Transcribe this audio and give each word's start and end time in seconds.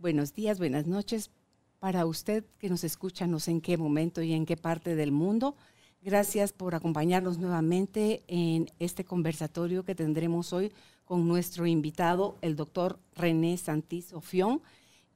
buenos 0.00 0.32
días, 0.32 0.58
buenas 0.58 0.86
noches 0.86 1.30
para 1.78 2.06
usted 2.06 2.44
que 2.58 2.70
nos 2.70 2.84
escucha, 2.84 3.26
no 3.26 3.38
sé 3.38 3.50
en 3.50 3.60
qué 3.60 3.76
momento 3.76 4.22
y 4.22 4.32
en 4.32 4.46
qué 4.46 4.56
parte 4.56 4.94
del 4.94 5.12
mundo. 5.12 5.56
Gracias 6.02 6.52
por 6.52 6.74
acompañarnos 6.74 7.38
nuevamente 7.38 8.22
en 8.26 8.70
este 8.78 9.04
conversatorio 9.04 9.84
que 9.84 9.94
tendremos 9.94 10.54
hoy 10.54 10.72
con 11.04 11.28
nuestro 11.28 11.66
invitado, 11.66 12.38
el 12.40 12.56
doctor 12.56 12.98
René 13.14 13.56
Santis 13.58 14.12
Ofión. 14.14 14.62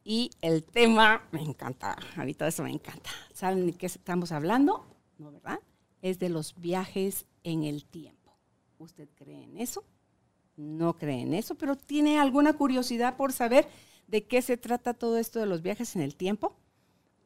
Y 0.05 0.31
el 0.43 0.63
tema, 0.65 1.23
me 1.33 1.41
encanta, 1.41 1.97
ahorita 2.17 2.47
eso 2.47 2.63
me 2.63 2.71
encanta. 2.71 3.09
¿Saben 3.33 3.67
de 3.67 3.73
qué 3.73 3.87
estamos 3.87 4.33
hablando? 4.33 4.85
¿No, 5.17 5.33
verdad? 5.33 5.61
Es 6.03 6.19
de 6.19 6.29
los 6.29 6.55
viajes 6.57 7.25
en 7.43 7.65
el 7.65 7.87
tiempo. 7.87 8.37
¿Usted 8.79 9.09
cree 9.15 9.45
en 9.45 9.57
eso? 9.57 9.83
No 10.57 10.97
cree 10.97 11.23
en 11.23 11.33
eso, 11.33 11.55
pero 11.55 11.75
tiene 11.75 12.19
alguna 12.19 12.53
curiosidad 12.53 13.17
por 13.17 13.33
saber 13.33 13.67
de 14.15 14.23
qué 14.23 14.43
se 14.43 14.57
trata 14.57 14.95
todo 14.95 15.19
esto 15.19 15.41
de 15.41 15.47
los 15.47 15.61
viajes 15.61 15.97
en 15.97 16.03
el 16.03 16.15
tiempo. 16.15 16.55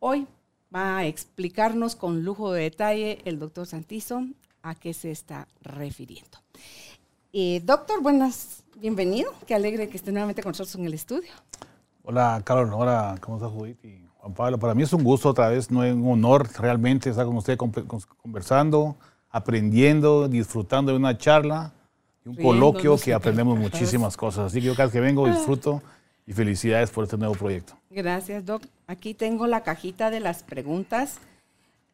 Hoy 0.01 0.27
va 0.75 0.97
a 0.97 1.05
explicarnos 1.05 1.95
con 1.95 2.25
lujo 2.25 2.51
de 2.51 2.63
detalle 2.63 3.19
el 3.27 3.39
doctor 3.39 3.67
Santizo 3.67 4.23
a 4.63 4.75
qué 4.75 4.95
se 4.95 5.11
está 5.11 5.47
refiriendo. 5.61 6.39
Eh, 7.35 7.61
doctor, 7.63 8.01
buenas, 8.01 8.65
bienvenido. 8.77 9.35
Qué 9.47 9.55
alegre 9.55 9.91
que 9.91 9.99
esté 9.99 10.13
nuevamente 10.13 10.43
con 10.43 10.49
nosotros 10.49 10.75
en 10.77 10.87
el 10.87 10.95
estudio. 10.95 11.31
Hola, 12.05 12.41
Carol. 12.43 12.73
Hola, 12.73 13.19
¿cómo 13.21 13.37
estás, 13.37 13.53
Judith? 13.53 13.85
Y 13.85 14.09
Juan 14.21 14.33
Pablo, 14.33 14.59
para 14.59 14.75
mí 14.75 14.85
es 14.85 14.93
un 14.95 15.05
gusto 15.05 15.29
otra 15.29 15.51
vez, 15.51 15.71
no 15.71 15.85
es 15.85 15.93
un 15.93 16.11
honor 16.11 16.49
realmente 16.59 17.11
estar 17.11 17.27
con 17.27 17.37
usted 17.37 17.59
conversando, 17.59 18.97
aprendiendo, 19.29 20.27
disfrutando 20.27 20.93
de 20.93 20.97
una 20.97 21.19
charla, 21.19 21.75
de 22.25 22.31
un 22.31 22.37
coloquio 22.37 22.97
que 22.97 23.13
aprendemos 23.13 23.59
muchísimas 23.59 24.17
cosas. 24.17 24.47
Así 24.47 24.61
que 24.61 24.69
yo 24.69 24.73
cada 24.75 24.87
vez 24.87 24.95
que 24.95 25.01
vengo 25.01 25.27
disfruto 25.29 25.83
y 26.29 26.35
felicidades 26.35 26.91
por 26.91 27.05
este 27.05 27.17
nuevo 27.17 27.35
proyecto. 27.35 27.73
Gracias, 27.89 28.45
Doc. 28.45 28.63
Aquí 28.87 29.15
tengo 29.15 29.47
la 29.47 29.63
cajita 29.63 30.11
de 30.11 30.21
las 30.21 30.43
preguntas. 30.43 31.17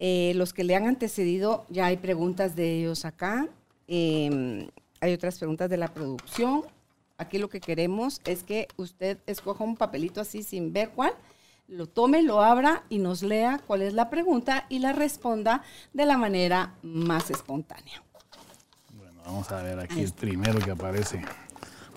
Eh, 0.00 0.32
los 0.34 0.52
que 0.52 0.64
le 0.64 0.74
han 0.74 0.88
antecedido, 0.88 1.64
ya 1.70 1.86
hay 1.86 1.98
preguntas 1.98 2.56
de 2.56 2.80
ellos 2.80 3.04
acá. 3.04 3.46
Eh, 3.86 4.68
hay 5.00 5.12
otras 5.12 5.38
preguntas 5.38 5.70
de 5.70 5.76
la 5.76 5.86
producción. 5.86 6.64
Aquí 7.16 7.38
lo 7.38 7.48
que 7.48 7.60
queremos 7.60 8.20
es 8.24 8.42
que 8.42 8.66
usted 8.76 9.18
escoja 9.28 9.62
un 9.62 9.76
papelito 9.76 10.20
así 10.20 10.42
sin 10.42 10.72
ver 10.72 10.90
cuál, 10.90 11.12
lo 11.68 11.86
tome, 11.86 12.20
lo 12.24 12.42
abra 12.42 12.82
y 12.88 12.98
nos 12.98 13.22
lea 13.22 13.60
cuál 13.64 13.82
es 13.82 13.94
la 13.94 14.10
pregunta 14.10 14.66
y 14.68 14.80
la 14.80 14.92
responda 14.92 15.62
de 15.92 16.06
la 16.06 16.18
manera 16.18 16.74
más 16.82 17.30
espontánea. 17.30 18.02
Bueno, 18.98 19.22
vamos 19.24 19.52
a 19.52 19.62
ver 19.62 19.78
aquí 19.78 20.00
el 20.00 20.12
primero 20.12 20.58
que 20.58 20.72
aparece. 20.72 21.22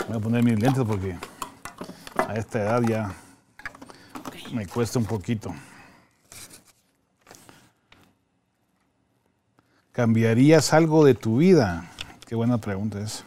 Voy 0.07 0.17
a 0.17 0.19
poner 0.19 0.43
mis 0.43 0.59
lentes 0.59 0.83
porque 0.83 1.15
a 2.15 2.35
esta 2.35 2.59
edad 2.59 2.81
ya 2.81 3.15
me 4.53 4.65
cuesta 4.65 4.99
un 4.99 5.05
poquito. 5.05 5.53
¿Cambiarías 9.91 10.73
algo 10.73 11.03
de 11.05 11.15
tu 11.15 11.37
vida? 11.37 11.89
Qué 12.27 12.35
buena 12.35 12.57
pregunta 12.59 12.99
es. 12.99 13.23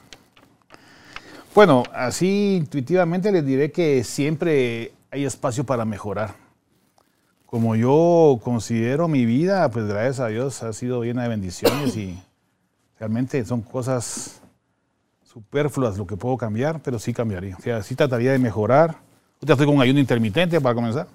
Bueno, 1.54 1.82
así 1.92 2.56
intuitivamente 2.58 3.32
les 3.32 3.44
diré 3.44 3.72
que 3.72 4.04
siempre 4.04 4.92
hay 5.10 5.24
espacio 5.24 5.64
para 5.64 5.84
mejorar. 5.84 6.36
Como 7.44 7.74
yo 7.74 8.38
considero 8.44 9.08
mi 9.08 9.24
vida, 9.24 9.68
pues 9.70 9.86
gracias 9.86 10.20
a 10.20 10.28
Dios 10.28 10.62
ha 10.62 10.72
sido 10.72 11.02
llena 11.02 11.24
de 11.24 11.28
bendiciones 11.30 11.96
y 11.96 12.22
realmente 13.00 13.44
son 13.44 13.62
cosas 13.62 14.40
superfluas 15.32 15.96
lo 15.96 16.06
que 16.06 16.16
puedo 16.16 16.36
cambiar, 16.36 16.82
pero 16.82 16.98
sí 16.98 17.12
cambiaría. 17.12 17.56
O 17.56 17.60
sea, 17.60 17.82
sí 17.82 17.94
trataría 17.94 18.32
de 18.32 18.38
mejorar. 18.40 18.96
Ahorita 19.36 19.52
estoy 19.52 19.66
con 19.66 19.76
un 19.76 19.82
ayuno 19.82 20.00
intermitente 20.00 20.60
para 20.60 20.74
comenzar. 20.74 21.06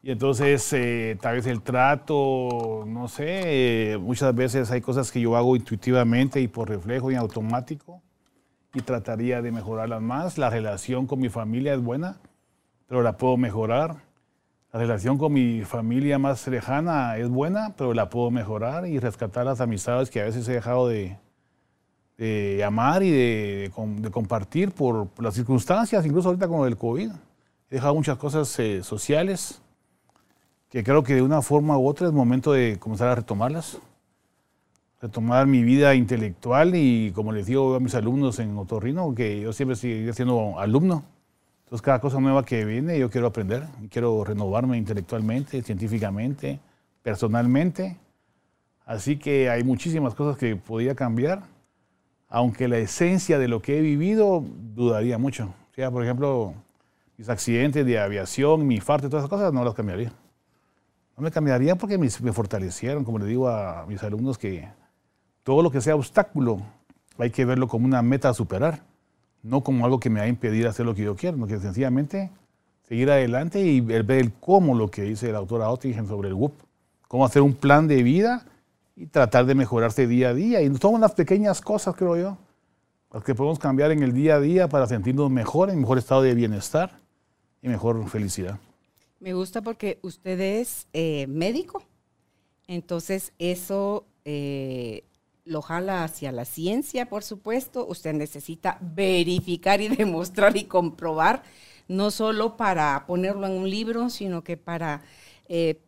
Y 0.00 0.12
entonces, 0.12 0.72
eh, 0.72 1.18
tal 1.20 1.36
vez 1.36 1.46
el 1.46 1.60
trato, 1.60 2.84
no 2.86 3.08
sé, 3.08 3.94
eh, 3.94 3.98
muchas 3.98 4.32
veces 4.34 4.70
hay 4.70 4.80
cosas 4.80 5.10
que 5.10 5.20
yo 5.20 5.36
hago 5.36 5.56
intuitivamente 5.56 6.40
y 6.40 6.46
por 6.46 6.68
reflejo 6.68 7.10
y 7.10 7.16
automático 7.16 8.00
y 8.74 8.80
trataría 8.80 9.42
de 9.42 9.50
mejorarlas 9.50 10.02
más. 10.02 10.38
La 10.38 10.48
relación 10.48 11.08
con 11.08 11.18
mi 11.18 11.28
familia 11.28 11.74
es 11.74 11.82
buena, 11.82 12.18
pero 12.86 13.02
la 13.02 13.16
puedo 13.16 13.36
mejorar. 13.36 13.96
La 14.72 14.78
relación 14.78 15.18
con 15.18 15.32
mi 15.32 15.62
familia 15.62 16.18
más 16.18 16.46
lejana 16.46 17.16
es 17.16 17.28
buena, 17.28 17.74
pero 17.76 17.92
la 17.92 18.08
puedo 18.08 18.30
mejorar 18.30 18.86
y 18.86 19.00
rescatar 19.00 19.44
las 19.46 19.60
amistades 19.60 20.10
que 20.10 20.20
a 20.20 20.24
veces 20.24 20.48
he 20.48 20.52
dejado 20.52 20.88
de, 20.88 21.16
de 22.22 22.62
amar 22.62 23.02
y 23.02 23.10
de, 23.10 23.72
compartir 24.12 24.70
por, 24.70 25.08
las 25.18 25.34
circunstancias, 25.34 26.06
incluso 26.06 26.28
ahorita 26.28 26.46
con 26.46 26.68
el 26.68 26.76
COVID. 26.76 27.10
He 27.68 27.74
dejado 27.74 27.96
muchas 27.96 28.16
cosas 28.16 28.56
eh, 28.60 28.84
sociales 28.84 29.60
que 30.68 30.84
creo 30.84 31.02
que 31.02 31.16
de 31.16 31.22
una 31.22 31.42
forma 31.42 31.76
u 31.76 31.88
otra 31.88 32.06
es 32.06 32.12
momento 32.12 32.52
de 32.52 32.78
comenzar 32.78 33.08
a 33.08 33.16
retomarlas. 33.16 33.78
Retomar 35.00 35.48
mi 35.48 35.64
vida 35.64 35.96
intelectual 35.96 36.76
y, 36.76 37.10
como 37.10 37.32
les 37.32 37.46
digo 37.46 37.74
a 37.74 37.80
mis 37.80 37.96
alumnos 37.96 38.38
en 38.38 38.56
Otorrino, 38.56 39.12
que 39.16 39.40
yo 39.40 39.52
siempre 39.52 39.74
sigo 39.74 40.12
siendo 40.12 40.60
alumno. 40.60 41.02
Entonces, 41.64 41.82
cada 41.82 42.00
cosa 42.00 42.20
nueva 42.20 42.44
que 42.44 42.64
viene, 42.64 43.00
yo 43.00 43.10
quiero 43.10 43.26
aprender, 43.26 43.64
quiero 43.90 44.22
renovarme 44.22 44.76
intelectualmente, 44.78 45.60
científicamente, 45.62 46.60
personalmente. 47.02 47.98
Así 48.86 49.16
que 49.16 49.50
hay 49.50 49.64
muchísimas 49.64 50.14
cosas 50.14 50.36
que 50.36 50.54
podría 50.54 50.94
cambiar, 50.94 51.42
aunque 52.34 52.66
la 52.66 52.78
esencia 52.78 53.38
de 53.38 53.46
lo 53.46 53.60
que 53.60 53.78
he 53.78 53.82
vivido 53.82 54.42
dudaría 54.74 55.18
mucho. 55.18 55.54
O 55.70 55.74
sea, 55.74 55.90
por 55.90 56.02
ejemplo, 56.02 56.54
mis 57.18 57.28
accidentes 57.28 57.84
de 57.84 57.98
aviación, 57.98 58.66
mi 58.66 58.76
infarto 58.76 59.06
y 59.06 59.10
todas 59.10 59.24
esas 59.24 59.30
cosas 59.30 59.52
no 59.52 59.62
las 59.62 59.74
cambiaría. 59.74 60.10
No 61.14 61.22
me 61.22 61.30
cambiaría 61.30 61.76
porque 61.76 61.98
me, 61.98 62.08
fortalecieron, 62.08 63.04
como 63.04 63.18
le 63.18 63.26
digo 63.26 63.50
a 63.50 63.84
mis 63.86 64.02
alumnos, 64.02 64.38
que 64.38 64.66
todo 65.42 65.62
lo 65.62 65.70
que 65.70 65.82
sea 65.82 65.94
obstáculo 65.94 66.62
hay 67.18 67.30
que 67.30 67.44
verlo 67.44 67.68
como 67.68 67.84
una 67.84 68.00
meta 68.00 68.30
a 68.30 68.34
superar 68.34 68.80
no 69.42 69.60
como 69.62 69.84
algo 69.84 70.00
que 70.00 70.08
me 70.08 70.20
va 70.20 70.26
a 70.26 70.28
impedir 70.28 70.66
hacer 70.66 70.86
lo 70.86 70.94
que 70.94 71.02
yo 71.02 71.16
quiero, 71.16 71.36
sino 71.36 71.46
que 71.46 71.58
sencillamente 71.58 72.30
seguir 72.88 73.10
adelante 73.10 73.60
y 73.60 73.80
ver 73.80 74.10
el 74.12 74.32
cómo, 74.32 74.74
lo 74.74 74.90
que 74.90 75.02
dice 75.02 75.32
la 75.32 75.38
autora 75.38 75.68
Ottingen 75.68 76.06
sobre 76.06 76.28
el 76.28 76.34
WUP, 76.34 76.54
cómo 77.08 77.26
hacer 77.26 77.42
un 77.42 77.52
plan 77.52 77.88
de 77.88 78.02
vida 78.02 78.46
y 79.02 79.06
tratar 79.06 79.46
de 79.46 79.56
mejorarse 79.56 80.06
día 80.06 80.28
a 80.28 80.34
día. 80.34 80.62
Y 80.62 80.72
son 80.76 81.00
las 81.00 81.12
pequeñas 81.12 81.60
cosas, 81.60 81.96
creo 81.96 82.16
yo, 82.16 82.38
las 83.12 83.24
que 83.24 83.34
podemos 83.34 83.58
cambiar 83.58 83.90
en 83.90 84.02
el 84.04 84.12
día 84.12 84.36
a 84.36 84.40
día 84.40 84.68
para 84.68 84.86
sentirnos 84.86 85.28
mejor, 85.28 85.70
en 85.70 85.80
mejor 85.80 85.98
estado 85.98 86.22
de 86.22 86.34
bienestar 86.34 87.00
y 87.60 87.68
mejor 87.68 88.08
felicidad. 88.08 88.60
Me 89.18 89.34
gusta 89.34 89.60
porque 89.60 89.98
usted 90.02 90.38
es 90.38 90.86
eh, 90.92 91.26
médico, 91.26 91.82
entonces 92.68 93.32
eso 93.40 94.06
eh, 94.24 95.02
lo 95.44 95.62
jala 95.62 96.04
hacia 96.04 96.30
la 96.30 96.44
ciencia, 96.44 97.08
por 97.08 97.24
supuesto. 97.24 97.84
Usted 97.86 98.12
necesita 98.14 98.78
verificar 98.80 99.80
y 99.80 99.88
demostrar 99.96 100.56
y 100.56 100.64
comprobar, 100.64 101.42
no 101.88 102.12
solo 102.12 102.56
para 102.56 103.04
ponerlo 103.08 103.48
en 103.48 103.54
un 103.54 103.68
libro, 103.68 104.10
sino 104.10 104.44
que 104.44 104.56
para 104.56 105.02
eh, 105.48 105.80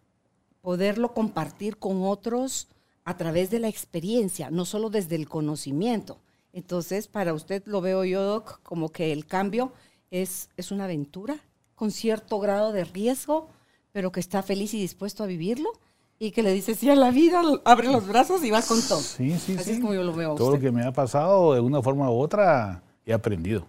poderlo 0.62 1.14
compartir 1.14 1.76
con 1.76 2.02
otros 2.02 2.73
a 3.04 3.16
través 3.16 3.50
de 3.50 3.58
la 3.58 3.68
experiencia, 3.68 4.50
no 4.50 4.64
solo 4.64 4.90
desde 4.90 5.16
el 5.16 5.28
conocimiento. 5.28 6.18
Entonces, 6.52 7.08
para 7.08 7.34
usted 7.34 7.62
lo 7.66 7.80
veo 7.80 8.04
yo, 8.04 8.22
Doc, 8.22 8.60
como 8.62 8.90
que 8.90 9.12
el 9.12 9.26
cambio 9.26 9.72
es, 10.10 10.48
es 10.56 10.70
una 10.70 10.84
aventura, 10.84 11.36
con 11.74 11.90
cierto 11.90 12.38
grado 12.38 12.72
de 12.72 12.84
riesgo, 12.84 13.48
pero 13.92 14.12
que 14.12 14.20
está 14.20 14.42
feliz 14.42 14.72
y 14.74 14.80
dispuesto 14.80 15.24
a 15.24 15.26
vivirlo 15.26 15.70
y 16.18 16.30
que 16.30 16.42
le 16.42 16.52
dice 16.52 16.74
sí 16.74 16.88
a 16.88 16.94
la 16.94 17.10
vida, 17.10 17.42
abre 17.64 17.90
los 17.90 18.06
brazos 18.06 18.42
y 18.44 18.50
va 18.50 18.62
con 18.62 18.80
todo. 18.88 19.00
Sí, 19.00 19.36
sí, 19.38 19.54
Así 19.56 19.64
sí. 19.64 19.70
es 19.72 19.80
como 19.80 19.94
yo 19.94 20.02
lo 20.04 20.14
veo 20.14 20.32
a 20.32 20.36
Todo 20.36 20.48
usted. 20.52 20.58
lo 20.60 20.64
que 20.70 20.72
me 20.72 20.84
ha 20.84 20.92
pasado, 20.92 21.54
de 21.54 21.60
una 21.60 21.82
forma 21.82 22.08
u 22.10 22.14
otra, 22.18 22.82
he 23.04 23.12
aprendido. 23.12 23.66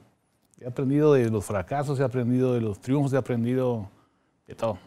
He 0.62 0.68
aprendido 0.68 1.14
de 1.14 1.30
los 1.30 1.44
fracasos, 1.44 2.00
he 2.00 2.04
aprendido 2.04 2.54
de 2.54 2.62
los 2.62 2.80
triunfos, 2.80 3.12
he 3.14 3.18
aprendido 3.18 3.90
de 4.48 4.56
todo. 4.56 4.78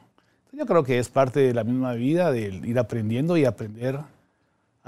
Yo 0.52 0.64
creo 0.64 0.82
que 0.82 0.98
es 0.98 1.08
parte 1.08 1.40
de 1.40 1.52
la 1.52 1.62
misma 1.64 1.92
vida, 1.94 2.30
de 2.32 2.48
ir 2.64 2.78
aprendiendo 2.78 3.36
y 3.36 3.44
aprender 3.44 4.00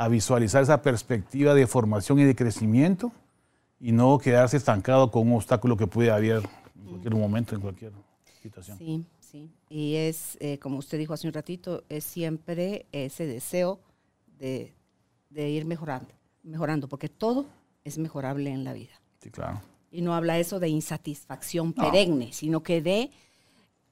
a 0.00 0.08
visualizar 0.08 0.62
esa 0.62 0.80
perspectiva 0.80 1.52
de 1.52 1.66
formación 1.66 2.18
y 2.20 2.24
de 2.24 2.34
crecimiento 2.34 3.12
y 3.78 3.92
no 3.92 4.16
quedarse 4.16 4.56
estancado 4.56 5.10
con 5.10 5.28
un 5.28 5.34
obstáculo 5.36 5.76
que 5.76 5.86
puede 5.86 6.10
haber 6.10 6.42
en 6.74 6.86
cualquier 6.88 7.14
momento, 7.14 7.54
en 7.54 7.60
cualquier 7.60 7.92
situación. 8.42 8.78
Sí, 8.78 9.04
sí. 9.20 9.50
Y 9.68 9.96
es, 9.96 10.38
eh, 10.40 10.58
como 10.58 10.78
usted 10.78 10.96
dijo 10.96 11.12
hace 11.12 11.26
un 11.26 11.34
ratito, 11.34 11.84
es 11.90 12.04
siempre 12.04 12.86
ese 12.92 13.26
deseo 13.26 13.78
de, 14.38 14.72
de 15.28 15.50
ir 15.50 15.66
mejorando, 15.66 16.08
mejorando, 16.44 16.88
porque 16.88 17.10
todo 17.10 17.44
es 17.84 17.98
mejorable 17.98 18.48
en 18.50 18.64
la 18.64 18.72
vida. 18.72 18.98
Sí, 19.22 19.28
claro. 19.30 19.60
Y 19.90 20.00
no 20.00 20.14
habla 20.14 20.38
eso 20.38 20.60
de 20.60 20.68
insatisfacción 20.70 21.74
No. 21.76 21.82
perenne, 21.84 22.32
sino 22.32 22.62
que 22.62 22.80
de 22.80 23.10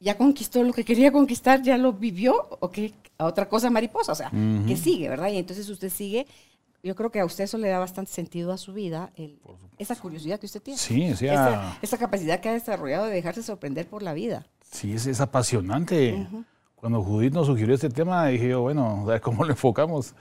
ya 0.01 0.17
conquistó 0.17 0.63
lo 0.63 0.73
que 0.73 0.85
quería 0.85 1.11
conquistar, 1.13 1.63
ya 1.63 1.77
lo 1.77 1.93
vivió, 1.93 2.35
o 2.61 2.71
que 2.71 2.95
a 3.19 3.25
otra 3.27 3.49
cosa 3.49 3.69
mariposa, 3.71 4.13
o 4.13 4.15
sea, 4.15 4.31
que 4.67 4.77
sigue, 4.77 5.09
¿verdad? 5.09 5.29
Y 5.29 5.39
entonces 5.39 5.69
usted 5.69 5.89
sigue. 5.91 6.27
Yo 6.85 6.95
creo 6.95 7.11
que 7.11 7.19
a 7.19 7.25
usted 7.25 7.43
eso 7.45 7.59
le 7.59 7.69
da 7.69 7.81
bastante 7.81 8.13
sentido 8.13 8.53
a 8.53 8.57
su 8.59 8.73
vida, 8.73 9.11
el- 9.17 9.41
esa 9.79 9.97
curiosidad 9.97 10.39
que 10.39 10.47
usted 10.47 10.63
tiene. 10.63 10.79
Sí, 10.79 11.11
o 11.11 11.17
sea, 11.17 11.33
Esa, 11.33 11.79
esa 11.83 11.99
capacidad 11.99 12.39
que 12.41 12.49
ha 12.49 12.53
desarrollado 12.53 13.07
de 13.07 13.15
dejarse 13.15 13.43
sorprender 13.43 13.89
por 13.89 14.03
la 14.05 14.13
vida. 14.15 14.47
Sí, 14.71 14.93
es, 14.93 15.07
es 15.07 15.21
apasionante. 15.21 16.29
Cuando 16.77 17.03
Judith 17.03 17.33
nos 17.35 17.49
sugirió 17.49 17.75
este 17.75 17.89
tema, 17.91 18.27
dije 18.29 18.51
yo, 18.51 18.61
bueno, 18.63 19.03
a 19.03 19.05
ver 19.05 19.21
cómo 19.21 19.45
lo 19.45 19.51
enfocamos. 19.51 20.15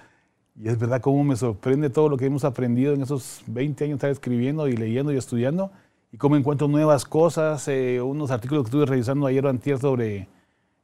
Y 0.60 0.68
es 0.68 0.80
verdad 0.80 1.00
cómo 1.02 1.24
me 1.24 1.36
sorprende 1.36 1.92
todo 1.92 2.10
lo 2.10 2.18
que 2.18 2.26
hemos 2.26 2.44
aprendido 2.44 2.96
en 2.96 3.04
esos 3.04 3.44
20 3.46 3.84
años 3.84 3.92
de 3.94 3.98
estar 3.98 4.10
escribiendo 4.10 4.68
y 4.68 4.76
leyendo 4.76 5.14
y 5.14 5.18
estudiando. 5.18 5.72
Y 6.12 6.18
cómo 6.18 6.36
encuentro 6.38 6.68
nuevas 6.68 7.06
cosas, 7.06 7.68
eh, 7.68 8.02
unos 8.02 8.32
artículos 8.32 8.64
que 8.64 8.68
estuve 8.68 8.86
revisando 8.86 9.28
ayer 9.28 9.46
o 9.46 9.50
antier 9.50 9.78
sobre 9.78 10.28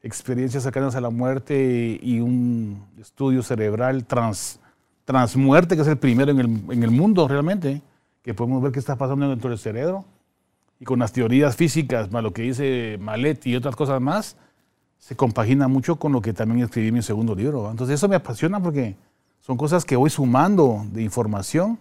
experiencias 0.01 0.63
cercanas 0.63 0.95
a 0.95 1.01
la 1.01 1.09
muerte 1.09 1.97
y 2.01 2.19
un 2.19 2.85
estudio 2.99 3.41
cerebral 3.41 4.05
trans, 4.05 4.59
transmuerte, 5.05 5.75
que 5.75 5.81
es 5.81 5.87
el 5.87 5.97
primero 5.97 6.31
en 6.31 6.39
el, 6.39 6.45
en 6.71 6.83
el 6.83 6.91
mundo 6.91 7.27
realmente, 7.27 7.81
que 8.21 8.33
podemos 8.33 8.61
ver 8.61 8.71
qué 8.71 8.79
está 8.79 8.97
pasando 8.97 9.29
dentro 9.29 9.49
del 9.49 9.59
cerebro 9.59 10.05
y 10.79 10.85
con 10.85 10.99
las 10.99 11.13
teorías 11.13 11.55
físicas, 11.55 12.11
más 12.11 12.21
lo 12.23 12.33
que 12.33 12.41
dice 12.41 12.97
Malet 12.99 13.47
y 13.47 13.55
otras 13.55 13.75
cosas 13.75 14.01
más, 14.01 14.35
se 14.97 15.15
compagina 15.15 15.69
mucho 15.69 15.97
con 15.97 16.11
lo 16.11 16.21
que 16.21 16.33
también 16.33 16.65
escribí 16.65 16.89
en 16.89 16.95
mi 16.95 17.01
segundo 17.01 17.35
libro. 17.35 17.71
Entonces 17.71 17.95
eso 17.95 18.09
me 18.09 18.17
apasiona 18.17 18.61
porque 18.61 18.97
son 19.39 19.55
cosas 19.55 19.85
que 19.85 19.95
voy 19.95 20.09
sumando 20.09 20.85
de 20.91 21.03
información 21.03 21.79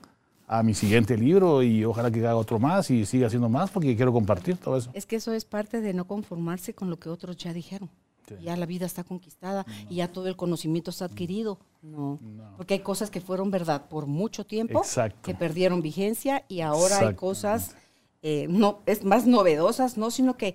a 0.59 0.63
mi 0.63 0.75
siguiente 0.75 1.17
libro 1.17 1.63
y 1.63 1.85
ojalá 1.85 2.11
que 2.11 2.21
haga 2.21 2.37
otro 2.37 2.59
más 2.59 2.91
y 2.91 3.07
siga 3.07 3.27
haciendo 3.27 3.49
más 3.49 3.71
porque 3.71 3.97
quiero 3.97 4.13
compartir 4.13 4.57
todo 4.57 4.77
eso. 4.77 4.91
Es 4.93 5.07
que 5.07 5.17
eso 5.17 5.33
es 5.33 5.45
parte 5.45 5.81
de 5.81 5.95
no 5.95 6.07
conformarse 6.07 6.75
con 6.75 6.91
lo 6.91 6.99
que 6.99 7.09
otros 7.09 7.37
ya 7.37 7.53
dijeron. 7.53 7.91
Sí. 8.29 8.35
Ya 8.41 8.57
la 8.57 8.67
vida 8.67 8.87
está 8.87 9.03
conquistada 9.03 9.67
y 9.89 9.97
ya 9.97 10.09
todo 10.09 10.29
el 10.29 10.37
conocimiento 10.37 10.91
está 10.91 11.07
adquirido. 11.07 11.59
No. 11.83 12.21
Porque 12.57 12.75
hay 12.75 12.81
cosas 12.81 13.11
que 13.11 13.21
fueron 13.21 13.51
verdad 13.51 13.89
por 13.89 14.07
mucho 14.07 14.47
tiempo, 14.47 14.81
Exacto. 14.81 15.19
que 15.23 15.35
perdieron 15.35 15.83
vigencia 15.83 16.45
y 16.49 16.61
ahora 16.61 17.01
hay 17.01 17.15
cosas 17.15 17.75
eh, 18.23 18.47
no, 18.49 18.83
es 18.87 19.05
más 19.05 19.27
novedosas, 19.27 19.99
no, 19.99 20.13
sino 20.13 20.37
que 20.37 20.55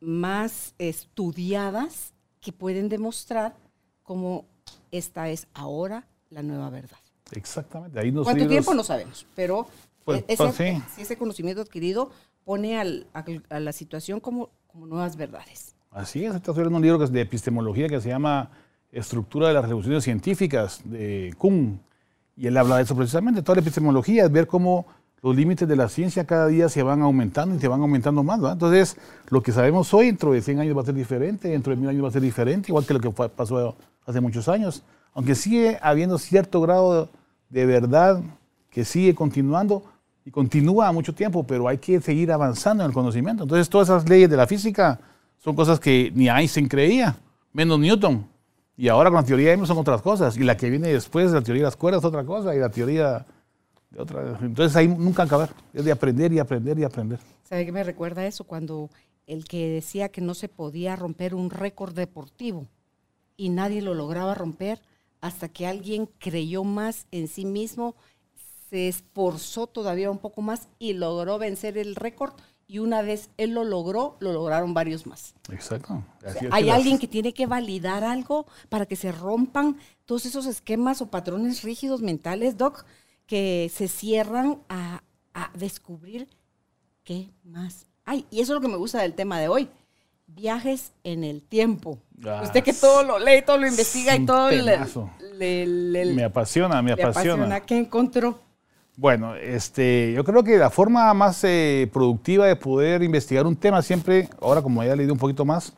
más 0.00 0.74
estudiadas 0.78 2.12
que 2.40 2.52
pueden 2.52 2.88
demostrar 2.88 3.54
cómo 4.02 4.46
esta 4.90 5.28
es 5.28 5.46
ahora 5.54 6.08
la 6.28 6.42
nueva 6.42 6.70
verdad. 6.70 6.98
Exactamente. 7.32 7.98
Ahí 8.00 8.10
los 8.10 8.24
¿Cuánto 8.24 8.40
libros- 8.44 8.50
tiempo? 8.52 8.74
No 8.74 8.82
sabemos, 8.84 9.26
pero 9.34 9.66
Pues, 10.04 10.20
e- 10.20 10.24
ese, 10.28 10.36
pues, 10.44 10.54
sí. 10.56 10.82
ese 11.02 11.16
conocimiento 11.16 11.62
adquirido 11.62 12.10
pone 12.44 12.78
al- 12.78 13.06
a, 13.14 13.24
a 13.50 13.60
la 13.60 13.72
situación 13.72 14.20
como, 14.20 14.50
como 14.66 14.86
nuevas 14.86 15.16
verdades. 15.16 15.74
Así 15.90 16.24
es, 16.24 16.34
está 16.34 16.50
estudiando 16.52 16.76
un 16.76 16.82
libro 16.82 16.98
que 16.98 17.04
es 17.04 17.12
de 17.12 17.20
epistemología 17.20 17.88
que 17.88 18.00
se 18.00 18.08
llama 18.08 18.50
Estructura 18.92 19.48
de 19.48 19.54
las 19.54 19.64
Revoluciones 19.64 20.04
Científicas 20.04 20.80
de 20.84 21.34
Kuhn. 21.38 21.80
Y 22.36 22.46
él 22.46 22.56
habla 22.56 22.76
de 22.76 22.82
eso 22.84 22.94
precisamente. 22.94 23.42
Toda 23.42 23.56
la 23.56 23.62
epistemología 23.62 24.24
es 24.24 24.32
ver 24.32 24.46
cómo 24.46 24.86
los 25.22 25.34
límites 25.34 25.66
de 25.66 25.74
la 25.76 25.88
ciencia 25.88 26.24
cada 26.26 26.46
día 26.46 26.68
se 26.68 26.82
van 26.84 27.02
aumentando 27.02 27.54
y 27.54 27.58
se 27.58 27.66
van 27.68 27.80
aumentando 27.80 28.22
más. 28.22 28.38
¿verdad? 28.40 28.52
Entonces, 28.52 28.96
lo 29.30 29.42
que 29.42 29.50
sabemos 29.50 29.92
hoy, 29.92 30.06
dentro 30.06 30.32
de 30.32 30.40
100 30.40 30.60
años 30.60 30.76
va 30.76 30.82
a 30.82 30.84
ser 30.84 30.94
diferente, 30.94 31.48
dentro 31.48 31.70
de 31.72 31.76
1000 31.78 31.88
años 31.90 32.04
va 32.04 32.08
a 32.08 32.12
ser 32.12 32.22
diferente, 32.22 32.70
igual 32.70 32.86
que 32.86 32.94
lo 32.94 33.00
que 33.00 33.10
pasó 33.10 33.74
hace 34.06 34.20
muchos 34.20 34.48
años. 34.48 34.82
Aunque 35.14 35.34
sigue 35.34 35.78
habiendo 35.82 36.16
cierto 36.18 36.60
grado 36.60 37.08
de 37.48 37.66
verdad 37.66 38.22
que 38.70 38.84
sigue 38.84 39.14
continuando 39.14 39.82
y 40.24 40.30
continúa 40.30 40.92
mucho 40.92 41.14
tiempo, 41.14 41.44
pero 41.46 41.68
hay 41.68 41.78
que 41.78 42.00
seguir 42.00 42.30
avanzando 42.30 42.84
en 42.84 42.88
el 42.88 42.94
conocimiento. 42.94 43.44
Entonces, 43.44 43.68
todas 43.68 43.88
esas 43.88 44.08
leyes 44.08 44.28
de 44.28 44.36
la 44.36 44.46
física 44.46 45.00
son 45.38 45.56
cosas 45.56 45.80
que 45.80 46.12
ni 46.14 46.28
Einstein 46.28 46.68
creía, 46.68 47.16
menos 47.52 47.78
Newton. 47.78 48.26
Y 48.76 48.88
ahora 48.88 49.10
con 49.10 49.16
la 49.16 49.24
teoría 49.24 49.48
de 49.48 49.54
M 49.54 49.66
son 49.66 49.78
otras 49.78 50.02
cosas. 50.02 50.36
Y 50.36 50.44
la 50.44 50.56
que 50.56 50.70
viene 50.70 50.88
después, 50.88 51.32
la 51.32 51.40
teoría 51.40 51.62
de 51.62 51.66
las 51.66 51.76
cuerdas, 51.76 52.04
otra 52.04 52.24
cosa. 52.24 52.54
Y 52.54 52.58
la 52.58 52.68
teoría 52.68 53.26
de 53.90 54.00
otra. 54.00 54.38
Entonces 54.40 54.76
ahí 54.76 54.86
nunca 54.86 55.24
acabar. 55.24 55.50
Es 55.72 55.84
de 55.84 55.90
aprender 55.90 56.32
y 56.32 56.38
aprender 56.38 56.78
y 56.78 56.84
aprender. 56.84 57.18
¿Sabe 57.42 57.66
qué 57.66 57.72
me 57.72 57.82
recuerda 57.82 58.24
eso? 58.24 58.44
Cuando 58.44 58.90
el 59.26 59.46
que 59.46 59.68
decía 59.68 60.10
que 60.10 60.20
no 60.20 60.34
se 60.34 60.48
podía 60.48 60.94
romper 60.94 61.34
un 61.34 61.50
récord 61.50 61.94
deportivo 61.94 62.68
y 63.36 63.48
nadie 63.48 63.82
lo 63.82 63.94
lograba 63.94 64.34
romper 64.34 64.80
hasta 65.20 65.48
que 65.48 65.66
alguien 65.66 66.08
creyó 66.18 66.64
más 66.64 67.06
en 67.10 67.28
sí 67.28 67.44
mismo, 67.44 67.96
se 68.70 68.88
esforzó 68.88 69.66
todavía 69.66 70.10
un 70.10 70.18
poco 70.18 70.42
más 70.42 70.68
y 70.78 70.92
logró 70.92 71.38
vencer 71.38 71.78
el 71.78 71.94
récord 71.94 72.34
y 72.66 72.80
una 72.80 73.00
vez 73.00 73.30
él 73.38 73.52
lo 73.52 73.64
logró, 73.64 74.18
lo 74.20 74.32
lograron 74.32 74.74
varios 74.74 75.06
más. 75.06 75.34
Exacto. 75.50 76.04
O 76.24 76.30
sea, 76.30 76.50
hay 76.52 76.68
alguien 76.68 76.98
que 76.98 77.08
tiene 77.08 77.32
que 77.32 77.46
validar 77.46 78.04
algo 78.04 78.46
para 78.68 78.84
que 78.84 78.94
se 78.94 79.10
rompan 79.10 79.78
todos 80.04 80.26
esos 80.26 80.44
esquemas 80.44 81.00
o 81.00 81.10
patrones 81.10 81.62
rígidos 81.62 82.02
mentales, 82.02 82.58
Doc, 82.58 82.84
que 83.26 83.70
se 83.74 83.88
cierran 83.88 84.60
a, 84.68 85.02
a 85.32 85.50
descubrir 85.56 86.28
qué 87.04 87.30
más 87.42 87.86
hay. 88.04 88.26
Y 88.30 88.40
eso 88.40 88.52
es 88.52 88.56
lo 88.56 88.60
que 88.60 88.68
me 88.68 88.76
gusta 88.76 89.00
del 89.00 89.14
tema 89.14 89.40
de 89.40 89.48
hoy. 89.48 89.70
Viajes 90.28 90.92
en 91.04 91.24
el 91.24 91.42
tiempo. 91.42 91.98
Ah, 92.24 92.42
Usted 92.44 92.62
que 92.62 92.72
todo 92.72 93.02
lo 93.02 93.18
lee, 93.18 93.42
todo 93.44 93.58
lo 93.58 93.66
investiga 93.66 94.14
es 94.14 94.20
y 94.20 94.26
todo 94.26 94.50
le, 94.50 94.78
le- 95.38 95.66
le- 95.66 96.14
Me 96.14 96.24
apasiona, 96.24 96.80
me 96.82 96.94
le 96.94 97.02
apasiona. 97.02 97.60
¿Qué 97.60 97.76
encontró? 97.78 98.38
Bueno, 98.96 99.34
este, 99.36 100.12
yo 100.14 100.24
creo 100.24 100.42
que 100.44 100.56
la 100.58 100.70
forma 100.70 101.12
más 101.14 101.42
eh, 101.44 101.88
productiva 101.92 102.46
de 102.46 102.56
poder 102.56 103.02
investigar 103.02 103.46
un 103.46 103.56
tema 103.56 103.80
siempre, 103.82 104.28
ahora 104.40 104.60
como 104.62 104.82
ya 104.84 104.92
he 104.92 104.96
leído 104.96 105.12
un 105.12 105.18
poquito 105.18 105.44
más, 105.44 105.72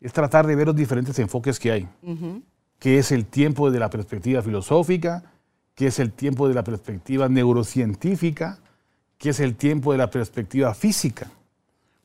es 0.00 0.12
tratar 0.12 0.46
de 0.46 0.54
ver 0.56 0.66
los 0.68 0.76
diferentes 0.76 1.18
enfoques 1.18 1.58
que 1.58 1.72
hay. 1.72 1.88
Ujú. 2.02 2.42
qué 2.78 2.98
es 2.98 3.12
el 3.12 3.24
tiempo 3.26 3.70
de 3.70 3.78
la 3.78 3.88
perspectiva 3.90 4.42
filosófica, 4.42 5.22
qué 5.74 5.86
es 5.88 5.98
el 5.98 6.12
tiempo 6.12 6.46
de 6.48 6.54
la 6.54 6.62
perspectiva 6.64 7.28
neurocientífica, 7.28 8.58
qué 9.18 9.30
es 9.30 9.40
el 9.40 9.54
tiempo 9.56 9.92
de 9.92 9.98
la 9.98 10.10
perspectiva 10.10 10.74
física. 10.74 11.30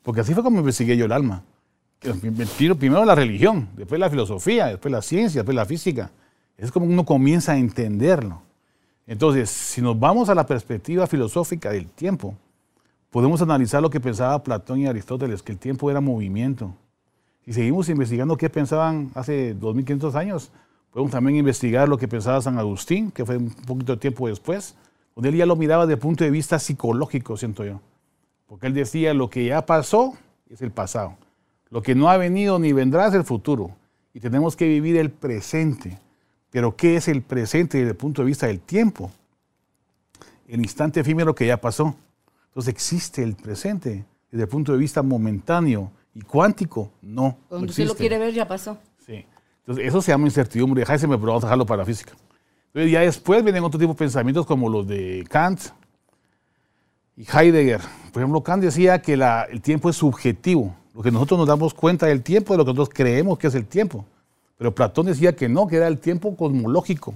Porque 0.04 0.22
así 0.22 0.34
fue 0.34 0.42
como 0.44 0.60
investigué 0.60 0.96
yo 0.98 1.06
el 1.06 1.12
alma. 1.12 1.44
Primero 2.00 3.04
la 3.04 3.16
religión, 3.16 3.68
después 3.76 4.00
la 4.00 4.10
filosofía, 4.10 4.68
después 4.68 4.92
la 4.92 5.02
ciencia, 5.02 5.42
después 5.42 5.56
la 5.56 5.66
física. 5.66 6.12
Es 6.58 6.72
como 6.72 6.86
uno 6.86 7.06
comienza 7.06 7.54
a 7.54 7.58
entenderlo. 7.58 8.42
Entonces, 9.06 9.50
si 9.50 9.82
nos 9.82 10.00
vamos 10.00 10.30
a 10.30 10.36
la 10.36 10.46
perspectiva 10.46 11.08
filosófica 11.08 11.72
del 11.72 11.88
tiempo, 11.88 12.36
podemos 13.10 13.42
analizar 13.42 13.82
lo 13.82 13.90
que 13.90 14.00
pensaba 14.00 14.44
Platón 14.44 14.80
y 14.80 14.88
Aristóteles, 14.88 15.42
que 15.42 15.52
el 15.52 15.58
tiempo 15.58 15.90
era 15.90 16.00
movimiento. 16.00 16.74
Si 17.44 17.54
seguimos 17.54 17.90
investigando 17.90 18.38
qué 18.38 18.50
pensaban 18.50 19.10
hace 19.16 19.54
2500 19.56 20.16
años, 20.16 20.52
podemos 20.92 21.12
también 21.12 21.38
investigar 21.38 21.90
lo 21.90 21.98
que 21.98 22.08
pensaba 22.08 22.42
San 22.42 22.60
Agustín, 22.60 23.12
que 23.12 23.26
fue 23.26 23.38
un 23.38 23.50
poquito 23.50 23.94
de 23.94 24.00
tiempo 24.00 24.28
después, 24.28 24.76
donde 25.16 25.30
él 25.30 25.36
ya 25.36 25.46
lo 25.46 25.56
miraba 25.56 25.86
desde 25.86 25.96
el 25.96 26.00
punto 26.00 26.24
de 26.24 26.30
vista 26.30 26.60
psicológico, 26.60 27.36
siento 27.36 27.66
yo. 27.66 27.82
Porque 28.46 28.68
él 28.68 28.74
decía, 28.74 29.14
lo 29.14 29.30
que 29.30 29.46
ya 29.46 29.66
pasó 29.66 30.14
es 30.50 30.62
el 30.62 30.72
pasado. 30.72 31.16
Lo 31.72 31.82
que 31.82 31.96
no 31.96 32.10
ha 32.10 32.18
venido 32.18 32.58
ni 32.60 32.74
vendrá 32.74 33.08
es 33.08 33.14
el 33.14 33.24
futuro. 33.24 33.72
Y 34.14 34.20
tenemos 34.20 34.56
que 34.56 34.68
vivir 34.68 34.98
el 34.98 35.12
presente. 35.12 36.00
Pero 36.50 36.76
¿qué 36.76 36.96
es 36.96 37.08
el 37.08 37.22
presente 37.22 37.78
desde 37.78 37.92
el 37.92 37.96
punto 37.98 38.22
de 38.24 38.28
vista 38.28 38.48
del 38.48 38.60
tiempo? 38.60 39.12
El 40.48 40.62
instante 40.62 41.02
efímero 41.02 41.36
que 41.36 41.46
ya 41.46 41.58
pasó. 41.58 41.96
Entonces 42.48 42.74
existe 42.74 43.22
el 43.22 43.36
presente 43.36 44.04
desde 44.32 44.44
el 44.44 44.50
punto 44.50 44.72
de 44.72 44.80
vista 44.80 45.04
momentáneo 45.04 45.92
y 46.16 46.22
cuántico, 46.22 46.92
no. 47.04 47.22
no 47.24 47.38
Cuando 47.48 47.68
usted 47.70 47.86
lo 47.86 47.96
quiere 47.96 48.18
ver, 48.18 48.34
ya 48.34 48.48
pasó. 48.48 48.80
Sí. 49.06 49.26
Entonces, 49.60 49.86
eso 49.86 50.02
se 50.02 50.12
llama 50.12 50.26
incertidumbre. 50.26 50.84
Heisenberg, 50.88 51.20
pero 51.20 51.34
vamos 51.34 51.44
a 51.44 51.48
dejarlo 51.48 51.66
para 51.68 51.84
la 51.84 51.86
física. 51.86 52.14
Entonces, 52.68 52.92
ya 52.92 53.02
después 53.02 53.44
vienen 53.44 53.64
otro 53.64 53.80
tipo 53.80 53.94
de 53.94 53.98
pensamientos 54.00 54.46
como 54.48 54.70
los 54.70 54.88
de 54.88 55.24
Kant 55.30 55.62
y 57.16 57.26
Heidegger. 57.32 57.82
Por 58.12 58.22
ejemplo, 58.24 58.42
Kant 58.42 58.64
decía 58.64 59.02
que 59.02 59.16
la- 59.16 59.44
el 59.44 59.62
tiempo 59.62 59.90
es 59.90 59.96
subjetivo. 59.98 60.76
Lo 60.94 61.02
que 61.02 61.12
nosotros 61.12 61.40
nos 61.40 61.48
damos 61.48 61.74
cuenta 61.74 62.08
del 62.08 62.24
tiempo, 62.24 62.54
de 62.54 62.58
lo 62.58 62.66
que 62.66 62.72
nosotros 62.72 62.90
creemos 62.94 63.38
que 63.38 63.48
es 63.48 63.56
el 63.56 63.66
tiempo. 63.66 64.06
Pero 64.58 64.76
Platón 64.76 65.06
decía 65.06 65.36
que 65.36 65.48
no, 65.48 65.68
que 65.68 65.78
era 65.78 65.88
el 65.88 66.00
tiempo 66.00 66.36
cosmológico, 66.36 67.16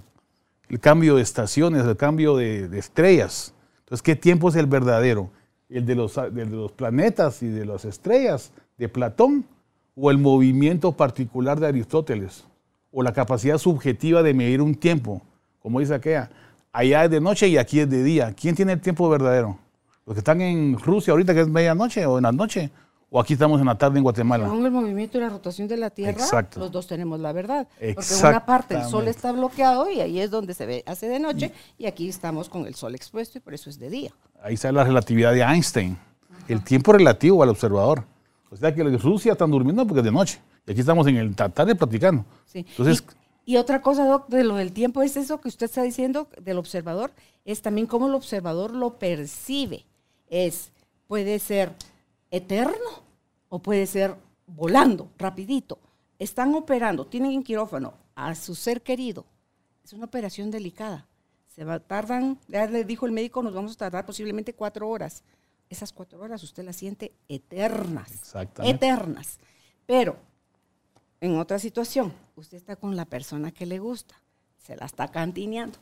el 0.70 0.80
cambio 0.80 1.18
de 1.18 1.22
estaciones, 1.22 1.86
el 1.86 1.98
cambio 1.98 2.38
de, 2.38 2.78
estrellas. 2.78 3.54
Entonces, 3.80 4.02
¿qué 4.02 4.16
tiempo 4.16 4.50
es 4.50 4.56
el 4.56 4.66
verdadero? 4.66 5.30
¿El 5.70 5.86
de, 5.86 5.96
los, 5.96 6.16
de 6.16 6.46
los 6.46 6.72
planetas 6.72 7.44
y 7.44 7.48
de 7.48 7.66
las 7.66 7.84
estrellas 7.84 8.52
de 8.78 8.88
Platón 8.88 9.46
o 9.96 10.10
el 10.10 10.18
movimiento 10.18 10.94
particular 10.94 11.60
de 11.60 11.68
Aristóteles? 11.68 12.46
¿O 12.92 13.04
la 13.04 13.12
capacidad 13.12 13.58
subjetiva 13.58 14.24
de 14.24 14.34
medir 14.34 14.62
un 14.62 14.76
tiempo? 14.76 15.22
Como 15.62 15.80
dice 15.80 15.96
aquella, 15.96 16.30
allá 16.72 17.06
es 17.06 17.12
de 17.12 17.20
noche 17.20 17.48
y 17.48 17.58
aquí 17.58 17.80
es 17.80 17.90
de 17.90 18.04
día. 18.04 18.34
¿Quién 18.40 18.56
tiene 18.56 18.74
el 18.74 18.82
tiempo 18.82 19.10
verdadero? 19.10 19.58
¿Los 20.06 20.14
que 20.16 20.20
están 20.20 20.40
en 20.42 20.78
Rusia 20.80 21.12
ahorita 21.12 21.34
que 21.34 21.42
es 21.42 21.48
medianoche 21.50 22.06
o 22.06 22.18
en 22.18 22.24
la 22.24 22.32
noche? 22.32 22.70
¿O 23.16 23.20
aquí 23.20 23.34
estamos 23.34 23.60
en 23.60 23.68
la 23.68 23.78
tarde 23.78 24.00
en 24.00 24.04
Guatemala? 24.04 24.48
Con 24.48 24.66
el 24.66 24.72
movimiento 24.72 25.20
y 25.20 25.22
la 25.22 25.30
rotación 25.30 25.68
de 25.68 25.78
la 25.78 25.92
Tierra, 25.92 26.14
Exacto. 26.14 26.60
los 26.60 26.72
dos 26.72 26.88
tenemos 26.88 27.20
la 27.20 27.32
verdad. 27.32 27.68
Porque 27.78 28.16
una 28.20 28.44
parte 28.44 28.74
el 28.74 28.86
sol 28.86 29.08
está 29.08 29.32
bloqueado 29.32 29.88
y 29.88 30.02
ahí 30.02 30.20
es 30.20 30.32
donde 30.32 30.56
se 30.56 30.66
ve, 30.66 30.84
hace 30.88 31.08
de 31.08 31.20
noche, 31.20 31.52
y 31.78 31.86
aquí 31.86 32.10
estamos 32.10 32.50
con 32.50 32.66
el 32.66 32.74
sol 32.74 32.96
expuesto 32.96 33.38
y 33.38 33.42
por 33.42 33.54
eso 33.54 33.70
es 33.70 33.78
de 33.78 33.92
día. 33.92 34.12
Ahí 34.42 34.56
está 34.56 34.72
la 34.72 34.84
relatividad 34.84 35.32
de 35.32 35.42
Einstein, 35.42 35.96
el 36.48 36.64
tiempo 36.64 36.92
relativo 36.92 37.44
al 37.44 37.50
observador. 37.50 38.04
O 38.50 38.56
sea 38.56 38.74
que 38.74 38.84
los 38.84 39.04
Rusia 39.04 39.34
están 39.34 39.52
durmiendo 39.52 39.86
porque 39.86 40.00
es 40.00 40.06
de 40.06 40.12
noche. 40.12 40.42
Y 40.66 40.72
aquí 40.72 40.80
estamos 40.80 41.06
en 41.06 41.18
el 41.18 41.36
tarde 41.36 41.76
platicando. 41.76 42.26
Sí. 42.48 42.66
Entonces, 42.68 43.04
y, 43.46 43.54
y 43.54 43.58
otra 43.58 43.80
cosa, 43.84 44.08
Doc, 44.08 44.28
de 44.30 44.44
lo 44.44 44.56
del 44.56 44.72
tiempo 44.72 45.04
es 45.04 45.18
eso 45.18 45.40
que 45.40 45.50
usted 45.50 45.68
está 45.68 45.84
diciendo 45.84 46.30
del 46.42 46.58
observador, 46.58 47.12
es 47.46 47.62
también 47.62 47.86
cómo 47.86 48.08
el 48.08 48.16
observador 48.16 48.72
lo 48.74 48.98
percibe. 48.98 49.86
Es, 50.32 50.72
puede 51.06 51.38
ser 51.38 51.74
eterno 52.32 53.03
o 53.54 53.60
puede 53.60 53.86
ser 53.86 54.16
volando, 54.48 55.12
rapidito. 55.16 55.78
Están 56.18 56.56
operando, 56.56 57.06
tienen 57.06 57.34
en 57.34 57.44
quirófano 57.44 57.94
a 58.16 58.34
su 58.34 58.56
ser 58.56 58.82
querido. 58.82 59.28
Es 59.84 59.94
una 59.94 60.06
operación 60.06 60.50
delicada. 60.50 61.08
Se 61.46 61.64
va, 61.64 61.80
tardan, 61.80 62.40
ya 62.48 62.66
le 62.66 62.84
dijo 62.84 63.06
el 63.06 63.12
médico, 63.12 63.44
nos 63.44 63.54
vamos 63.54 63.74
a 63.74 63.78
tardar 63.78 64.08
posiblemente 64.08 64.56
cuatro 64.56 64.90
horas. 64.90 65.24
Esas 65.70 65.94
cuatro 65.94 66.20
horas 66.20 66.42
usted 66.42 66.64
las 66.64 66.78
siente 66.78 67.14
eternas. 67.30 68.12
Exactamente. 68.12 68.76
Eternas. 68.76 69.38
Pero, 69.86 70.18
en 71.22 71.38
otra 71.38 71.60
situación, 71.60 72.12
usted 72.36 72.58
está 72.58 72.76
con 72.76 72.96
la 72.96 73.06
persona 73.06 73.52
que 73.52 73.68
le 73.68 73.78
gusta, 73.78 74.16
se 74.58 74.76
la 74.76 74.88
está 74.88 75.10
cantineando, 75.10 75.78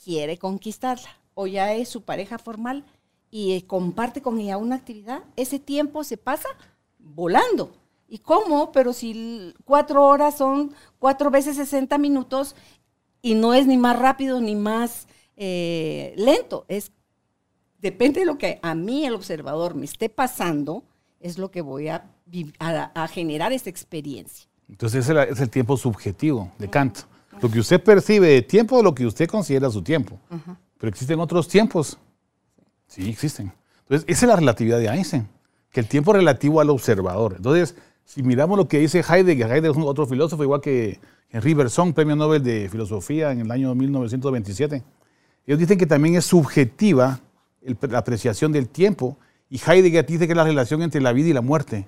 quiere 0.00 0.38
conquistarla, 0.38 1.10
o 1.34 1.48
ya 1.48 1.74
es 1.74 1.88
su 1.88 2.02
pareja 2.02 2.38
formal 2.38 2.84
y 3.32 3.54
eh, 3.54 3.66
comparte 3.66 4.22
con 4.22 4.38
ella 4.38 4.58
una 4.58 4.76
actividad, 4.76 5.24
ese 5.34 5.58
tiempo 5.58 6.04
se 6.04 6.18
pasa 6.18 6.48
volando. 7.14 7.72
¿Y 8.08 8.18
cómo? 8.18 8.72
Pero 8.72 8.92
si 8.92 9.54
cuatro 9.64 10.04
horas 10.04 10.38
son 10.38 10.72
cuatro 10.98 11.30
veces 11.30 11.56
60 11.56 11.98
minutos 11.98 12.54
y 13.22 13.34
no 13.34 13.54
es 13.54 13.66
ni 13.66 13.76
más 13.76 13.98
rápido 13.98 14.40
ni 14.40 14.54
más 14.54 15.08
eh, 15.36 16.14
lento. 16.16 16.64
Es, 16.68 16.92
depende 17.80 18.20
de 18.20 18.26
lo 18.26 18.38
que 18.38 18.60
a 18.62 18.74
mí, 18.74 19.04
el 19.04 19.14
observador, 19.14 19.74
me 19.74 19.84
esté 19.84 20.08
pasando, 20.08 20.84
es 21.20 21.38
lo 21.38 21.50
que 21.50 21.62
voy 21.62 21.88
a, 21.88 22.08
a, 22.58 23.02
a 23.02 23.08
generar 23.08 23.52
esa 23.52 23.70
experiencia. 23.70 24.48
Entonces 24.68 25.08
ese 25.08 25.30
es 25.30 25.40
el 25.40 25.50
tiempo 25.50 25.76
subjetivo 25.76 26.50
de 26.58 26.68
Kant. 26.68 26.98
Lo 27.40 27.50
que 27.50 27.60
usted 27.60 27.82
percibe 27.82 28.28
de 28.28 28.42
tiempo 28.42 28.78
es 28.78 28.84
lo 28.84 28.94
que 28.94 29.06
usted 29.06 29.28
considera 29.28 29.70
su 29.70 29.82
tiempo. 29.82 30.18
Uh 30.30 30.36
-huh. 30.36 30.56
Pero 30.78 30.88
existen 30.88 31.20
otros 31.20 31.48
tiempos. 31.48 31.98
Sí, 32.86 33.08
existen. 33.08 33.52
Entonces 33.80 34.04
esa 34.08 34.26
es 34.26 34.28
la 34.28 34.36
relatividad 34.36 34.78
de 34.78 34.86
Einstein 34.86 35.28
que 35.76 35.80
el 35.80 35.88
tiempo 35.88 36.14
relativo 36.14 36.62
al 36.62 36.70
observador. 36.70 37.34
Entonces, 37.36 37.76
si 38.06 38.22
miramos 38.22 38.56
lo 38.56 38.66
que 38.66 38.78
dice 38.78 39.00
Heidegger, 39.06 39.46
Heidegger 39.46 39.72
es 39.72 39.76
otro 39.76 40.06
filósofo, 40.06 40.42
igual 40.42 40.62
que 40.62 40.98
Henri 41.28 41.52
Bergson, 41.52 41.92
premio 41.92 42.16
Nobel 42.16 42.42
de 42.42 42.70
Filosofía 42.70 43.30
en 43.30 43.40
el 43.40 43.50
año 43.50 43.74
1927. 43.74 44.82
Ellos 45.46 45.58
dicen 45.58 45.76
que 45.76 45.84
también 45.84 46.14
es 46.14 46.24
subjetiva 46.24 47.20
el, 47.60 47.76
la 47.90 47.98
apreciación 47.98 48.52
del 48.52 48.70
tiempo, 48.70 49.18
y 49.50 49.60
Heidegger 49.60 50.06
dice 50.06 50.26
que 50.26 50.32
es 50.32 50.36
la 50.38 50.44
relación 50.44 50.80
entre 50.80 51.02
la 51.02 51.12
vida 51.12 51.28
y 51.28 51.34
la 51.34 51.42
muerte. 51.42 51.86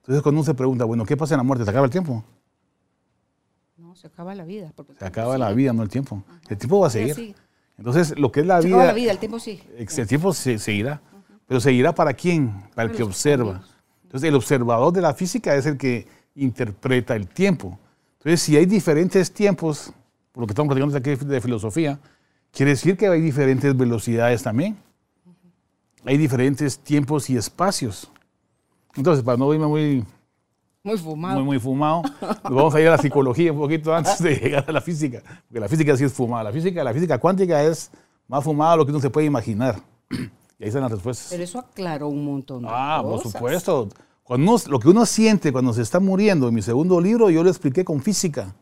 Entonces, 0.00 0.22
cuando 0.22 0.40
uno 0.40 0.46
se 0.46 0.54
pregunta, 0.54 0.86
bueno, 0.86 1.04
¿qué 1.04 1.14
pasa 1.14 1.34
en 1.34 1.40
la 1.40 1.44
muerte? 1.44 1.64
¿Se 1.64 1.70
acaba 1.70 1.84
el 1.84 1.92
tiempo? 1.92 2.24
No, 3.76 3.94
se 3.96 4.06
acaba 4.06 4.34
la 4.34 4.44
vida. 4.44 4.72
Se 4.98 5.04
acaba 5.04 5.36
la 5.36 5.52
vida, 5.52 5.74
no 5.74 5.82
el 5.82 5.90
tiempo. 5.90 6.24
El 6.48 6.56
tiempo 6.56 6.80
va 6.80 6.86
a 6.86 6.90
seguir. 6.90 7.36
Entonces, 7.76 8.18
lo 8.18 8.32
que 8.32 8.40
es 8.40 8.46
la 8.46 8.62
se 8.62 8.68
vida. 8.68 8.76
acaba 8.76 8.92
la 8.92 8.94
vida, 8.94 9.12
el 9.12 9.18
tiempo 9.18 9.38
sí. 9.38 9.60
El 9.76 10.06
tiempo 10.06 10.32
se, 10.32 10.58
seguirá. 10.58 11.02
Pero 11.46 11.60
seguirá 11.60 11.94
para 11.94 12.14
quién? 12.14 12.52
Para 12.74 12.90
el 12.90 12.96
que 12.96 13.02
observa. 13.02 13.62
Entonces, 14.04 14.28
el 14.28 14.34
observador 14.34 14.92
de 14.92 15.00
la 15.00 15.14
física 15.14 15.54
es 15.54 15.66
el 15.66 15.76
que 15.76 16.06
interpreta 16.34 17.14
el 17.16 17.28
tiempo. 17.28 17.78
Entonces, 18.18 18.42
si 18.42 18.56
hay 18.56 18.66
diferentes 18.66 19.32
tiempos, 19.32 19.92
por 20.32 20.42
lo 20.42 20.46
que 20.46 20.52
estamos 20.52 20.68
platicando 20.68 20.96
aquí 20.96 21.14
de 21.26 21.40
filosofía, 21.40 21.98
quiere 22.52 22.70
decir 22.70 22.96
que 22.96 23.08
hay 23.08 23.20
diferentes 23.20 23.76
velocidades 23.76 24.42
también. 24.42 24.76
Hay 26.04 26.16
diferentes 26.16 26.78
tiempos 26.78 27.28
y 27.30 27.36
espacios. 27.36 28.10
Entonces, 28.94 29.24
para 29.24 29.36
no 29.36 29.52
irme 29.52 29.66
muy, 29.66 30.04
muy 30.82 30.98
fumado, 30.98 31.34
muy, 31.36 31.44
muy 31.44 31.58
fumado 31.58 32.02
vamos 32.44 32.74
a 32.74 32.80
ir 32.80 32.88
a 32.88 32.92
la 32.92 32.98
psicología 32.98 33.52
un 33.52 33.58
poquito 33.58 33.94
antes 33.94 34.18
de 34.22 34.36
llegar 34.36 34.64
a 34.68 34.72
la 34.72 34.80
física. 34.80 35.22
Porque 35.46 35.60
la 35.60 35.68
física 35.68 35.96
sí 35.96 36.04
es 36.04 36.12
fumada. 36.12 36.44
La 36.44 36.52
física, 36.52 36.84
la 36.84 36.92
física 36.92 37.18
cuántica 37.18 37.62
es 37.62 37.90
más 38.28 38.44
fumada 38.44 38.72
de 38.72 38.76
lo 38.78 38.86
que 38.86 38.92
uno 38.92 39.00
se 39.00 39.10
puede 39.10 39.26
imaginar. 39.26 39.80
Ahí 40.64 40.68
están 40.68 40.82
las 40.82 40.92
respuestas. 40.92 41.28
Pero 41.30 41.44
eso 41.44 41.58
aclaró 41.58 42.08
un 42.08 42.24
montón 42.24 42.62
de 42.62 42.68
Ah, 42.70 43.00
cosas. 43.02 43.22
por 43.22 43.32
supuesto. 43.32 43.88
Cuando 44.22 44.50
uno- 44.52 44.62
lo 44.68 44.80
que 44.80 44.88
uno 44.88 45.04
siente 45.04 45.52
cuando 45.52 45.74
se 45.74 45.82
está 45.82 46.00
muriendo, 46.00 46.48
en 46.48 46.54
mi 46.54 46.62
segundo 46.62 46.98
libro 47.00 47.28
yo 47.28 47.42
lo 47.44 47.50
expliqué 47.50 47.84
con 47.84 48.00
física. 48.00 48.54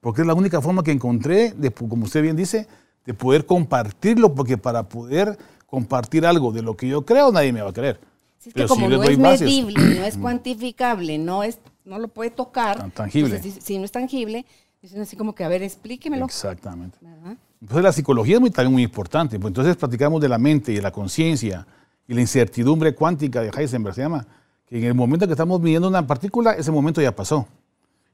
Porque 0.00 0.22
es 0.22 0.26
la 0.26 0.34
única 0.34 0.60
forma 0.60 0.82
que 0.82 0.90
encontré, 0.90 1.52
de, 1.52 1.70
como 1.70 2.04
usted 2.04 2.20
bien 2.22 2.34
dice, 2.36 2.66
de 3.06 3.14
poder 3.14 3.46
compartirlo, 3.46 4.34
porque 4.34 4.58
para 4.58 4.82
poder 4.88 5.38
compartir 5.66 6.26
algo 6.26 6.50
de 6.52 6.62
lo 6.62 6.76
que 6.76 6.88
yo 6.88 7.02
creo, 7.04 7.30
nadie 7.32 7.52
me 7.52 7.62
va 7.62 7.70
a 7.70 7.72
creer. 7.72 8.00
Sí, 8.38 8.48
es 8.50 8.54
que 8.54 8.58
Pero 8.62 8.68
como 8.68 8.86
si 8.88 8.92
no 8.96 9.02
es 9.04 9.18
bases. 9.18 9.40
medible, 9.42 9.80
no 10.00 10.04
es 10.04 10.16
cuantificable, 10.18 11.18
no 11.18 11.42
es, 11.44 11.58
no 11.84 11.98
lo 12.00 12.08
puede 12.08 12.30
tocar. 12.30 12.78
Tan 12.78 12.90
tangible. 12.90 13.36
entonces, 13.36 13.54
dice- 13.54 13.66
si 13.66 13.78
no 13.78 13.84
es 13.84 13.92
tangible, 13.92 14.44
dicen 14.82 15.00
así 15.00 15.16
como 15.16 15.34
que, 15.34 15.44
a 15.44 15.48
ver, 15.48 15.62
explíquemelo. 15.62 16.24
Exactamente. 16.26 16.98
¿verdad? 17.00 17.36
Entonces 17.60 17.84
la 17.84 17.92
psicología 17.92 18.34
es 18.36 18.40
muy, 18.40 18.50
también 18.50 18.72
muy 18.72 18.82
importante. 18.82 19.38
Pues 19.38 19.50
entonces 19.50 19.76
platicamos 19.76 20.20
de 20.20 20.28
la 20.28 20.38
mente 20.38 20.72
y 20.72 20.76
de 20.76 20.82
la 20.82 20.90
conciencia 20.90 21.66
y 22.06 22.14
la 22.14 22.20
incertidumbre 22.20 22.94
cuántica 22.94 23.40
de 23.40 23.50
Heisenberg, 23.50 23.94
se 23.94 24.02
llama, 24.02 24.26
que 24.66 24.78
en 24.78 24.84
el 24.84 24.94
momento 24.94 25.26
que 25.26 25.32
estamos 25.32 25.60
midiendo 25.60 25.88
una 25.88 26.06
partícula, 26.06 26.52
ese 26.52 26.70
momento 26.70 27.00
ya 27.00 27.14
pasó. 27.14 27.46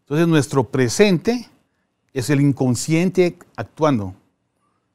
Entonces 0.01 0.29
nuestro 0.29 0.65
presente 0.65 1.49
es 2.13 2.31
el 2.31 2.41
inconsciente 2.41 3.39
actuando. 3.57 4.15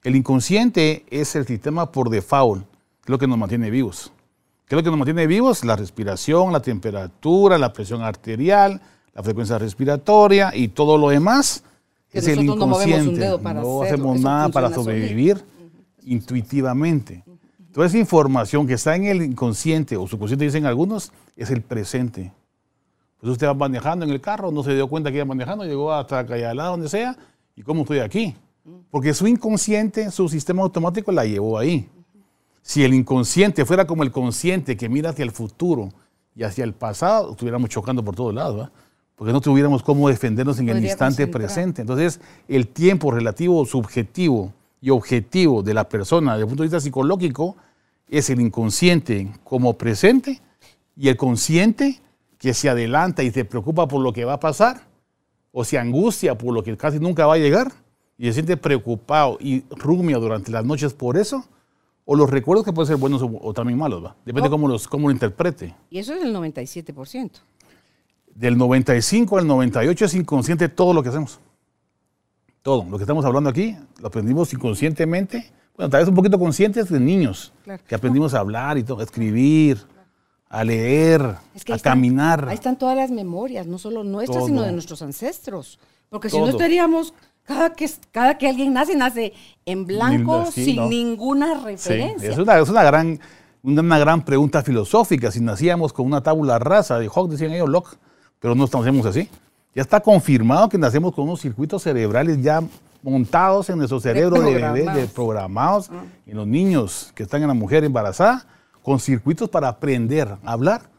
El 0.04 0.16
inconsciente 0.16 1.06
es 1.10 1.36
el 1.36 1.46
sistema 1.46 1.92
por 1.92 2.10
default, 2.10 2.64
es 3.04 3.10
lo 3.10 3.18
que 3.18 3.28
nos 3.28 3.38
mantiene 3.38 3.70
vivos. 3.70 4.12
¿Qué 4.68 4.76
es 4.76 4.78
lo 4.78 4.84
que 4.84 4.90
nos 4.90 5.00
mantiene 5.00 5.28
vivos? 5.28 5.64
La 5.64 5.76
respiración, 5.76 6.52
la 6.52 6.62
temperatura, 6.62 7.58
la 7.58 7.72
presión 7.72 8.02
arterial, 8.02 8.82
la 9.14 9.24
frecuencia 9.24 9.58
respiratoria 9.58 10.52
y 10.56 10.70
todo 10.70 10.98
lo 10.98 11.10
demás 11.10 11.64
Que 12.16 12.20
es 12.20 12.28
el 12.30 12.46
nosotros 12.46 12.60
no 12.60 12.68
movemos 12.68 12.86
un 12.86 13.02
inconsciente. 13.02 13.26
dedo 13.26 13.42
para 13.42 13.60
no 13.60 13.82
hacerlo, 13.82 13.84
hacemos 13.84 14.22
nada 14.22 14.48
para 14.48 14.74
sobrevivir 14.74 15.44
intuitivamente. 16.06 17.26
Toda 17.74 17.88
esa 17.88 17.98
información 17.98 18.66
que 18.66 18.76
está 18.76 18.96
en 18.96 19.04
el 19.04 19.22
inconsciente 19.22 19.98
o 19.98 20.08
subconsciente, 20.08 20.46
dicen 20.46 20.66
algunos, 20.66 21.12
es 21.36 21.52
el 21.52 21.62
presente. 21.62 22.32
Pues 23.20 23.34
usted 23.34 23.48
va 23.48 23.54
manejando 23.54 24.06
en 24.06 24.12
el 24.12 24.22
carro, 24.22 24.50
no 24.50 24.64
se 24.64 24.74
dio 24.74 24.88
cuenta 24.88 25.12
que 25.12 25.18
iba 25.18 25.26
manejando, 25.26 25.66
llegó 25.66 25.92
hasta 25.92 26.24
lado, 26.24 26.72
donde 26.72 26.88
sea, 26.88 27.18
y 27.54 27.64
cómo 27.64 27.82
estoy 27.82 28.00
aquí. 28.00 28.34
Porque 28.90 29.14
su 29.14 29.28
inconsciente, 29.28 30.10
su 30.10 30.30
sistema 30.30 30.62
automático 30.62 31.12
la 31.12 31.26
llevó 31.26 31.58
ahí. 31.58 31.90
Si 32.62 32.82
el 32.86 32.94
inconsciente 32.94 33.66
fuera 33.66 33.86
como 33.86 34.04
el 34.04 34.12
consciente 34.12 34.78
que 34.78 34.88
mira 34.88 35.10
hacia 35.10 35.24
el 35.24 35.32
futuro 35.32 35.90
y 36.34 36.44
hacia 36.44 36.64
el 36.64 36.72
pasado, 36.72 37.32
estuviéramos 37.32 37.70
chocando 37.70 38.06
por 38.06 38.16
todos 38.16 38.34
lados. 38.34 38.70
Porque 39.16 39.32
no 39.34 39.42
tuviéramos 39.42 39.82
cómo 39.84 40.10
defendernos 40.10 40.60
en 40.60 40.70
el 40.70 40.84
instante 40.84 41.24
concentrar. 41.24 41.42
presente. 41.42 41.82
Entonces, 41.82 42.20
el 42.48 42.68
tiempo 42.68 43.12
relativo, 43.12 43.66
subjetivo 43.66 44.54
y 44.82 44.90
objetivo 44.90 45.64
de 45.64 45.74
la 45.74 45.88
persona 45.88 46.34
desde 46.34 46.44
el 46.44 46.48
punto 46.48 46.64
de 46.64 46.68
vista 46.68 46.80
psicológico 46.80 47.56
es 48.10 48.30
el 48.30 48.42
inconsciente 48.42 49.32
como 49.44 49.74
presente 49.74 50.42
y 50.96 51.08
el 51.10 51.18
consciente 51.18 52.02
que 52.38 52.54
se 52.54 52.70
adelanta 52.70 53.24
y 53.24 53.32
se 53.32 53.46
preocupa 53.46 53.88
por 53.88 54.02
lo 54.02 54.14
que 54.14 54.26
va 54.26 54.34
a 54.34 54.40
pasar 54.40 54.82
o 55.52 55.64
se 55.64 55.80
angustia 55.80 56.38
por 56.38 56.54
lo 56.54 56.62
que 56.62 56.76
casi 56.78 57.00
nunca 57.00 57.26
va 57.26 57.36
a 57.36 57.38
llegar 57.38 57.72
y 58.18 58.26
se 58.28 58.34
siente 58.34 58.58
preocupado 58.58 59.38
y 59.40 59.64
rumia 59.72 60.18
durante 60.18 60.52
las 60.52 60.64
noches 60.66 60.94
por 60.94 61.18
eso, 61.18 61.46
o 62.06 62.16
los 62.16 62.30
recuerdos 62.30 62.64
que 62.66 62.72
pueden 62.72 62.88
ser 62.88 62.98
buenos 62.98 63.22
o, 63.22 63.32
o 63.42 63.54
también 63.54 63.80
malos, 63.80 64.04
¿va? 64.06 64.16
Depende 64.26 64.48
Oh. 64.48 64.52
cómo, 64.52 64.68
los, 64.68 64.88
cómo 64.88 65.08
lo 65.08 65.12
interprete. 65.14 65.74
Y 65.90 65.98
eso 66.00 66.14
es 66.14 66.24
el 66.24 66.34
97%. 66.36 67.32
Del 68.36 68.58
95 68.58 69.38
al 69.40 69.48
98 69.48 70.06
es 70.06 70.14
inconsciente 70.14 70.70
todo 70.70 70.94
lo 70.94 71.02
que 71.02 71.10
hacemos. 71.10 71.40
Todo. 72.62 72.86
Lo 72.90 72.98
que 72.98 73.04
estamos 73.04 73.24
hablando 73.26 73.50
aquí 73.50 73.76
lo 74.00 74.08
aprendimos 74.08 74.52
inconscientemente. 74.54 75.52
Bueno, 75.78 75.90
tal 75.90 76.02
vez 76.02 76.10
un 76.10 76.16
poquito 76.16 76.38
conscientes 76.38 76.90
de 76.90 77.00
niños, 77.00 77.54
Claro. 77.64 77.82
que 77.88 77.96
aprendimos 77.96 78.34
a 78.34 78.40
hablar 78.40 78.78
y 78.78 78.84
todo, 78.84 79.00
a 79.00 79.04
escribir, 79.04 79.78
a 80.50 80.64
leer, 80.64 81.36
Es 81.54 81.64
que 81.64 81.74
a 81.74 81.76
están- 81.78 81.94
caminar. 81.94 82.48
Ahí 82.50 82.56
están 82.56 82.78
todas 82.78 82.96
las 82.98 83.10
memorias, 83.12 83.68
no 83.68 83.78
solo 83.78 84.04
nuestras, 84.04 84.38
Todo. 84.40 84.48
sino 84.48 84.62
de 84.64 84.72
nuestros 84.72 85.02
ancestros. 85.02 85.80
Porque 86.10 86.30
si 86.30 86.38
no 86.38 86.48
estaríamos, 86.48 87.14
cada 87.44 87.74
que, 87.74 87.90
cada 88.12 88.38
que 88.38 88.48
alguien 88.48 88.74
nace, 88.74 88.96
nace 88.96 89.34
en 89.66 89.86
blanco, 89.86 90.46
Sí, 90.52 90.66
sin 90.66 90.76
no. 90.78 90.88
ninguna 90.90 91.60
Sí, 91.60 91.66
referencia. 91.66 92.30
es 92.32 92.38
una, 92.38 92.60
es 92.60 92.70
una 92.70 92.84
gran, 92.84 93.20
una, 93.64 94.00
gran 94.00 94.24
pregunta 94.26 94.62
filosófica. 94.64 95.32
Si 95.32 95.40
nacíamos 95.42 95.94
con 95.94 96.06
una 96.06 96.22
tábula 96.22 96.58
rasa 96.60 97.00
de 97.00 97.10
Hawke, 97.10 97.32
decían 97.32 97.52
ellos, 97.52 97.70
Locke, 97.70 97.98
pero 98.40 98.56
no 98.56 98.66
nacemos 98.66 99.06
así. 99.06 99.30
Ya 99.74 99.82
está 99.82 100.00
confirmado 100.00 100.70
que 100.70 100.78
nacemos 100.78 101.14
con 101.14 101.26
unos 101.26 101.42
circuitos 101.42 101.84
cerebrales 101.84 102.42
ya 102.42 102.62
montados 103.02 103.70
en 103.70 103.78
nuestro 103.78 104.00
cerebro 104.00 104.42
de 104.42 104.54
bebé, 104.56 104.80
de 104.80 105.08
Programados. 105.08 105.88
programados, 105.88 105.90
en 106.26 106.38
los 106.38 106.48
niños 106.48 107.12
que 107.14 107.24
están 107.24 107.42
en 107.42 107.48
la 107.48 107.54
mujer 107.54 107.84
embarazada, 107.84 108.46
con 108.82 109.00
circuitos 109.00 109.50
para 109.50 109.68
aprender 109.68 110.28
a 110.44 110.52
hablar, 110.52 110.90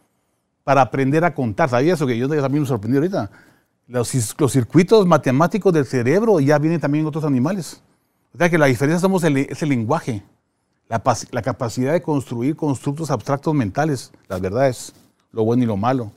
para 0.63 0.83
aprender 0.83 1.25
a 1.25 1.35
contar. 1.35 1.69
¿Sabía 1.69 1.95
eso? 1.95 2.07
Que 2.07 2.19
yo 2.19 2.29
también 2.29 2.63
me 2.63 2.69
sorprendí 2.69 2.97
ahorita. 2.99 3.31
Los, 3.89 4.13
los 4.39 4.53
circuitos 4.53 5.07
matemáticos 5.07 5.73
del 5.73 5.87
cerebro 5.87 6.39
ya 6.41 6.59
vienen 6.59 6.81
también 6.81 7.03
en 7.03 7.09
otros 7.09 7.25
animales. 7.25 7.81
O 8.35 8.39
sea 8.39 8.51
que 8.51 8.59
la 8.59 8.67
diferencia 8.67 9.01
somos 9.01 9.25
el, 9.25 9.37
es 9.39 9.63
el 9.63 9.71
lenguaje, 9.71 10.23
la, 10.89 11.03
la 11.31 11.43
capacidad 11.43 11.93
de 11.93 12.03
construir 12.03 12.55
constructos 12.55 13.11
abstractos 13.11 13.55
mentales, 13.55 14.13
las 14.29 14.41
verdades, 14.41 14.93
lo 15.33 15.45
bueno 15.45 15.63
y 15.63 15.67
lo 15.67 15.77
malo, 15.77 16.13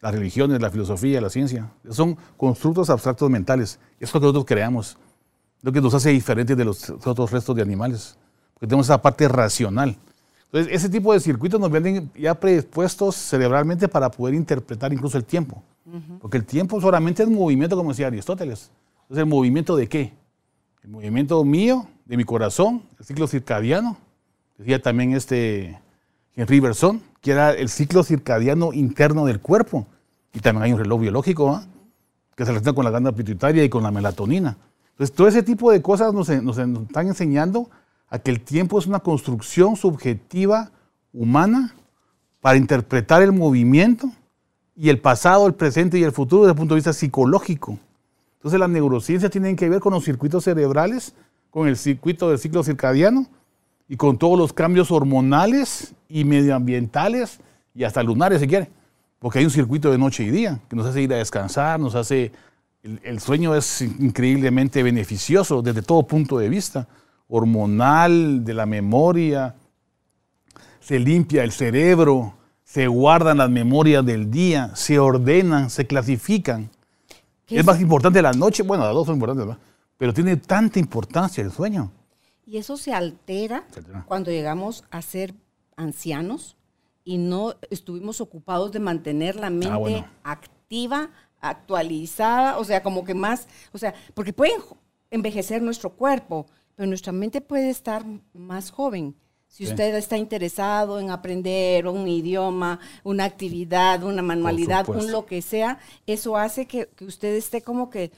las 0.00 0.14
religiones, 0.14 0.60
la 0.60 0.70
filosofía, 0.70 1.20
la 1.20 1.30
ciencia. 1.30 1.70
Son 1.90 2.16
constructos 2.36 2.90
abstractos 2.90 3.30
mentales. 3.30 3.78
Es 3.98 4.12
lo 4.12 4.20
que 4.20 4.24
nosotros 4.24 4.44
creamos, 4.44 4.98
lo 5.62 5.72
que 5.72 5.80
nos 5.80 5.94
hace 5.94 6.10
diferentes 6.10 6.56
de 6.56 6.64
los 6.64 6.90
otros 6.90 7.30
restos 7.30 7.56
de 7.56 7.62
animales, 7.62 8.16
porque 8.54 8.66
tenemos 8.66 8.86
esa 8.86 9.00
parte 9.00 9.26
racional. 9.28 9.96
Entonces, 10.46 10.72
ese 10.72 10.88
tipo 10.88 11.12
de 11.12 11.20
circuitos 11.20 11.60
nos 11.60 11.70
vienen 11.70 12.10
ya 12.16 12.34
predispuestos 12.34 13.16
cerebralmente 13.16 13.88
para 13.88 14.10
poder 14.10 14.34
interpretar 14.34 14.92
incluso 14.92 15.18
el 15.18 15.24
tiempo. 15.24 15.62
Porque 16.20 16.36
el 16.36 16.44
tiempo 16.44 16.80
solamente 16.80 17.22
es 17.22 17.28
movimiento, 17.28 17.76
como 17.76 17.90
decía 17.90 18.08
Aristóteles. 18.08 18.70
Entonces, 19.02 19.22
¿el 19.22 19.26
movimiento 19.26 19.76
de 19.76 19.88
qué? 19.88 20.12
El 20.82 20.90
movimiento 20.90 21.44
mío, 21.44 21.86
de 22.04 22.16
mi 22.16 22.24
corazón, 22.24 22.82
el 22.98 23.04
ciclo 23.04 23.26
circadiano. 23.26 23.96
Decía 24.58 24.80
también 24.80 25.12
este 25.14 25.80
Henry 26.34 26.60
Bergson, 26.60 27.02
que 27.26 27.32
era 27.32 27.50
el 27.50 27.68
ciclo 27.68 28.04
circadiano 28.04 28.72
interno 28.72 29.26
del 29.26 29.40
cuerpo. 29.40 29.88
Y 30.32 30.38
también 30.38 30.62
hay 30.62 30.72
un 30.72 30.78
reloj 30.78 31.00
biológico, 31.00 31.50
¿ah? 31.50 31.64
que 32.36 32.44
se 32.44 32.52
relaciona 32.52 32.72
con 32.72 32.84
la 32.84 32.90
glándula 32.90 33.16
pituitaria 33.16 33.64
y 33.64 33.68
con 33.68 33.82
la 33.82 33.90
melatonina. 33.90 34.56
Entonces, 34.90 35.12
todo 35.12 35.26
ese 35.26 35.42
tipo 35.42 35.72
de 35.72 35.82
cosas 35.82 36.14
nos, 36.14 36.28
nos 36.28 36.56
están 36.56 37.08
enseñando 37.08 37.68
a 38.10 38.20
que 38.20 38.30
el 38.30 38.42
tiempo 38.42 38.78
es 38.78 38.86
una 38.86 39.00
construcción 39.00 39.74
subjetiva 39.74 40.70
humana 41.12 41.74
para 42.40 42.58
interpretar 42.58 43.22
el 43.22 43.32
movimiento 43.32 44.08
y 44.76 44.88
el 44.90 45.00
pasado, 45.00 45.48
el 45.48 45.54
presente 45.54 45.98
y 45.98 46.04
el 46.04 46.12
futuro 46.12 46.42
desde 46.42 46.52
el 46.52 46.58
punto 46.58 46.74
de 46.74 46.78
vista 46.78 46.92
psicológico. 46.92 47.76
Entonces 48.34 48.60
las 48.60 48.70
neurociencias 48.70 49.32
tienen 49.32 49.56
que 49.56 49.68
ver 49.68 49.80
con 49.80 49.92
los 49.92 50.04
circuitos 50.04 50.44
cerebrales, 50.44 51.12
con 51.50 51.66
el 51.66 51.76
circuito 51.76 52.28
del 52.28 52.38
ciclo 52.38 52.62
circadiano 52.62 53.26
y 53.88 53.96
con 53.96 54.18
todos 54.18 54.38
los 54.38 54.52
cambios 54.52 54.90
hormonales 54.90 55.94
y 56.08 56.24
medioambientales 56.24 57.40
y 57.74 57.84
hasta 57.84 58.02
lunares 58.02 58.40
si 58.40 58.48
quiere. 58.48 58.70
Porque 59.18 59.38
hay 59.38 59.44
un 59.44 59.50
circuito 59.50 59.90
de 59.90 59.98
noche 59.98 60.24
y 60.24 60.30
día 60.30 60.60
que 60.68 60.76
nos 60.76 60.86
hace 60.86 61.02
ir 61.02 61.12
a 61.12 61.16
descansar, 61.16 61.80
nos 61.80 61.94
hace... 61.94 62.32
El, 62.82 63.00
el 63.02 63.18
sueño 63.20 63.54
es 63.56 63.82
increíblemente 63.82 64.82
beneficioso 64.82 65.60
desde 65.60 65.82
todo 65.82 66.04
punto 66.06 66.38
de 66.38 66.48
vista, 66.48 66.86
hormonal, 67.26 68.44
de 68.44 68.54
la 68.54 68.64
memoria, 68.66 69.56
se 70.78 71.00
limpia 71.00 71.42
el 71.42 71.50
cerebro, 71.50 72.34
se 72.62 72.86
guardan 72.86 73.38
las 73.38 73.50
memorias 73.50 74.06
del 74.06 74.30
día, 74.30 74.70
se 74.76 75.00
ordenan, 75.00 75.68
se 75.70 75.86
clasifican. 75.88 76.70
¿Qué 77.44 77.56
Es 77.56 77.60
es- 77.60 77.66
más 77.66 77.80
importante 77.80 78.22
la 78.22 78.32
noche, 78.32 78.62
bueno, 78.62 78.84
las 78.84 78.94
dos 78.94 79.06
son 79.06 79.16
importantes, 79.16 79.46
¿verdad? 79.46 79.60
pero 79.98 80.12
tiene 80.14 80.36
tanta 80.36 80.78
importancia 80.78 81.42
el 81.42 81.50
sueño. 81.50 81.90
Y 82.46 82.58
eso 82.58 82.76
se 82.76 82.92
altera 82.92 83.66
cuando 84.06 84.30
llegamos 84.30 84.84
a 84.90 85.02
ser 85.02 85.34
ancianos 85.76 86.56
y 87.04 87.18
no 87.18 87.54
estuvimos 87.70 88.20
ocupados 88.20 88.72
de 88.72 88.78
mantener 88.80 89.36
la 89.36 89.50
mente 89.50 89.68
Ah, 89.70 89.76
bueno. 89.76 90.06
activa, 90.24 91.10
actualizada, 91.40 92.58
o 92.58 92.64
sea, 92.64 92.82
como 92.82 93.04
que 93.04 93.14
más, 93.14 93.46
o 93.72 93.78
sea, 93.78 93.94
porque 94.14 94.32
pueden 94.32 94.60
envejecer 95.10 95.60
nuestro 95.62 95.90
cuerpo, 95.90 96.46
pero 96.74 96.86
nuestra 96.88 97.12
mente 97.12 97.40
puede 97.40 97.70
estar 97.70 98.04
más 98.32 98.70
joven. 98.70 99.14
Si 99.48 99.64
Sí. 99.64 99.70
usted 99.70 99.94
está 99.94 100.16
interesado 100.18 100.98
en 101.00 101.10
aprender 101.10 101.86
un 101.86 102.06
idioma, 102.08 102.78
una 103.04 103.24
actividad, 103.24 104.02
una 104.02 104.22
manualidad, 104.22 104.88
un 104.88 105.10
lo 105.12 105.24
que 105.26 105.40
sea, 105.42 105.78
eso 106.06 106.36
hace 106.36 106.66
que, 106.66 106.88
que 106.88 107.04
usted 107.04 107.34
esté 107.34 107.62
como 107.62 107.90
que 107.90 108.10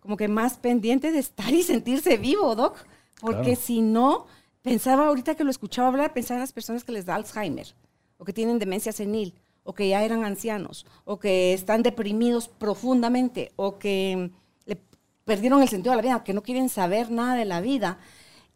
como 0.00 0.16
que 0.16 0.26
más 0.26 0.56
pendiente 0.58 1.12
de 1.12 1.20
estar 1.20 1.52
y 1.54 1.62
sentirse 1.62 2.16
vivo, 2.16 2.56
Doc. 2.56 2.76
Porque 3.22 3.52
Claro. 3.54 3.60
si 3.60 3.80
no, 3.82 4.26
pensaba 4.62 5.06
ahorita 5.06 5.36
que 5.36 5.44
lo 5.44 5.50
escuchaba 5.50 5.86
hablar, 5.86 6.12
pensaba 6.12 6.38
en 6.38 6.42
las 6.42 6.52
personas 6.52 6.82
que 6.82 6.90
les 6.90 7.06
da 7.06 7.14
Alzheimer, 7.14 7.72
o 8.18 8.24
que 8.24 8.32
tienen 8.32 8.58
demencia 8.58 8.90
senil, 8.90 9.32
o 9.62 9.74
que 9.74 9.88
ya 9.88 10.02
eran 10.02 10.24
ancianos, 10.24 10.86
o 11.04 11.20
que 11.20 11.52
están 11.54 11.84
deprimidos 11.84 12.48
profundamente, 12.48 13.52
o 13.54 13.78
que 13.78 14.32
le 14.66 14.76
perdieron 15.24 15.62
el 15.62 15.68
sentido 15.68 15.92
de 15.92 15.96
la 15.98 16.02
vida, 16.02 16.24
que 16.24 16.32
no 16.34 16.42
quieren 16.42 16.68
saber 16.68 17.12
nada 17.12 17.36
de 17.36 17.44
la 17.44 17.60
vida. 17.60 18.00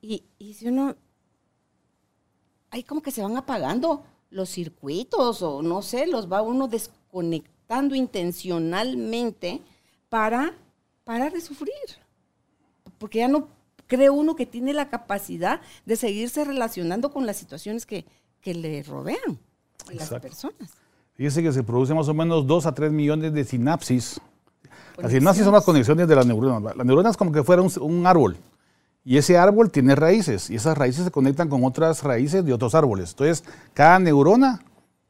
Y, 0.01 0.25
y 0.37 0.55
si 0.55 0.67
uno, 0.67 0.97
ahí 2.71 2.83
como 2.83 3.03
que 3.03 3.13
se 3.13 3.23
van 3.23 3.37
apagando 3.37 4.03
los 4.31 4.49
circuitos, 4.51 5.43
o 5.43 5.63
no 5.63 5.81
sé, 5.81 6.09
los 6.09 6.31
va 6.31 6.43
uno 6.43 6.67
desconectando 6.67 7.95
intencionalmente 7.95 9.63
para 10.09 10.55
parar 11.05 11.33
de 11.33 11.41
sufrir. 11.41 11.73
Porque 12.99 13.21
ya 13.21 13.29
no 13.29 13.49
cree 13.87 14.11
uno 14.11 14.37
que 14.37 14.47
tiene 14.47 14.73
la 14.73 14.89
capacidad 14.89 15.61
de 15.85 15.97
seguirse 15.97 16.45
relacionando 16.45 17.11
con 17.11 17.27
las 17.27 17.37
situaciones 17.37 17.87
que, 17.87 18.07
que 18.41 18.55
le 18.55 18.83
rodean, 18.83 19.39
a 19.89 19.95
las 19.95 20.11
personas. 20.21 20.71
Fíjese 21.15 21.43
que 21.43 21.53
se 21.53 21.63
producen 21.63 21.97
más 21.97 22.09
o 22.09 22.15
menos 22.15 22.47
2 22.47 22.67
a 22.67 22.73
3 22.73 22.93
millones 22.93 23.33
de 23.33 23.45
sinapsis. 23.45 24.21
Las 24.99 25.13
sinapsis 25.13 25.45
son 25.45 25.55
las 25.55 25.65
conexiones 25.65 26.07
de 26.07 26.15
las 26.15 26.27
neuronas. 26.27 26.77
Las 26.77 26.87
neuronas 26.87 27.17
como 27.17 27.33
que 27.33 27.43
fuera 27.43 27.63
un, 27.63 27.73
un 27.81 28.07
árbol. 28.07 28.37
Y 29.03 29.17
ese 29.17 29.39
árbol 29.39 29.71
tiene 29.71 29.95
raíces. 29.95 30.51
Y 30.51 30.57
esas 30.57 30.77
raíces 30.77 31.05
se 31.05 31.11
conectan 31.11 31.49
con 31.49 31.65
otras 31.65 32.03
raíces 32.03 32.45
de 32.45 32.53
otros 32.53 32.75
árboles. 32.75 33.11
Entonces, 33.11 33.45
cada 33.73 33.99
neurona 33.99 34.63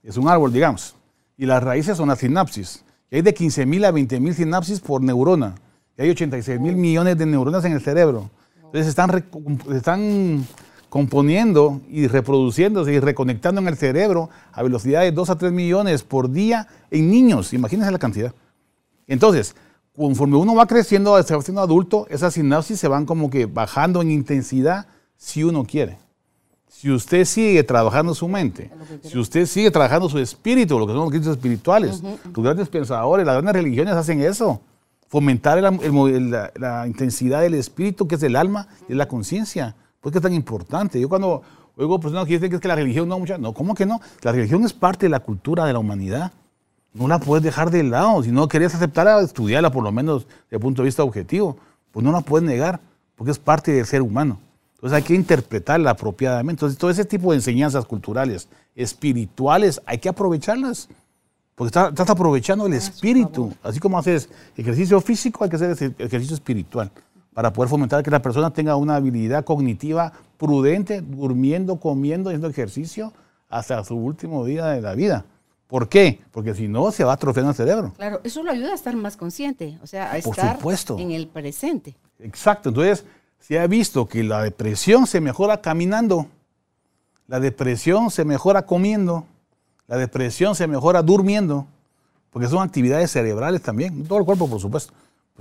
es 0.02 0.16
un 0.16 0.28
árbol, 0.28 0.52
digamos. 0.52 0.94
Y 1.36 1.46
las 1.46 1.62
raíces 1.62 1.96
son 1.96 2.08
las 2.08 2.18
sinapsis. 2.18 2.84
Y 3.10 3.16
hay 3.16 3.22
de 3.22 3.34
15 3.34 3.66
mil 3.66 3.84
a 3.84 3.90
20 3.90 4.20
mil 4.20 4.34
sinapsis 4.34 4.80
por 4.80 5.02
neurona. 5.02 5.54
Y 5.96 6.02
hay 6.02 6.10
86 6.10 6.60
mil 6.60 6.76
millones 6.76 7.16
de 7.18 7.26
neuronas 7.26 7.64
en 7.64 7.72
el 7.72 7.80
cerebro. 7.80 8.30
Entonces, 8.76 8.94
se 8.94 9.00
están, 9.00 9.74
están 9.74 10.46
componiendo 10.90 11.80
y 11.88 12.08
reproduciéndose 12.08 12.92
y 12.92 13.00
reconectando 13.00 13.62
en 13.62 13.68
el 13.68 13.76
cerebro 13.78 14.28
a 14.52 14.62
velocidad 14.62 15.00
de 15.00 15.12
2 15.12 15.30
a 15.30 15.38
3 15.38 15.50
millones 15.50 16.02
por 16.02 16.30
día 16.30 16.68
en 16.90 17.10
niños. 17.10 17.54
Imagínense 17.54 17.90
la 17.90 17.98
cantidad. 17.98 18.34
Entonces, 19.06 19.56
conforme 19.96 20.36
uno 20.36 20.54
va 20.54 20.66
creciendo, 20.66 21.20
se 21.22 21.32
va 21.32 21.40
haciendo 21.40 21.62
adulto, 21.62 22.06
esas 22.10 22.34
sinapsis 22.34 22.78
se 22.78 22.86
van 22.86 23.06
como 23.06 23.30
que 23.30 23.46
bajando 23.46 24.02
en 24.02 24.10
intensidad 24.10 24.86
si 25.16 25.42
uno 25.42 25.64
quiere. 25.64 25.96
Si 26.68 26.90
usted 26.90 27.24
sigue 27.24 27.64
trabajando 27.64 28.14
su 28.14 28.28
mente, 28.28 28.70
si 29.02 29.18
usted 29.18 29.46
sigue 29.46 29.70
trabajando 29.70 30.10
su 30.10 30.18
espíritu, 30.18 30.78
lo 30.78 30.86
que 30.86 30.92
son 30.92 31.00
los 31.00 31.10
cristianos 31.10 31.38
espirituales, 31.38 32.02
los 32.02 32.44
grandes 32.44 32.68
pensadores, 32.68 33.24
las 33.24 33.36
grandes 33.36 33.54
religiones 33.54 33.94
hacen 33.94 34.20
eso. 34.20 34.60
Fomentar 35.08 35.58
el 35.58 35.64
el 35.64 36.30
la, 36.30 36.52
la 36.56 36.86
intensidad 36.86 37.40
del 37.40 37.54
espíritu, 37.54 38.08
que 38.08 38.16
es 38.16 38.22
el 38.22 38.36
alma, 38.36 38.68
y 38.88 38.94
la 38.94 39.06
conciencia. 39.06 39.74
¿Por 40.00 40.12
qué 40.12 40.18
es 40.18 40.22
tan 40.22 40.34
importante? 40.34 41.00
Yo 41.00 41.08
cuando 41.08 41.42
oigo 41.76 42.00
personas 42.00 42.26
que 42.26 42.34
dicen 42.34 42.50
que 42.50 42.56
es 42.56 42.62
que 42.62 42.68
la 42.68 42.74
religión 42.74 43.08
no, 43.08 43.18
mucha, 43.18 43.38
no, 43.38 43.52
¿cómo 43.52 43.74
que 43.74 43.86
no? 43.86 44.00
La 44.22 44.32
religión 44.32 44.64
es 44.64 44.72
parte 44.72 45.06
de 45.06 45.10
la 45.10 45.20
cultura 45.20 45.64
de 45.64 45.72
la 45.72 45.78
humanidad. 45.78 46.32
No 46.94 47.08
la 47.08 47.18
puedes 47.18 47.44
dejar 47.44 47.70
de 47.70 47.82
lado. 47.82 48.22
Si 48.22 48.30
no 48.32 48.48
querías 48.48 48.74
aceptarla, 48.74 49.20
estudiarla 49.20 49.70
por 49.70 49.84
lo 49.84 49.92
menos 49.92 50.26
desde 50.44 50.56
el 50.56 50.60
punto 50.60 50.82
de 50.82 50.86
vista 50.86 51.02
objetivo. 51.02 51.56
Pues 51.92 52.04
no 52.04 52.10
la 52.12 52.22
puedes 52.22 52.46
negar, 52.46 52.80
porque 53.14 53.32
es 53.32 53.38
parte 53.38 53.72
del 53.72 53.84
ser 53.84 54.02
humano. 54.02 54.38
Entonces 54.74 54.96
hay 54.96 55.02
que 55.02 55.14
interpretarla 55.14 55.90
apropiadamente. 55.90 56.58
Entonces 56.60 56.78
todo 56.78 56.90
ese 56.90 57.04
tipo 57.04 57.32
de 57.32 57.36
enseñanzas 57.36 57.84
culturales, 57.84 58.48
espirituales, 58.74 59.80
hay 59.86 59.98
que 59.98 60.08
aprovecharlas. 60.08 60.88
Porque 61.56 61.68
está- 61.70 61.88
estás 61.88 62.08
aprovechando 62.10 62.66
el 62.66 62.74
espíritu. 62.74 63.52
Así 63.62 63.80
como 63.80 63.98
haces 63.98 64.28
ejercicio 64.56 65.00
físico, 65.00 65.42
hay 65.42 65.50
que 65.50 65.56
hacer 65.56 65.94
ejercicio 65.98 66.34
espiritual 66.34 66.92
para 67.34 67.52
poder 67.52 67.68
fomentar 67.68 68.02
que 68.04 68.10
la 68.10 68.22
persona 68.22 68.50
tenga 68.52 68.76
una 68.76 68.96
habilidad 68.96 69.44
cognitiva 69.44 70.12
prudente, 70.36 71.00
durmiendo, 71.00 71.76
comiendo, 71.80 72.28
haciendo 72.30 72.48
ejercicio 72.48 73.12
hasta 73.48 73.82
su 73.84 73.96
último 73.96 74.44
día 74.44 74.66
de 74.66 74.80
la 74.82 74.94
vida. 74.94 75.24
¿Por 75.66 75.88
qué? 75.88 76.20
Porque 76.30 76.54
si 76.54 76.68
no, 76.68 76.92
se 76.92 77.04
va 77.04 77.14
atrofiando 77.14 77.50
el 77.50 77.56
cerebro. 77.56 77.92
Claro, 77.96 78.20
eso 78.22 78.42
lo 78.42 78.50
ayuda 78.52 78.72
a 78.72 78.74
estar 78.74 78.94
más 78.94 79.16
consciente, 79.16 79.78
o 79.82 79.86
sea, 79.86 80.12
a 80.12 80.20
Por 80.20 80.34
estar 80.36 80.56
supuesto. 80.56 80.98
en 80.98 81.10
el 81.10 81.26
presente. 81.26 81.96
Exacto. 82.20 82.68
Entonces, 82.68 83.04
se 83.40 83.58
ha 83.58 83.66
visto 83.66 84.06
que 84.06 84.22
la 84.22 84.42
depresión 84.42 85.06
se 85.06 85.20
mejora 85.20 85.60
caminando, 85.62 86.26
la 87.28 87.40
depresión 87.40 88.10
se 88.10 88.24
mejora 88.24 88.62
comiendo, 88.66 89.26
La 89.86 89.96
depresión 89.96 90.54
se 90.54 90.66
mejora 90.66 91.02
durmiendo, 91.02 91.66
porque 92.30 92.48
son 92.48 92.62
actividades 92.62 93.10
cerebrales 93.10 93.62
también, 93.62 94.04
todo 94.04 94.18
el 94.18 94.24
cuerpo 94.24 94.48
por 94.48 94.60
supuesto. 94.60 94.92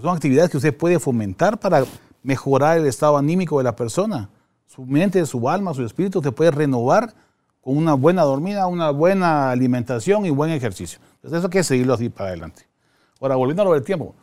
Son 0.02 0.16
actividades 0.16 0.52
que 0.52 0.58
usted 0.58 0.76
puede 0.76 1.00
fomentar 1.00 1.60
para 1.60 1.86
mejorar 2.22 2.78
el 2.78 2.86
estado 2.86 3.18
anímico 3.18 3.58
de 3.58 3.64
la 3.64 3.76
persona. 3.76 4.30
Su 4.68 4.86
mente, 4.86 5.26
su 5.26 5.48
alma, 5.50 5.74
su 5.74 5.84
espíritu 5.86 6.22
se 6.22 6.32
puede 6.32 6.52
renovar 6.52 7.14
con 7.62 7.78
una 7.78 7.94
buena 7.94 8.24
dormida, 8.24 8.68
una 8.68 8.92
buena 8.92 9.50
alimentación 9.52 10.26
y 10.26 10.30
buen 10.30 10.52
ejercicio. 10.52 11.00
Entonces 11.16 11.40
eso 11.40 11.48
hay 11.48 11.52
que 11.52 11.64
seguirlo 11.64 11.94
así 11.94 12.10
para 12.10 12.30
adelante. 12.30 12.68
Ahora, 13.20 13.36
volviendo 13.36 13.64
a 13.64 13.66
lo 13.66 13.74
del 13.74 13.84
tiempo, 13.84 14.14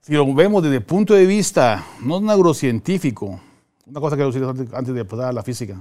si 0.00 0.12
lo 0.12 0.32
vemos 0.34 0.62
desde 0.62 0.76
el 0.76 0.82
punto 0.82 1.14
de 1.14 1.24
vista 1.26 1.84
no 2.02 2.20
neurocientífico, 2.20 3.40
una 3.86 4.00
cosa 4.00 4.16
que 4.16 4.24
decir 4.24 4.44
antes 4.74 4.94
de 4.94 5.04
pasar 5.04 5.26
a 5.26 5.32
la 5.32 5.42
física, 5.42 5.80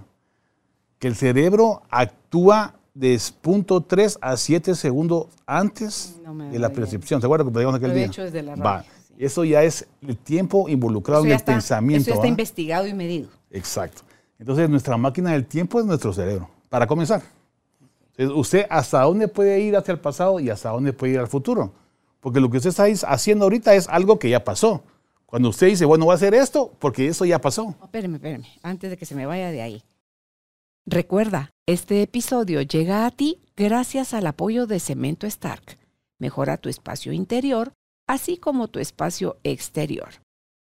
que 1.00 1.08
el 1.08 1.15
cerebro 1.15 1.82
actúa 1.89 2.76
de 3.00 3.16
0.3 3.16 4.18
a 4.20 4.36
7 4.36 4.76
segundos 4.76 5.28
antes 5.46 6.16
de 6.52 6.60
la 6.60 6.70
percepción. 6.70 7.22
¿Se 7.22 7.28
acuerdan 7.28 7.48
que 7.48 7.54
pedíamos 7.54 7.76
aquel 7.76 7.90
Lo 7.90 7.96
he 7.96 7.98
día? 8.00 8.08
hecho 8.08 8.24
desde 8.24 8.44
la 8.44 8.56
Va. 8.56 8.78
radio, 8.78 8.92
sí. 9.08 9.14
Eso 9.18 9.44
ya 9.46 9.64
es 9.64 9.88
el 10.02 10.18
tiempo 10.18 10.68
involucrado 10.68 11.24
en 11.24 11.32
el 11.32 11.38
está, 11.38 11.54
pensamiento. 11.54 12.02
Eso 12.04 12.12
está 12.12 12.24
¿va? 12.24 12.28
investigado 12.28 12.88
y 12.88 12.94
medido. 12.94 13.30
Exacto. 13.52 14.02
Entonces, 14.38 14.70
nuestra 14.70 14.98
máquina 14.98 15.32
del 15.32 15.46
tiempo 15.46 15.80
es 15.80 15.86
nuestro 15.86 16.12
cerebro. 16.14 16.50
Para 16.70 16.88
comenzar, 16.88 17.22
Entonces, 18.18 18.36
usted 18.38 18.66
hasta 18.70 19.02
dónde 19.02 19.28
puede 19.30 19.60
ir 19.62 19.76
hacia 19.78 19.94
el 19.94 20.00
pasado 20.00 20.40
y 20.42 20.50
hasta 20.50 20.70
dónde 20.70 20.92
puede 20.94 21.14
ir 21.14 21.20
al 21.20 21.28
futuro. 21.28 21.72
Porque 22.20 22.42
lo 22.42 22.50
que 22.50 22.58
usted 22.58 22.70
está 22.70 22.86
haciendo 23.10 23.46
ahorita 23.46 23.76
es 23.76 23.88
algo 23.88 24.20
que 24.20 24.30
ya 24.30 24.44
pasó. 24.44 24.84
Cuando 25.26 25.50
usted 25.50 25.68
dice, 25.68 25.86
bueno, 25.86 26.04
voy 26.06 26.12
a 26.14 26.16
hacer 26.16 26.34
esto, 26.34 26.74
porque 26.80 27.08
eso 27.08 27.24
ya 27.24 27.40
pasó. 27.40 27.76
Oh, 27.80 27.86
espéreme, 27.86 28.16
espéreme, 28.18 28.48
antes 28.62 28.90
de 28.90 28.98
que 28.98 29.06
se 29.06 29.16
me 29.16 29.26
vaya 29.26 29.52
de 29.52 29.62
ahí. 29.62 29.84
Recuerda, 30.91 31.52
este 31.67 32.02
episodio 32.02 32.63
llega 32.63 33.06
a 33.06 33.12
ti 33.12 33.43
gracias 33.56 34.15
al 34.15 34.25
apoyo 34.25 34.65
de 34.65 34.80
Cemento 34.80 35.28
Stark. 35.28 35.78
Mejora 36.17 36.58
tu 36.58 36.67
espacio 36.67 37.13
interior, 37.13 37.73
así 38.08 38.38
como 38.38 38.69
tu 38.69 38.80
espacio 38.80 39.38
exterior. 39.43 40.10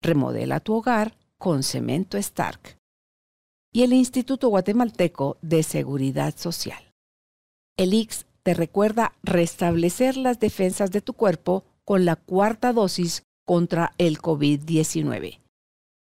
Remodela 0.01 0.59
tu 0.59 0.73
hogar 0.73 1.17
con 1.37 1.63
Cemento 1.63 2.17
Stark. 2.17 2.77
Y 3.71 3.83
el 3.83 3.93
Instituto 3.93 4.49
Guatemalteco 4.49 5.37
de 5.41 5.63
Seguridad 5.63 6.35
Social. 6.35 6.91
El 7.77 7.93
IX 7.93 8.25
te 8.43 8.53
recuerda 8.53 9.13
restablecer 9.23 10.17
las 10.17 10.41
defensas 10.41 10.91
de 10.91 10.99
tu 10.99 11.13
cuerpo 11.13 11.63
con 11.85 12.03
la 12.03 12.17
cuarta 12.17 12.73
dosis 12.73 13.23
contra 13.45 13.93
el 13.97 14.17
COVID-19. 14.17 15.39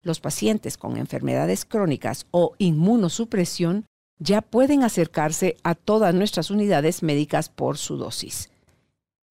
Los 0.04 0.20
pacientes 0.20 0.78
con 0.78 0.98
enfermedades 0.98 1.64
crónicas 1.64 2.28
o 2.32 2.56
inmunosupresión 2.58 3.86
ya 4.22 4.44
pueden 4.44 4.84
acercarse 4.84 5.58
a 5.64 5.74
todas 5.74 6.14
nuestras 6.14 6.52
unidades 6.52 7.02
médicas 7.02 7.50
por 7.50 7.80
su 7.80 7.98
dosis. 7.98 8.52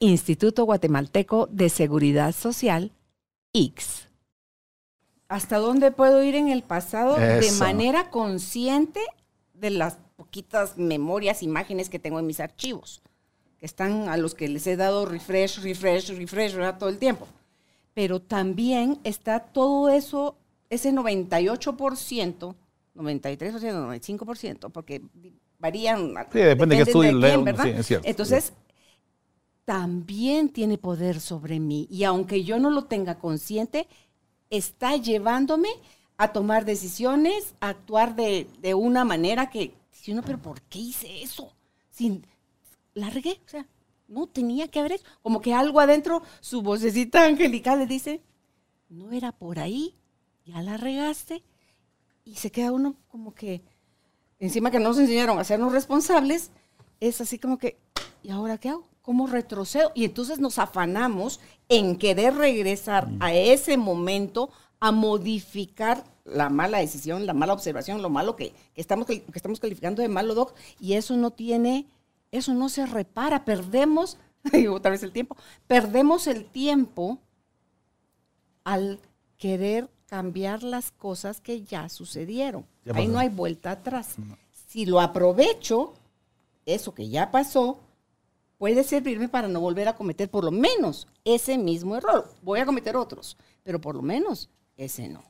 Instituto 0.01 0.65
Guatemalteco 0.65 1.47
de 1.47 1.69
Seguridad 1.69 2.35
Social, 2.35 2.91
IX. 3.53 4.09
¿Hasta 5.29 5.59
dónde 5.59 5.93
puedo 5.93 6.25
ir 6.25 6.35
en 6.35 6.49
el 6.49 6.65
pasado 6.65 7.15
de 7.15 7.53
manera 7.53 8.11
consciente 8.11 8.99
de 9.55 9.71
las 9.71 9.99
poquitas 10.17 10.77
memorias, 10.77 11.45
imágenes 11.45 11.89
que 11.89 12.01
tengo 12.01 12.19
en 12.19 12.27
mis 12.27 12.41
archivos? 12.41 13.01
Que 13.59 13.67
están 13.67 14.09
a 14.09 14.17
los 14.17 14.35
que 14.35 14.49
les 14.49 14.67
he 14.67 14.75
dado 14.75 15.07
refresh, 15.07 15.63
refresh, 15.63 16.09
refresh 16.17 16.55
¿verdad? 16.55 16.79
todo 16.79 16.89
el 16.89 16.99
tiempo. 16.99 17.29
Pero 17.95 18.19
también 18.21 18.99
está 19.05 19.39
todo 19.39 19.89
eso, 19.89 20.35
ese 20.69 20.93
98%, 20.93 22.57
93%, 22.95 23.39
95%, 24.19 24.71
porque 24.71 25.03
varían. 25.59 26.15
Sí, 26.33 26.39
depende 26.39 26.77
de 26.77 26.85
qué 26.85 26.91
estudio 26.91 27.11
quién, 27.11 27.21
lea 27.21 27.35
uno, 27.39 27.45
¿verdad? 27.45 27.65
sí, 27.65 27.71
es 27.71 27.87
cierto. 27.87 28.09
Entonces, 28.09 28.53
también 29.65 30.49
tiene 30.49 30.79
poder 30.79 31.21
sobre 31.21 31.61
mí. 31.61 31.87
Y 31.91 32.05
aunque 32.05 32.43
yo 32.45 32.59
no 32.59 32.71
lo 32.71 32.85
tenga 32.85 33.19
consciente, 33.19 33.87
está 34.51 34.97
llevándome 34.97 35.69
a 36.17 36.33
tomar 36.33 36.65
decisiones, 36.65 37.55
a 37.61 37.69
actuar 37.69 38.17
de, 38.17 38.47
de 38.61 38.75
una 38.75 39.05
manera 39.05 39.49
que, 39.49 39.75
si 39.91 40.13
uno, 40.13 40.23
pero 40.23 40.39
¿por 40.39 40.61
qué 40.63 40.79
hice 40.79 41.23
eso? 41.23 41.53
Sin, 41.91 42.27
la 42.95 43.11
regué, 43.11 43.41
o 43.47 43.49
sea, 43.49 43.67
no 44.09 44.27
tenía 44.27 44.69
que 44.69 44.81
haber 44.81 44.93
hecho. 44.93 45.05
Como 45.23 45.41
que 45.41 45.55
algo 45.55 45.81
adentro, 45.81 46.23
su 46.41 46.63
vocecita 46.63 47.25
angelical 47.25 47.79
le 47.79 47.87
dice, 47.87 48.21
no 48.89 49.13
era 49.13 49.33
por 49.33 49.59
ahí, 49.59 49.95
ya 50.45 50.61
la 50.63 50.77
regaste. 50.77 51.43
Y 52.25 52.37
se 52.37 52.51
queda 52.51 52.73
uno 52.73 52.97
como 53.09 53.35
que, 53.35 53.63
encima 54.39 54.71
que 54.71 54.79
no 54.79 54.91
nos 54.91 54.99
enseñaron 54.99 55.39
a 55.39 55.43
hacernos 55.43 55.73
responsables, 55.73 56.51
es 57.01 57.21
así 57.21 57.39
como 57.39 57.59
que, 57.59 57.79
¿y 58.23 58.31
ahora 58.31 58.59
qué 58.59 58.71
hago? 58.71 58.89
¿Cómo 59.03 59.27
retrocedo? 59.27 59.93
Y 59.95 60.05
entonces 60.05 60.39
nos 60.39 60.59
afanamos 60.59 61.41
en 61.69 61.97
querer 61.97 62.35
regresar 62.35 63.09
a 63.21 63.33
ese 63.33 63.77
momento 63.77 64.51
a 64.79 64.93
modificar 64.93 66.05
la 66.25 66.49
mala 66.49 66.79
decisión, 66.79 67.27
la 67.27 67.35
mala 67.35 67.53
observación, 67.53 68.03
lo 68.03 68.11
malo 68.11 68.37
que, 68.37 68.53
que 68.75 68.81
estamos, 68.81 69.07
que 69.07 69.25
estamos 69.35 69.61
calificando 69.61 70.03
de 70.03 70.09
malo, 70.09 70.35
Doc, 70.35 70.55
y 70.79 70.95
eso 70.95 71.17
no 71.17 71.31
tiene, 71.31 71.87
eso 72.31 72.55
no 72.55 72.69
se 72.69 72.87
repara, 72.87 73.45
perdemos, 73.45 74.19
digo 74.53 74.75
otra 74.75 74.91
vez 74.91 75.03
el 75.03 75.13
tiempo, 75.13 75.37
perdemos 75.67 76.27
el 76.27 76.45
tiempo 76.45 77.19
al 78.65 79.01
querer 79.39 79.91
cambiar 80.11 80.65
las 80.65 80.91
cosas 80.91 81.41
que 81.41 81.63
ya 81.63 81.89
sucedieron. 81.89 82.67
Ya 82.85 82.93
Ahí 82.97 83.07
no 83.07 83.21
hay 83.21 83.29
vuelta 83.29 83.71
atrás. 83.71 84.17
Si 84.67 84.85
lo 84.85 85.01
aprovecho, 85.01 85.95
eso 86.67 86.93
que 86.93 87.09
ya 87.09 87.31
pasó, 87.31 87.79
puede 88.59 88.83
servirme 88.83 89.29
para 89.29 89.47
no 89.47 89.61
volver 89.61 89.87
a 89.87 89.95
cometer 89.95 90.29
por 90.29 90.45
lo 90.45 90.51
menos 90.51 91.07
ese 91.25 91.57
mismo 91.57 91.97
error. 91.97 92.29
Voy 92.43 92.59
a 92.59 92.67
cometer 92.67 92.97
otros, 92.97 93.37
pero 93.63 93.81
por 93.81 93.95
lo 93.95 94.03
menos 94.03 94.49
ese 94.77 95.09
no. 95.09 95.23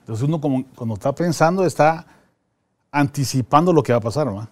Entonces 0.00 0.22
uno 0.28 0.38
como, 0.38 0.66
cuando 0.76 0.94
está 0.94 1.14
pensando 1.14 1.64
está 1.64 2.06
anticipando 2.92 3.72
lo 3.72 3.82
que 3.82 3.92
va 3.92 3.98
a 3.98 4.02
pasar, 4.02 4.26
¿verdad? 4.26 4.48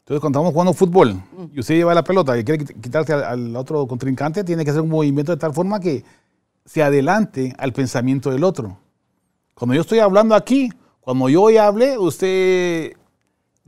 Entonces 0.00 0.20
cuando 0.20 0.38
estamos 0.40 0.52
jugando 0.52 0.72
fútbol 0.72 1.22
y 1.54 1.60
usted 1.60 1.76
lleva 1.76 1.94
la 1.94 2.02
pelota 2.02 2.36
y 2.36 2.42
quiere 2.42 2.64
quit- 2.64 2.80
quitarse 2.80 3.12
al, 3.12 3.22
al 3.24 3.56
otro 3.56 3.86
contrincante, 3.86 4.42
tiene 4.42 4.64
que 4.64 4.70
hacer 4.70 4.82
un 4.82 4.88
movimiento 4.88 5.30
de 5.30 5.38
tal 5.38 5.54
forma 5.54 5.78
que 5.78 6.02
se 6.64 6.82
adelante 6.82 7.54
al 7.58 7.72
pensamiento 7.72 8.30
del 8.30 8.42
otro. 8.42 8.76
Cuando 9.60 9.74
yo 9.74 9.82
estoy 9.82 9.98
hablando 9.98 10.34
aquí, 10.34 10.70
cuando 11.02 11.28
yo 11.28 11.50
ya 11.50 11.66
hablé, 11.66 11.98
usted... 11.98 12.94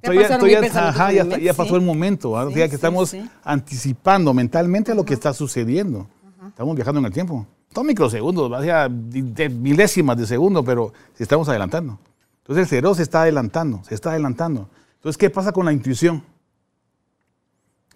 Todavía- 0.03 0.39
todavía- 0.39 0.89
ajá, 0.89 1.13
ya, 1.13 1.25
ya 1.39 1.53
pasó 1.53 1.69
sí. 1.69 1.75
el 1.75 1.83
momento, 1.83 2.33
¿verdad? 2.33 2.47
o 2.47 2.51
Sí, 2.51 2.55
sea 2.57 2.65
que 2.65 2.71
sí, 2.71 2.75
estamos 2.77 3.15
anticipando 3.45 4.33
mentalmente 4.33 4.95
lo 4.95 5.05
que 5.05 5.13
está 5.13 5.35
sucediendo. 5.35 6.09
Estamos 6.49 6.75
viajando 6.77 6.99
en 7.01 7.05
el 7.05 7.13
tiempo. 7.13 7.47
Son 7.75 7.87
microsegundos, 7.87 8.51
va 8.51 8.61
a 8.61 8.63
ser 8.63 8.91
de- 8.91 9.21
de 9.23 9.49
milésimas 9.51 10.17
de 10.17 10.27
segundo, 10.27 10.65
pero 10.65 10.95
si 11.13 11.25
estamos 11.25 11.47
adelantando. 11.51 11.99
Entonces 12.39 12.63
el 12.63 12.69
cerebro 12.69 12.95
se 12.95 13.03
está 13.03 13.21
adelantando, 13.23 13.83
se 13.87 13.95
está 13.95 14.13
adelantando. 14.13 14.71
Entonces, 14.95 15.19
¿qué 15.19 15.29
pasa 15.29 15.53
con 15.53 15.67
la 15.67 15.75
intuición? 15.75 16.25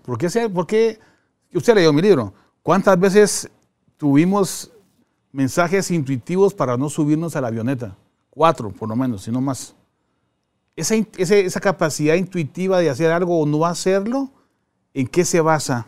¿Por 0.04 0.18
qué, 0.18 0.28
por 0.50 0.66
qué- 0.66 0.98
usted 1.54 1.74
leyó 1.74 1.94
mi 1.94 2.02
libro? 2.02 2.34
¿Cuántas 2.62 3.00
veces 3.00 3.50
tuvimos 3.96 4.70
mensajes 5.36 5.90
intuitivos 5.90 6.54
para 6.54 6.78
no 6.78 6.88
subirnos 6.88 7.36
a 7.36 7.42
la 7.42 7.48
avioneta? 7.48 7.94
Cuatro, 8.30 8.70
por 8.70 8.88
lo 8.88 8.96
menos, 8.96 9.22
si 9.22 9.30
no 9.30 9.42
más. 9.42 9.74
Esa, 10.74 10.94
ese- 11.18 11.44
esa 11.44 11.60
capacidad 11.60 12.14
intuitiva 12.14 12.80
de 12.80 12.88
hacer 12.88 13.12
algo 13.12 13.38
o 13.40 13.46
no 13.46 13.66
hacerlo, 13.66 14.30
¿en 14.94 15.06
qué 15.06 15.26
se 15.26 15.40
basa? 15.42 15.86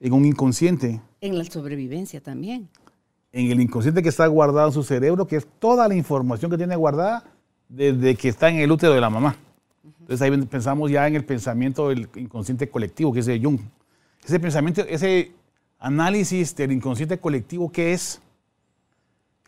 En 0.00 0.12
un 0.12 0.24
inconsciente. 0.24 1.00
En 1.20 1.38
la 1.38 1.44
sobrevivencia 1.44 2.20
también. 2.20 2.68
En 3.32 3.52
el 3.52 3.60
inconsciente 3.60 4.02
que 4.02 4.08
está 4.08 4.26
guardado 4.26 4.66
en 4.66 4.74
su 4.74 4.82
cerebro, 4.82 5.26
que 5.28 5.36
es 5.36 5.46
toda 5.60 5.86
la 5.86 5.94
información 5.94 6.50
que 6.50 6.56
tiene 6.56 6.74
guardada 6.74 7.22
desde 7.68 8.16
que 8.16 8.28
está 8.28 8.48
en 8.48 8.56
el 8.56 8.72
útero 8.72 8.94
de 8.94 9.00
la 9.00 9.10
mamá. 9.10 9.36
Entonces 10.00 10.22
ahí 10.22 10.36
pensamos 10.46 10.90
ya 10.90 11.06
en 11.06 11.14
el 11.14 11.24
pensamiento 11.24 11.88
del 11.88 12.08
inconsciente 12.16 12.68
colectivo, 12.68 13.12
que 13.12 13.20
es 13.20 13.26
de 13.26 13.40
Jung. 13.40 13.60
Ese 14.24 14.40
pensamiento, 14.40 14.80
ese 14.88 15.30
análisis 15.78 16.56
del 16.56 16.72
inconsciente 16.72 17.18
colectivo, 17.18 17.70
¿qué 17.70 17.92
es? 17.92 18.20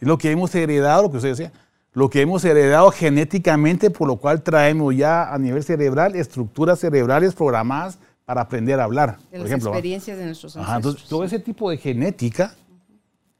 Es 0.02 0.08
lo 0.08 0.18
que 0.18 0.32
hemos 0.32 0.52
heredado, 0.56 1.04
lo 1.04 1.10
que 1.12 1.18
usted 1.18 1.28
decía, 1.28 1.52
lo 1.92 2.10
que 2.10 2.22
hemos 2.22 2.44
heredado 2.44 2.90
genéticamente, 2.90 3.88
por 3.88 4.08
lo 4.08 4.16
cual 4.16 4.42
traemos 4.42 4.96
ya 4.96 5.32
a 5.32 5.38
nivel 5.38 5.62
cerebral 5.62 6.16
estructuras 6.16 6.80
cerebrales 6.80 7.34
programadas 7.34 7.98
para 8.24 8.40
aprender 8.40 8.80
a 8.80 8.84
hablar, 8.84 9.18
De 9.18 9.22
por 9.30 9.38
las 9.38 9.46
ejemplo. 9.46 9.70
experiencias 9.70 10.18
de 10.18 10.24
nuestros 10.24 10.56
Ajá, 10.56 10.74
ancestros. 10.74 10.94
entonces, 10.94 11.08
todo 11.08 11.22
ese 11.22 11.38
tipo 11.38 11.70
de 11.70 11.76
genética 11.76 12.56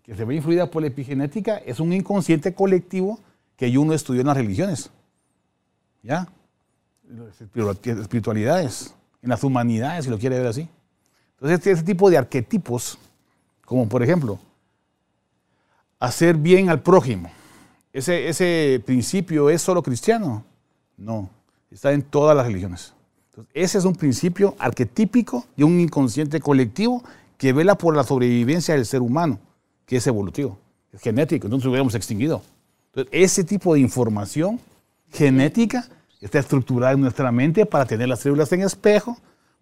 que 0.05 0.15
se 0.15 0.25
ve 0.25 0.37
influida 0.37 0.71
por 0.71 0.83
la 0.83 0.89
epigenética 0.89 1.57
es 1.67 1.81
un 1.81 1.93
inconsciente 1.93 2.55
colectivo 2.55 3.19
que 3.57 3.77
uno 3.77 3.93
estudió 3.93 4.21
en 4.21 4.29
las 4.29 4.37
religiones. 4.37 4.89
¿Ya? 6.05 6.29
Las 7.09 7.41
espiritu- 7.41 8.01
espiritualidades, 8.01 8.95
en 9.21 9.31
las 9.31 9.43
humanidades, 9.43 10.05
si 10.05 10.11
lo 10.13 10.19
quiere 10.19 10.39
ver 10.39 10.47
así. 10.47 10.69
Entonces, 11.35 11.59
este- 11.59 11.71
ese 11.73 11.83
tipo 11.83 12.09
de 12.09 12.19
arquetipos, 12.19 12.99
como 13.65 13.89
por 13.89 14.03
ejemplo, 14.05 14.39
hacer 16.03 16.37
bien 16.37 16.69
al 16.69 16.83
prójimo, 16.83 17.31
ese, 17.93 18.29
ese 18.29 18.83
principio 18.85 19.51
es 19.51 19.63
solo 19.63 19.85
cristiano. 19.85 20.45
No, 20.97 21.31
está 21.71 21.93
en 21.93 22.03
todas 22.03 22.37
las 22.37 22.47
religiones. 22.47 22.93
ese 23.55 23.79
es 23.79 23.85
un 23.85 23.95
principio 23.95 24.57
arquetípico 24.59 25.47
de 25.57 25.63
un 25.63 25.79
inconsciente 25.79 26.41
colectivo 26.41 27.05
que 27.39 27.53
vela 27.53 27.77
por 27.77 27.95
la 27.95 28.03
sobrevivencia 28.03 28.75
del 28.75 28.85
ser 28.85 29.01
humano, 29.01 29.39
que 29.87 29.97
es 29.97 30.07
evolutivo, 30.09 30.59
es 30.93 31.01
genético, 31.01 31.47
entonces 31.47 31.69
hubiéramos 31.69 31.95
extinguido. 31.95 32.43
Entonces, 32.87 33.09
ese 33.13 33.45
tipo 33.45 33.75
de 33.75 33.81
información 33.81 34.59
genética 35.13 35.89
está 36.21 36.41
estructurada 36.41 36.95
en 36.95 37.01
nuestra 37.01 37.31
mente 37.31 37.65
para 37.65 37.87
tener 37.87 38.09
las 38.09 38.21
células 38.21 38.53
en 38.53 38.63
espejo, 38.63 39.17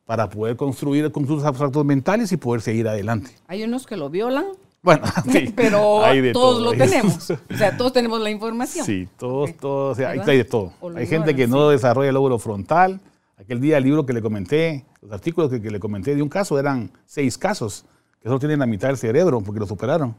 para 0.06 0.30
poder 0.30 0.56
construir 0.56 1.12
con 1.12 1.26
sus 1.26 1.44
abstractos 1.44 1.84
mentales 1.84 2.32
y 2.32 2.38
poder 2.38 2.62
seguir 2.62 2.88
adelante. 2.88 3.30
Hay 3.46 3.62
unos 3.62 3.86
que 3.86 3.96
lo 3.96 4.08
violan. 4.08 4.46
Bueno, 4.82 5.02
sí, 5.30 5.52
pero 5.54 6.02
todos 6.32 6.62
lo 6.62 6.72
tenemos. 6.72 7.30
O 7.30 7.56
sea, 7.56 7.76
todos 7.76 7.92
tenemos 7.92 8.20
la 8.20 8.30
información. 8.30 8.84
Sí, 8.86 9.08
todos, 9.18 9.54
todos, 9.56 9.92
o 9.92 9.94
sea, 9.94 10.10
hay 10.10 10.36
de 10.36 10.44
todo. 10.44 10.72
Hay 10.96 11.06
gente 11.06 11.34
que 11.34 11.46
no 11.46 11.68
desarrolla 11.68 12.08
el 12.08 12.14
lóbulo 12.14 12.38
frontal. 12.38 13.00
Aquel 13.36 13.60
día 13.60 13.78
el 13.78 13.84
libro 13.84 14.04
que 14.04 14.12
le 14.12 14.20
comenté, 14.20 14.84
los 15.00 15.12
artículos 15.12 15.50
que, 15.50 15.62
que, 15.62 15.70
le 15.70 15.80
comenté 15.80 16.14
de 16.14 16.22
un 16.22 16.28
caso 16.28 16.58
eran 16.58 16.90
seis 17.06 17.38
casos, 17.38 17.86
que 18.20 18.28
solo 18.28 18.38
tienen 18.38 18.58
la 18.58 18.66
mitad 18.66 18.88
del 18.88 18.98
cerebro 18.98 19.40
porque 19.40 19.60
lo 19.60 19.66
superaron. 19.66 20.14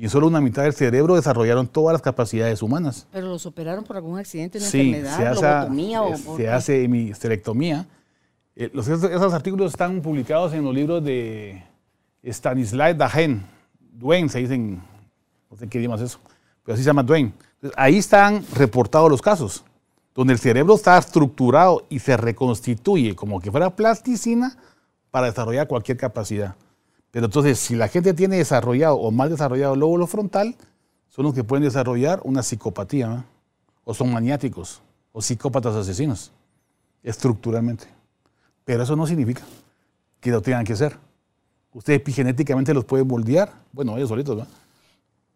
Y 0.00 0.08
solo 0.08 0.28
una 0.28 0.40
mitad 0.40 0.62
del 0.62 0.72
cerebro 0.72 1.14
desarrollaron 1.14 1.66
todas 1.66 1.92
las 1.92 2.00
capacidades 2.00 2.62
humanas. 2.62 3.06
¿Pero 3.12 3.28
los 3.28 3.44
operaron 3.44 3.84
por 3.84 3.96
algún 3.96 4.18
accidente, 4.18 4.56
una 4.56 4.66
enfermedad, 4.66 5.16
se 5.16 5.26
hace, 5.26 5.42
lobotomía 5.42 6.02
o 6.02 6.36
Se 6.38 6.48
hace 6.48 7.10
esterectomía. 7.10 7.86
Eh, 8.56 8.70
los, 8.72 8.88
esos 8.88 9.34
artículos 9.34 9.72
están 9.72 10.00
publicados 10.00 10.54
en 10.54 10.64
los 10.64 10.74
libros 10.74 11.04
de 11.04 11.62
Stanislav 12.22 12.96
Dagen, 12.96 13.42
Dwayne, 14.00 14.30
se 14.30 14.38
dicen, 14.38 14.82
no 15.50 15.56
sé 15.56 15.68
qué 15.68 15.78
idioma 15.78 15.96
es 15.96 16.02
eso, 16.02 16.18
pero 16.64 16.74
así 16.74 16.82
se 16.82 16.88
llama 16.88 17.02
Dwayne. 17.02 17.32
ahí 17.76 17.98
están 17.98 18.44
reportados 18.54 19.10
los 19.10 19.20
casos, 19.20 19.62
donde 20.14 20.32
el 20.32 20.38
cerebro 20.38 20.74
está 20.74 20.96
estructurado 20.96 21.86
y 21.90 21.98
se 21.98 22.16
reconstituye 22.16 23.14
como 23.14 23.40
que 23.40 23.50
fuera 23.50 23.68
plasticina 23.68 24.56
para 25.10 25.26
desarrollar 25.26 25.68
cualquier 25.68 25.98
capacidad. 25.98 26.56
Pero 27.10 27.26
entonces, 27.26 27.58
si 27.58 27.76
la 27.76 27.88
gente 27.88 28.14
tiene 28.14 28.36
desarrollado 28.36 28.96
o 28.96 29.10
mal 29.10 29.28
desarrollado 29.28 29.74
el 29.74 29.80
lóbulo 29.80 30.06
frontal, 30.06 30.56
son 31.08 31.26
los 31.26 31.34
que 31.34 31.44
pueden 31.44 31.64
desarrollar 31.64 32.20
una 32.24 32.42
psicopatía, 32.42 33.26
o 33.84 33.92
son 33.92 34.12
maniáticos, 34.12 34.80
o 35.12 35.20
psicópatas 35.20 35.74
asesinos, 35.74 36.32
estructuralmente. 37.02 37.86
Pero 38.64 38.84
eso 38.84 38.96
no 38.96 39.06
significa 39.06 39.42
que 40.20 40.30
lo 40.30 40.40
tengan 40.40 40.64
que 40.64 40.76
ser. 40.76 40.96
Ustedes 41.72 42.00
epigenéticamente 42.00 42.74
los 42.74 42.84
pueden 42.84 43.06
moldear, 43.06 43.52
bueno, 43.72 43.96
ellos 43.96 44.08
solitos, 44.08 44.36
¿verdad? 44.36 44.52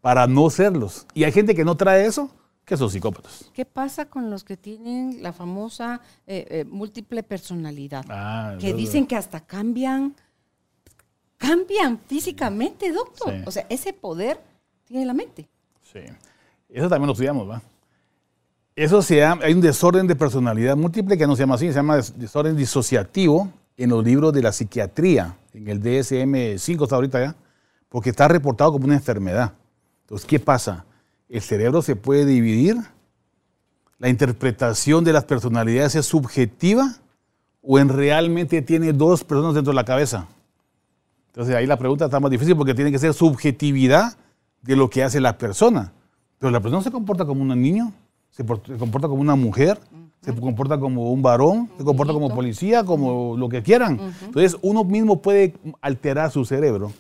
Para 0.00 0.26
no 0.26 0.50
serlos. 0.50 1.06
Y 1.14 1.24
hay 1.24 1.32
gente 1.32 1.54
que 1.54 1.64
no 1.64 1.76
trae 1.76 2.06
eso, 2.06 2.30
que 2.64 2.76
son 2.76 2.90
psicópatas. 2.90 3.50
¿Qué 3.52 3.64
pasa 3.64 4.06
con 4.06 4.30
los 4.30 4.42
que 4.44 4.56
tienen 4.56 5.22
la 5.22 5.32
famosa 5.32 6.00
eh, 6.26 6.46
eh, 6.50 6.64
múltiple 6.64 7.22
personalidad? 7.22 8.04
Ah, 8.08 8.56
que 8.58 8.74
dicen 8.74 9.06
que 9.06 9.16
hasta 9.16 9.40
cambian 9.40 10.14
cambian 11.36 11.98
físicamente, 12.06 12.90
doctor. 12.92 13.34
O 13.46 13.50
sea, 13.50 13.66
ese 13.68 13.92
poder 13.92 14.40
tiene 14.84 15.04
la 15.04 15.12
mente. 15.12 15.48
Sí. 15.82 16.00
Eso 16.68 16.88
también 16.88 17.06
lo 17.06 17.12
estudiamos, 17.12 17.48
¿va? 17.48 17.62
Eso 18.76 19.02
se 19.02 19.18
llama, 19.18 19.44
hay 19.44 19.52
un 19.52 19.60
desorden 19.60 20.06
de 20.06 20.16
personalidad 20.16 20.76
múltiple 20.76 21.16
que 21.16 21.26
no 21.26 21.36
se 21.36 21.42
llama 21.42 21.54
así, 21.54 21.68
se 21.68 21.74
llama 21.74 22.00
desorden 22.16 22.56
disociativo 22.56 23.48
en 23.76 23.90
los 23.90 24.04
libros 24.04 24.32
de 24.32 24.42
la 24.42 24.52
psiquiatría, 24.52 25.36
en 25.54 25.68
el 25.68 25.80
DSM-5 25.80 26.82
está 26.82 26.96
ahorita 26.96 27.20
ya, 27.20 27.36
porque 27.88 28.10
está 28.10 28.28
reportado 28.28 28.72
como 28.72 28.84
una 28.84 28.94
enfermedad. 28.94 29.54
Entonces, 30.02 30.26
¿qué 30.26 30.40
pasa? 30.40 30.84
El 31.28 31.40
cerebro 31.40 31.80
se 31.80 31.96
puede 31.96 32.26
dividir, 32.26 32.76
la 33.98 34.08
interpretación 34.08 35.04
de 35.04 35.12
las 35.12 35.24
personalidades 35.24 35.94
es 35.94 36.06
subjetiva 36.06 36.96
o 37.62 37.78
en 37.78 37.88
realmente 37.88 38.60
tiene 38.62 38.92
dos 38.92 39.24
personas 39.24 39.54
dentro 39.54 39.72
de 39.72 39.76
la 39.76 39.84
cabeza. 39.84 40.26
Entonces 41.28 41.54
ahí 41.54 41.66
la 41.66 41.78
pregunta 41.78 42.04
está 42.04 42.20
más 42.20 42.30
difícil 42.30 42.56
porque 42.56 42.74
tiene 42.74 42.92
que 42.92 42.98
ser 42.98 43.14
subjetividad 43.14 44.16
de 44.60 44.76
lo 44.76 44.90
que 44.90 45.02
hace 45.02 45.20
la 45.20 45.38
persona. 45.38 45.92
Pero 46.38 46.50
la 46.50 46.60
persona 46.60 46.82
se 46.82 46.90
comporta 46.90 47.24
como 47.24 47.42
un 47.42 47.60
niño, 47.60 47.92
se 48.30 48.44
comporta 48.44 49.08
como 49.08 49.20
una 49.20 49.36
mujer, 49.36 49.80
se 50.24 50.34
comporta 50.34 50.78
como 50.78 51.10
un 51.10 51.22
varón, 51.22 51.68
se 51.76 51.84
comporta 51.84 52.12
como 52.12 52.34
policía, 52.34 52.84
como 52.84 53.36
lo 53.36 53.48
que 53.48 53.62
quieran. 53.62 54.00
Entonces 54.24 54.56
uno 54.62 54.84
mismo 54.84 55.20
puede 55.20 55.54
alterar 55.80 56.30
su 56.30 56.44
cerebro 56.44 56.92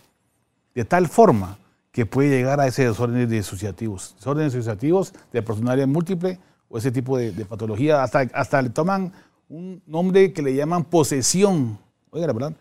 de 0.74 0.84
tal 0.84 1.08
forma 1.08 1.58
que 1.90 2.06
puede 2.06 2.30
llegar 2.30 2.60
a 2.60 2.66
ese 2.66 2.86
desorden 2.86 3.28
disociativos. 3.28 4.14
Desórdenes 4.16 4.52
disociativos 4.52 5.14
de 5.32 5.42
personalidad 5.42 5.86
múltiple 5.86 6.38
o 6.68 6.78
ese 6.78 6.90
tipo 6.90 7.16
de, 7.16 7.32
patología. 7.44 8.02
Hasta, 8.02 8.20
hasta 8.34 8.60
le 8.60 8.70
toman 8.70 9.12
un 9.48 9.80
nombre 9.86 10.32
que 10.32 10.42
le 10.42 10.54
llaman 10.54 10.84
posesión. 10.84 11.78
Oiga, 12.10 12.26
¿verdad? 12.32 12.54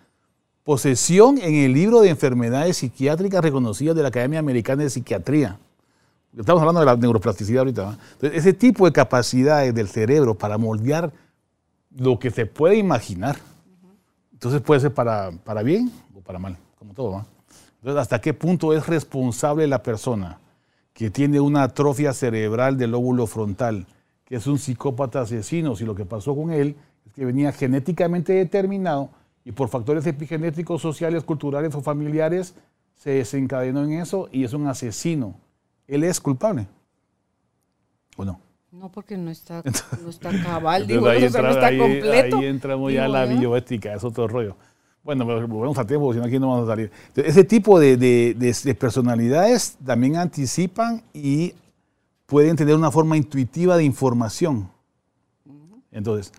posesión 0.64 1.38
en 1.40 1.56
el 1.56 1.74
libro 1.74 2.02
de 2.02 2.10
enfermedades 2.10 2.78
psiquiátricas 2.78 3.44
reconocidas 3.44 3.96
de 3.96 4.02
la 4.02 4.08
Academia 4.08 4.40
Americana 4.40 4.84
de 4.84 4.90
Psiquiatría. 4.90 5.60
Estamos 6.38 6.62
hablando 6.62 6.80
de 6.80 6.86
la 6.88 6.96
neuroplasticidad 6.96 7.60
ahorita. 7.60 7.98
Entonces, 8.14 8.40
ese 8.40 8.54
tipo 8.54 8.86
de 8.86 8.92
capacidades 8.92 9.74
del 9.74 9.88
cerebro 9.88 10.36
para 10.36 10.58
moldear 10.58 11.12
lo 11.96 12.18
que 12.18 12.32
se 12.32 12.46
puede 12.46 12.76
imaginar. 12.76 13.38
Entonces 14.32 14.62
puede 14.62 14.82
ser 14.82 14.94
para, 14.94 15.32
para 15.32 15.62
bien 15.62 15.92
o 16.16 16.22
para 16.22 16.40
mal, 16.40 16.58
como 16.78 16.94
todo. 16.94 17.26
Entonces, 17.78 18.02
¿hasta 18.02 18.20
qué 18.20 18.34
punto 18.34 18.74
es 18.74 18.88
responsable 18.88 19.68
la 19.68 19.84
persona 19.84 20.40
que 20.94 21.10
tiene 21.10 21.40
una 21.40 21.64
atrofia 21.64 22.14
cerebral 22.14 22.78
del 22.78 22.92
lóbulo 22.92 23.28
frontal, 23.28 23.86
que 24.26 24.36
es 24.36 24.48
un 24.48 24.58
psicópata 24.58 25.22
asesino, 25.22 25.76
si 25.76 25.86
lo 25.86 25.96
que 25.96 26.06
pasó 26.06 26.36
con 26.36 26.52
él 26.52 26.76
es 27.06 27.14
que 27.14 27.26
venía 27.26 27.52
genéticamente 27.52 28.34
determinado 28.34 29.10
y 29.46 29.52
por 29.52 29.70
factores 29.70 30.06
epigenéticos, 30.08 30.82
sociales, 30.82 31.24
culturales 31.24 31.74
o 31.76 31.82
familiares 31.82 32.56
se 32.96 33.12
desencadenó 33.12 33.84
en 33.84 33.94
eso 33.94 34.30
y 34.32 34.44
es 34.44 34.54
un 34.54 34.68
asesino. 34.68 35.36
Él 35.88 36.04
es 36.04 36.20
culpable. 36.20 36.68
¿O 38.18 38.26
no? 38.26 38.40
No, 38.72 38.92
porque 38.92 39.18
no 39.18 39.30
está, 39.30 39.64
no 40.02 40.10
está 40.10 40.32
cabal, 40.42 40.88
digo, 40.88 41.08
ahí 41.08 41.22
no 41.22 41.28
está 41.28 41.78
completo. 41.78 42.38
Ahí 42.38 42.46
entramos 42.46 42.92
ya 42.92 43.08
la 43.08 43.26
bioética, 43.26 43.94
es 43.94 44.04
otro 44.04 44.28
rollo. 44.28 44.56
Bueno, 45.04 45.26
volvemos 45.26 45.78
a 45.78 45.86
tiempo, 45.86 46.14
si 46.14 46.20
no 46.20 46.26
aquí 46.26 46.40
no 46.40 46.50
vamos 46.50 46.68
a 46.68 46.72
salir. 46.72 46.92
ese 47.16 47.44
tipo 47.44 47.78
de, 47.80 47.98
de, 47.98 48.34
de, 48.36 48.76
personalidades 48.76 49.78
también 49.86 50.16
anticipan 50.16 51.04
y 51.14 51.54
pueden 52.26 52.56
tener 52.56 52.76
una 52.76 52.90
forma 52.90 53.18
intuitiva 53.18 53.76
de 53.76 53.84
información. 53.84 54.70
Entonces, 55.92 56.32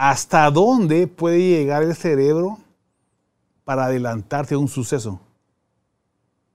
¿Hasta 0.00 0.48
dónde 0.52 1.08
puede 1.08 1.40
llegar 1.40 1.82
el 1.82 1.96
cerebro 1.96 2.58
para 3.64 3.86
adelantarte 3.86 4.54
a 4.54 4.58
un 4.58 4.68
suceso? 4.68 5.20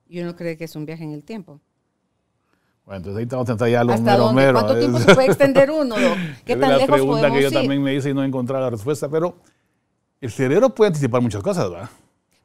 Yo 0.08 0.24
no 0.24 0.34
creo 0.38 0.58
que 0.58 0.64
es 0.64 0.78
un 0.78 0.86
viaje 0.86 1.04
en 1.04 1.12
el 1.12 1.26
tiempo. 1.26 1.60
Bueno, 2.86 2.98
entonces 2.98 3.18
ahí 3.18 3.24
estamos 3.24 3.50
a 3.50 3.70
ya 3.70 3.84
los 3.84 3.96
¿Hasta 3.96 4.18
dónde? 4.18 4.52
¿Cuánto 4.52 4.78
tiempo 4.78 5.00
se 5.00 5.16
puede 5.16 5.28
extender 5.28 5.72
uno? 5.82 5.96
¿Qué 6.44 6.56
tan 6.56 6.72
es 6.72 6.80
la 6.80 6.88
pregunta 6.88 7.32
que 7.32 7.42
yo 7.42 7.52
también 7.52 7.82
me 7.82 7.96
hice 7.96 8.10
y 8.10 8.14
no 8.14 8.24
he 8.24 8.28
encontrado 8.28 8.64
la 8.64 8.70
respuesta, 8.70 9.08
pero 9.08 9.36
el 10.20 10.32
cerebro 10.32 10.70
puede 10.70 10.90
anticipar 10.90 11.22
muchas 11.22 11.42
cosas, 11.42 11.70
¿verdad? 11.70 11.90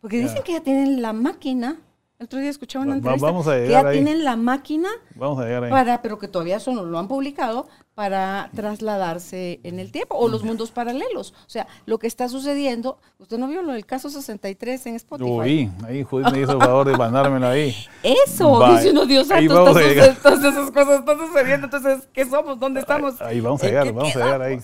Porque 0.01 0.21
dicen 0.21 0.43
que 0.45 0.53
ya 0.53 0.61
tienen 0.61 1.03
la 1.03 1.13
máquina 1.13 1.77
el 2.19 2.25
otro 2.25 2.41
día 2.41 2.51
escuchaba 2.51 2.85
una 2.85 2.97
entrevista 2.97 3.33
que 3.45 3.69
ya 3.69 3.91
tienen 3.93 4.25
la 4.25 4.35
máquina 4.35 4.89
para, 5.17 6.03
pero 6.03 6.19
que 6.19 6.27
todavía 6.27 6.57
eso 6.57 6.73
no 6.73 6.85
lo 6.85 6.99
han 6.99 7.07
publicado, 7.07 7.69
para 7.95 8.51
trasladarse 8.55 9.61
en 9.63 9.79
el 9.79 9.93
tiempo 9.93 10.17
o 10.17 10.29
los 10.29 10.43
mundos 10.43 10.73
paralelos. 10.73 11.33
O 11.47 11.51
sea, 11.51 11.69
lo 11.87 11.99
que 11.99 12.09
está 12.09 12.29
sucediendo, 12.29 12.99
usted 13.19 13.39
no 13.39 13.47
vio 13.47 13.63
lo 13.63 13.73
del 13.73 13.87
caso 13.87 14.11
63 14.11 14.87
en 14.87 14.95
Spotify. 14.97 15.29
Lo 15.29 15.41
vi, 15.41 15.71
ahí 15.87 16.03
Judith 16.03 16.33
me 16.33 16.41
hizo 16.41 16.53
el 16.53 16.59
favor 16.59 16.89
de 16.89 16.97
mandármelo 16.97 17.47
ahí. 17.47 17.75
Eso, 18.03 18.69
dice 18.73 18.91
uno, 18.91 19.07
Dios 19.07 19.29
santo, 19.29 19.55
todas 19.55 20.45
esas 20.45 20.71
cosas 20.73 21.01
están 21.01 21.19
sucediendo, 21.19 21.67
entonces, 21.67 22.09
¿qué 22.13 22.25
somos? 22.25 22.59
¿Dónde 22.59 22.81
estamos? 22.81 23.21
Ahí, 23.21 23.41
vamos 23.41 23.63
a 23.63 23.67
llegar, 23.67 23.93
vamos 23.93 24.17
a 24.17 24.19
llegar 24.19 24.43
ahí. 24.43 24.59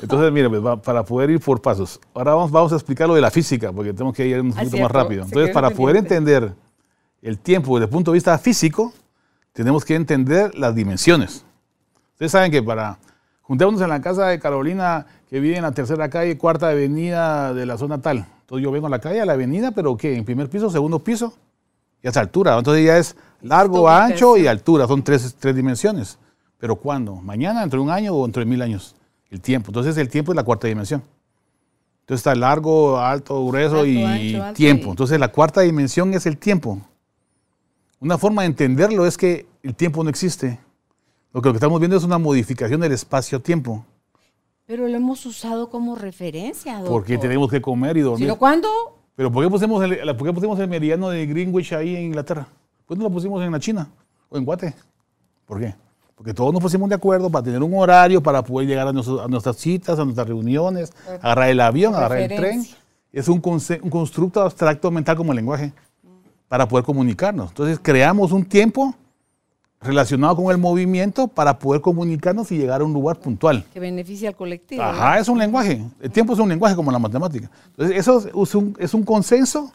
Entonces, 0.00 0.32
mire, 0.32 0.50
pues, 0.50 0.62
para 0.80 1.04
poder 1.04 1.30
ir 1.30 1.40
por 1.40 1.62
pasos, 1.62 2.00
ahora 2.12 2.34
vamos, 2.34 2.50
vamos 2.50 2.72
a 2.72 2.74
explicar 2.74 3.08
lo 3.08 3.14
de 3.14 3.20
la 3.22 3.30
física, 3.30 3.72
porque 3.72 3.92
tenemos 3.92 4.14
que 4.14 4.26
ir 4.26 4.40
un 4.40 4.52
poquito 4.52 4.76
más 4.76 4.90
rápido. 4.90 5.24
Entonces, 5.24 5.54
para 5.54 5.70
poder 5.70 5.96
entender 5.96 6.54
el 7.22 7.38
tiempo 7.38 7.76
desde 7.76 7.84
el 7.84 7.90
punto 7.90 8.10
de 8.10 8.16
vista 8.16 8.36
físico, 8.36 8.92
tenemos 9.52 9.84
que 9.84 9.94
entender 9.94 10.54
las 10.54 10.74
dimensiones. 10.74 11.44
Ustedes 12.12 12.32
saben 12.32 12.50
que 12.50 12.62
para 12.62 12.98
juntarnos 13.42 13.80
en 13.80 13.88
la 13.88 14.00
casa 14.00 14.26
de 14.26 14.38
Carolina, 14.38 15.06
que 15.30 15.40
vive 15.40 15.56
en 15.56 15.62
la 15.62 15.72
tercera 15.72 16.10
calle, 16.10 16.36
cuarta 16.36 16.68
avenida 16.68 17.54
de 17.54 17.64
la 17.64 17.78
zona 17.78 18.00
tal. 18.00 18.26
Entonces 18.40 18.64
yo 18.64 18.72
vengo 18.72 18.86
a 18.86 18.90
la 18.90 18.98
calle, 18.98 19.20
a 19.20 19.26
la 19.26 19.34
avenida, 19.34 19.70
pero 19.70 19.96
¿qué? 19.96 20.16
¿En 20.16 20.24
primer 20.24 20.50
piso, 20.50 20.68
segundo 20.68 20.98
piso? 20.98 21.32
Y 22.02 22.08
hasta 22.08 22.20
altura. 22.20 22.58
Entonces 22.58 22.84
ya 22.84 22.98
es 22.98 23.16
largo, 23.40 23.88
ancho 23.88 24.36
y 24.36 24.46
altura. 24.46 24.86
Son 24.86 25.02
tres, 25.02 25.36
tres 25.38 25.54
dimensiones. 25.54 26.18
¿Pero 26.58 26.76
cuándo? 26.76 27.16
¿Mañana, 27.16 27.60
dentro 27.60 27.78
de 27.80 27.84
un 27.84 27.90
año 27.90 28.14
o 28.14 28.22
dentro 28.24 28.40
de 28.40 28.46
mil 28.46 28.60
años? 28.60 28.94
El 29.30 29.40
tiempo. 29.40 29.70
Entonces 29.70 29.96
el 29.96 30.08
tiempo 30.08 30.32
es 30.32 30.36
la 30.36 30.42
cuarta 30.42 30.66
dimensión. 30.66 31.02
Entonces 32.00 32.20
está 32.20 32.34
largo, 32.34 32.98
alto, 32.98 33.46
grueso 33.46 33.86
y 33.86 34.38
tiempo. 34.54 34.90
Entonces 34.90 35.18
la 35.18 35.28
cuarta 35.28 35.60
dimensión 35.60 36.12
es 36.14 36.26
el 36.26 36.36
tiempo. 36.36 36.80
Una 38.02 38.18
forma 38.18 38.42
de 38.42 38.46
entenderlo 38.48 39.06
es 39.06 39.16
que 39.16 39.46
el 39.62 39.76
tiempo 39.76 40.02
no 40.02 40.10
existe. 40.10 40.58
Lo 41.32 41.40
que, 41.40 41.50
estamos 41.50 41.78
viendo 41.78 41.96
es 41.96 42.02
una 42.02 42.18
modificación 42.18 42.80
del 42.80 42.90
espacio-tiempo. 42.90 43.86
Pero 44.66 44.88
lo 44.88 44.96
hemos 44.96 45.24
usado 45.24 45.70
como 45.70 45.94
referencia, 45.94 46.74
doctor. 46.74 46.90
Porque 46.90 47.16
tenemos 47.16 47.48
que 47.48 47.62
comer 47.62 47.96
y 47.96 48.00
dormir. 48.00 48.24
¿Sino 48.26 48.36
cuándo? 48.36 48.68
Pero 49.14 49.30
¿por 49.30 49.44
qué, 49.44 49.48
pusimos 49.50 49.84
el, 49.84 50.16
¿por 50.16 50.26
qué 50.26 50.32
pusimos 50.32 50.58
el 50.58 50.66
meridiano 50.68 51.10
de 51.10 51.24
Greenwich 51.26 51.72
ahí 51.74 51.94
en 51.94 52.02
Inglaterra? 52.06 52.48
¿Por 52.86 52.96
qué 52.96 53.02
no 53.02 53.08
lo 53.08 53.14
pusimos 53.14 53.40
en 53.44 53.52
la 53.52 53.60
China 53.60 53.88
o 54.28 54.36
en 54.36 54.44
Guate? 54.44 54.74
¿Por 55.46 55.60
qué? 55.60 55.74
Porque 56.16 56.34
todos 56.34 56.52
nos 56.52 56.60
pusimos 56.60 56.88
de 56.88 56.96
acuerdo 56.96 57.30
para 57.30 57.44
tener 57.44 57.62
un 57.62 57.72
horario, 57.74 58.20
para 58.20 58.42
poder 58.42 58.68
llegar 58.68 58.88
a, 58.88 58.92
nuestros- 58.92 59.20
a 59.20 59.28
nuestras 59.28 59.56
citas, 59.58 59.96
a 60.00 60.04
nuestras 60.04 60.26
reuniones, 60.26 60.92
agarrar 61.20 61.50
el 61.50 61.60
avión, 61.60 61.94
agarrar 61.94 62.18
el 62.18 62.36
tren. 62.36 62.66
Es 63.12 63.28
un, 63.28 63.40
conce- 63.40 63.80
un 63.80 63.90
constructo 63.90 64.40
abstracto 64.42 64.90
mental 64.90 65.16
como 65.16 65.30
el 65.32 65.36
lenguaje 65.36 65.72
para 66.52 66.68
poder 66.68 66.84
comunicarnos. 66.84 67.48
Entonces 67.48 67.80
creamos 67.82 68.30
un 68.30 68.44
tiempo 68.44 68.94
relacionado 69.80 70.36
con 70.36 70.50
el 70.50 70.58
movimiento 70.58 71.26
para 71.26 71.58
poder 71.58 71.80
comunicarnos 71.80 72.52
y 72.52 72.58
llegar 72.58 72.82
a 72.82 72.84
un 72.84 72.92
lugar 72.92 73.18
puntual. 73.20 73.64
Que 73.72 73.80
beneficia 73.80 74.28
al 74.28 74.36
colectivo. 74.36 74.82
Ajá, 74.82 75.18
es 75.18 75.30
un 75.30 75.38
lenguaje. 75.38 75.82
El 75.98 76.10
tiempo 76.10 76.34
es 76.34 76.38
un 76.38 76.50
lenguaje 76.50 76.76
como 76.76 76.92
la 76.92 76.98
matemática. 76.98 77.50
Entonces, 77.68 77.96
eso 77.96 78.18
es- 78.44 78.54
un, 78.54 78.76
es 78.78 78.92
un 78.92 79.02
consenso 79.02 79.72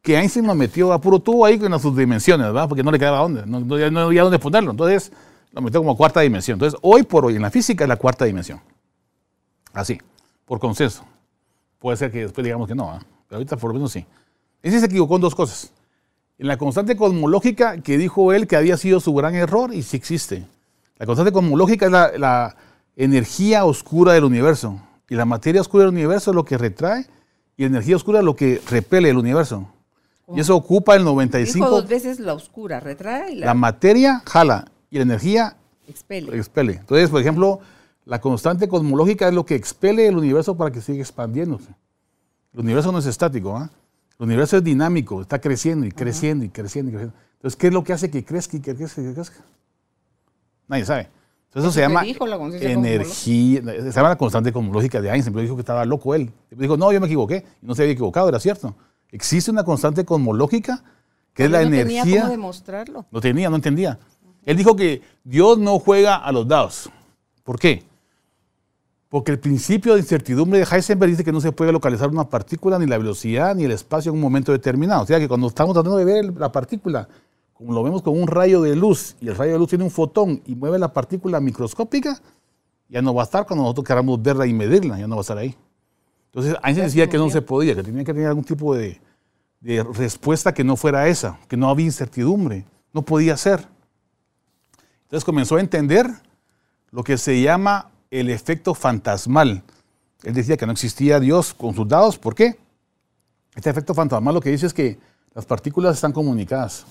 que 0.00 0.16
Einstein 0.16 0.46
lo 0.46 0.54
metió 0.54 0.90
a 0.94 0.98
puro 0.98 1.18
tubo 1.18 1.44
ahí 1.44 1.58
con 1.58 1.78
sus 1.78 1.94
dimensiones, 1.94 2.46
¿verdad? 2.46 2.66
Porque 2.66 2.82
no 2.82 2.90
le 2.90 2.98
quedaba 2.98 3.18
dónde, 3.18 3.44
no, 3.44 3.60
no, 3.60 3.90
no 3.90 4.00
había 4.00 4.22
dónde 4.22 4.38
ponerlo. 4.38 4.70
Entonces, 4.70 5.12
lo 5.52 5.60
metió 5.60 5.80
como 5.80 5.98
cuarta 5.98 6.20
dimensión. 6.22 6.54
Entonces, 6.54 6.80
hoy 6.82 7.02
por 7.02 7.26
hoy 7.26 7.36
en 7.36 7.42
la 7.42 7.50
física 7.50 7.84
es 7.84 7.88
la 7.88 7.96
cuarta 7.96 8.24
dimensión. 8.24 8.58
Así, 9.74 10.00
por 10.46 10.58
consenso. 10.60 11.04
Puede 11.78 11.98
ser 11.98 12.10
que 12.10 12.20
después 12.20 12.42
digamos 12.42 12.66
que 12.66 12.74
no, 12.74 12.90
¿ah? 12.90 13.00
pero 13.28 13.36
ahorita 13.36 13.58
por 13.58 13.68
lo 13.68 13.74
menos 13.74 13.92
sí. 13.92 14.06
Ese 14.62 14.80
se 14.80 14.86
equivocó 14.86 15.16
en 15.16 15.20
dos 15.20 15.34
cosas. 15.34 15.70
En 16.38 16.48
la 16.48 16.58
constante 16.58 16.96
cosmológica 16.96 17.78
que 17.80 17.96
dijo 17.96 18.32
él 18.32 18.46
que 18.46 18.56
había 18.56 18.76
sido 18.76 19.00
su 19.00 19.14
gran 19.14 19.34
error 19.34 19.72
y 19.72 19.82
sí 19.82 19.96
existe. 19.96 20.46
La 20.98 21.06
constante 21.06 21.32
cosmológica 21.32 21.86
es 21.86 21.92
la, 21.92 22.12
la 22.18 22.56
energía 22.96 23.64
oscura 23.64 24.12
del 24.12 24.24
universo. 24.24 24.80
Y 25.08 25.14
la 25.14 25.24
materia 25.24 25.60
oscura 25.60 25.84
del 25.84 25.94
universo 25.94 26.30
es 26.30 26.34
lo 26.34 26.44
que 26.44 26.58
retrae 26.58 27.06
y 27.56 27.62
la 27.62 27.68
energía 27.68 27.96
oscura 27.96 28.18
es 28.18 28.24
lo 28.24 28.36
que 28.36 28.60
repele 28.68 29.10
el 29.10 29.16
universo. 29.16 29.68
Y 30.34 30.40
eso 30.40 30.56
ocupa 30.56 30.94
el 30.94 31.02
Dijo 31.02 31.12
95. 31.12 31.70
dos 31.70 31.88
veces 31.88 32.18
la 32.18 32.34
oscura, 32.34 32.80
retrae 32.80 33.32
y 33.32 33.36
la, 33.36 33.46
La 33.46 33.54
materia 33.54 34.22
jala 34.26 34.66
y 34.90 34.96
la 34.96 35.02
energía 35.02 35.56
expele. 35.86 36.36
expele. 36.36 36.72
Entonces, 36.74 37.08
por 37.10 37.20
ejemplo, 37.20 37.60
la 38.04 38.20
constante 38.20 38.68
cosmológica 38.68 39.28
es 39.28 39.34
lo 39.34 39.46
que 39.46 39.54
expele 39.54 40.08
el 40.08 40.16
universo 40.16 40.56
para 40.56 40.70
que 40.70 40.80
siga 40.80 40.98
expandiéndose. 41.00 41.70
El 42.52 42.60
universo 42.60 42.90
no 42.90 42.98
es 42.98 43.06
estático, 43.06 43.56
¿ah? 43.56 43.70
El 44.18 44.26
universo 44.26 44.56
es 44.56 44.64
dinámico, 44.64 45.20
está 45.20 45.40
creciendo 45.40 45.86
y 45.86 45.92
creciendo 45.92 46.44
y 46.44 46.48
creciendo 46.48 46.90
y 46.90 46.94
creciendo. 46.94 47.18
Entonces, 47.34 47.56
¿qué 47.56 47.66
es 47.66 47.72
lo 47.72 47.84
que 47.84 47.92
hace 47.92 48.10
que 48.10 48.24
crezca 48.24 48.56
y 48.56 48.60
que 48.60 48.74
crezca 48.74 49.02
y 49.02 49.04
que 49.04 49.14
crezca? 49.14 49.44
Nadie 50.68 50.84
sabe. 50.84 51.08
Entonces, 51.48 51.68
eso 51.68 51.72
se 51.72 51.80
llama 51.80 52.02
dijo 52.02 52.26
la 52.26 52.36
energía, 52.36 53.62
se 53.62 53.92
llama 53.92 54.10
la 54.10 54.16
constante 54.16 54.52
cosmológica 54.52 55.00
de 55.00 55.10
Einstein, 55.10 55.32
pero 55.32 55.42
dijo 55.42 55.54
que 55.54 55.60
estaba 55.60 55.84
loco 55.84 56.14
él. 56.14 56.30
Dijo, 56.50 56.76
no, 56.76 56.92
yo 56.92 57.00
me 57.00 57.06
equivoqué, 57.06 57.44
no 57.62 57.74
se 57.74 57.82
había 57.82 57.92
equivocado, 57.92 58.28
era 58.28 58.40
cierto. 58.40 58.74
Existe 59.10 59.50
una 59.50 59.64
constante 59.64 60.04
cosmológica 60.04 60.82
que 61.32 61.44
es 61.44 61.50
la 61.50 61.60
no 61.60 61.68
energía. 61.68 62.02
tenía 62.02 62.20
cómo 62.20 62.32
demostrarlo. 62.32 63.06
No 63.10 63.20
tenía, 63.20 63.50
no 63.50 63.56
entendía. 63.56 63.98
Él 64.44 64.56
dijo 64.56 64.74
que 64.74 65.02
Dios 65.22 65.58
no 65.58 65.78
juega 65.78 66.16
a 66.16 66.32
los 66.32 66.48
dados. 66.48 66.90
¿Por 67.44 67.58
qué? 67.58 67.84
Porque 69.08 69.30
el 69.30 69.38
principio 69.38 69.94
de 69.94 70.00
incertidumbre 70.00 70.58
de 70.58 70.66
Heisenberg 70.70 71.10
dice 71.10 71.24
que 71.24 71.32
no 71.32 71.40
se 71.40 71.52
puede 71.52 71.70
localizar 71.72 72.08
una 72.08 72.28
partícula, 72.28 72.78
ni 72.78 72.86
la 72.86 72.98
velocidad, 72.98 73.54
ni 73.54 73.64
el 73.64 73.70
espacio 73.70 74.10
en 74.10 74.16
un 74.16 74.20
momento 74.20 74.50
determinado. 74.52 75.02
O 75.02 75.06
sea 75.06 75.18
que 75.18 75.28
cuando 75.28 75.46
estamos 75.46 75.74
tratando 75.74 75.96
de 75.96 76.04
ver 76.04 76.24
la 76.36 76.50
partícula, 76.50 77.08
como 77.52 77.72
lo 77.72 77.82
vemos 77.82 78.02
con 78.02 78.20
un 78.20 78.26
rayo 78.26 78.60
de 78.60 78.74
luz, 78.74 79.16
y 79.20 79.28
el 79.28 79.36
rayo 79.36 79.52
de 79.52 79.58
luz 79.58 79.68
tiene 79.68 79.84
un 79.84 79.90
fotón 79.90 80.42
y 80.44 80.54
mueve 80.54 80.78
la 80.78 80.92
partícula 80.92 81.40
microscópica, 81.40 82.20
ya 82.88 83.00
no 83.00 83.14
va 83.14 83.22
a 83.22 83.24
estar 83.24 83.46
cuando 83.46 83.62
nosotros 83.62 83.86
queramos 83.86 84.20
verla 84.20 84.46
y 84.46 84.52
medirla, 84.52 84.98
ya 84.98 85.06
no 85.06 85.16
va 85.16 85.20
a 85.20 85.22
estar 85.22 85.38
ahí. 85.38 85.56
Entonces 86.26 86.54
Einstein 86.62 86.86
decía 86.86 87.08
que 87.08 87.16
no 87.16 87.30
se 87.30 87.42
podía, 87.42 87.74
que 87.74 87.82
tenía 87.82 88.04
que 88.04 88.12
tener 88.12 88.28
algún 88.28 88.44
tipo 88.44 88.74
de, 88.74 89.00
de 89.60 89.82
respuesta 89.84 90.52
que 90.52 90.64
no 90.64 90.76
fuera 90.76 91.08
esa, 91.08 91.38
que 91.48 91.56
no 91.56 91.68
había 91.68 91.86
incertidumbre, 91.86 92.66
no 92.92 93.02
podía 93.02 93.36
ser. 93.36 93.66
Entonces 95.04 95.24
comenzó 95.24 95.56
a 95.56 95.60
entender 95.60 96.06
lo 96.90 97.04
que 97.04 97.16
se 97.16 97.40
llama 97.40 97.90
el 98.10 98.30
efecto 98.30 98.74
fantasmal. 98.74 99.62
Él 100.22 100.34
decía 100.34 100.56
que 100.56 100.66
no 100.66 100.72
existía 100.72 101.20
Dios 101.20 101.54
con 101.54 101.74
sus 101.74 101.86
dados. 101.86 102.18
¿Por 102.18 102.34
qué? 102.34 102.58
Este 103.54 103.70
efecto 103.70 103.94
fantasmal 103.94 104.34
lo 104.34 104.40
que 104.40 104.50
dice 104.50 104.66
es 104.66 104.74
que 104.74 104.98
las 105.34 105.46
partículas 105.46 105.94
están 105.94 106.12
comunicadas, 106.12 106.86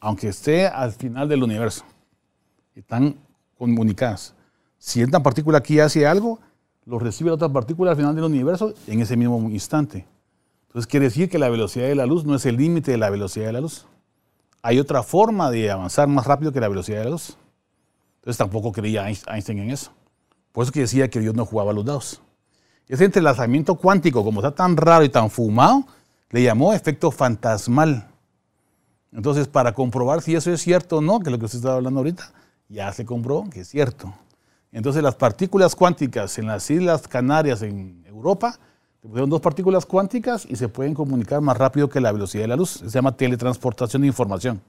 aunque 0.00 0.28
esté 0.28 0.66
al 0.66 0.92
final 0.92 1.28
del 1.28 1.42
universo. 1.42 1.84
Están 2.74 3.16
comunicadas. 3.58 4.34
Si 4.78 5.00
esta 5.00 5.22
partícula 5.22 5.58
aquí 5.58 5.80
hace 5.80 6.06
algo, 6.06 6.38
lo 6.86 6.98
recibe 6.98 7.30
la 7.30 7.34
otra 7.34 7.48
partícula 7.48 7.92
al 7.92 7.96
final 7.96 8.14
del 8.14 8.24
universo 8.24 8.74
en 8.86 9.00
ese 9.00 9.16
mismo 9.16 9.38
instante. 9.50 10.06
Entonces 10.66 10.86
quiere 10.88 11.06
decir 11.06 11.28
que 11.28 11.38
la 11.38 11.48
velocidad 11.48 11.86
de 11.86 11.94
la 11.94 12.04
luz 12.04 12.24
no 12.24 12.34
es 12.34 12.44
el 12.46 12.56
límite 12.56 12.90
de 12.90 12.98
la 12.98 13.10
velocidad 13.10 13.46
de 13.46 13.52
la 13.52 13.60
luz. 13.60 13.86
Hay 14.60 14.78
otra 14.78 15.02
forma 15.02 15.50
de 15.50 15.70
avanzar 15.70 16.08
más 16.08 16.26
rápido 16.26 16.52
que 16.52 16.60
la 16.60 16.68
velocidad 16.68 16.98
de 16.98 17.04
la 17.04 17.10
luz. 17.10 17.36
Entonces 18.24 18.38
tampoco 18.38 18.72
creía 18.72 19.06
Einst- 19.06 19.30
Einstein 19.30 19.58
en 19.58 19.70
eso. 19.70 19.92
Por 20.50 20.62
eso 20.62 20.72
que 20.72 20.80
decía 20.80 21.10
que 21.10 21.20
Dios 21.20 21.34
no 21.34 21.44
jugaba 21.44 21.72
a 21.72 21.74
los 21.74 21.84
dados. 21.84 22.22
Ese 22.88 23.04
entrelazamiento 23.04 23.74
cuántico, 23.74 24.24
como 24.24 24.40
está 24.40 24.54
tan 24.54 24.78
raro 24.78 25.04
y 25.04 25.10
tan 25.10 25.28
fumado, 25.28 25.84
le 26.30 26.42
llamó 26.42 26.72
efecto 26.72 27.10
fantasmal. 27.10 28.08
Entonces, 29.12 29.46
para 29.46 29.74
comprobar 29.74 30.22
si 30.22 30.34
eso 30.34 30.50
es 30.50 30.62
cierto 30.62 30.96
o 30.96 31.00
no, 31.02 31.20
que 31.20 31.28
es 31.28 31.32
lo 31.32 31.38
que 31.38 31.44
usted 31.44 31.58
estaba 31.58 31.76
hablando 31.76 32.00
ahorita, 32.00 32.32
ya 32.70 32.90
se 32.94 33.04
comprobó 33.04 33.50
que 33.50 33.60
es 33.60 33.68
cierto. 33.68 34.14
Entonces, 34.72 35.02
las 35.02 35.16
partículas 35.16 35.76
cuánticas 35.76 36.38
en 36.38 36.46
las 36.46 36.70
Islas 36.70 37.06
Canarias, 37.06 37.60
en 37.60 38.02
Europa, 38.06 38.58
se 39.02 39.06
pusieron 39.06 39.28
dos 39.28 39.42
partículas 39.42 39.84
cuánticas 39.84 40.46
y 40.48 40.56
se 40.56 40.68
pueden 40.68 40.94
comunicar 40.94 41.42
más 41.42 41.58
rápido 41.58 41.90
que 41.90 42.00
la 42.00 42.10
velocidad 42.10 42.44
de 42.44 42.48
la 42.48 42.56
luz. 42.56 42.70
Se 42.70 42.88
llama 42.88 43.14
teletransportación 43.14 44.00
de 44.00 44.08
información. 44.08 44.62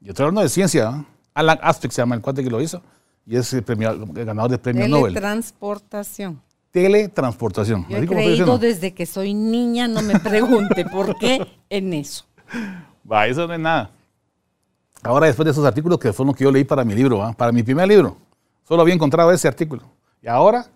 Yo 0.00 0.10
estoy 0.10 0.24
hablando 0.24 0.42
de 0.42 0.50
ciencia. 0.50 0.90
¿no? 0.90 1.13
Alan 1.34 1.58
Aspect 1.62 1.92
se 1.94 2.02
llama 2.02 2.14
el 2.14 2.20
cuate 2.20 2.42
que 2.44 2.50
lo 2.50 2.60
hizo 2.62 2.80
y 3.26 3.36
es 3.36 3.52
el, 3.52 3.64
premio- 3.64 3.92
el 4.16 4.24
ganador 4.24 4.50
del 4.50 4.60
premio 4.60 4.86
Nobel. 4.88 5.12
Teletransportación. 5.14 6.40
Teletransportación. 6.70 7.86
Yo 7.88 7.96
he 7.96 8.06
creído 8.06 8.58
desde 8.58 8.94
que 8.94 9.06
soy 9.06 9.34
niña, 9.34 9.88
no 9.88 10.02
me 10.02 10.18
pregunte 10.20 10.84
por 10.92 11.16
qué 11.18 11.46
en 11.70 11.92
eso. 11.92 12.24
Va, 13.10 13.26
eso 13.26 13.46
no 13.46 13.54
es 13.54 13.60
nada. 13.60 13.90
Ahora, 15.02 15.26
después 15.26 15.44
de 15.44 15.50
esos 15.52 15.64
artículos 15.66 15.98
que 15.98 16.12
fueron 16.12 16.28
los 16.28 16.36
que 16.36 16.44
yo 16.44 16.50
leí 16.50 16.64
para 16.64 16.84
mi 16.84 16.94
libro, 16.94 17.34
para 17.36 17.52
mi 17.52 17.62
primer 17.62 17.86
libro, 17.86 18.16
solo 18.66 18.82
había 18.82 18.94
encontrado 18.94 19.30
ese 19.32 19.46
artículo. 19.48 19.82
Y 20.22 20.28
ahora 20.28 20.66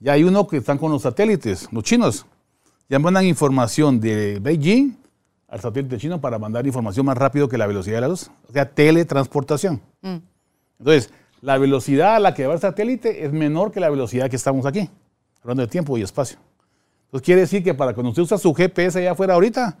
ya 0.00 0.12
hay 0.12 0.24
uno 0.24 0.46
que 0.48 0.56
están 0.56 0.78
con 0.78 0.90
los 0.90 1.02
satélites, 1.02 1.68
los 1.70 1.84
chinos. 1.84 2.26
Ya 2.88 2.98
mandan 2.98 3.24
información 3.26 4.00
de 4.00 4.38
Beijing 4.40 4.96
al 5.48 5.60
satélite 5.60 5.96
chino 5.96 6.20
para 6.20 6.38
mandar 6.38 6.66
información 6.66 7.06
más 7.06 7.16
rápido 7.16 7.48
que 7.48 7.58
la 7.58 7.66
velocidad 7.66 7.96
de 7.96 8.00
la 8.02 8.08
luz. 8.08 8.30
O 8.48 8.52
sea, 8.52 8.70
teletransportación. 8.70 9.80
Mm. 10.02 10.16
Entonces, 10.78 11.10
la 11.40 11.56
velocidad 11.58 12.16
a 12.16 12.18
la 12.20 12.34
que 12.34 12.46
va 12.46 12.54
el 12.54 12.60
satélite 12.60 13.24
es 13.24 13.32
menor 13.32 13.72
que 13.72 13.80
la 13.80 13.88
velocidad 13.88 14.28
que 14.28 14.36
estamos 14.36 14.66
aquí, 14.66 14.88
hablando 15.42 15.62
de 15.62 15.68
tiempo 15.68 15.96
y 15.96 16.02
espacio. 16.02 16.38
Entonces, 17.06 17.24
quiere 17.24 17.40
decir 17.42 17.64
que 17.64 17.74
para 17.74 17.94
cuando 17.94 18.10
usted 18.10 18.22
usa 18.22 18.38
su 18.38 18.52
GPS 18.52 18.98
allá 18.98 19.12
afuera 19.12 19.34
ahorita, 19.34 19.78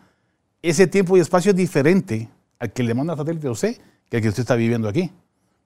ese 0.62 0.86
tiempo 0.86 1.16
y 1.16 1.20
espacio 1.20 1.50
es 1.50 1.56
diferente 1.56 2.28
al 2.58 2.72
que 2.72 2.82
le 2.82 2.94
manda 2.94 3.12
el 3.12 3.18
satélite 3.18 3.46
a 3.46 3.50
usted 3.50 3.76
que 4.08 4.16
al 4.16 4.22
que 4.22 4.28
usted 4.28 4.40
está 4.40 4.54
viviendo 4.54 4.88
aquí. 4.88 5.10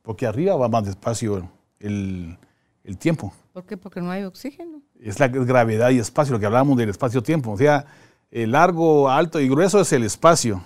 Porque 0.02 0.26
arriba 0.26 0.56
va 0.56 0.68
más 0.68 0.84
despacio 0.84 1.48
el, 1.78 2.36
el 2.82 2.98
tiempo. 2.98 3.32
¿Por 3.52 3.64
qué? 3.64 3.76
Porque 3.76 4.00
no 4.00 4.10
hay 4.10 4.24
oxígeno. 4.24 4.82
Es 5.00 5.20
la 5.20 5.28
gravedad 5.28 5.90
y 5.90 5.98
espacio, 5.98 6.32
lo 6.32 6.40
que 6.40 6.46
hablábamos 6.46 6.76
del 6.76 6.88
espacio-tiempo. 6.88 7.52
O 7.52 7.56
sea, 7.56 7.86
el 8.32 8.52
largo, 8.52 9.10
alto 9.10 9.38
y 9.38 9.48
grueso 9.48 9.80
es 9.80 9.92
el 9.92 10.02
espacio. 10.02 10.64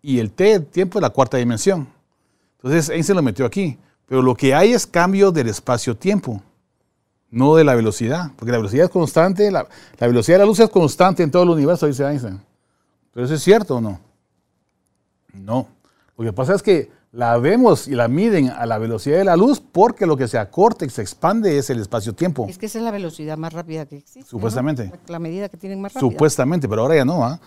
Y 0.00 0.18
el 0.18 0.32
T, 0.32 0.54
el 0.54 0.66
tiempo, 0.66 0.98
es 0.98 1.02
la 1.02 1.10
cuarta 1.10 1.36
dimensión. 1.36 1.86
Entonces, 2.56 2.88
Einstein 2.88 3.16
lo 3.16 3.22
metió 3.22 3.44
aquí. 3.44 3.78
Pero 4.06 4.22
lo 4.22 4.34
que 4.34 4.54
hay 4.54 4.72
es 4.72 4.86
cambio 4.86 5.30
del 5.30 5.48
espacio-tiempo, 5.48 6.42
no 7.30 7.56
de 7.56 7.64
la 7.64 7.74
velocidad. 7.74 8.32
Porque 8.36 8.52
la 8.52 8.56
velocidad 8.56 8.86
es 8.86 8.90
constante, 8.90 9.50
la, 9.50 9.68
la 9.98 10.06
velocidad 10.06 10.36
de 10.36 10.44
la 10.44 10.46
luz 10.46 10.60
es 10.60 10.70
constante 10.70 11.22
en 11.22 11.30
todo 11.30 11.42
el 11.42 11.50
universo, 11.50 11.86
dice 11.86 12.04
Einstein. 12.04 12.40
¿Pero 13.12 13.26
eso 13.26 13.34
es 13.34 13.42
cierto 13.42 13.76
o 13.76 13.80
no? 13.82 14.00
No. 15.34 15.68
Lo 16.16 16.24
que 16.24 16.32
pasa 16.32 16.54
es 16.54 16.62
que 16.62 16.90
la 17.12 17.38
vemos 17.38 17.88
y 17.88 17.94
la 17.94 18.08
miden 18.08 18.50
a 18.50 18.66
la 18.66 18.78
velocidad 18.78 19.18
de 19.18 19.24
la 19.24 19.36
luz 19.36 19.60
porque 19.60 20.06
lo 20.06 20.16
que 20.16 20.28
se 20.28 20.38
acorta 20.38 20.84
y 20.84 20.90
se 20.90 21.02
expande 21.02 21.56
es 21.58 21.70
el 21.70 21.80
espacio-tiempo. 21.80 22.46
Es 22.48 22.58
que 22.58 22.66
esa 22.66 22.78
es 22.78 22.84
la 22.84 22.90
velocidad 22.90 23.38
más 23.38 23.52
rápida 23.52 23.86
que 23.86 23.96
existe. 23.96 24.28
Supuestamente. 24.28 24.84
La, 25.06 25.12
la 25.12 25.18
medida 25.18 25.48
que 25.48 25.56
tienen 25.56 25.80
más 25.80 25.94
rápida. 25.94 26.10
Supuestamente, 26.10 26.68
pero 26.68 26.82
ahora 26.82 26.96
ya 26.96 27.04
no. 27.04 27.24
¿ah? 27.24 27.40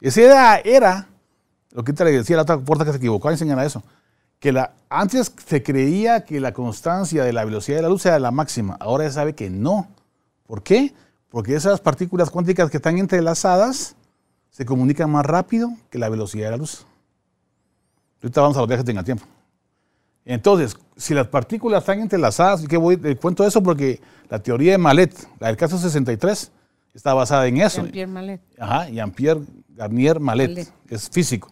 Ese 0.00 0.24
era, 0.24 0.58
era, 0.58 1.08
lo 1.72 1.84
que 1.84 1.92
te 1.92 2.04
le 2.04 2.12
decía 2.12 2.36
la 2.36 2.42
otra 2.42 2.58
puerta 2.58 2.84
que 2.84 2.92
se 2.92 2.96
equivocó 2.96 3.30
enseñar 3.30 3.58
eso, 3.64 3.82
que 4.38 4.50
la, 4.50 4.72
antes 4.88 5.32
se 5.46 5.62
creía 5.62 6.24
que 6.24 6.40
la 6.40 6.52
constancia 6.52 7.22
de 7.22 7.32
la 7.32 7.44
velocidad 7.44 7.76
de 7.76 7.82
la 7.82 7.88
luz 7.88 8.06
era 8.06 8.18
la 8.18 8.30
máxima, 8.30 8.76
ahora 8.80 9.04
ya 9.04 9.12
sabe 9.12 9.34
que 9.34 9.50
no. 9.50 9.88
¿Por 10.46 10.62
qué? 10.62 10.94
Porque 11.28 11.54
esas 11.54 11.80
partículas 11.80 12.30
cuánticas 12.30 12.70
que 12.70 12.78
están 12.78 12.98
entrelazadas 12.98 13.94
se 14.50 14.66
comunican 14.66 15.10
más 15.10 15.24
rápido 15.24 15.70
que 15.90 15.98
la 15.98 16.08
velocidad 16.08 16.46
de 16.46 16.50
la 16.50 16.56
luz. 16.56 16.86
Ahorita 18.22 18.40
vamos 18.40 18.56
a 18.56 18.60
los 18.60 18.68
viajes 18.68 18.88
en 18.88 18.98
el 18.98 19.04
tiempo. 19.04 19.24
Entonces, 20.24 20.76
si 20.96 21.14
las 21.14 21.26
partículas 21.26 21.82
están 21.82 22.00
entrelazadas, 22.00 22.62
¿y 22.62 22.66
qué 22.68 22.76
voy? 22.76 23.00
Eh, 23.02 23.16
cuento 23.16 23.44
eso 23.44 23.62
porque 23.62 24.00
la 24.28 24.38
teoría 24.38 24.72
de 24.72 24.78
Malet, 24.78 25.12
la 25.40 25.48
del 25.48 25.56
caso 25.56 25.76
63, 25.76 26.52
está 26.94 27.14
basada 27.14 27.46
en 27.48 27.58
eso. 27.58 27.82
Jean-Pierre 27.82 28.10
Mallet. 28.10 28.40
Ajá, 28.58 28.88
Jean-Pierre 28.88 29.40
Garnier 29.70 30.20
Malet, 30.20 30.50
Mallet. 30.50 30.72
es 30.88 31.10
físico. 31.10 31.50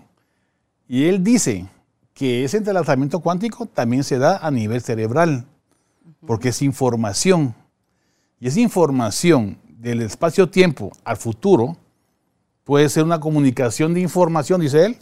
Y 0.87 1.07
él 1.07 1.25
dice 1.25 1.67
que 2.15 2.45
ese 2.45 2.59
entrelazamiento 2.59 3.21
cuántico 3.21 3.67
también 3.67 4.05
se 4.05 4.19
da 4.19 4.37
a 4.37 4.51
nivel 4.51 4.81
cerebral, 4.81 5.47
porque 6.27 6.51
es 6.51 6.63
información. 6.63 7.55
Y 8.39 8.47
esa 8.47 8.61
información 8.61 9.59
del 9.67 10.03
espacio-tiempo 10.03 10.93
al 11.05 11.17
futuro 11.17 11.77
puede 12.63 12.89
ser 12.89 13.03
una 13.03 13.19
comunicación 13.19 13.95
de 13.95 14.01
información, 14.01 14.61
dice 14.61 14.87
él, 14.87 14.97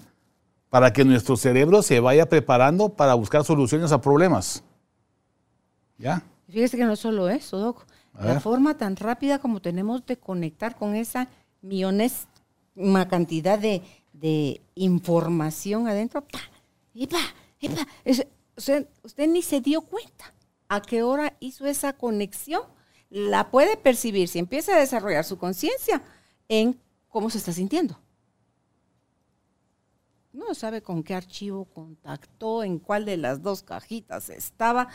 para 0.71 0.93
que 0.93 1.05
nuestro 1.05 1.37
cerebro 1.37 1.83
se 1.83 2.01
vaya 2.01 2.29
preparando 2.29 2.91
para 2.91 3.15
buscar 3.15 3.45
soluciones 3.45 3.93
a 3.93 4.01
problemas. 4.01 4.63
¿Ya? 5.99 6.23
Y 6.47 6.53
Fíjese 6.53 6.77
que 6.77 6.85
no 6.85 6.93
es 6.93 7.01
solo 7.01 7.29
eso, 7.29 7.59
Doc. 7.59 7.85
A 8.15 8.25
La 8.25 8.33
ver. 8.35 8.41
forma 8.43 8.77
tan 8.77 8.97
rápida 8.97 9.39
como 9.39 9.61
tenemos 9.61 10.05
de 10.07 10.17
conectar 10.19 10.77
con 10.77 10.95
esa 10.95 11.29
millonésima 11.63 13.09
cantidad 13.09 13.59
de, 13.59 13.83
de 14.13 14.61
información 14.75 15.89
adentro. 15.89 16.23
¡pa! 16.23 16.39
¡Epa! 16.95 17.19
¡Epa! 17.61 17.87
Es- 18.05 18.27
usted, 18.57 18.89
usted 19.03 19.29
ni 19.29 19.43
se 19.43 19.61
dio 19.61 19.83
cuenta 19.83 20.33
a 20.69 20.81
qué 20.83 21.03
hora 21.03 21.35
hizo 21.41 21.67
esa 21.67 21.93
conexión. 21.95 22.63
La 23.11 23.51
puede 23.51 23.77
percibir 23.77 24.29
si 24.29 24.39
empieza 24.39 24.75
a 24.75 24.81
desarrollar 24.81 25.25
su 25.25 25.39
conciencia 25.39 26.03
en 26.49 26.79
cómo 27.09 27.31
se 27.31 27.39
está 27.39 27.53
sintiendo. 27.53 27.99
No 30.39 30.55
sabe 30.55 30.83
con 30.83 31.03
qué 31.03 31.15
archivo 31.15 31.65
contactó, 31.65 32.63
en 32.63 32.79
cuál 32.79 33.05
de 33.05 33.17
las 33.17 33.43
dos 33.43 33.65
cajitas 33.65 34.31
estaba 34.31 34.89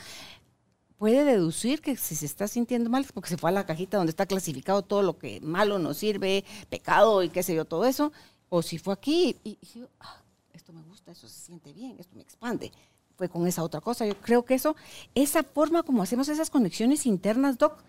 puede 0.97 1.25
deducir 1.25 1.81
que 1.81 1.97
si 1.97 2.15
se 2.15 2.25
está 2.25 2.47
sintiendo 2.47 2.89
mal 2.89 3.05
porque 3.13 3.27
se 3.27 3.35
fue 3.35 3.49
a 3.49 3.53
la 3.53 3.65
cajita 3.65 3.97
donde 3.97 4.11
está 4.11 4.25
clasificado 4.25 4.83
todo 4.83 5.03
lo 5.03 5.17
que 5.17 5.41
malo 5.41 5.77
nos 5.77 5.97
sirve, 5.97 6.45
pecado 6.69 7.23
y 7.23 7.27
qué 7.29 7.43
sé 7.43 7.53
yo, 7.55 7.65
todo 7.65 7.83
eso, 7.83 8.13
o 8.47 8.61
si 8.61 8.77
fue 8.77 8.93
aquí 8.93 9.35
y, 9.43 9.57
"Ah, 9.99 10.21
esto 10.53 10.71
me 10.71 10.81
gusta, 10.83 11.11
eso 11.11 11.27
se 11.27 11.41
siente 11.41 11.73
bien, 11.73 11.97
esto 11.99 12.15
me 12.15 12.21
expande. 12.21 12.71
Fue 13.17 13.27
con 13.27 13.45
esa 13.45 13.63
otra 13.63 13.81
cosa. 13.81 14.05
Yo 14.05 14.15
creo 14.21 14.45
que 14.45 14.53
eso, 14.53 14.77
esa 15.13 15.43
forma 15.43 15.83
como 15.83 16.01
hacemos 16.03 16.29
esas 16.29 16.49
conexiones 16.49 17.05
internas, 17.05 17.57
Doc, 17.57 17.83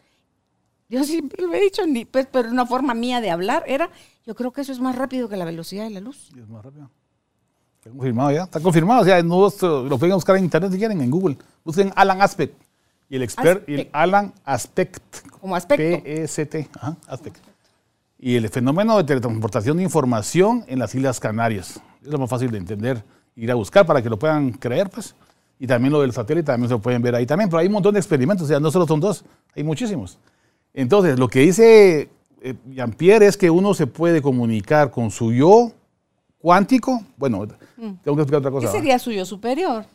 yo 0.89 1.05
siempre 1.05 1.41
lo 1.47 1.55
he 1.55 1.61
dicho, 1.61 1.87
ni, 1.87 2.05
pues, 2.05 2.27
pero 2.27 2.51
una 2.51 2.67
forma 2.67 2.95
mía 2.95 3.21
de 3.21 3.31
hablar 3.31 3.63
era, 3.69 3.91
yo 4.27 4.35
creo 4.35 4.53
que 4.53 4.63
eso 4.63 4.73
es 4.73 4.81
más 4.81 4.97
rápido 4.97 5.29
que 5.29 5.37
la 5.37 5.45
velocidad 5.45 5.85
de 5.85 5.91
la 5.91 6.01
luz. 6.01 6.31
Es 6.37 6.49
más 6.49 6.65
rápido. 6.65 6.91
Está 7.85 7.91
confirmado 7.91 8.30
ya. 8.30 8.43
Está 8.45 8.61
confirmado. 8.61 9.03
O 9.03 9.05
sea, 9.05 9.22
no, 9.22 9.53
lo 9.87 9.99
pueden 9.99 10.14
buscar 10.14 10.37
en 10.37 10.45
internet 10.45 10.72
si 10.72 10.78
quieren, 10.78 11.03
en 11.03 11.11
Google. 11.11 11.37
Busquen 11.62 11.93
Alan 11.95 12.22
Aspect. 12.22 12.55
Y 13.11 13.16
el 13.16 13.22
expert, 13.22 13.68
y 13.68 13.74
el. 13.74 13.91
Alan 13.93 14.32
Aspect. 14.43 15.28
Como 15.39 15.55
aspecto. 15.55 16.03
P-E-S-T. 16.03 16.70
Ajá, 16.80 16.97
Aspect. 17.07 17.37
Y 18.18 18.37
el 18.37 18.49
fenómeno 18.49 18.97
de 18.97 19.05
teletransportación 19.05 19.76
de 19.76 19.82
información 19.82 20.64
en 20.66 20.78
las 20.78 20.95
Islas 20.95 21.20
Canarias. 21.20 21.78
Es 22.03 22.09
lo 22.09 22.16
más 22.16 22.30
fácil 22.30 22.51
de 22.51 22.57
entender, 22.57 23.05
ir 23.37 23.51
a 23.51 23.55
buscar 23.55 23.85
para 23.85 24.01
que 24.01 24.09
lo 24.09 24.18
puedan 24.18 24.53
creer, 24.53 24.89
pues. 24.89 25.14
Y 25.59 25.66
también 25.66 25.93
lo 25.93 26.01
del 26.01 26.12
satélite 26.12 26.47
también 26.47 26.68
se 26.70 26.74
lo 26.74 26.80
pueden 26.80 27.03
ver 27.03 27.14
ahí 27.14 27.26
también. 27.26 27.51
Pero 27.51 27.61
hay 27.61 27.66
un 27.66 27.74
montón 27.74 27.93
de 27.93 28.01
experimentos, 28.01 28.47
o 28.47 28.49
sea, 28.49 28.61
no 28.61 28.70
solo 28.70 28.87
son 28.87 28.99
dos, 28.99 29.26
hay 29.55 29.62
muchísimos. 29.62 30.18
Entonces, 30.72 31.18
lo 31.18 31.28
que 31.28 31.41
dice 31.41 32.09
eh, 32.41 32.55
Jean-Pierre 32.70 33.26
es 33.26 33.37
que 33.37 33.51
uno 33.51 33.74
se 33.74 33.87
puede 33.87 34.22
comunicar 34.22 34.91
con 34.91 35.11
su 35.11 35.35
yo 35.35 35.72
cuántico. 36.45 37.03
Bueno, 37.17 37.47
tengo 37.79 38.17
que 38.17 38.23
explicar 38.23 38.37
otra 38.41 38.51
cosa. 38.51 38.67
¿Qué 38.67 38.73
sería 38.77 38.99
su 38.99 39.11
yo 39.11 39.25
superior? 39.25 39.87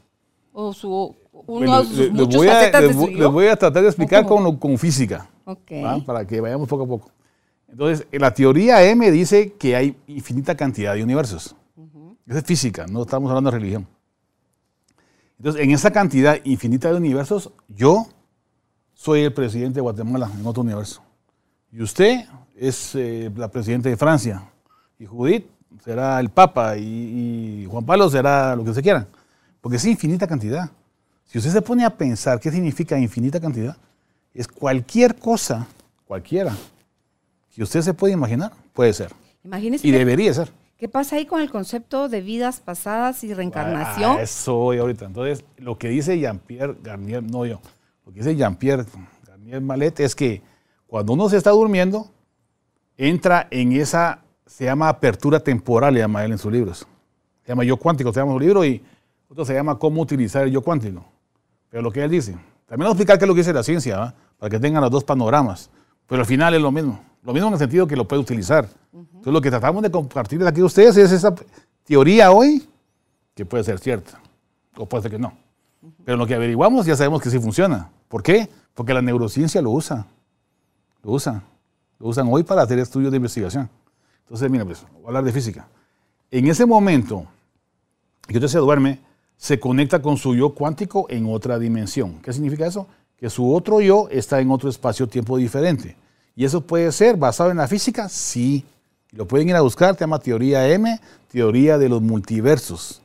O 0.52 0.74
su, 0.74 1.16
uno 1.46 1.84
le- 1.84 2.10
muchos 2.10 2.36
voy 2.38 2.48
a- 2.48 2.72
de 2.72 2.92
su 2.92 3.08
yo. 3.08 3.18
les 3.20 3.32
voy 3.32 3.46
a 3.46 3.56
tratar 3.56 3.84
de 3.84 3.90
explicar 3.90 4.26
con, 4.26 4.78
física. 4.80 5.30
Ok. 5.46 5.72
¿va? 5.86 6.00
para 6.04 6.26
que 6.26 6.42
vayamos 6.42 6.68
poco 6.68 6.84
a 6.86 6.88
poco. 6.88 7.12
Entonces, 7.68 8.08
en 8.12 8.22
la 8.22 8.34
teoría 8.34 8.84
M 8.84 9.12
dice 9.12 9.54
que 9.60 9.76
hay 9.76 9.96
infinita 10.08 10.56
cantidad 10.58 10.96
de 10.96 11.04
universos. 11.04 11.56
Esa 12.26 12.40
es 12.40 12.46
física, 12.46 12.88
no 12.88 13.04
estamos 13.04 13.30
hablando 13.30 13.52
de 13.52 13.58
religión. 13.60 13.88
Entonces, 15.38 15.62
en 15.62 15.70
esa 15.72 15.92
cantidad 15.92 16.38
infinita 16.46 16.90
de 16.90 16.96
universos, 16.98 17.52
yo 17.68 18.08
soy 18.96 19.22
el 19.22 19.34
presidente 19.34 19.76
de 19.76 19.82
Guatemala 19.82 20.32
en 20.38 20.46
otro 20.48 20.64
universo. 20.64 21.04
Y 21.72 21.84
usted 21.84 22.26
es 22.56 22.96
eh, 22.96 23.32
la 23.36 23.50
presidenta 23.50 23.88
de 23.88 23.98
Francia. 23.98 24.52
Y 24.98 25.06
Judith 25.06 25.46
será 25.84 26.20
el 26.20 26.30
Papa. 26.30 26.78
Y, 26.78 27.64
y 27.64 27.68
Juan 27.70 27.86
Pablo 27.86 28.10
será 28.10 28.56
lo 28.56 28.64
que 28.64 28.74
se 28.74 28.82
quieran. 28.82 29.08
Porque 29.62 29.78
es 29.78 29.86
infinita 29.86 30.28
cantidad. 30.28 30.70
Si 31.26 31.38
usted 31.38 31.52
se 31.52 31.62
pone 31.62 31.86
a 31.86 31.90
pensar 31.92 32.40
qué 32.40 32.52
significa 32.52 32.98
infinita 32.98 33.40
cantidad, 33.40 33.78
es 34.34 34.48
cualquier 34.48 35.16
cosa, 35.16 35.68
cualquiera, 36.06 36.56
que 37.54 37.62
usted 37.64 37.82
se 37.82 37.94
puede 37.94 38.14
imaginar, 38.14 38.52
puede 38.74 38.94
ser. 38.94 39.12
Imagínese 39.44 39.88
Y 39.88 39.92
debería 39.92 40.34
ser. 40.34 40.52
qué 40.78 40.88
pasa 40.90 41.18
ahí 41.18 41.26
con 41.26 41.42
el 41.42 41.52
concepto 41.52 42.10
de 42.10 42.22
vidas 42.22 42.60
pasadas 42.60 43.24
y 43.24 43.34
reencarnación. 43.34 44.18
Ah, 44.18 44.22
eso 44.22 44.56
voy 44.56 44.78
ahorita. 44.80 45.06
Entonces, 45.06 45.44
lo 45.58 45.78
que 45.78 45.90
dice 45.90 46.18
Jean-Pierre 46.20 46.78
Garnier, 46.82 47.22
no 47.24 47.46
yo, 47.46 47.60
lo 48.06 48.12
que 48.12 48.20
dice 48.20 48.36
Jean-Pierre 48.36 48.86
Garnier 49.28 49.62
Malet 49.62 50.00
es 50.00 50.16
que 50.16 50.42
cuando 50.88 51.14
uno 51.14 51.30
se 51.30 51.38
está 51.38 51.52
durmiendo, 51.52 52.10
entra 52.98 53.48
en 53.52 53.74
esa, 53.74 54.22
se 54.50 54.66
llama 54.66 54.90
apertura 54.90 55.40
temporal, 55.40 55.94
le 55.94 56.00
llama 56.00 56.26
él 56.26 56.32
en 56.32 56.38
sus 56.40 56.52
libros. 56.52 56.88
Se 57.44 57.52
llama 57.52 57.64
yo 57.64 57.78
cuántico, 57.78 58.12
se 58.12 58.20
llama 58.20 58.34
su 58.34 58.40
libro, 58.40 58.66
y 58.66 58.84
otro 59.30 59.46
se 59.46 59.54
llama 59.54 59.78
cómo 59.78 60.02
utilizar 60.02 60.44
el 60.44 60.52
yo 60.52 60.62
cuántico. 60.62 61.06
Pero 61.70 61.84
lo 61.84 61.92
que 61.92 62.04
él 62.04 62.10
dice, 62.10 62.32
también 62.66 62.80
voy 62.80 62.88
a 62.88 62.92
explicar 62.92 63.20
qué 63.20 63.26
es 63.26 63.28
lo 63.30 63.36
que 63.36 63.42
dice 63.42 63.54
la 63.54 63.62
ciencia, 63.62 64.00
¿va? 64.00 64.16
para 64.40 64.50
que 64.50 64.60
tengan 64.60 64.82
los 64.82 64.90
dos 64.90 65.04
panoramas. 65.04 65.70
Pero 66.08 66.22
al 66.22 66.26
final 66.26 66.56
es 66.56 66.62
lo 66.62 66.72
mismo. 66.72 67.00
Lo 67.22 67.32
mismo 67.32 67.48
en 67.48 67.54
el 67.54 67.60
sentido 67.60 67.86
que 67.86 67.96
lo 67.96 68.08
puede 68.08 68.24
utilizar. 68.24 68.68
Entonces, 68.92 69.32
lo 69.32 69.40
que 69.40 69.52
tratamos 69.52 69.84
de 69.84 69.92
compartir 69.92 70.44
aquí 70.46 70.62
a 70.62 70.66
ustedes 70.66 70.98
es 70.98 71.12
esa 71.12 71.36
teoría 71.84 72.32
hoy 72.32 72.68
que 73.36 73.46
puede 73.46 73.64
ser 73.64 73.78
cierta 73.78 74.20
o 74.76 74.88
puede 74.88 75.04
ser 75.04 75.12
que 75.12 75.20
no. 75.20 75.34
Pero 76.04 76.18
lo 76.18 76.26
que 76.26 76.34
averiguamos 76.34 76.88
ya 76.88 76.96
sabemos 76.96 77.22
que 77.22 77.30
sí 77.30 77.40
funciona. 77.40 77.92
¿Por 78.08 78.24
qué? 78.24 78.50
Porque 78.74 78.96
la 78.96 79.02
neurociencia 79.02 79.62
lo 79.62 79.70
usa. 79.70 80.08
Lo 81.04 81.12
usa. 81.12 81.44
Lo 82.00 82.08
usan 82.08 82.28
hoy 82.32 82.44
para 82.44 82.64
hacer 82.64 82.80
estudios 82.80 83.12
de 83.12 83.18
investigación. 83.18 83.70
Entonces, 84.30 84.52
mira, 84.52 84.64
pues, 84.64 84.86
voy 84.94 85.06
a 85.06 85.08
hablar 85.08 85.24
de 85.24 85.32
física. 85.32 85.68
En 86.30 86.46
ese 86.46 86.68
momento 86.68 87.26
que 88.28 88.36
usted 88.36 88.48
se 88.48 88.60
duerme, 88.60 89.00
se 89.38 89.60
conecta 89.60 90.04
con 90.04 90.18
su 90.18 90.36
yo 90.36 90.52
cuántico 90.54 91.08
en 91.10 91.26
otra 91.34 91.58
dimensión. 91.58 92.22
¿Qué 92.22 92.32
significa 92.32 92.68
eso? 92.68 92.86
Que 93.18 93.28
su 93.28 93.52
otro 93.52 93.82
yo 93.82 94.08
está 94.12 94.40
en 94.40 94.52
otro 94.52 94.70
espacio-tiempo 94.70 95.36
diferente. 95.38 95.96
¿Y 96.36 96.46
eso 96.46 96.62
puede 96.62 96.92
ser 96.92 97.18
basado 97.18 97.50
en 97.50 97.58
la 97.58 97.68
física? 97.68 98.08
Sí. 98.08 98.64
Lo 99.14 99.28
pueden 99.28 99.50
ir 99.50 99.56
a 99.56 99.62
buscar, 99.62 99.96
se 99.96 100.02
llama 100.02 100.20
teoría 100.20 100.68
M, 100.70 101.00
teoría 101.32 101.80
de 101.80 101.90
los 101.90 102.00
multiversos. 102.00 103.02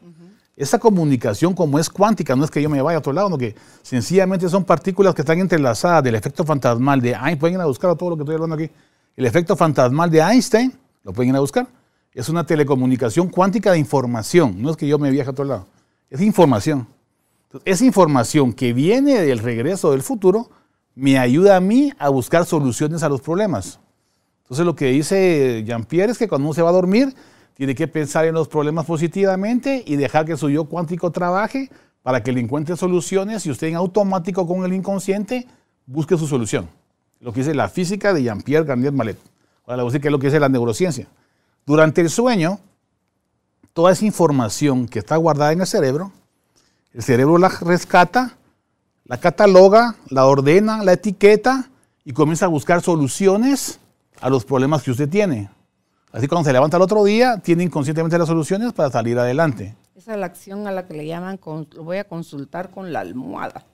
Esa 0.57 0.79
comunicación 0.79 1.55
como 1.55 1.79
es 1.79 1.89
cuántica, 1.89 2.37
no 2.37 2.45
es 2.45 2.51
que 2.51 2.61
yo 2.61 2.68
me 2.68 2.83
vaya 2.83 2.97
a 2.97 2.99
otro 2.99 3.14
lado, 3.14 3.31
no 3.31 3.39
que 3.39 3.57
sencillamente 3.83 4.47
son 4.51 4.64
partículas 4.64 5.14
que 5.14 5.22
están 5.22 5.41
entrelazadas 5.41 6.05
del 6.05 6.16
efecto 6.16 6.45
fantasmal 6.45 7.01
de 7.01 7.12
Einstein. 7.12 7.39
Pueden 7.39 7.55
ir 7.55 7.61
a 7.62 7.66
buscar 7.66 7.97
todo 7.97 8.11
lo 8.11 8.16
que 8.16 8.22
estoy 8.22 8.35
hablando 8.35 8.57
aquí. 8.57 8.70
El 9.16 9.25
efecto 9.25 9.57
fantasmal 9.57 10.11
de 10.11 10.20
Einstein, 10.20 10.72
lo 11.05 11.13
pueden 11.13 11.31
ir 11.31 11.37
a 11.37 11.41
buscar. 11.41 11.69
Es 12.13 12.29
una 12.29 12.45
telecomunicación 12.45 13.29
cuántica 13.29 13.73
de 13.73 13.79
información. 13.79 14.61
No 14.61 14.71
es 14.71 14.77
que 14.77 14.89
yo 14.89 14.99
me 14.99 15.11
viaje 15.11 15.29
a 15.29 15.33
otro 15.33 15.45
lado. 15.45 15.67
Es 16.11 16.21
información. 16.21 16.89
Entonces, 17.45 17.73
esa 17.73 17.85
información 17.85 18.53
que 18.53 18.73
viene 18.73 19.21
del 19.21 19.39
regreso 19.39 19.93
del 19.93 20.03
futuro 20.03 20.51
me 20.95 21.19
ayuda 21.19 21.57
a 21.57 21.61
mí 21.61 21.93
a 21.99 22.09
buscar 22.09 22.45
soluciones 22.47 23.03
a 23.03 23.09
los 23.09 23.21
problemas. 23.21 23.81
Entonces 24.43 24.67
lo 24.67 24.77
que 24.77 24.87
dice 24.87 25.65
Jean-Pierre 25.67 26.13
es 26.13 26.19
que 26.19 26.29
cuando 26.29 26.47
uno 26.47 26.55
se 26.55 26.63
va 26.63 26.69
a 26.69 26.73
dormir, 26.73 27.15
tiene 27.55 27.75
que 27.75 27.89
pensar 27.89 28.27
en 28.27 28.35
los 28.35 28.49
problemas 28.49 28.85
positivamente 28.85 29.83
y 29.87 29.97
dejar 29.97 30.25
que 30.25 30.37
su 30.37 30.51
yo 30.51 30.65
cuántico 30.67 31.11
trabaje 31.11 31.71
para 32.03 32.23
que 32.23 32.33
le 32.33 32.41
encuentre 32.41 32.77
soluciones 32.77 33.47
y 33.47 33.51
usted 33.51 33.69
en 33.69 33.77
automático 33.77 34.47
con 34.47 34.65
el 34.65 34.73
inconsciente 34.73 35.47
busque 35.87 36.17
su 36.19 36.27
solución. 36.27 36.69
Lo 37.21 37.33
que 37.33 37.41
dice 37.41 37.55
la 37.55 37.69
física 37.69 38.13
de 38.13 38.23
Jean-Pierre 38.23 38.67
Garnier 38.67 38.93
Mallet. 38.93 39.17
Ahora 39.67 39.79
le 39.79 39.83
voy 39.83 39.91
a 39.91 39.93
decir 39.93 40.01
qué 40.01 40.09
es 40.09 40.12
lo 40.12 40.19
que 40.19 40.27
dice 40.27 40.41
la 40.41 40.49
neurociencia. 40.49 41.09
Durante 41.65 42.01
el 42.01 42.11
sueño, 42.11 42.61
toda 43.73 43.93
esa 43.93 44.05
información 44.05 44.87
que 44.87 44.99
está 44.99 45.17
guardada 45.17 45.53
en 45.53 45.61
el 45.61 45.67
cerebro, 45.67 46.12
el 46.93 47.03
cerebro 47.03 47.39
la 47.39 47.49
rescata, 47.49 48.37
la 49.05 49.19
cataloga, 49.19 49.97
la 50.11 50.27
ordena, 50.27 50.83
la 50.83 50.93
etiqueta 50.93 51.71
y 52.05 52.12
comienza 52.12 52.45
a 52.45 52.49
buscar 52.49 52.83
soluciones 52.83 53.81
a 54.21 54.31
los 54.31 54.45
problemas 54.45 54.83
que 54.83 54.91
usted 54.91 55.09
tiene. 55.09 55.51
Así 56.12 56.29
cuando 56.29 56.47
se 56.47 56.53
levanta 56.53 56.77
el 56.77 56.83
otro 56.83 57.03
día, 57.03 57.39
tiene 57.39 57.65
inconscientemente 57.65 58.17
las 58.19 58.29
soluciones 58.29 58.73
para 58.73 58.91
salir 58.91 59.19
adelante. 59.19 59.75
Esa 59.97 60.12
es 60.12 60.19
la 60.21 60.27
acción 60.27 60.67
a 60.67 60.73
la 60.73 60.87
que 60.87 60.95
le 60.95 61.07
llaman, 61.07 61.41
lo 61.45 61.83
voy 61.83 61.97
a 61.97 62.05
consultar 62.05 62.71
con 62.71 62.93
la 62.93 63.01
almohada. 63.01 63.65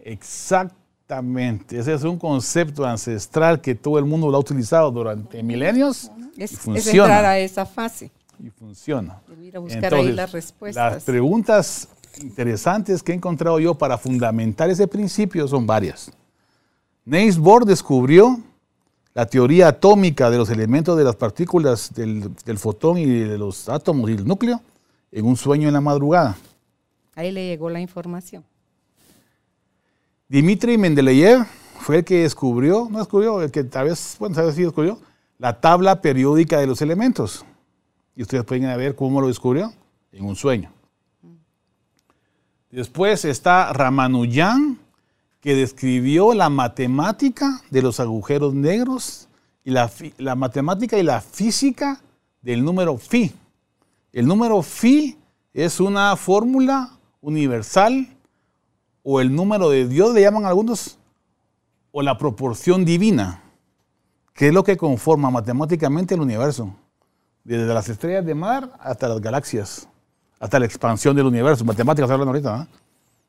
Exactamente. 1.11 1.77
Ese 1.77 1.93
es 1.93 2.05
un 2.05 2.17
concepto 2.17 2.87
ancestral 2.87 3.61
que 3.61 3.75
todo 3.75 3.99
el 3.99 4.05
mundo 4.05 4.31
lo 4.31 4.37
ha 4.37 4.41
utilizado 4.41 4.93
durante 4.93 5.43
milenios 5.43 6.09
Es, 6.37 6.53
y 6.53 6.55
es 6.55 6.59
funciona. 6.61 7.03
entrar 7.03 7.25
a 7.25 7.39
esa 7.39 7.67
fase. 7.67 8.13
y 8.39 8.49
funciona. 8.51 9.21
Debo 9.27 9.43
ir 9.43 9.57
a 9.57 9.59
buscar 9.59 9.95
ahí 9.95 10.13
las 10.13 10.31
respuestas. 10.31 10.95
Las 10.95 11.03
preguntas 11.03 11.89
interesantes 12.23 13.03
que 13.03 13.11
he 13.11 13.15
encontrado 13.17 13.59
yo 13.59 13.75
para 13.75 13.99
fundamentar 13.99 14.71
ese 14.71 14.87
principio 14.87 15.49
son 15.49 15.67
varias. 15.67 16.13
Niels 17.05 17.39
Bohr 17.39 17.65
descubrió 17.65 18.39
la 19.13 19.27
teoría 19.27 19.67
atómica 19.67 20.31
de 20.31 20.39
los 20.39 20.49
elementos 20.49 20.97
de 20.97 21.03
las 21.03 21.17
partículas 21.17 21.93
del, 21.93 22.33
del, 22.45 22.59
fotón 22.59 22.99
y 22.99 23.07
de 23.07 23.37
los 23.37 23.69
átomos 23.69 24.09
y 24.11 24.13
el 24.13 24.25
núcleo 24.25 24.61
en 25.11 25.27
un 25.27 25.37
sueño 25.37 25.67
en 25.67 25.75
la 25.75 25.81
madrugada. 25.81 26.37
Ahí 27.17 27.33
le 27.33 27.49
llegó 27.49 27.69
la 27.69 27.81
información. 27.81 28.45
Dmitri 30.31 30.79
Mendeleev 30.79 31.45
fue 31.81 31.99
el 31.99 32.05
que 32.05 32.23
descubrió, 32.23 32.87
no 32.89 33.01
descubrió, 33.01 33.43
el 33.43 33.51
que 33.51 33.65
tal 33.65 33.89
vez, 33.89 34.15
bueno, 34.21 34.37
sabes 34.37 34.55
si 34.55 34.63
descubrió, 34.63 35.01
la 35.39 35.61
tabla 35.61 36.01
periódica 36.01 36.61
de 36.61 36.69
los 36.69 36.81
elementos. 36.83 37.45
Y 38.15 38.23
ustedes 38.23 38.45
pueden 38.45 38.63
ver 38.79 38.95
cómo 38.95 39.21
lo 39.21 39.27
descubrió 39.27 39.73
en 40.13 40.25
un 40.25 40.37
sueño. 40.37 40.71
Después 42.71 43.25
está 43.25 43.73
Ramanujan, 43.73 44.79
que 45.41 45.57
describió 45.57 46.33
la 46.33 46.49
matemática 46.49 47.61
de 47.71 47.83
los 47.83 47.99
agujeros 47.99 48.55
negros 48.55 49.27
y 49.65 49.73
la, 49.73 49.91
la, 50.19 50.37
matemática 50.37 50.97
y 50.97 51.03
la 51.03 51.21
física 51.21 52.01
del 52.41 52.65
número 52.65 52.99
phi. 52.99 53.33
El 54.13 54.29
número 54.29 54.63
phi 54.63 55.19
es 55.53 55.81
una 55.81 56.15
fórmula 56.15 57.01
universal 57.21 58.07
o 59.03 59.21
el 59.21 59.35
número 59.35 59.71
de 59.71 59.89
Dios, 59.89 60.15
le 60.15 60.23
llaman 60.23 60.45
algunos, 60.45 60.99
o 61.93 62.03
la 62.03 62.19
proporción 62.19 62.85
divina, 62.85 63.43
que 64.35 64.49
es 64.49 64.55
lo 64.55 64.65
que 64.65 64.77
conforma 64.77 65.31
matemáticamente 65.31 66.15
el 66.15 66.21
universo, 66.21 66.75
desde 67.45 67.73
las 67.73 67.89
estrellas 67.89 68.25
de 68.25 68.35
mar 68.35 68.73
hasta 68.81 69.09
las 69.09 69.21
galaxias, 69.21 69.89
hasta 70.39 70.59
la 70.59 70.67
expansión 70.67 71.17
del 71.17 71.27
universo. 71.27 71.65
Matemáticas 71.65 72.11
hablan 72.11 72.29
ahorita. 72.29 72.63
¿eh? 72.63 72.77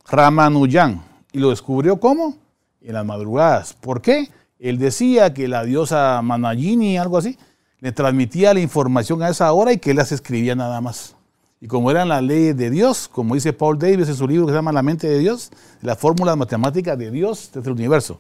Ramanujan. 0.10 1.04
¿Y 1.32 1.40
lo 1.40 1.50
descubrió 1.50 2.00
cómo? 2.00 2.36
En 2.82 2.94
las 2.94 3.06
madrugadas. 3.06 3.74
¿Por 3.74 4.02
qué? 4.02 4.30
Él 4.60 4.78
decía 4.78 5.34
que 5.34 5.48
la 5.48 5.64
diosa 5.64 6.22
Manayini, 6.22 6.98
algo 6.98 7.18
así, 7.18 7.38
le 7.80 7.92
transmitía 7.92 8.54
la 8.54 8.60
información 8.60 9.24
a 9.24 9.30
esa 9.30 9.52
hora 9.54 9.74
y 9.74 9.78
que 9.78 9.92
él 9.92 9.98
las 9.98 10.12
escribía 10.12 10.56
nada 10.56 10.82
más. 10.82 11.16
Y 11.64 11.68
como 11.68 11.92
eran 11.92 12.10
las 12.10 12.24
leyes 12.24 12.58
de 12.58 12.72
Dios, 12.72 13.08
como 13.08 13.36
dice 13.36 13.54
Paul 13.54 13.78
Davis 13.78 14.10
en 14.10 14.16
su 14.16 14.28
libro 14.28 14.48
que 14.48 14.52
se 14.52 14.58
llama 14.58 14.72
La 14.72 14.82
mente 14.82 15.08
de 15.08 15.20
Dios, 15.20 15.52
la 15.84 15.96
fórmula 15.96 16.36
matemática 16.36 16.96
de 16.96 17.12
Dios 17.12 17.52
desde 17.54 17.70
el 17.70 17.76
universo. 17.76 18.20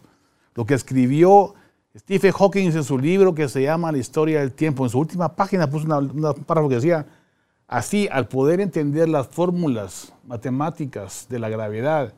Lo 0.53 0.63
que 0.63 0.75
escribió 0.75 1.55
Stephen 1.97 2.33
Hawking 2.33 2.71
en 2.71 2.83
su 2.83 2.99
libro 2.99 3.33
que 3.33 3.49
se 3.49 3.63
llama 3.63 3.91
La 3.91 3.97
historia 3.97 4.41
del 4.41 4.51
tiempo. 4.51 4.83
En 4.85 4.91
su 4.91 4.99
última 4.99 5.35
página 5.35 5.67
puso 5.67 5.85
una 5.85 6.33
párrafo 6.33 6.69
que 6.69 6.75
decía, 6.75 7.07
así, 7.67 8.07
al 8.11 8.27
poder 8.27 8.61
entender 8.61 9.09
las 9.09 9.27
fórmulas 9.27 10.13
matemáticas 10.27 11.25
de 11.27 11.39
la 11.39 11.49
gravedad 11.49 12.13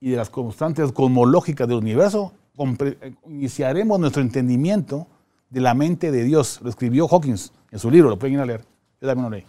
y 0.00 0.10
de 0.10 0.18
las 0.18 0.28
constantes 0.28 0.92
cosmológicas 0.92 1.66
del 1.66 1.78
universo, 1.78 2.34
iniciaremos 3.26 3.98
nuestro 3.98 4.20
entendimiento 4.20 5.06
de 5.48 5.62
la 5.62 5.72
mente 5.72 6.10
de 6.10 6.24
Dios. 6.24 6.60
Lo 6.62 6.68
escribió 6.68 7.08
Hawkins 7.08 7.52
en 7.70 7.78
su 7.78 7.90
libro, 7.90 8.10
lo 8.10 8.18
pueden 8.18 8.34
ir 8.34 8.40
a 8.40 8.44
leer. 8.44 8.64
Yo 9.00 9.08
también 9.08 9.24
lo 9.24 9.30
leí. 9.30 9.44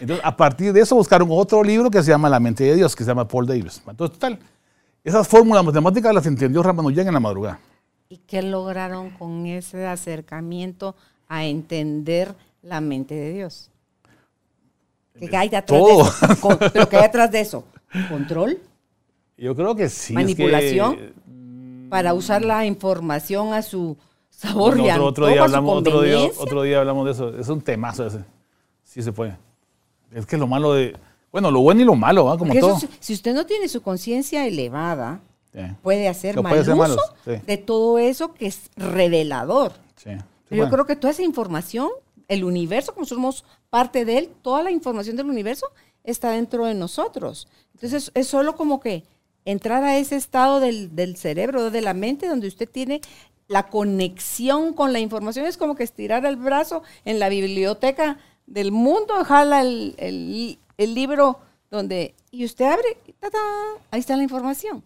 Entonces, 0.00 0.24
a 0.24 0.36
partir 0.36 0.72
de 0.72 0.80
eso 0.80 0.94
buscaron 0.94 1.28
otro 1.30 1.64
libro 1.64 1.90
que 1.90 2.02
se 2.02 2.10
llama 2.10 2.28
La 2.28 2.38
mente 2.38 2.64
de 2.64 2.76
Dios, 2.76 2.94
que 2.94 3.02
se 3.04 3.10
llama 3.10 3.26
Paul 3.26 3.46
Davis. 3.46 3.82
Entonces, 3.86 4.18
total, 4.18 4.38
esas 5.02 5.26
fórmulas 5.26 5.64
matemáticas 5.64 6.14
las 6.14 6.26
entendió 6.26 6.62
Ramanujan 6.62 7.06
en 7.08 7.14
la 7.14 7.20
madrugada. 7.20 7.58
¿Y 8.08 8.18
qué 8.18 8.42
lograron 8.42 9.10
con 9.10 9.46
ese 9.46 9.86
acercamiento 9.86 10.94
a 11.28 11.44
entender 11.44 12.34
la 12.62 12.80
mente 12.80 13.14
de 13.14 13.32
Dios? 13.32 13.70
¿Qué 15.18 15.36
hay 15.36 15.48
detrás 15.48 15.80
de 15.80 16.00
eso? 16.00 16.58
¿Pero 16.72 16.88
qué 16.88 16.96
hay 16.96 17.02
detrás 17.02 17.30
de 17.30 17.40
eso? 17.40 17.64
¿Control? 18.08 18.58
Yo 19.36 19.56
creo 19.56 19.74
que 19.74 19.88
sí. 19.88 20.12
¿Manipulación? 20.12 20.96
Que, 20.96 21.12
para 21.88 22.14
usar 22.14 22.42
la 22.42 22.64
información 22.66 23.52
a 23.52 23.62
su 23.62 23.96
sabor 24.28 24.78
y 24.78 24.88
otro, 24.90 25.06
otro 25.06 25.26
día 25.26 25.42
hablamos, 25.42 25.78
otro 25.78 26.02
día, 26.02 26.18
otro 26.38 26.62
día 26.62 26.78
hablamos 26.80 27.04
de 27.06 27.12
eso. 27.12 27.36
Es 27.36 27.48
un 27.48 27.60
temazo 27.60 28.06
ese. 28.06 28.24
Sí 28.84 29.02
se 29.02 29.12
puede. 29.12 29.36
Es 30.12 30.26
que 30.26 30.36
lo 30.36 30.46
malo 30.46 30.74
de. 30.74 30.96
Bueno, 31.32 31.50
lo 31.50 31.60
bueno 31.60 31.80
y 31.80 31.84
lo 31.84 31.94
malo, 31.94 32.24
¿va? 32.24 32.36
como 32.36 32.52
todo. 32.54 32.78
si 32.98 33.12
usted 33.12 33.34
no 33.34 33.46
tiene 33.46 33.68
su 33.68 33.82
conciencia 33.82 34.46
elevada, 34.46 35.20
puede 35.82 36.08
hacer 36.08 36.40
mal 36.42 36.58
uso 36.58 37.14
de 37.24 37.56
todo 37.56 37.98
eso 37.98 38.34
que 38.34 38.46
es 38.46 38.70
revelador. 38.76 39.72
Pero 40.04 40.64
yo 40.64 40.70
creo 40.70 40.86
que 40.86 40.96
toda 40.96 41.12
esa 41.12 41.22
información, 41.22 41.88
el 42.26 42.42
universo, 42.44 42.94
como 42.94 43.06
somos 43.06 43.44
parte 43.68 44.04
de 44.04 44.18
él, 44.18 44.30
toda 44.42 44.62
la 44.62 44.70
información 44.70 45.16
del 45.16 45.26
universo 45.26 45.66
está 46.02 46.30
dentro 46.30 46.64
de 46.64 46.74
nosotros. 46.74 47.46
Entonces 47.74 48.10
es 48.14 48.26
solo 48.26 48.56
como 48.56 48.80
que 48.80 49.04
entrar 49.44 49.84
a 49.84 49.96
ese 49.98 50.16
estado 50.16 50.58
del, 50.58 50.94
del 50.96 51.16
cerebro, 51.16 51.70
de 51.70 51.80
la 51.80 51.94
mente, 51.94 52.26
donde 52.26 52.48
usted 52.48 52.68
tiene 52.68 53.00
la 53.46 53.68
conexión 53.68 54.72
con 54.74 54.92
la 54.92 55.00
información. 55.00 55.46
Es 55.46 55.56
como 55.56 55.74
que 55.74 55.84
estirar 55.84 56.24
el 56.26 56.36
brazo 56.36 56.82
en 57.04 57.18
la 57.18 57.28
biblioteca 57.28 58.18
del 58.50 58.72
mundo, 58.72 59.24
jala 59.24 59.62
el, 59.62 59.94
el, 60.76 60.94
libro 60.94 61.38
donde, 61.70 62.14
y 62.30 62.44
usted 62.44 62.66
abre, 62.66 62.98
ahí 63.90 64.00
está 64.00 64.16
la 64.16 64.24
información. 64.24 64.82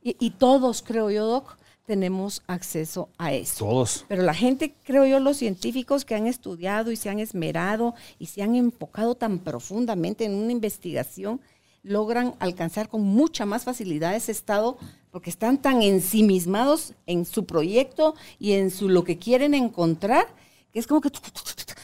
Y, 0.00 0.16
y, 0.20 0.30
todos, 0.30 0.82
creo 0.82 1.10
yo, 1.10 1.26
Doc, 1.26 1.58
tenemos 1.84 2.42
acceso 2.46 3.08
a 3.18 3.32
eso. 3.32 3.66
Todos. 3.66 4.04
Pero 4.08 4.22
la 4.22 4.34
gente, 4.34 4.72
creo 4.84 5.04
yo, 5.04 5.18
los 5.18 5.36
científicos 5.36 6.04
que 6.04 6.14
han 6.14 6.28
estudiado 6.28 6.92
y 6.92 6.96
se 6.96 7.10
han 7.10 7.18
esmerado 7.18 7.94
y 8.18 8.26
se 8.26 8.42
han 8.42 8.54
enfocado 8.54 9.16
tan 9.16 9.40
profundamente 9.40 10.24
en 10.24 10.34
una 10.34 10.52
investigación, 10.52 11.40
logran 11.82 12.34
alcanzar 12.38 12.88
con 12.88 13.02
mucha 13.02 13.46
más 13.46 13.64
facilidad 13.64 14.14
ese 14.14 14.32
estado 14.32 14.78
porque 15.10 15.30
están 15.30 15.58
tan 15.60 15.82
ensimismados 15.82 16.94
en 17.06 17.24
su 17.24 17.46
proyecto 17.46 18.14
y 18.38 18.52
en 18.52 18.70
su 18.70 18.88
lo 18.88 19.02
que 19.02 19.18
quieren 19.18 19.54
encontrar, 19.54 20.26
que 20.72 20.78
es 20.78 20.86
como 20.86 21.00
que, 21.00 21.10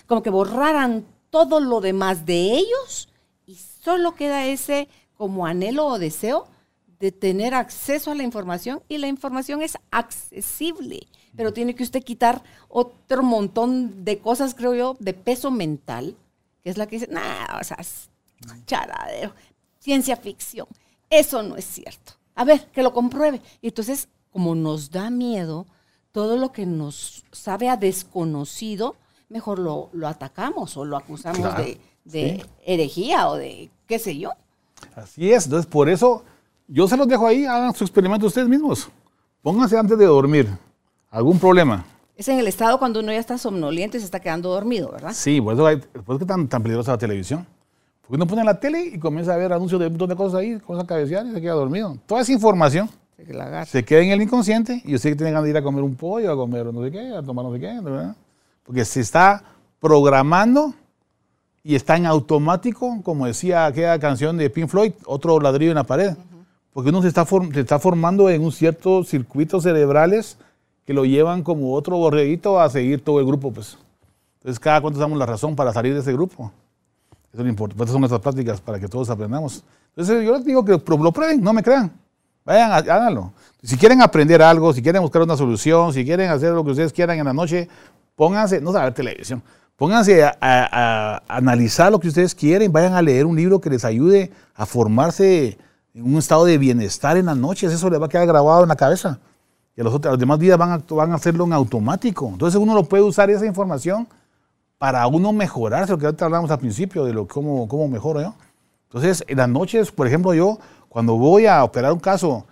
como 0.07 0.23
que 0.23 0.31
borraran 0.31 1.05
todo 1.35 1.59
lo 1.59 1.81
demás 1.81 2.27
de 2.27 2.53
ellos 2.53 3.09
y 3.45 3.57
solo 3.57 4.15
queda 4.15 4.47
ese 4.47 4.87
como 5.17 5.47
anhelo 5.47 5.85
o 5.85 5.99
deseo 5.99 6.47
de 7.01 7.11
tener 7.11 7.55
acceso 7.55 8.13
a 8.13 8.15
la 8.15 8.23
información 8.23 8.85
y 8.89 8.99
la 8.99 9.09
información 9.09 9.61
es 9.61 9.77
accesible, 9.91 11.09
pero 11.35 11.53
tiene 11.53 11.75
que 11.75 11.83
usted 11.83 12.05
quitar 12.05 12.45
otro 12.69 13.25
montón 13.25 14.05
de 14.05 14.21
cosas, 14.21 14.55
creo 14.55 14.77
yo, 14.77 14.97
de 15.01 15.13
peso 15.13 15.51
mental, 15.51 16.17
que 16.63 16.71
es 16.71 16.79
la 16.79 16.87
que 16.87 17.01
dice, 17.01 17.09
nada, 17.11 17.59
o 17.61 17.65
sea, 17.65 17.79
charadero, 18.65 19.35
ciencia 19.81 20.15
ficción, 20.15 20.69
eso 21.11 21.43
no 21.43 21.57
es 21.57 21.65
cierto. 21.65 22.13
A 22.37 22.45
ver, 22.45 22.71
que 22.71 22.85
lo 22.85 22.93
compruebe. 22.93 23.43
Y 23.61 23.69
entonces, 23.69 24.09
como 24.31 24.55
nos 24.55 24.93
da 24.93 25.11
miedo, 25.11 25.67
todo 26.13 26.37
lo 26.37 26.53
que 26.53 26.65
nos 26.65 27.25
sabe 27.33 27.69
a 27.71 27.77
desconocido, 27.77 28.95
mejor 29.29 29.59
lo, 29.59 29.91
lo 29.93 30.09
atacamos 30.09 30.77
o 30.77 30.85
lo 30.85 30.97
acusamos 30.97 31.49
de, 32.05 32.45
herejía 32.65 33.29
o 33.29 33.37
de 33.37 33.71
qué 33.87 33.99
sé 33.99 34.19
yo. 34.19 34.31
Así 34.97 35.33
es, 35.33 35.45
entonces 35.45 35.67
por 35.67 35.89
eso 35.89 36.25
yo 36.69 36.89
se 36.89 36.97
los 36.97 37.09
dejo 37.09 37.27
ahí, 37.27 37.45
hagan 37.45 37.75
su 37.75 37.85
experimento 37.85 38.27
ustedes 38.27 38.49
mismos. 38.49 38.89
Pónganse 39.43 39.77
antes 39.77 39.99
de 39.99 40.07
dormir. 40.07 40.49
¿Algún 41.11 41.39
problema? 41.39 41.85
Es 42.17 42.29
en 42.29 42.39
el 42.39 42.47
estado 42.47 42.79
cuando 42.79 43.01
uno 43.01 43.13
ya 43.13 43.19
está 43.19 43.39
somnoliento 43.39 43.97
y 43.97 44.01
se 44.01 44.07
está 44.07 44.21
quedando 44.21 44.51
dormido, 44.51 44.91
¿verdad? 44.93 45.13
Sí, 45.13 45.41
por 45.41 45.55
eso, 45.55 45.63
por 46.05 46.17
eso 46.17 46.25
es 46.25 46.27
tan, 46.27 46.49
tan 46.49 46.63
peligrosa 46.63 46.93
la 46.93 46.99
televisión. 46.99 47.47
Porque 48.01 48.17
uno 48.17 48.27
pone 48.27 48.45
la 48.45 48.61
tele 48.61 48.85
y 48.85 48.99
comienza 48.99 49.35
a 49.35 49.37
ver 49.37 49.53
anuncios 49.53 49.81
de 49.81 49.87
un 49.87 49.93
montón 49.95 50.11
de 50.11 50.17
cosas 50.17 50.41
ahí, 50.41 50.59
cosas 50.61 50.85
cabecear 50.85 51.27
y 51.27 51.33
se 51.33 51.41
queda 51.41 51.55
dormido. 51.55 51.97
Toda 52.07 52.21
esa 52.21 52.33
información 52.33 52.89
se, 53.17 53.67
se 53.67 53.85
queda 53.85 54.01
en 54.01 54.11
el 54.11 54.23
inconsciente 54.23 54.83
y 54.85 54.95
usted 54.95 55.17
tiene 55.17 55.33
ganas 55.33 55.45
de 55.45 55.51
ir 55.51 55.57
a 55.57 55.63
comer 55.63 55.83
un 55.83 55.95
pollo, 55.95 56.31
a 56.33 56.37
comer 56.37 56.73
no 56.73 56.83
sé 56.83 56.91
qué, 56.91 57.15
a 57.15 57.23
tomar 57.23 57.45
no 57.45 57.53
sé 57.53 57.61
qué, 57.61 57.81
¿verdad? 57.81 58.15
Porque 58.65 58.85
se 58.85 59.01
está 59.01 59.45
programando 59.81 60.75
y 61.63 61.75
está 61.75 61.97
en 61.97 62.07
automático, 62.07 63.01
como 63.03 63.27
decía 63.27 63.67
aquella 63.67 63.99
canción 63.99 64.37
de 64.37 64.51
Pink 64.51 64.69
Floyd, 64.69 64.93
otro 65.07 65.41
ladrillo 65.41 65.71
en 65.71 65.77
la 65.77 65.85
pared. 65.85 66.15
Porque 66.73 66.91
uno 66.91 67.01
se 67.03 67.09
está, 67.09 67.25
se 67.25 67.61
está 67.61 67.79
formando 67.79 68.29
en 68.29 68.43
un 68.43 68.53
cierto 68.53 69.05
circuitos 69.05 69.63
cerebrales 69.63 70.37
que 70.85 70.93
lo 70.93 71.05
llevan 71.05 71.43
como 71.43 71.73
otro 71.73 71.97
borreguito 71.97 72.61
a 72.61 72.69
seguir 72.69 73.03
todo 73.03 73.21
el 73.21 73.27
grupo. 73.27 73.53
Pues. 73.53 73.79
Entonces, 74.39 74.59
cada 74.59 74.81
cuánto 74.81 74.99
damos 74.99 75.19
la 75.19 75.25
razón 75.25 75.57
para 75.57 75.73
salir 75.73 75.95
de 75.95 76.01
ese 76.01 76.13
grupo. 76.13 76.53
Eso 77.33 77.41
es 77.41 77.45
lo 77.45 77.49
importante. 77.49 77.83
Estas 77.83 77.93
son 77.93 78.01
nuestras 78.01 78.21
prácticas 78.21 78.61
para 78.61 78.79
que 78.79 78.89
todos 78.89 79.09
aprendamos. 79.09 79.63
Entonces, 79.91 80.25
yo 80.25 80.35
les 80.35 80.45
digo 80.45 80.65
que 80.65 80.73
lo 80.73 81.13
prueben, 81.13 81.41
no 81.41 81.53
me 81.53 81.63
crean. 81.63 81.93
Vayan, 82.45 82.73
háganlo. 82.73 83.33
Si 83.63 83.77
quieren 83.79 84.03
aprender 84.03 84.43
algo, 84.43 84.73
si 84.73 84.83
quieren 84.83 85.01
buscar 85.01 85.23
una 85.23 85.37
solución, 85.37 85.95
si 85.95 86.05
quieren 86.05 86.31
hacer 86.31 86.53
lo 86.53 86.63
que 86.63 86.73
ustedes 86.73 86.93
quieran 86.93 87.19
en 87.19 87.25
la 87.25 87.33
noche, 87.33 87.69
pónganse, 88.17 88.61
no 88.61 88.71
a 88.71 88.85
ver 88.85 88.95
televisión, 88.95 89.43
pónganse 89.77 90.25
a, 90.25 91.23
analizar 91.29 91.91
lo 91.91 91.99
que 92.01 92.09
ustedes 92.09 92.35
quieren, 92.35 92.73
vayan 92.73 92.95
a 92.95 93.03
leer 93.03 93.27
un 93.27 93.37
libro 93.37 93.61
que 93.61 93.71
les 93.71 93.85
ayude 93.85 94.31
a 94.55 94.67
formarse 94.67 95.59
en 95.95 96.05
un 96.05 96.19
estado 96.19 96.45
de 96.45 96.59
bienestar 96.59 97.17
en 97.17 97.27
las 97.27 97.37
noches, 97.37 97.73
eso 97.73 97.91
les 97.91 98.01
va 98.01 98.07
a 98.07 98.09
quedar 98.09 98.27
grabado 98.27 98.63
en 98.63 98.69
la 98.69 98.77
cabeza. 98.77 99.19
Y 99.77 99.81
a 99.81 99.85
los, 99.85 99.95
otros, 99.95 100.19
demás 100.19 100.39
días 100.39 100.57
van 100.57 100.71
a, 100.71 100.75
a 100.75 101.15
hacerlo 101.15 101.45
en 101.45 101.53
automático. 101.53 102.29
Entonces 102.29 102.61
uno 102.61 102.75
lo 102.75 102.85
puede 102.85 103.03
usar 103.03 103.29
esa 103.31 103.45
información 103.45 104.07
para 104.79 105.07
uno 105.07 105.33
mejorarse, 105.33 105.93
lo 105.93 105.99
que 105.99 106.07
ahorita 106.07 106.27
hablamos 106.27 106.51
al 106.51 106.59
principio 106.59 107.05
de 107.05 107.13
lo 107.13 107.27
cómo, 107.27 107.67
cómo 107.67 107.91
yo. 108.21 108.35
Entonces, 108.85 109.25
en 109.27 109.39
las 109.39 109.49
noches, 109.49 109.91
por 109.91 110.07
ejemplo, 110.07 110.35
yo 110.35 110.59
cuando 110.89 111.17
voy 111.17 111.47
a 111.47 111.65
operar 111.65 111.93
un 111.93 111.99
caso, 111.99 112.47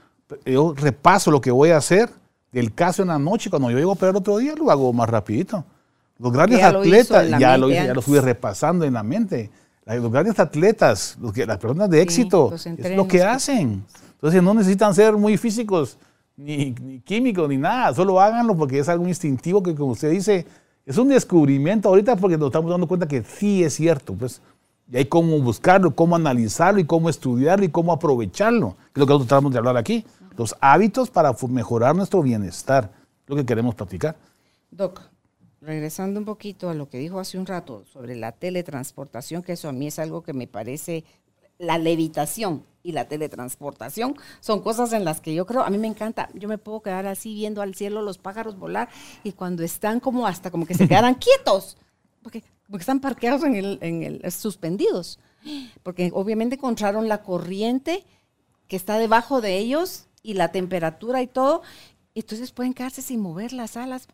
yo 0.45 0.75
repaso 0.77 1.31
lo 1.31 1.41
que 1.41 1.51
voy 1.51 1.71
a 1.71 1.77
hacer 1.77 2.11
del 2.53 2.75
caso 2.75 3.03
en 3.03 3.09
la 3.09 3.19
noche. 3.19 3.51
Cuando 3.51 3.71
yo 3.71 3.79
llego 3.79 3.91
a 3.91 3.95
operar 3.95 4.15
otro 4.15 4.39
día, 4.39 4.55
lo 4.55 4.71
hago 4.71 4.93
más 4.93 5.09
rapidito. 5.09 5.65
Los 6.19 6.33
grandes 6.33 6.63
atletas, 6.63 7.29
ya, 7.39 7.59
lo 7.59 7.69
hice, 7.69 7.87
ya 7.87 7.95
lo 7.95 8.03
fui 8.03 8.21
repasando 8.21 8.85
en 8.85 8.93
la 8.93 9.03
mente. 9.03 9.51
Los 9.85 10.13
grandes 10.13 10.39
atletas, 10.39 11.17
los 11.21 11.33
que, 11.33 11.45
las 11.45 11.59
personas 11.59 11.91
de 11.91 12.01
éxito, 12.01 12.55
es 12.55 12.97
lo 12.97 13.09
que 13.09 13.25
hacen. 13.25 13.85
Entonces 14.13 14.43
no 14.43 14.55
necesitan 14.55 14.95
ser 14.95 15.15
muy 15.15 15.37
físicos, 15.37 15.99
ni, 16.37 16.71
ni, 16.81 17.01
químicos, 17.01 17.49
ni 17.49 17.57
nada. 17.57 17.93
Solo 17.93 18.21
háganlo 18.21 18.57
porque 18.57 18.79
es 18.79 18.89
algo 18.89 19.09
instintivo 19.09 19.63
que, 19.63 19.75
como 19.75 19.93
usted 19.93 20.11
dice, 20.11 20.47
es 20.87 20.97
un 20.97 21.09
descubrimiento 21.09 21.89
ahorita 21.89 22.15
porque 22.17 22.39
nos 22.39 22.47
estamos 22.47 22.71
dando 22.71 22.87
cuenta 22.87 23.09
que 23.09 23.25
sí 23.25 23.65
es 23.65 23.75
cierto. 23.75 24.15
Pues, 24.15 24.41
y 24.93 24.99
hay 24.99 25.07
cómo 25.07 25.41
buscarlo, 25.41 25.95
cómo 25.95 26.15
analizarlo 26.15 26.79
y 26.79 26.85
cómo 26.85 27.09
estudiarlo 27.09 27.65
y 27.65 27.69
cómo 27.71 27.93
aprovecharlo, 27.93 28.77
que 28.93 29.01
es 29.01 29.01
lo 29.01 29.07
que 29.07 29.11
nosotros 29.11 29.29
tratamos 29.29 29.53
de 29.53 29.59
hablar 29.59 29.77
aquí. 29.77 30.05
Los 30.37 30.55
hábitos 30.61 31.11
para 31.11 31.35
mejorar 31.49 31.95
nuestro 31.95 32.23
bienestar, 32.23 32.91
lo 33.27 33.37
que 33.37 33.45
queremos 33.45 33.75
practicar. 33.75 34.17
Doc, 34.71 35.01
regresando 35.61 36.19
un 36.19 36.27
poquito 36.27 36.69
a 36.69 36.75
lo 36.75 36.89
que 36.89 36.99
dijo 36.99 37.21
hace 37.21 37.39
un 37.39 37.47
rato 37.47 37.85
sobre 37.87 38.17
la 38.17 38.33
teletransportación, 38.33 39.43
que 39.43 39.53
eso 39.53 39.69
a 39.69 39.73
mí 39.73 39.87
es 39.87 39.99
algo 39.99 40.23
que 40.23 40.33
me 40.33 40.47
parece, 40.47 41.05
la 41.59 41.79
levitación 41.79 42.65
y 42.83 42.93
la 42.93 43.07
teletransportación 43.07 44.17
son 44.41 44.61
cosas 44.61 44.93
en 44.93 45.05
las 45.05 45.21
que 45.21 45.35
yo 45.35 45.47
creo, 45.47 45.63
a 45.63 45.71
mí 45.71 45.79
me 45.79 45.87
encanta, 45.87 46.29
yo 46.35 46.49
me 46.49 46.59
puedo 46.59 46.83
quedar 46.83 47.07
así 47.07 47.35
viendo 47.35 47.63
al 47.63 47.75
cielo 47.75 48.03
los 48.03 48.19
pájaros 48.19 48.59
volar 48.59 48.89
y 49.23 49.33
cuando 49.33 49.63
están 49.63 50.01
como 50.01 50.27
hasta 50.27 50.51
como 50.51 50.67
que 50.67 50.75
se 50.75 50.89
quedaran 50.89 51.15
quietos, 51.15 51.77
porque, 52.23 52.43
porque 52.69 52.83
están 52.83 53.01
parqueados 53.01 53.45
en 53.45 53.55
el, 53.55 53.79
en 53.83 54.03
el, 54.03 54.33
suspendidos, 54.33 55.21
porque 55.85 56.11
obviamente 56.13 56.57
encontraron 56.57 57.09
la 57.09 57.23
corriente 57.23 58.05
que 58.67 58.77
está 58.77 58.99
debajo 58.99 59.41
de 59.41 59.59
ellos 59.59 60.07
y 60.23 60.35
la 60.35 60.53
temperatura 60.53 61.23
y 61.23 61.27
todo, 61.27 61.63
entonces 62.15 62.53
pueden 62.53 62.75
quedarse 62.75 63.03
sin 63.03 63.21
mover 63.21 63.53
las 63.53 63.77
alas 63.77 64.09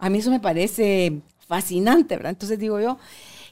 a 0.00 0.08
mí 0.08 0.18
eso 0.18 0.30
me 0.30 0.40
parece 0.40 1.20
fascinante, 1.46 2.16
¿verdad? 2.16 2.30
Entonces 2.30 2.58
digo 2.58 2.80
yo, 2.80 2.98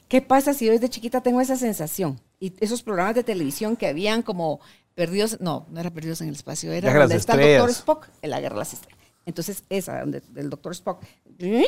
¿qué 0.07 0.21
pasa 0.21 0.53
si 0.53 0.65
yo 0.65 0.71
desde 0.71 0.89
chiquita 0.89 1.21
tengo 1.21 1.39
esa 1.39 1.55
sensación? 1.55 2.19
Y 2.39 2.53
esos 2.59 2.81
programas 2.81 3.15
de 3.15 3.23
televisión 3.23 3.77
que 3.77 3.87
habían 3.87 4.23
como 4.23 4.59
perdidos, 4.95 5.39
no, 5.39 5.67
no 5.69 5.79
era 5.79 5.91
perdidos 5.91 6.21
en 6.21 6.29
el 6.29 6.33
espacio, 6.33 6.71
era 6.71 6.91
donde 6.93 7.15
está 7.15 7.33
el 7.33 7.57
doctor 7.57 7.69
Spock, 7.69 8.09
en 8.21 8.29
la 8.31 8.41
guerra 8.41 8.55
de 8.55 8.59
las 8.59 8.73
estrellas. 8.73 8.99
Entonces, 9.25 9.63
esa, 9.69 9.99
donde 9.99 10.23
el 10.35 10.49
doctor 10.49 10.71
Spock, 10.71 11.03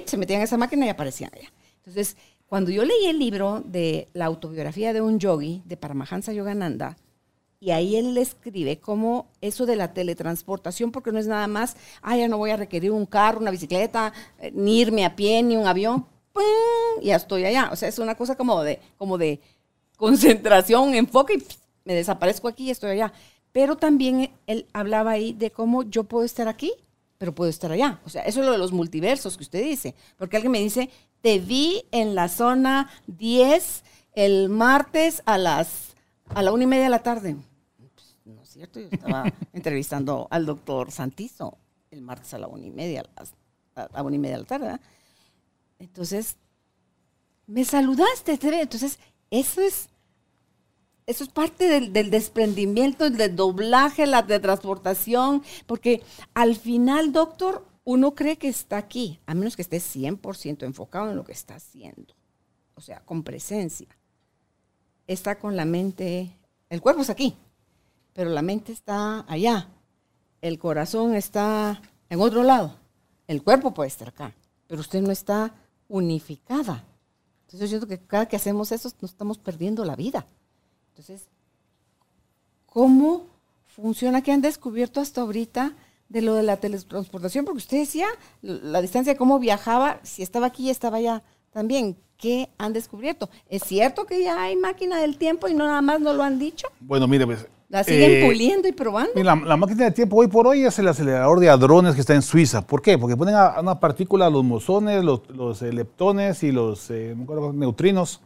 se 0.06 0.18
metían 0.18 0.40
en 0.40 0.46
esa 0.46 0.58
máquina 0.58 0.86
y 0.86 0.90
aparecían 0.90 1.30
allá. 1.34 1.52
Entonces, 1.78 2.18
cuando 2.48 2.72
yo 2.72 2.84
leí 2.84 3.06
el 3.06 3.20
libro 3.20 3.62
de 3.64 4.10
la 4.14 4.26
autobiografía 4.26 4.94
de 4.94 5.02
un 5.02 5.20
yogi, 5.20 5.62
de 5.66 5.78
Paramahansa 5.78 6.34
Yogananda, 6.34 6.98
y 7.62 7.70
ahí 7.70 7.96
él 7.96 8.16
le 8.16 8.22
escribe 8.22 8.80
como 8.80 9.28
eso 9.40 9.68
de 9.68 9.76
la 9.76 9.94
teletransportación, 9.94 10.92
porque 10.92 11.12
no 11.12 11.20
es 11.20 11.28
nada 11.28 11.46
más, 11.48 11.78
ah, 12.02 12.18
ya 12.18 12.28
no 12.28 12.40
voy 12.40 12.50
a 12.50 12.58
requerir 12.58 12.90
un 12.90 13.06
carro, 13.06 13.40
una 13.40 13.52
bicicleta, 13.52 14.12
eh, 14.40 14.52
ni 14.54 14.80
irme 14.80 15.06
a 15.06 15.16
pie, 15.16 15.44
ni 15.44 15.56
un 15.56 15.68
avión, 15.68 16.08
¡pum! 16.34 16.42
ya 17.04 17.18
estoy 17.18 17.46
allá. 17.46 17.70
O 17.72 17.76
sea, 17.76 17.88
es 17.88 18.00
una 18.00 18.16
cosa 18.16 18.36
como 18.36 18.64
de, 18.64 18.80
como 18.98 19.20
de 19.20 19.40
concentración, 19.96 20.96
enfoque, 20.96 21.36
y 21.36 21.44
me 21.86 21.94
desaparezco 21.94 22.48
aquí 22.48 22.66
y 22.66 22.72
estoy 22.72 22.90
allá. 22.92 23.14
Pero 23.52 23.78
también 23.78 24.32
él 24.48 24.66
hablaba 24.74 25.12
ahí 25.12 25.34
de 25.34 25.52
cómo 25.52 25.84
yo 25.84 26.06
puedo 26.06 26.26
estar 26.26 26.48
aquí, 26.48 26.74
pero 27.20 27.36
puedo 27.36 27.52
estar 27.52 27.72
allá. 27.72 28.00
O 28.06 28.10
sea, 28.10 28.24
eso 28.24 28.40
es 28.40 28.46
lo 28.48 28.54
de 28.54 28.58
los 28.58 28.72
multiversos 28.72 29.38
que 29.38 29.44
usted 29.44 29.62
dice. 29.62 29.94
Porque 30.18 30.36
alguien 30.36 30.52
me 30.52 30.60
dice, 30.60 30.90
te 31.22 31.38
vi 31.38 31.84
en 31.92 32.16
la 32.16 32.28
zona 32.28 32.90
10 33.06 33.84
el 34.16 34.50
martes 34.50 35.22
a 35.28 35.38
las 35.38 35.92
a 36.34 36.42
la 36.42 36.52
una 36.52 36.64
y 36.64 36.68
media 36.68 36.86
de 36.86 36.90
la 36.90 37.04
tarde. 37.04 37.36
¿Cierto? 38.62 38.80
Yo 38.80 38.90
estaba 38.92 39.24
entrevistando 39.54 40.28
al 40.30 40.46
doctor 40.46 40.92
Santizo 40.92 41.58
el 41.90 42.02
martes 42.02 42.34
a 42.34 42.38
la 42.38 42.48
una 42.48 42.66
y 42.66 42.70
media, 42.70 43.04
a 43.76 43.88
la 43.92 44.04
una 44.04 44.16
y 44.16 44.20
media 44.20 44.36
de 44.36 44.42
la 44.44 44.48
tarde. 44.48 44.80
Entonces, 45.80 46.38
me 47.48 47.66
saludaste, 47.66 48.38
entonces, 48.62 49.00
eso 49.32 49.62
es, 49.62 49.90
eso 51.08 51.24
es 51.24 51.30
parte 51.32 51.68
del, 51.68 51.92
del, 51.92 52.12
desprendimiento, 52.12 53.10
del 53.10 53.36
doblaje, 53.36 54.06
la 54.06 54.22
de 54.22 54.40
transportación, 54.40 55.44
porque 55.66 56.04
al 56.36 56.56
final, 56.56 57.12
doctor, 57.12 57.66
uno 57.84 58.14
cree 58.14 58.38
que 58.38 58.48
está 58.48 58.78
aquí, 58.78 59.20
a 59.26 59.34
menos 59.34 59.56
que 59.56 59.64
esté 59.64 59.78
100% 59.78 60.64
enfocado 60.64 61.10
en 61.10 61.16
lo 61.16 61.26
que 61.26 61.34
está 61.34 61.56
haciendo, 61.56 62.14
o 62.76 62.82
sea, 62.82 63.00
con 63.04 63.24
presencia. 63.24 63.88
Está 65.08 65.40
con 65.40 65.58
la 65.58 65.66
mente, 65.66 66.38
el 66.70 66.80
cuerpo 66.80 67.02
es 67.02 67.10
aquí, 67.10 67.36
pero 68.14 68.30
la 68.30 68.42
mente 68.42 68.72
está 68.72 69.26
allá, 69.28 69.68
el 70.42 70.60
corazón 70.60 71.16
está 71.16 71.82
en 72.10 72.22
otro 72.22 72.44
lado, 72.44 72.76
el 73.28 73.44
cuerpo 73.44 73.74
puede 73.74 73.88
estar 73.88 74.10
acá, 74.10 74.34
pero 74.68 74.82
usted 74.82 75.02
no 75.02 75.12
está 75.12 75.54
unificada. 75.88 76.84
Entonces 77.42 77.60
yo 77.60 77.68
siento 77.68 77.88
que 77.88 78.00
cada 78.00 78.28
que 78.28 78.36
hacemos 78.36 78.72
eso 78.72 78.90
nos 79.02 79.12
estamos 79.12 79.38
perdiendo 79.38 79.84
la 79.84 79.96
vida. 79.96 80.26
Entonces, 80.90 81.28
¿cómo 82.66 83.28
funciona? 83.66 84.22
¿Qué 84.22 84.32
han 84.32 84.42
descubierto 84.42 85.02
hasta 85.02 85.22
ahorita 85.22 85.76
de 86.08 86.22
lo 86.22 86.36
de 86.36 86.44
la 86.44 86.58
teletransportación? 86.58 87.44
Porque 87.44 87.58
usted 87.58 87.80
decía 87.80 88.08
la 88.42 88.82
distancia, 88.82 89.18
cómo 89.18 89.40
viajaba, 89.40 90.00
si 90.04 90.24
estaba 90.24 90.48
aquí, 90.48 90.70
estaba 90.70 90.98
allá 90.98 91.24
también. 91.52 91.98
¿Qué 92.18 92.50
han 92.58 92.72
descubierto? 92.72 93.30
¿Es 93.50 93.64
cierto 93.64 94.06
que 94.06 94.24
ya 94.24 94.42
hay 94.42 94.56
máquina 94.56 95.02
del 95.02 95.18
tiempo 95.18 95.48
y 95.48 95.54
no 95.54 95.66
nada 95.66 95.82
más 95.82 96.00
no 96.00 96.14
lo 96.14 96.24
han 96.24 96.38
dicho? 96.38 96.68
Bueno, 96.80 97.08
mire, 97.08 97.26
pues 97.26 97.48
¿La 97.72 97.86
siguen 97.86 98.12
eh, 98.12 98.26
puliendo 98.26 98.68
y 98.68 98.74
probando? 98.74 99.12
La, 99.24 99.36
máquina 99.36 99.86
de 99.86 99.92
tiempo 99.92 100.18
hoy 100.18 100.28
por 100.28 100.46
hoy 100.46 100.66
es 100.66 100.78
el 100.78 100.90
acelerador 100.90 101.40
de 101.40 101.50
hadrones 101.50 101.96
que 101.96 102.02
está 102.02 102.14
en 102.14 102.22
Suiza. 102.22 102.68
¿Por 102.68 102.82
qué? 102.82 102.98
Porque 102.98 103.16
ponen 103.16 103.34
a, 103.34 103.62
una 103.62 103.80
partícula 103.80 104.30
los 104.30 104.44
mosones, 104.44 105.02
los, 105.06 105.22
los 105.30 105.62
leptones 105.62 106.44
y 106.44 106.52
los 106.52 106.92
eh, 106.92 107.16
neutrinos 107.54 108.20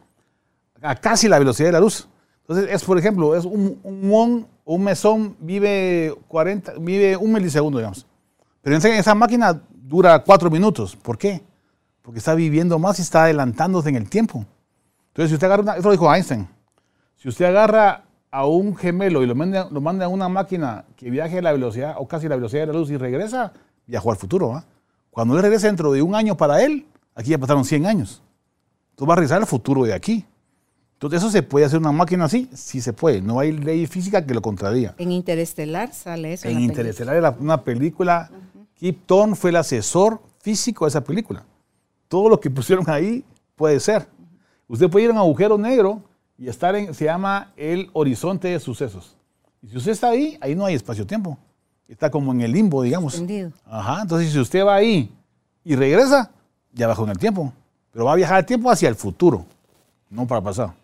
a 0.82 0.96
casi 0.96 1.28
la 1.28 1.38
velocidad 1.38 1.68
de 1.68 1.72
la 1.74 1.80
luz. 1.80 2.08
Entonces, 2.40 2.68
es 2.72 2.82
por 2.82 2.98
ejemplo, 2.98 3.36
es 3.36 3.44
un, 3.44 3.78
un, 3.84 4.48
un 4.64 4.82
mesón 4.82 5.36
vive, 5.38 6.12
40, 6.26 6.74
vive 6.80 7.16
un 7.16 7.32
milisegundo, 7.32 7.78
digamos. 7.78 8.04
Pero 8.62 8.74
en 8.74 8.84
esa 8.84 9.14
máquina 9.14 9.62
dura 9.70 10.24
cuatro 10.24 10.50
minutos. 10.50 10.96
¿Por 10.96 11.18
qué? 11.18 11.40
Porque 12.02 12.18
está 12.18 12.34
viviendo 12.34 12.80
más 12.80 12.98
y 12.98 13.02
está 13.02 13.22
adelantándose 13.22 13.90
en 13.90 13.96
el 13.96 14.10
tiempo. 14.10 14.44
Entonces, 15.10 15.30
si 15.30 15.34
usted 15.34 15.46
agarra, 15.46 15.62
una, 15.62 15.76
eso 15.76 15.84
lo 15.86 15.92
dijo 15.92 16.12
Einstein, 16.12 16.48
si 17.14 17.28
usted 17.28 17.44
agarra 17.44 18.05
a 18.36 18.44
un 18.44 18.76
gemelo 18.76 19.22
y 19.22 19.26
lo 19.26 19.34
manda, 19.34 19.66
lo 19.70 19.80
manda 19.80 20.04
a 20.04 20.08
una 20.08 20.28
máquina 20.28 20.84
que 20.94 21.08
viaje 21.08 21.38
a 21.38 21.42
la 21.42 21.52
velocidad 21.52 21.94
o 21.96 22.06
casi 22.06 22.28
la 22.28 22.36
velocidad 22.36 22.66
de 22.66 22.66
la 22.66 22.78
luz 22.78 22.90
y 22.90 22.98
regresa, 22.98 23.54
viajó 23.86 24.10
al 24.10 24.18
futuro. 24.18 24.62
Cuando 25.10 25.36
él 25.36 25.42
regrese 25.42 25.68
dentro 25.68 25.90
de 25.90 26.02
un 26.02 26.14
año 26.14 26.36
para 26.36 26.62
él, 26.62 26.84
aquí 27.14 27.30
ya 27.30 27.38
pasaron 27.38 27.64
100 27.64 27.86
años. 27.86 28.22
Entonces 28.90 29.08
va 29.08 29.14
a 29.14 29.16
regresar 29.16 29.38
al 29.38 29.46
futuro 29.46 29.84
de 29.84 29.94
aquí. 29.94 30.26
Entonces, 30.92 31.22
¿eso 31.22 31.30
se 31.30 31.42
puede 31.42 31.64
hacer 31.64 31.78
una 31.78 31.92
máquina 31.92 32.26
así? 32.26 32.50
Sí 32.52 32.82
se 32.82 32.92
puede. 32.92 33.22
No 33.22 33.40
hay 33.40 33.52
ley 33.52 33.86
física 33.86 34.26
que 34.26 34.34
lo 34.34 34.42
contradiga. 34.42 34.94
En 34.98 35.12
Interestelar 35.12 35.94
sale 35.94 36.34
eso. 36.34 36.46
En, 36.46 36.60
Interestelar 36.60 37.16
era 37.16 37.34
una 37.40 37.64
película. 37.64 38.30
Kip 38.74 39.06
Thorne 39.06 39.34
fue 39.34 39.48
el 39.48 39.56
asesor 39.56 40.20
físico 40.40 40.84
de 40.84 40.90
esa 40.90 41.02
película. 41.02 41.42
Todo 42.06 42.28
lo 42.28 42.38
que 42.38 42.50
pusieron 42.50 42.84
ahí 42.90 43.24
puede 43.54 43.80
ser. 43.80 44.06
Usted 44.68 44.90
puede 44.90 45.06
ir 45.06 45.10
a 45.10 45.14
un 45.14 45.20
agujero 45.20 45.56
negro 45.56 46.02
y 46.38 46.48
estar 46.48 46.74
en, 46.76 46.94
se 46.94 47.04
llama 47.04 47.52
el 47.56 47.90
horizonte 47.92 48.48
de 48.48 48.60
sucesos. 48.60 49.16
Y 49.62 49.68
si 49.68 49.76
usted 49.76 49.92
está 49.92 50.08
ahí, 50.08 50.36
ahí 50.40 50.54
no 50.54 50.64
hay 50.64 50.74
espacio-tiempo. 50.74 51.38
Está 51.88 52.10
como 52.10 52.32
en 52.32 52.40
el 52.42 52.52
limbo, 52.52 52.82
digamos. 52.82 53.14
Ajá, 53.64 54.02
entonces 54.02 54.32
si 54.32 54.38
usted 54.38 54.64
va 54.64 54.74
ahí 54.74 55.10
y 55.64 55.76
regresa, 55.76 56.30
ya 56.72 56.86
bajó 56.86 57.04
en 57.04 57.10
el 57.10 57.18
tiempo. 57.18 57.52
Pero 57.92 58.04
va 58.04 58.12
a 58.12 58.16
viajar 58.16 58.40
el 58.40 58.46
tiempo 58.46 58.70
hacia 58.70 58.88
el 58.88 58.96
futuro, 58.96 59.46
no 60.10 60.26
para 60.26 60.40
el 60.40 60.44
pasado. 60.44 60.74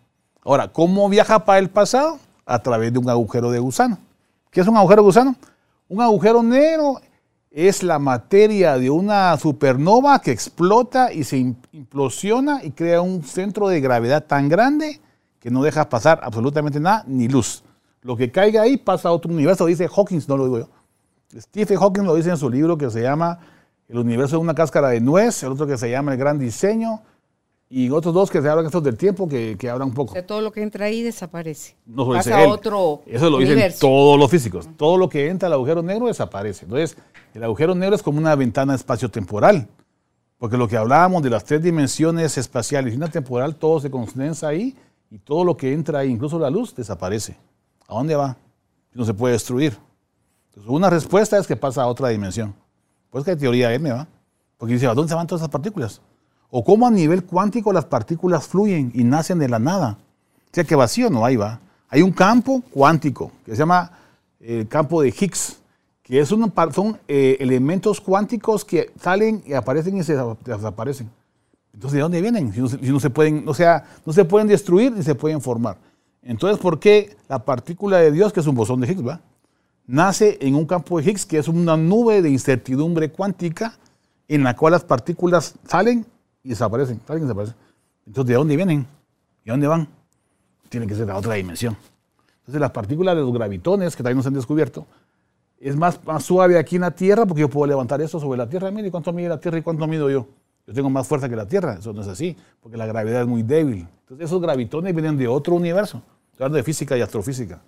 Ahora, 0.43 0.67
¿cómo 0.67 1.07
viaja 1.09 1.45
para 1.45 1.59
el 1.59 1.69
pasado? 1.69 2.19
A 2.45 2.59
través 2.59 2.91
de 2.91 2.99
un 2.99 3.09
agujero 3.09 3.51
de 3.51 3.59
gusano. 3.59 3.97
¿Qué 4.49 4.61
es 4.61 4.67
un 4.67 4.75
agujero 4.75 5.01
de 5.01 5.05
gusano? 5.05 5.35
Un 5.87 6.01
agujero 6.01 6.41
negro 6.41 6.99
es 7.51 7.83
la 7.83 7.99
materia 7.99 8.77
de 8.77 8.89
una 8.89 9.37
supernova 9.37 10.19
que 10.19 10.31
explota 10.31 11.13
y 11.13 11.23
se 11.23 11.37
implosiona 11.37 12.63
y 12.63 12.71
crea 12.71 13.01
un 13.01 13.23
centro 13.23 13.67
de 13.67 13.79
gravedad 13.79 14.23
tan 14.23 14.49
grande 14.49 14.99
que 15.43 15.51
no 15.51 15.61
deja 15.61 15.89
pasar 15.89 16.21
absolutamente 16.23 16.79
nada, 16.79 17.03
ni 17.05 17.27
luz. 17.27 17.63
Lo 18.01 18.15
que 18.15 18.31
caiga 18.31 18.61
ahí 18.61 18.77
pasa 18.77 19.09
a 19.09 19.11
otro 19.11 19.29
universo, 19.29 19.65
dice 19.65 19.89
Hawkins, 19.93 20.29
no 20.29 20.37
lo 20.37 20.45
digo 20.45 20.59
yo. 20.59 20.69
Stephen 21.37 21.77
Hawking 21.77 22.03
lo 22.03 22.15
dice 22.15 22.29
en 22.29 22.37
su 22.37 22.49
libro 22.49 22.77
que 22.77 22.89
se 22.89 23.01
llama 23.01 23.39
El 23.89 23.97
universo 23.97 24.37
de 24.37 24.41
una 24.41 24.55
cáscara 24.55 24.87
de 24.87 25.01
nuez, 25.01 25.43
el 25.43 25.51
otro 25.51 25.67
que 25.67 25.77
se 25.77 25.91
llama 25.91 26.13
El 26.13 26.17
gran 26.17 26.39
diseño, 26.39 27.01
y 27.67 27.89
otros 27.89 28.13
dos 28.13 28.31
que 28.31 28.41
se 28.41 28.47
hablan 28.47 28.67
estos 28.67 28.83
del 28.83 28.95
tiempo, 28.95 29.27
que, 29.27 29.57
que 29.59 29.69
hablan 29.69 29.89
un 29.89 29.93
poco. 29.93 30.13
todo 30.23 30.39
lo 30.39 30.49
que 30.49 30.61
entra 30.61 30.85
ahí 30.85 31.03
desaparece. 31.03 31.75
No 31.85 32.07
Pasa 32.07 32.41
a 32.41 32.47
otro 32.47 33.01
Eso 33.05 33.29
lo 33.29 33.39
dicen 33.39 33.73
todos 33.81 34.17
los 34.17 34.31
físicos. 34.31 34.69
Todo 34.77 34.95
lo 34.95 35.09
que 35.09 35.27
entra 35.27 35.47
al 35.47 35.53
agujero 35.53 35.83
negro 35.83 36.07
desaparece. 36.07 36.63
Entonces, 36.63 36.95
el 37.33 37.43
agujero 37.43 37.75
negro 37.75 37.97
es 37.97 38.03
como 38.03 38.17
una 38.17 38.33
ventana 38.35 38.75
espacio-temporal. 38.75 39.67
Porque 40.37 40.55
lo 40.55 40.69
que 40.69 40.77
hablábamos 40.77 41.21
de 41.21 41.29
las 41.29 41.43
tres 41.43 41.61
dimensiones 41.61 42.37
espaciales 42.37 42.93
y 42.93 42.95
una 42.95 43.09
temporal, 43.09 43.57
todo 43.57 43.81
se 43.81 43.91
condensa 43.91 44.47
ahí 44.47 44.73
y 45.13 45.19
todo 45.19 45.45
lo 45.45 45.55
que 45.55 45.71
entra 45.71 45.99
ahí, 45.99 46.09
incluso 46.09 46.39
la 46.39 46.49
luz, 46.49 46.73
desaparece. 46.73 47.37
¿A 47.87 47.93
dónde 47.93 48.15
va? 48.15 48.35
No 48.93 49.05
se 49.05 49.13
puede 49.13 49.33
destruir. 49.33 49.77
Entonces, 50.47 50.67
una 50.67 50.89
respuesta 50.89 51.37
es 51.37 51.45
que 51.45 51.55
pasa 51.55 51.83
a 51.83 51.85
otra 51.85 52.09
dimensión. 52.09 52.55
Pues 53.11 53.23
que 53.23 53.35
teoría 53.35 53.71
M 53.75 53.91
va. 53.91 54.07
Porque 54.57 54.73
dice, 54.73 54.87
¿a 54.87 54.95
dónde 54.95 55.09
se 55.09 55.15
van 55.15 55.27
todas 55.27 55.41
esas 55.41 55.51
partículas? 55.51 56.01
O 56.49 56.63
cómo 56.63 56.87
a 56.87 56.89
nivel 56.89 57.25
cuántico 57.25 57.71
las 57.71 57.85
partículas 57.85 58.47
fluyen 58.47 58.91
y 58.95 59.03
nacen 59.03 59.37
de 59.37 59.49
la 59.49 59.59
nada. 59.59 59.99
O 60.45 60.49
sea 60.51 60.63
que 60.63 60.75
vacío 60.75 61.11
no 61.11 61.23
hay, 61.23 61.35
va. 61.35 61.59
Hay 61.89 62.01
un 62.01 62.11
campo 62.11 62.63
cuántico 62.71 63.31
que 63.45 63.51
se 63.51 63.57
llama 63.57 63.91
el 64.39 64.61
eh, 64.61 64.67
campo 64.67 65.03
de 65.03 65.09
Higgs, 65.09 65.59
que 66.01 66.21
es 66.21 66.31
un, 66.31 66.51
son 66.73 66.99
eh, 67.07 67.37
elementos 67.39 68.01
cuánticos 68.01 68.65
que 68.65 68.91
salen 68.99 69.43
y 69.45 69.53
aparecen 69.53 69.95
y 69.95 70.01
se 70.01 70.17
desaparecen. 70.43 71.11
Entonces, 71.73 71.95
¿de 71.95 72.01
dónde 72.01 72.21
vienen? 72.21 72.53
Si 72.53 72.91
no, 72.91 72.99
se 72.99 73.09
pueden, 73.09 73.47
o 73.47 73.53
sea, 73.53 73.83
no 74.05 74.13
se 74.13 74.25
pueden 74.25 74.47
destruir 74.47 74.91
ni 74.91 75.03
se 75.03 75.15
pueden 75.15 75.41
formar. 75.41 75.77
Entonces, 76.21 76.59
¿por 76.59 76.79
qué 76.79 77.17
la 77.27 77.43
partícula 77.43 77.97
de 77.97 78.11
Dios, 78.11 78.31
que 78.31 78.39
es 78.39 78.47
un 78.47 78.55
bosón 78.55 78.79
de 78.79 78.87
Higgs, 78.87 79.05
va? 79.05 79.21
nace 79.85 80.37
en 80.41 80.55
un 80.55 80.65
campo 80.65 80.99
de 80.99 81.09
Higgs, 81.09 81.25
que 81.25 81.37
es 81.37 81.47
una 81.47 81.77
nube 81.77 82.21
de 82.21 82.29
incertidumbre 82.29 83.11
cuántica, 83.11 83.77
en 84.27 84.43
la 84.43 84.55
cual 84.55 84.71
las 84.71 84.83
partículas 84.83 85.55
salen 85.67 86.05
y 86.43 86.49
desaparecen, 86.49 87.01
salen 87.05 87.23
y 87.23 87.25
desaparecen. 87.25 87.55
Entonces, 88.05 88.29
¿de 88.29 88.35
dónde 88.35 88.55
vienen? 88.55 88.87
¿Y 89.45 89.49
a 89.49 89.53
dónde 89.53 89.67
van? 89.67 89.87
Tienen 90.69 90.87
que 90.87 90.95
ser 90.95 91.05
de 91.05 91.11
otra 91.11 91.33
dimensión. 91.33 91.77
Entonces, 92.39 92.59
las 92.59 92.71
partículas 92.71 93.15
de 93.15 93.21
los 93.21 93.33
gravitones, 93.33 93.95
que 93.95 94.03
también 94.03 94.17
nos 94.17 94.27
han 94.27 94.33
descubierto, 94.33 94.85
es 95.59 95.75
más, 95.75 96.03
más 96.05 96.23
suave 96.23 96.57
aquí 96.57 96.75
en 96.75 96.81
la 96.81 96.91
Tierra, 96.91 97.25
porque 97.25 97.41
yo 97.41 97.49
puedo 97.49 97.67
levantar 97.67 98.01
esto 98.01 98.19
sobre 98.19 98.37
la 98.37 98.49
Tierra. 98.49 98.69
Mire 98.71 98.91
cuánto 98.91 99.13
mide 99.13 99.29
la 99.29 99.39
Tierra 99.39 99.57
y 99.57 99.61
cuánto 99.61 99.87
mido 99.87 100.09
yo. 100.09 100.27
Yo 100.65 100.73
tengo 100.73 100.89
más 100.89 101.07
fuerza 101.07 101.27
que 101.27 101.35
la 101.35 101.47
Tierra. 101.47 101.75
Eso 101.79 101.93
no 101.93 102.01
es 102.01 102.07
así, 102.07 102.37
porque 102.61 102.77
la 102.77 102.85
gravedad 102.85 103.21
es 103.21 103.27
muy 103.27 103.43
débil. 103.43 103.87
Entonces, 104.01 104.25
esos 104.25 104.41
gravitones 104.41 104.93
vienen 104.93 105.17
de 105.17 105.27
otro 105.27 105.55
universo. 105.55 106.01
Hablando 106.35 106.57
de 106.57 106.63
física 106.63 106.97
y 106.97 107.01
astrofísica. 107.01 107.61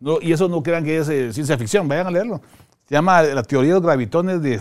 No, 0.00 0.18
y 0.20 0.32
eso 0.32 0.48
no 0.48 0.62
crean 0.62 0.84
que 0.84 0.98
es 0.98 1.08
eh, 1.08 1.32
ciencia 1.32 1.56
ficción, 1.56 1.88
vayan 1.88 2.06
a 2.06 2.10
leerlo. 2.10 2.40
Se 2.86 2.94
llama 2.94 3.22
La 3.22 3.42
teoría 3.42 3.70
de 3.70 3.74
los 3.80 3.82
gravitones 3.82 4.42
de 4.42 4.60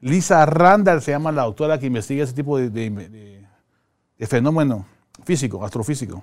Lisa 0.00 0.46
Randall, 0.46 1.02
se 1.02 1.10
llama 1.10 1.32
la 1.32 1.42
autora 1.42 1.78
que 1.78 1.86
investiga 1.86 2.22
ese 2.22 2.32
tipo 2.32 2.58
de, 2.58 3.44
fenómeno 4.20 4.86
físico, 5.24 5.64
astrofísico. 5.64 6.22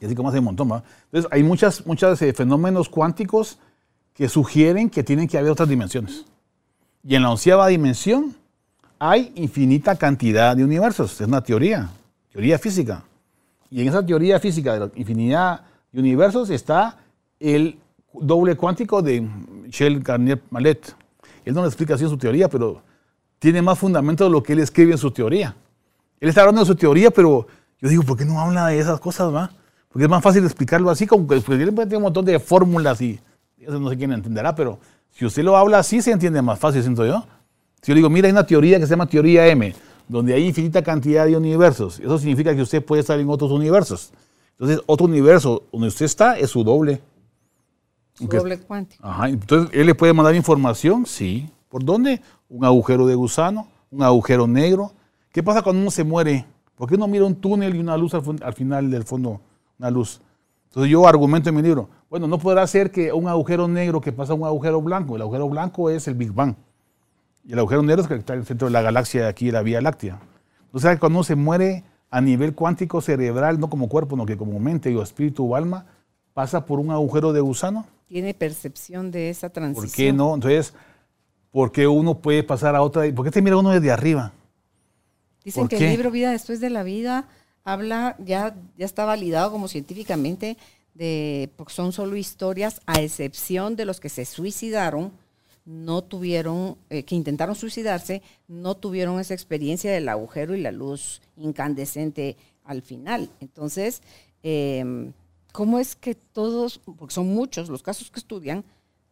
Y 0.00 0.06
así 0.06 0.14
como 0.14 0.28
hace 0.28 0.40
un 0.40 0.44
montón. 0.44 0.70
¿va? 0.70 0.82
Entonces, 1.06 1.30
hay 1.32 1.42
muchos 1.42 1.86
muchas, 1.86 2.20
eh, 2.20 2.32
fenómenos 2.34 2.88
cuánticos 2.88 3.58
que 4.12 4.28
sugieren 4.28 4.90
que 4.90 5.02
tienen 5.02 5.26
que 5.26 5.38
haber 5.38 5.50
otras 5.50 5.68
dimensiones. 5.68 6.26
Y 7.02 7.14
en 7.14 7.22
la 7.22 7.30
onceava 7.30 7.66
dimensión 7.68 8.36
hay 9.10 9.32
infinita 9.34 9.96
cantidad 9.96 10.56
de 10.56 10.64
universos. 10.64 11.20
Es 11.20 11.26
una 11.26 11.42
teoría, 11.42 11.90
teoría 12.32 12.58
física. 12.58 13.04
Y 13.68 13.82
en 13.82 13.88
esa 13.88 14.04
teoría 14.04 14.40
física 14.40 14.72
de 14.72 14.80
la 14.80 14.90
infinidad 14.94 15.60
de 15.92 16.00
universos 16.00 16.48
está 16.48 16.96
el 17.38 17.78
doble 18.14 18.56
cuántico 18.56 19.02
de 19.02 19.20
Michel 19.20 20.00
Garnier 20.00 20.40
Mallet. 20.48 20.94
Él 21.44 21.52
no 21.52 21.60
lo 21.60 21.66
explica 21.66 21.96
así 21.96 22.04
en 22.04 22.10
su 22.10 22.16
teoría, 22.16 22.48
pero 22.48 22.80
tiene 23.38 23.60
más 23.60 23.78
fundamento 23.78 24.24
de 24.24 24.30
lo 24.30 24.42
que 24.42 24.54
él 24.54 24.60
escribe 24.60 24.92
en 24.92 24.98
su 24.98 25.10
teoría. 25.10 25.54
Él 26.18 26.30
está 26.30 26.40
hablando 26.40 26.62
de 26.62 26.66
su 26.66 26.74
teoría, 26.74 27.10
pero 27.10 27.46
yo 27.82 27.88
digo, 27.90 28.04
¿por 28.04 28.16
qué 28.16 28.24
no 28.24 28.40
habla 28.40 28.68
de 28.68 28.78
esas 28.78 29.00
cosas, 29.00 29.34
va? 29.34 29.50
Porque 29.90 30.04
es 30.04 30.10
más 30.10 30.22
fácil 30.22 30.44
explicarlo 30.44 30.88
así, 30.88 31.06
como 31.06 31.28
que 31.28 31.42
pues, 31.42 31.58
tiene 31.58 31.96
un 31.96 32.02
montón 32.02 32.24
de 32.24 32.38
fórmulas 32.38 33.02
y 33.02 33.20
eso 33.58 33.78
no 33.78 33.90
sé 33.90 33.98
quién 33.98 34.12
entenderá, 34.12 34.54
pero 34.54 34.78
si 35.10 35.26
usted 35.26 35.42
lo 35.42 35.58
habla 35.58 35.80
así, 35.80 36.00
se 36.00 36.10
entiende 36.10 36.40
más 36.40 36.58
fácil, 36.58 36.80
siento 36.80 37.04
yo. 37.04 37.22
Si 37.84 37.92
yo 37.92 37.96
digo, 37.96 38.08
mira, 38.08 38.28
hay 38.28 38.32
una 38.32 38.46
teoría 38.46 38.78
que 38.78 38.86
se 38.86 38.90
llama 38.92 39.04
teoría 39.04 39.46
M, 39.46 39.74
donde 40.08 40.32
hay 40.32 40.46
infinita 40.46 40.82
cantidad 40.82 41.26
de 41.26 41.36
universos, 41.36 42.00
eso 42.00 42.16
significa 42.16 42.56
que 42.56 42.62
usted 42.62 42.82
puede 42.82 43.00
estar 43.02 43.20
en 43.20 43.28
otros 43.28 43.50
universos. 43.50 44.10
Entonces, 44.52 44.80
otro 44.86 45.04
universo 45.04 45.64
donde 45.70 45.88
usted 45.88 46.06
está 46.06 46.38
es 46.38 46.48
su 46.48 46.64
doble. 46.64 47.02
Su 48.14 48.26
doble 48.26 48.58
cuántico. 48.58 49.06
Ajá, 49.06 49.28
entonces, 49.28 49.68
¿él 49.78 49.84
le 49.84 49.94
puede 49.94 50.14
mandar 50.14 50.34
información? 50.34 51.04
Sí. 51.04 51.46
¿Por 51.68 51.84
dónde? 51.84 52.22
Un 52.48 52.64
agujero 52.64 53.06
de 53.06 53.16
gusano, 53.16 53.68
un 53.90 54.02
agujero 54.02 54.46
negro. 54.46 54.92
¿Qué 55.30 55.42
pasa 55.42 55.60
cuando 55.60 55.82
uno 55.82 55.90
se 55.90 56.04
muere? 56.04 56.46
¿Por 56.76 56.88
qué 56.88 56.96
no 56.96 57.06
mira 57.06 57.26
un 57.26 57.34
túnel 57.34 57.76
y 57.76 57.80
una 57.80 57.98
luz 57.98 58.14
al, 58.14 58.54
final 58.54 58.90
del 58.90 59.04
fondo? 59.04 59.42
Una 59.78 59.90
luz. 59.90 60.22
Entonces 60.68 60.90
yo 60.90 61.06
argumento 61.06 61.50
en 61.50 61.56
mi 61.56 61.60
libro, 61.60 61.90
bueno, 62.08 62.26
no 62.28 62.38
podrá 62.38 62.66
ser 62.66 62.90
que 62.90 63.12
un 63.12 63.28
agujero 63.28 63.68
negro 63.68 64.00
que 64.00 64.10
pasa 64.10 64.32
a 64.32 64.36
un 64.36 64.46
agujero 64.46 64.80
blanco. 64.80 65.16
El 65.16 65.22
agujero 65.22 65.50
blanco 65.50 65.90
es 65.90 66.08
el 66.08 66.14
Big 66.14 66.32
Bang. 66.32 66.54
Y 67.44 67.52
el 67.52 67.58
agujero 67.58 67.82
negro 67.82 68.02
es 68.02 68.08
que 68.08 68.14
está 68.14 68.34
en 68.34 68.40
el 68.40 68.46
centro 68.46 68.66
de 68.68 68.72
la 68.72 68.82
galaxia 68.82 69.22
de 69.22 69.28
aquí, 69.28 69.50
la 69.50 69.62
Vía 69.62 69.80
Láctea. 69.80 70.20
Entonces, 70.66 70.98
cuando 70.98 71.18
uno 71.18 71.24
se 71.24 71.36
muere 71.36 71.84
a 72.10 72.20
nivel 72.20 72.54
cuántico 72.54 73.00
cerebral, 73.00 73.60
no 73.60 73.68
como 73.68 73.88
cuerpo, 73.88 74.16
no 74.16 74.26
que 74.26 74.36
como 74.36 74.58
mente 74.58 74.94
o 74.96 75.02
espíritu 75.02 75.44
o 75.52 75.56
alma, 75.56 75.86
pasa 76.32 76.64
por 76.64 76.78
un 76.78 76.90
agujero 76.90 77.32
de 77.32 77.40
gusano 77.40 77.86
tiene 78.14 78.34
percepción 78.34 79.10
de 79.10 79.30
esa 79.30 79.50
transición. 79.50 79.86
¿Por 79.86 79.96
qué 79.96 80.12
no? 80.12 80.34
Entonces, 80.34 80.74
¿por 81.50 81.72
qué 81.72 81.86
uno 81.86 82.18
puede 82.18 82.42
pasar 82.42 82.76
a 82.76 82.82
otra? 82.82 83.12
¿Por 83.14 83.24
qué 83.24 83.30
te 83.30 83.42
mira 83.42 83.56
uno 83.56 83.70
desde 83.70 83.90
arriba? 83.90 84.32
Dicen 85.42 85.68
que 85.68 85.76
el 85.76 85.90
libro 85.90 86.10
Vida 86.10 86.30
después 86.30 86.60
de 86.60 86.70
la 86.70 86.82
vida 86.82 87.26
habla, 87.64 88.16
ya, 88.18 88.54
ya 88.76 88.86
está 88.86 89.04
validado 89.04 89.50
como 89.50 89.68
científicamente, 89.68 90.56
de, 90.94 91.50
porque 91.56 91.72
son 91.72 91.92
solo 91.92 92.16
historias, 92.16 92.80
a 92.86 93.00
excepción 93.00 93.76
de 93.76 93.84
los 93.84 94.00
que 94.00 94.08
se 94.08 94.24
suicidaron, 94.24 95.12
no 95.64 96.02
tuvieron, 96.02 96.76
eh, 96.90 97.04
que 97.04 97.14
intentaron 97.14 97.54
suicidarse, 97.54 98.22
no 98.48 98.74
tuvieron 98.74 99.18
esa 99.20 99.34
experiencia 99.34 99.92
del 99.92 100.08
agujero 100.08 100.54
y 100.54 100.60
la 100.60 100.72
luz 100.72 101.22
incandescente 101.36 102.36
al 102.64 102.82
final. 102.82 103.30
Entonces, 103.40 104.02
eh, 104.42 105.12
¿Cómo 105.54 105.78
es 105.78 105.94
que 105.94 106.16
todos, 106.16 106.80
porque 106.98 107.14
son 107.14 107.32
muchos 107.32 107.68
los 107.68 107.80
casos 107.80 108.10
que 108.10 108.18
estudian, 108.18 108.64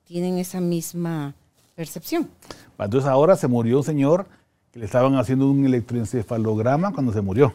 tienen 0.02 0.38
esa 0.38 0.60
misma 0.60 1.36
percepción? 1.76 2.28
Entonces 2.76 3.08
ahora 3.08 3.36
se 3.36 3.46
murió 3.46 3.76
un 3.76 3.84
señor 3.84 4.26
que 4.72 4.80
le 4.80 4.86
estaban 4.86 5.14
haciendo 5.14 5.48
un 5.48 5.64
electroencefalograma 5.64 6.92
cuando 6.92 7.12
se 7.12 7.20
murió. 7.20 7.54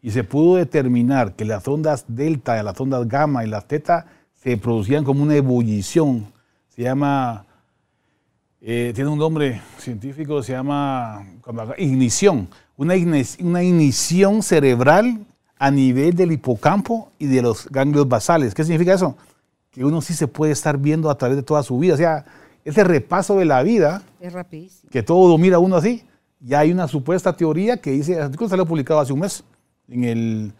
Y 0.00 0.12
se 0.12 0.22
pudo 0.22 0.58
determinar 0.58 1.34
que 1.34 1.44
las 1.44 1.66
ondas 1.66 2.04
delta, 2.06 2.62
las 2.62 2.80
ondas 2.80 3.08
gamma 3.08 3.44
y 3.44 3.48
las 3.48 3.66
teta 3.66 4.06
se 4.36 4.56
producían 4.56 5.02
como 5.02 5.24
una 5.24 5.34
ebullición. 5.34 6.32
Se 6.68 6.82
llama, 6.82 7.46
eh, 8.60 8.92
tiene 8.94 9.10
un 9.10 9.18
nombre 9.18 9.62
científico, 9.78 10.42
se 10.42 10.52
llama 10.52 11.24
ignición. 11.78 12.48
Una, 12.76 12.94
una 13.40 13.62
ignición 13.62 14.42
cerebral 14.42 15.24
a 15.58 15.70
nivel 15.70 16.14
del 16.14 16.32
hipocampo 16.32 17.10
y 17.18 17.26
de 17.26 17.42
los 17.42 17.68
ganglios 17.68 18.08
basales. 18.08 18.54
¿Qué 18.54 18.64
significa 18.64 18.94
eso? 18.94 19.16
Que 19.70 19.84
uno 19.84 20.00
sí 20.00 20.14
se 20.14 20.28
puede 20.28 20.52
estar 20.52 20.78
viendo 20.78 21.10
a 21.10 21.16
través 21.16 21.36
de 21.36 21.42
toda 21.42 21.62
su 21.62 21.78
vida. 21.78 21.94
O 21.94 21.96
sea, 21.96 22.24
ese 22.64 22.84
repaso 22.84 23.36
de 23.38 23.44
la 23.44 23.62
vida, 23.62 24.02
es 24.20 24.32
rapidísimo. 24.32 24.90
que 24.90 25.02
todo 25.02 25.28
lo 25.28 25.38
mira 25.38 25.58
uno 25.58 25.76
así, 25.76 26.04
ya 26.40 26.60
hay 26.60 26.72
una 26.72 26.88
supuesta 26.88 27.36
teoría 27.36 27.78
que 27.78 27.92
dice, 27.92 28.14
el 28.14 28.22
artículo 28.22 28.50
salió 28.50 28.66
publicado 28.66 29.00
hace 29.00 29.12
un 29.12 29.20
mes, 29.20 29.42
en 29.88 30.04
el, 30.04 30.52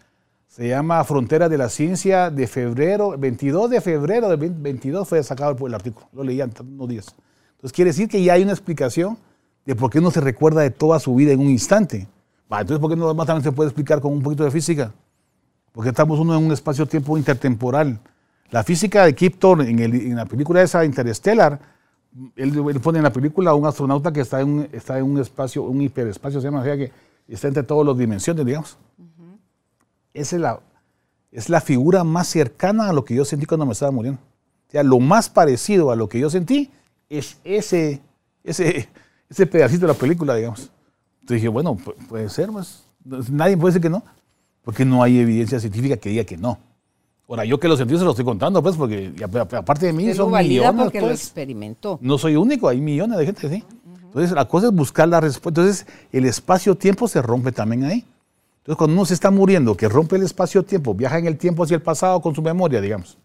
se 0.47 0.67
llama 0.67 1.03
Frontera 1.03 1.47
de 1.47 1.57
la 1.57 1.69
Ciencia 1.69 2.29
de 2.29 2.47
febrero, 2.47 3.17
22 3.17 3.69
de 3.69 3.81
febrero 3.81 4.29
del 4.29 4.49
22 4.49 5.07
fue 5.07 5.21
sacado 5.23 5.67
el 5.67 5.73
artículo, 5.73 6.07
lo 6.13 6.23
leí 6.23 6.41
en 6.41 6.51
unos 6.61 6.89
días. 6.89 7.15
Entonces 7.59 7.75
quiere 7.75 7.91
decir 7.91 8.07
que 8.07 8.23
ya 8.23 8.33
hay 8.33 8.43
una 8.43 8.53
explicación 8.53 9.17
de 9.65 9.75
por 9.75 9.91
qué 9.91 9.99
uno 9.99 10.11
se 10.11 10.21
recuerda 10.21 10.61
de 10.61 10.71
toda 10.71 10.99
su 10.99 11.13
vida 11.15 11.31
en 11.31 11.39
un 11.39 11.49
instante 11.49 12.07
entonces, 12.57 12.79
¿por 12.79 12.89
qué 12.89 12.95
no 12.95 13.13
más 13.13 13.27
también 13.27 13.43
se 13.43 13.51
puede 13.51 13.69
explicar 13.69 14.01
con 14.01 14.11
un 14.11 14.23
poquito 14.23 14.43
de 14.43 14.51
física? 14.51 14.91
Porque 15.71 15.89
estamos 15.89 16.19
uno 16.19 16.35
en 16.35 16.43
un 16.45 16.51
espacio-tiempo 16.51 17.17
intertemporal. 17.17 17.99
La 18.49 18.63
física 18.63 19.05
de 19.05 19.13
Kip 19.13 19.37
Thorne, 19.37 19.69
en, 19.69 20.15
la 20.15 20.25
película 20.25 20.61
esa 20.61 20.83
Interstellar, 20.83 21.59
él, 22.35 22.79
pone 22.81 22.97
en 22.97 23.03
la 23.03 23.13
película 23.13 23.51
a 23.51 23.53
un 23.53 23.67
astronauta 23.67 24.11
que 24.11 24.21
está 24.21 24.41
en 24.41 24.49
un, 24.49 24.69
está 24.71 24.97
en 24.97 25.05
un 25.05 25.19
espacio, 25.19 25.61
un 25.63 25.79
hiperespacio, 25.81 26.41
se 26.41 26.47
llama, 26.47 26.61
o 26.61 26.63
sea, 26.63 26.75
que 26.75 26.91
está 27.27 27.47
entre 27.47 27.61
todas 27.61 27.85
las 27.85 27.95
dimensiones, 27.95 28.43
digamos. 28.43 28.77
Esa 30.11 30.35
es 30.35 30.41
la, 30.41 30.59
es 31.31 31.49
la 31.49 31.61
figura 31.61 32.03
más 32.03 32.27
cercana 32.27 32.89
a 32.89 32.93
lo 32.93 33.05
que 33.05 33.13
yo 33.13 33.23
sentí 33.25 33.45
cuando 33.45 33.67
me 33.67 33.73
estaba 33.73 33.91
muriendo. 33.91 34.19
O 34.69 34.71
sea, 34.71 34.81
lo 34.81 34.99
más 34.99 35.29
parecido 35.29 35.91
a 35.91 35.95
lo 35.95 36.09
que 36.09 36.19
yo 36.19 36.31
sentí 36.31 36.71
es 37.09 37.37
ese, 37.43 38.01
ese, 38.43 38.87
ese 39.29 39.45
pedacito 39.47 39.81
de 39.81 39.93
la 39.93 39.99
película, 39.99 40.35
digamos. 40.35 40.71
Entonces 41.21 41.35
dije, 41.35 41.47
bueno, 41.47 41.77
puede 42.07 42.29
ser, 42.29 42.49
pues. 42.49 42.83
Nadie 43.03 43.57
puede 43.57 43.73
decir 43.73 43.81
que 43.81 43.89
no, 43.89 44.03
porque 44.63 44.85
no 44.85 45.01
hay 45.01 45.19
evidencia 45.19 45.59
científica 45.59 45.97
que 45.97 46.09
diga 46.09 46.23
que 46.23 46.37
no. 46.37 46.59
Ahora, 47.27 47.45
yo 47.45 47.59
que 47.59 47.67
lo 47.67 47.77
sentí 47.77 47.95
se 47.95 48.03
lo 48.03 48.11
estoy 48.11 48.25
contando, 48.25 48.61
pues, 48.61 48.75
porque 48.75 49.13
aparte 49.23 49.85
de 49.85 49.93
mí 49.93 50.11
son 50.15 50.31
millones. 50.31 50.83
porque 50.83 50.99
lo 50.99 51.07
pues. 51.07 51.21
experimentó. 51.21 51.99
No 52.01 52.17
soy 52.17 52.35
único, 52.35 52.67
hay 52.67 52.81
millones 52.81 53.19
de 53.19 53.25
gente, 53.25 53.49
sí. 53.49 53.63
Entonces, 54.03 54.31
la 54.31 54.45
cosa 54.45 54.67
es 54.67 54.73
buscar 54.73 55.07
la 55.07 55.21
respuesta. 55.21 55.61
Entonces, 55.61 55.85
el 56.11 56.25
espacio-tiempo 56.25 57.07
se 57.07 57.21
rompe 57.21 57.51
también 57.51 57.83
ahí. 57.83 58.03
Entonces, 58.57 58.77
cuando 58.77 58.95
uno 58.95 59.05
se 59.05 59.13
está 59.13 59.29
muriendo, 59.29 59.77
que 59.77 59.87
rompe 59.87 60.15
el 60.15 60.23
espacio-tiempo, 60.23 60.95
viaja 60.95 61.19
en 61.19 61.27
el 61.27 61.37
tiempo 61.37 61.63
hacia 61.63 61.75
el 61.75 61.83
pasado 61.83 62.19
con 62.19 62.33
su 62.33 62.41
memoria, 62.41 62.81
digamos. 62.81 63.15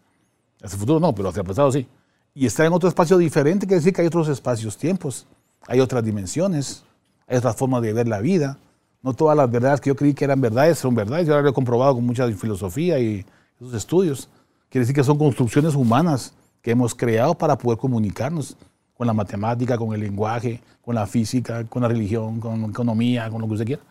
Hacia 0.61 0.75
el 0.75 0.79
futuro 0.79 0.99
no, 0.99 1.13
pero 1.15 1.29
hacia 1.29 1.41
el 1.41 1.47
pasado 1.47 1.71
sí. 1.71 1.87
Y 2.35 2.45
está 2.45 2.65
en 2.65 2.73
otro 2.73 2.87
espacio 2.87 3.17
diferente, 3.17 3.65
quiere 3.65 3.79
decir 3.79 3.93
que 3.93 4.01
hay 4.01 4.07
otros 4.07 4.27
espacios-tiempos, 4.27 5.25
hay 5.67 5.79
otras 5.79 6.03
dimensiones 6.03 6.85
hay 7.27 7.37
otras 7.37 7.55
formas 7.55 7.81
de 7.81 7.93
ver 7.93 8.07
la 8.07 8.19
vida. 8.19 8.57
No 9.01 9.13
todas 9.13 9.37
las 9.37 9.49
verdades 9.49 9.81
que 9.81 9.89
yo 9.89 9.95
creí 9.95 10.13
que 10.13 10.25
eran 10.25 10.41
verdades 10.41 10.77
son 10.77 10.95
verdades. 10.95 11.27
Yo 11.27 11.39
lo 11.41 11.49
he 11.49 11.53
comprobado 11.53 11.95
con 11.95 12.05
mucha 12.05 12.27
filosofía 12.31 12.99
y 12.99 13.25
esos 13.59 13.73
estudios. 13.73 14.29
Quiere 14.69 14.83
decir 14.83 14.95
que 14.95 15.03
son 15.03 15.17
construcciones 15.17 15.75
humanas 15.75 16.33
que 16.61 16.71
hemos 16.71 16.95
creado 16.95 17.35
para 17.35 17.57
poder 17.57 17.77
comunicarnos 17.77 18.57
con 18.95 19.07
la 19.07 19.13
matemática, 19.13 19.77
con 19.77 19.93
el 19.93 20.01
lenguaje, 20.01 20.61
con 20.81 20.95
la 20.95 21.05
física, 21.05 21.63
con 21.65 21.81
la 21.81 21.87
religión, 21.87 22.39
con 22.39 22.61
la 22.61 22.67
economía, 22.67 23.29
con 23.29 23.41
lo 23.41 23.47
que 23.47 23.53
usted 23.53 23.65
quiera. 23.65 23.81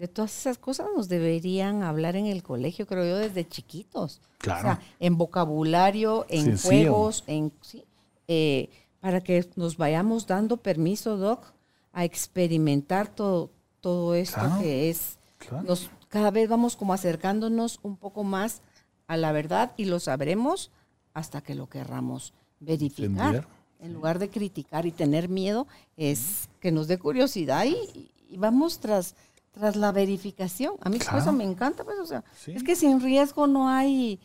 De 0.00 0.08
todas 0.08 0.34
esas 0.34 0.56
cosas 0.56 0.86
nos 0.96 1.10
deberían 1.10 1.82
hablar 1.82 2.16
en 2.16 2.24
el 2.24 2.42
colegio, 2.42 2.86
creo 2.86 3.04
yo, 3.04 3.18
desde 3.18 3.46
chiquitos. 3.46 4.22
Claro. 4.38 4.60
O 4.60 4.62
sea, 4.62 4.80
en 4.98 5.18
vocabulario, 5.18 6.24
en 6.30 6.56
juegos, 6.56 7.22
en 7.26 7.52
sí, 7.60 7.84
eh, 8.26 8.70
para 9.00 9.20
que 9.20 9.46
nos 9.56 9.76
vayamos 9.76 10.26
dando 10.26 10.56
permiso, 10.56 11.18
Doc, 11.18 11.52
a 11.92 12.06
experimentar 12.06 13.14
todo, 13.14 13.50
todo 13.82 14.14
esto 14.14 14.40
Claro, 14.40 14.62
que 14.62 14.88
es. 14.88 15.18
claro. 15.36 15.64
Nos, 15.68 15.90
cada 16.08 16.30
vez 16.30 16.48
vamos 16.48 16.76
como 16.76 16.94
acercándonos 16.94 17.78
un 17.82 17.98
poco 17.98 18.24
más 18.24 18.62
a 19.06 19.18
la 19.18 19.32
verdad 19.32 19.72
y 19.76 19.84
lo 19.84 20.00
sabremos 20.00 20.70
hasta 21.12 21.42
que 21.42 21.54
lo 21.54 21.68
querramos 21.68 22.32
verificar. 22.58 23.34
Entender. 23.34 23.46
En 23.80 23.92
lugar 23.92 24.18
de 24.18 24.30
criticar 24.30 24.86
y 24.86 24.92
tener 24.92 25.28
miedo, 25.28 25.66
es 25.98 26.48
que 26.58 26.72
nos 26.72 26.88
dé 26.88 26.96
curiosidad 26.96 27.66
y, 27.66 28.10
y 28.30 28.36
vamos 28.38 28.78
tras, 28.78 29.14
tras 29.52 29.76
la 29.76 29.92
verificación. 29.92 30.74
A 30.80 30.88
mí 30.88 30.98
Claro. 30.98 31.18
eso 31.18 31.32
me 31.32 31.44
encanta, 31.44 31.84
pues, 31.84 31.98
o 31.98 32.06
sea, 32.06 32.22
Sí. 32.36 32.52
es 32.52 32.62
que 32.62 32.76
sin 32.76 33.00
riesgo 33.00 33.46
no 33.46 33.68
hay, 33.68 34.20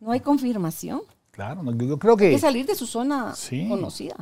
no 0.00 0.12
hay 0.12 0.20
confirmación. 0.20 1.00
Claro, 1.32 1.62
no, 1.62 1.72
yo 1.72 1.98
creo 1.98 2.12
Hay 2.12 2.18
que 2.18 2.30
que 2.30 2.38
salir 2.38 2.66
de 2.66 2.74
su 2.74 2.86
zona 2.86 3.34
Sí. 3.34 3.68
conocida. 3.68 4.14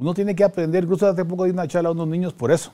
uno 0.00 0.14
tiene 0.14 0.36
que 0.36 0.44
aprender. 0.44 0.84
Incluso 0.84 1.08
hace 1.08 1.24
poco 1.24 1.42
di 1.44 1.50
una 1.50 1.66
charla 1.66 1.88
a 1.88 1.92
unos 1.92 2.06
niños 2.06 2.32
por 2.32 2.52
eso. 2.52 2.70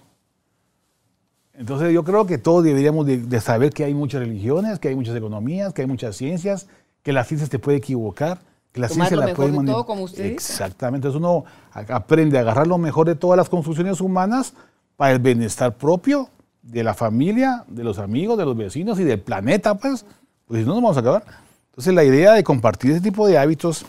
Entonces 1.55 1.93
yo 1.93 2.05
creo 2.05 2.27
que 2.27 2.37
todos 2.37 2.65
deberíamos 2.65 3.07
de, 3.07 3.19
de 3.19 3.41
saber 3.41 3.73
que 3.73 3.85
hay 3.85 3.95
muchas 3.95 4.21
religiones, 4.21 4.79
que 4.79 4.89
hay 4.89 4.95
muchas 4.97 5.17
economías, 5.17 5.73
que 5.73 5.83
hay 5.83 5.89
muchas 5.89 6.17
ciencias, 6.17 6.67
que 7.03 7.13
la 7.13 7.25
ciencia 7.25 7.49
te 7.49 7.59
puede 7.59 7.79
equivocar, 7.79 8.41
que 8.73 8.81
la 8.81 8.89
Tomar 8.89 9.07
ciencia 9.09 9.17
lo 9.17 9.27
la 9.29 9.35
puede 9.35 9.53
de 9.53 9.57
mani- 9.59 9.71
todo, 9.73 9.87
como 9.87 10.03
usted 10.03 10.23
dice. 10.25 10.35
Exactamente. 10.35 11.07
Entonces 11.09 11.19
uno 11.19 11.45
aprende 11.73 12.37
a 12.39 12.41
agarrar 12.43 12.67
lo 12.67 12.77
mejor 12.77 13.07
de 13.07 13.15
todas 13.15 13.37
las 13.39 13.49
construcciones 13.49 14.01
humanas 14.01 14.53
para 14.97 15.13
el 15.13 15.19
bienestar 15.21 15.75
propio 15.77 16.29
de 16.65 16.83
la 16.83 16.95
familia, 16.95 17.65
de 17.69 17.85
los 17.85 17.99
amigos, 17.99 18.39
de 18.39 18.45
los 18.45 18.57
vecinos 18.57 18.99
y 18.99 19.05
del 19.05 19.21
planeta, 19.21 19.75
pues. 19.77 20.05
Pues 20.47 20.61
si 20.61 20.67
no, 20.67 20.75
nos 20.75 20.83
vamos 20.83 20.97
a 20.97 21.01
acabar. 21.01 21.25
Entonces 21.71 21.95
la 21.95 22.05
idea 22.05 22.33
de 22.33 22.45
compartir 22.45 22.91
ese 22.91 23.01
tipo 23.01 23.27
de 23.27 23.39
hábitos, 23.39 23.87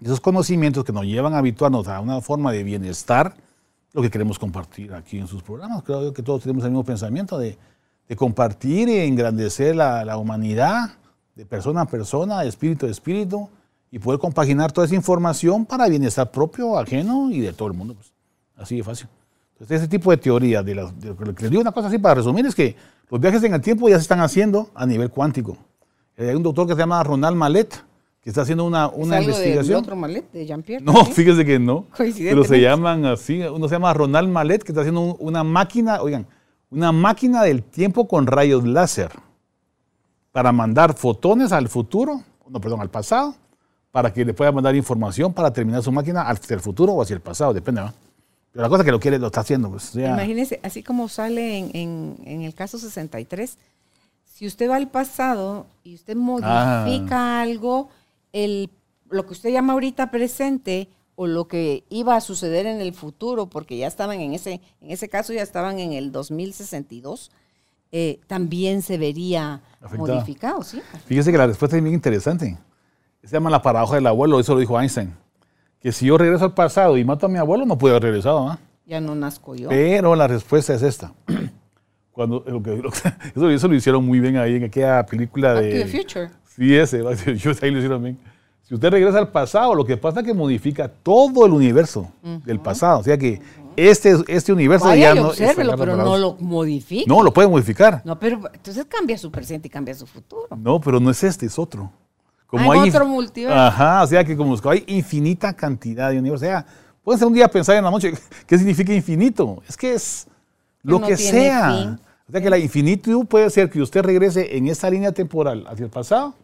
esos 0.00 0.20
conocimientos 0.20 0.84
que 0.84 0.92
nos 0.92 1.04
llevan 1.04 1.34
a 1.34 1.38
habituarnos 1.38 1.88
a 1.88 2.00
una 2.00 2.20
forma 2.20 2.52
de 2.52 2.62
bienestar, 2.64 3.34
lo 3.92 4.02
que 4.02 4.10
queremos 4.10 4.38
compartir 4.38 4.92
aquí 4.94 5.18
en 5.18 5.26
sus 5.26 5.42
programas. 5.42 5.82
Creo 5.82 6.12
que 6.12 6.22
todos 6.22 6.42
tenemos 6.42 6.64
el 6.64 6.70
mismo 6.70 6.84
pensamiento 6.84 7.38
de, 7.38 7.56
de 8.08 8.16
compartir 8.16 8.88
y 8.88 8.98
engrandecer 8.98 9.76
la, 9.76 10.04
la 10.04 10.16
humanidad 10.16 10.90
de 11.34 11.46
persona 11.46 11.82
a 11.82 11.86
persona, 11.86 12.40
de 12.40 12.48
espíritu 12.48 12.86
a 12.86 12.90
espíritu, 12.90 13.48
y 13.90 13.98
poder 13.98 14.18
compaginar 14.18 14.72
toda 14.72 14.86
esa 14.86 14.94
información 14.94 15.66
para 15.66 15.88
bienestar 15.88 16.30
propio, 16.30 16.78
ajeno 16.78 17.30
y 17.30 17.40
de 17.40 17.52
todo 17.52 17.68
el 17.68 17.74
mundo. 17.74 17.94
pues. 17.94 18.12
Así 18.56 18.76
de 18.76 18.82
fácil. 18.82 19.08
Entonces, 19.62 19.82
ese 19.82 19.88
tipo 19.88 20.10
de 20.10 20.16
teoría, 20.16 20.60
de, 20.60 20.74
las- 20.74 20.98
de 20.98 21.10
lo 21.10 21.16
que 21.16 21.42
les 21.42 21.50
digo 21.50 21.62
una 21.62 21.70
cosa 21.70 21.86
así 21.86 21.96
para 21.96 22.16
resumir, 22.16 22.44
es 22.46 22.54
que 22.54 22.74
los 23.08 23.20
viajes 23.20 23.44
en 23.44 23.54
el 23.54 23.60
tiempo 23.60 23.88
ya 23.88 23.94
se 23.94 24.02
están 24.02 24.18
haciendo 24.18 24.70
a 24.74 24.84
nivel 24.86 25.08
cuántico. 25.08 25.56
Eh, 26.16 26.30
Hay 26.30 26.34
un 26.34 26.42
doctor 26.42 26.66
que 26.66 26.72
se 26.74 26.80
llama 26.80 27.00
Ronald 27.04 27.36
Mallet, 27.36 27.68
que 28.20 28.30
está 28.30 28.42
haciendo 28.42 28.64
una, 28.64 28.88
una 28.88 29.18
es 29.20 29.26
algo 29.26 29.30
investigación. 29.38 29.78
otro 29.78 29.94
malet 29.94 30.32
de 30.32 30.46
Jean-Pierre. 30.46 30.84
No, 30.84 31.04
¿sí? 31.04 31.12
fíjese 31.12 31.44
que 31.44 31.60
no. 31.60 31.86
Pero 32.30 32.42
se 32.44 32.60
llaman 32.60 33.04
así. 33.06 33.40
Uno 33.42 33.68
se 33.68 33.76
llama 33.76 33.94
Ronald 33.94 34.28
Mallet, 34.28 34.64
que 34.64 34.72
está 34.72 34.80
haciendo 34.80 35.00
un- 35.00 35.16
una 35.20 35.44
máquina, 35.44 36.02
oigan, 36.02 36.26
una 36.70 36.90
máquina 36.90 37.44
del 37.44 37.62
tiempo 37.62 38.08
con 38.08 38.26
rayos 38.26 38.64
láser 38.64 39.12
para 40.32 40.50
mandar 40.50 40.94
fotones 40.94 41.52
al 41.52 41.68
futuro, 41.68 42.20
no, 42.48 42.60
perdón, 42.60 42.80
al 42.80 42.90
pasado, 42.90 43.34
para 43.92 44.12
que 44.12 44.24
le 44.24 44.34
pueda 44.34 44.50
mandar 44.50 44.74
información 44.74 45.32
para 45.32 45.52
terminar 45.52 45.82
su 45.84 45.92
máquina 45.92 46.22
hacia 46.22 46.54
el 46.54 46.60
futuro 46.60 46.92
o 46.94 47.02
hacia 47.02 47.14
el 47.14 47.20
pasado, 47.20 47.52
depende, 47.54 47.82
¿va? 47.82 47.92
Pero 48.52 48.62
la 48.62 48.68
cosa 48.68 48.82
es 48.82 48.84
que 48.86 48.92
lo 48.92 49.00
quiere, 49.00 49.18
lo 49.18 49.26
está 49.28 49.40
haciendo. 49.40 49.70
Pues, 49.70 49.94
Imagínese, 49.94 50.60
así 50.62 50.82
como 50.82 51.08
sale 51.08 51.58
en, 51.58 51.70
en- 51.74 52.16
en 52.24 52.42
el 52.42 52.54
caso 52.54 52.78
63, 52.78 53.56
si 54.24 54.46
usted 54.46 54.68
va 54.68 54.76
al 54.76 54.88
pasado 54.90 55.66
y 55.84 55.94
usted 55.94 56.16
modifica 56.16 57.38
Ah. 57.38 57.40
algo, 57.42 57.88
el, 58.32 58.68
lo 59.10 59.24
que 59.26 59.32
usted 59.32 59.50
llama 59.50 59.72
ahorita 59.72 60.10
presente 60.10 60.88
o 61.14 61.26
lo 61.26 61.46
que 61.46 61.84
iba 61.90 62.16
a 62.16 62.20
suceder 62.20 62.66
en 62.66 62.80
el 62.80 62.92
futuro, 62.94 63.46
porque 63.46 63.76
ya 63.76 63.86
estaban 63.86 64.20
en 64.20 64.32
ese, 64.34 64.60
en 64.80 64.90
ese 64.90 65.08
caso 65.08 65.32
ya 65.32 65.42
estaban 65.42 65.78
en 65.78 65.92
el 65.92 66.10
2062, 66.12 67.30
eh, 67.92 68.20
también 68.26 68.80
se 68.82 68.96
vería 68.98 69.60
Afectado. 69.80 69.98
modificado, 70.14 70.62
¿sí? 70.62 70.80
Fíjese 71.06 71.30
que 71.30 71.38
la 71.38 71.46
respuesta 71.46 71.76
es 71.76 71.82
bien 71.82 71.94
interesante. 71.94 72.58
Se 73.22 73.28
llama 73.30 73.50
la 73.50 73.60
paradoja 73.62 73.96
del 73.96 74.06
abuelo, 74.06 74.40
eso 74.40 74.54
lo 74.54 74.60
dijo 74.60 74.80
Einstein. 74.80 75.14
Que 75.82 75.92
si 75.92 76.06
yo 76.06 76.16
regreso 76.16 76.44
al 76.44 76.54
pasado 76.54 76.96
y 76.96 77.04
mato 77.04 77.26
a 77.26 77.28
mi 77.28 77.38
abuelo, 77.38 77.66
no 77.66 77.76
pude 77.76 77.90
haber 77.92 78.04
regresado, 78.04 78.48
¿ah? 78.48 78.58
Ya 78.86 79.00
no 79.00 79.14
nazco 79.14 79.54
yo. 79.54 79.68
Pero 79.68 80.14
la 80.14 80.28
respuesta 80.28 80.74
es 80.74 80.82
esta. 80.82 81.12
Cuando, 82.12 82.44
lo 82.46 82.62
que- 82.62 82.76
lo 82.76 82.90
que- 82.90 82.98
eso, 83.34 83.50
eso 83.50 83.68
lo 83.68 83.74
hicieron 83.74 84.04
muy 84.04 84.20
bien 84.20 84.36
ahí 84.36 84.56
en 84.56 84.64
aquella 84.64 85.04
película 85.06 85.54
Back 85.54 85.62
de... 85.64 85.80
to 85.84 85.86
the 85.90 85.98
Future. 85.98 86.30
Sí, 86.56 86.74
ese, 86.76 86.98
yo 87.36 87.52
ahí 87.62 87.70
lo 87.70 87.78
hicieron 87.78 88.02
bien. 88.02 88.18
Si 88.62 88.74
usted 88.74 88.90
regresa 88.90 89.18
al 89.18 89.28
pasado, 89.28 89.74
lo 89.74 89.84
que 89.84 89.96
pasa 89.96 90.20
es 90.20 90.26
que 90.26 90.34
modifica 90.34 90.88
todo 90.88 91.46
el 91.46 91.52
universo 91.52 92.10
del 92.44 92.60
pasado. 92.60 93.00
O 93.00 93.02
sea 93.02 93.18
que 93.18 93.40
este, 93.76 94.14
este 94.28 94.52
universo 94.52 94.86
Vaya 94.86 95.14
ya 95.14 95.18
y 95.20 95.22
no... 95.22 95.28
obsérvelo, 95.28 95.76
pero 95.76 95.96
no 95.96 96.16
lo 96.16 96.36
modifique. 96.38 97.04
No, 97.08 97.22
lo 97.22 97.32
puede 97.32 97.48
modificar. 97.48 98.02
No, 98.04 98.18
pero 98.18 98.40
entonces 98.52 98.84
cambia 98.86 99.18
su 99.18 99.30
presente 99.30 99.66
y 99.66 99.70
cambia 99.70 99.94
su 99.94 100.06
futuro. 100.06 100.46
No, 100.56 100.80
pero 100.80 101.00
no 101.00 101.10
es 101.10 101.22
este, 101.24 101.46
es 101.46 101.58
otro. 101.58 101.90
En 102.52 102.70
hay 102.70 102.88
otro 102.90 103.06
multiverso. 103.06 103.58
Ajá, 103.58 104.02
o 104.02 104.06
sea 104.06 104.24
que 104.24 104.36
como 104.36 104.56
hay 104.64 104.84
infinita 104.86 105.54
cantidad 105.54 106.10
de 106.10 106.18
universos. 106.18 106.46
O 106.46 106.50
sea, 106.50 106.66
pueden 107.02 107.18
ser 107.18 107.28
un 107.28 107.34
día 107.34 107.48
pensar 107.48 107.76
en 107.76 107.84
la 107.84 107.90
noche, 107.90 108.12
¿qué 108.46 108.58
significa 108.58 108.92
infinito? 108.92 109.62
Es 109.68 109.76
que 109.76 109.94
es 109.94 110.28
lo 110.82 110.98
no 110.98 111.06
que 111.06 111.16
sea. 111.16 111.72
fin. 111.72 112.00
O 112.28 112.32
sea 112.32 112.40
que 112.40 112.50
la 112.50 112.58
infinitud 112.58 113.26
puede 113.26 113.48
ser 113.50 113.70
que 113.70 113.80
usted 113.80 114.02
regrese 114.02 114.56
en 114.56 114.68
esa 114.68 114.88
línea 114.90 115.12
temporal 115.12 115.66
hacia 115.68 115.84
el 115.84 115.90
pasado, 115.90 116.34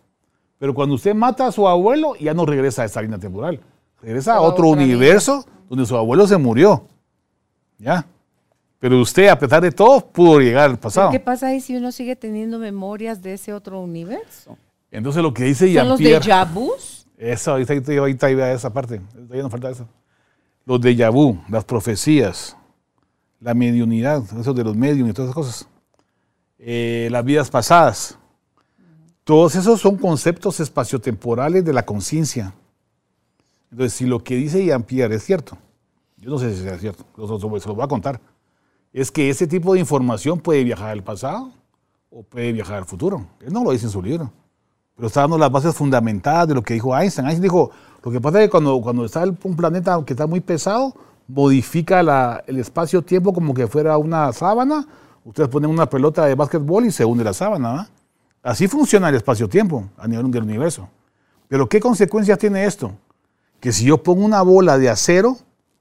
pero 0.59 0.75
cuando 0.75 0.95
usted 0.95 1.15
mata 1.15 1.47
a 1.47 1.53
su 1.53 1.69
abuelo, 1.69 2.15
ya 2.17 2.35
no 2.35 2.45
regresa 2.45 2.83
a 2.83 2.85
esa 2.87 3.01
línea 3.03 3.19
temporal. 3.19 3.61
Regresa 4.03 4.35
a 4.35 4.37
A 4.37 4.41
otro 4.41 4.69
universo 4.69 5.45
donde 5.69 5.87
su 5.87 5.97
abuelo 5.97 6.27
se 6.27 6.37
murió. 6.37 6.87
¿Ya? 7.79 8.07
Pero 8.79 9.01
usted, 9.01 9.29
a 9.29 9.39
pesar 9.39 9.63
de 9.63 9.73
todo, 9.73 10.01
pudo 10.01 10.41
llegar 10.41 10.65
al 10.65 10.73
¿Pero 10.73 10.81
pasado. 10.81 11.11
¿Qué 11.11 11.21
pasa 11.21 11.49
ahí 11.49 11.61
si 11.61 11.77
uno 11.77 11.93
sigue 11.93 12.17
teniendo 12.17 12.59
memorias 12.59 13.23
de 13.23 13.35
ese 13.35 13.53
otro 13.53 13.81
universo? 13.81 14.57
Entonces 14.91 15.23
lo 15.23 15.35
que 15.35 15.45
dice 15.45 15.73
¿Son 15.75 15.89
los 15.89 15.99
Jean-Pierre... 16.01 16.25
déjà 16.25 16.45
vus? 16.45 17.07
Eso, 17.17 17.53
ahorita, 17.53 17.75
ahorita, 17.99 18.27
a 18.27 18.53
esa 18.53 18.73
parte. 18.73 19.01
Todavía 19.13 19.43
nos 19.43 19.51
falta 19.51 19.71
eso. 19.71 19.89
Los 20.65 20.81
déjà 20.81 21.11
vu, 21.11 21.39
las 21.49 21.65
profecías, 21.65 22.57
la 23.41 23.55
mediunidad, 23.55 24.23
eso 24.39 24.55
de 24.55 24.65
los 24.65 24.77
medios 24.77 25.09
y 25.09 25.13
todas 25.13 25.31
esas 25.31 25.35
cosas. 25.35 25.69
Eh, 26.59 27.09
las 27.11 27.25
vidas 27.25 27.51
pasadas. 27.51 28.19
Todos 29.25 29.57
esos 29.57 29.81
son 29.81 29.97
conceptos 29.97 30.61
espaciotemporales 30.61 31.65
de 31.65 31.73
la 31.73 31.85
conciencia. 31.85 32.55
Entonces, 33.71 33.93
si 33.93 34.07
lo 34.07 34.23
que 34.23 34.37
dice 34.37 34.65
Jean-Pierre 34.65 35.17
es 35.17 35.25
cierto, 35.25 35.59
yo 36.17 36.31
no 36.31 36.39
sé 36.39 36.55
si 36.57 36.67
es 36.67 36.81
cierto, 36.81 37.05
se 37.15 37.69
lo 37.69 37.75
voy 37.75 37.85
a 37.85 37.89
contar, 37.89 38.21
es 38.93 39.11
que 39.11 39.29
ese 39.29 39.47
tipo 39.47 39.75
de 39.75 39.81
información 39.81 40.41
puede 40.41 40.65
viajar 40.65 40.91
al 40.91 41.05
pasado 41.05 41.53
o 42.11 42.23
puede 42.23 42.53
viajar 42.53 42.77
al 42.77 42.87
futuro. 42.87 43.27
Él 43.41 43.53
no 43.53 43.63
lo 43.63 43.73
dice 43.73 43.85
en 43.85 43.93
su 43.93 44.03
libro 44.03 44.33
pero 44.99 45.07
está 45.07 45.21
dando 45.21 45.39
las 45.39 45.51
bases 45.53 45.75
fundamentadas 45.77 46.49
de 46.49 46.55
lo 46.55 46.63
que 46.63 46.75
dijo 46.75 46.95
Einstein. 46.99 47.27
Einstein 47.29 47.43
dijo, 47.45 47.71
lo 48.03 48.11
que 48.11 48.21
pasa 48.21 48.41
es 48.41 48.47
que 48.47 48.51
cuando, 48.51 48.81
cuando 48.81 49.05
está 49.05 49.23
un 49.45 49.55
planeta 49.57 50.03
que 50.05 50.13
está 50.13 50.27
muy 50.27 50.41
pesado, 50.41 50.93
modifica 51.29 52.03
la- 52.03 52.43
el 52.49 52.59
espacio-tiempo 52.59 53.33
como 53.33 53.55
que 53.55 53.69
fuera 53.69 53.97
una 53.97 54.33
sábana. 54.33 54.85
Ustedes 55.25 55.49
ponen 55.49 55.71
una 55.71 55.87
pelota 55.89 56.25
de 56.27 56.35
básquetbol 56.35 56.85
y 56.87 56.91
se 56.91 57.05
hunde 57.05 57.23
la 57.23 57.33
sábana. 57.33 57.89
Así 58.43 58.67
funciona 58.67 59.09
el 59.09 59.15
espacio-tiempo 59.15 59.85
a 59.97 60.09
nivel 60.09 60.31
del 60.33 60.43
universo. 60.43 60.89
Pero 61.47 61.69
¿qué 61.69 61.79
consecuencias 61.79 62.37
tiene 62.39 62.65
esto? 62.65 62.91
Que 63.61 63.71
si 63.73 63.85
yo 63.85 64.03
pongo 64.03 64.25
una 64.25 64.43
bola 64.43 64.79
de 64.79 64.89
acero, 64.91 65.37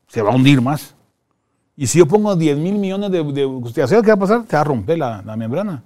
se 0.07 0.21
va 0.21 0.31
a 0.31 0.35
hundir 0.35 0.61
más. 0.61 0.93
Y 1.75 1.87
si 1.87 1.97
yo 1.97 2.07
pongo 2.07 2.35
10 2.35 2.55
mil 2.57 2.75
millones 2.77 3.09
de, 3.11 3.23
de, 3.23 3.71
de 3.73 3.83
acero, 3.83 4.01
¿qué 4.03 4.09
va 4.09 4.13
a 4.15 4.19
pasar? 4.19 4.45
Se 4.47 4.55
va 4.55 4.61
a 4.61 4.63
romper 4.63 4.97
la, 4.99 5.23
la 5.23 5.35
membrana. 5.35 5.83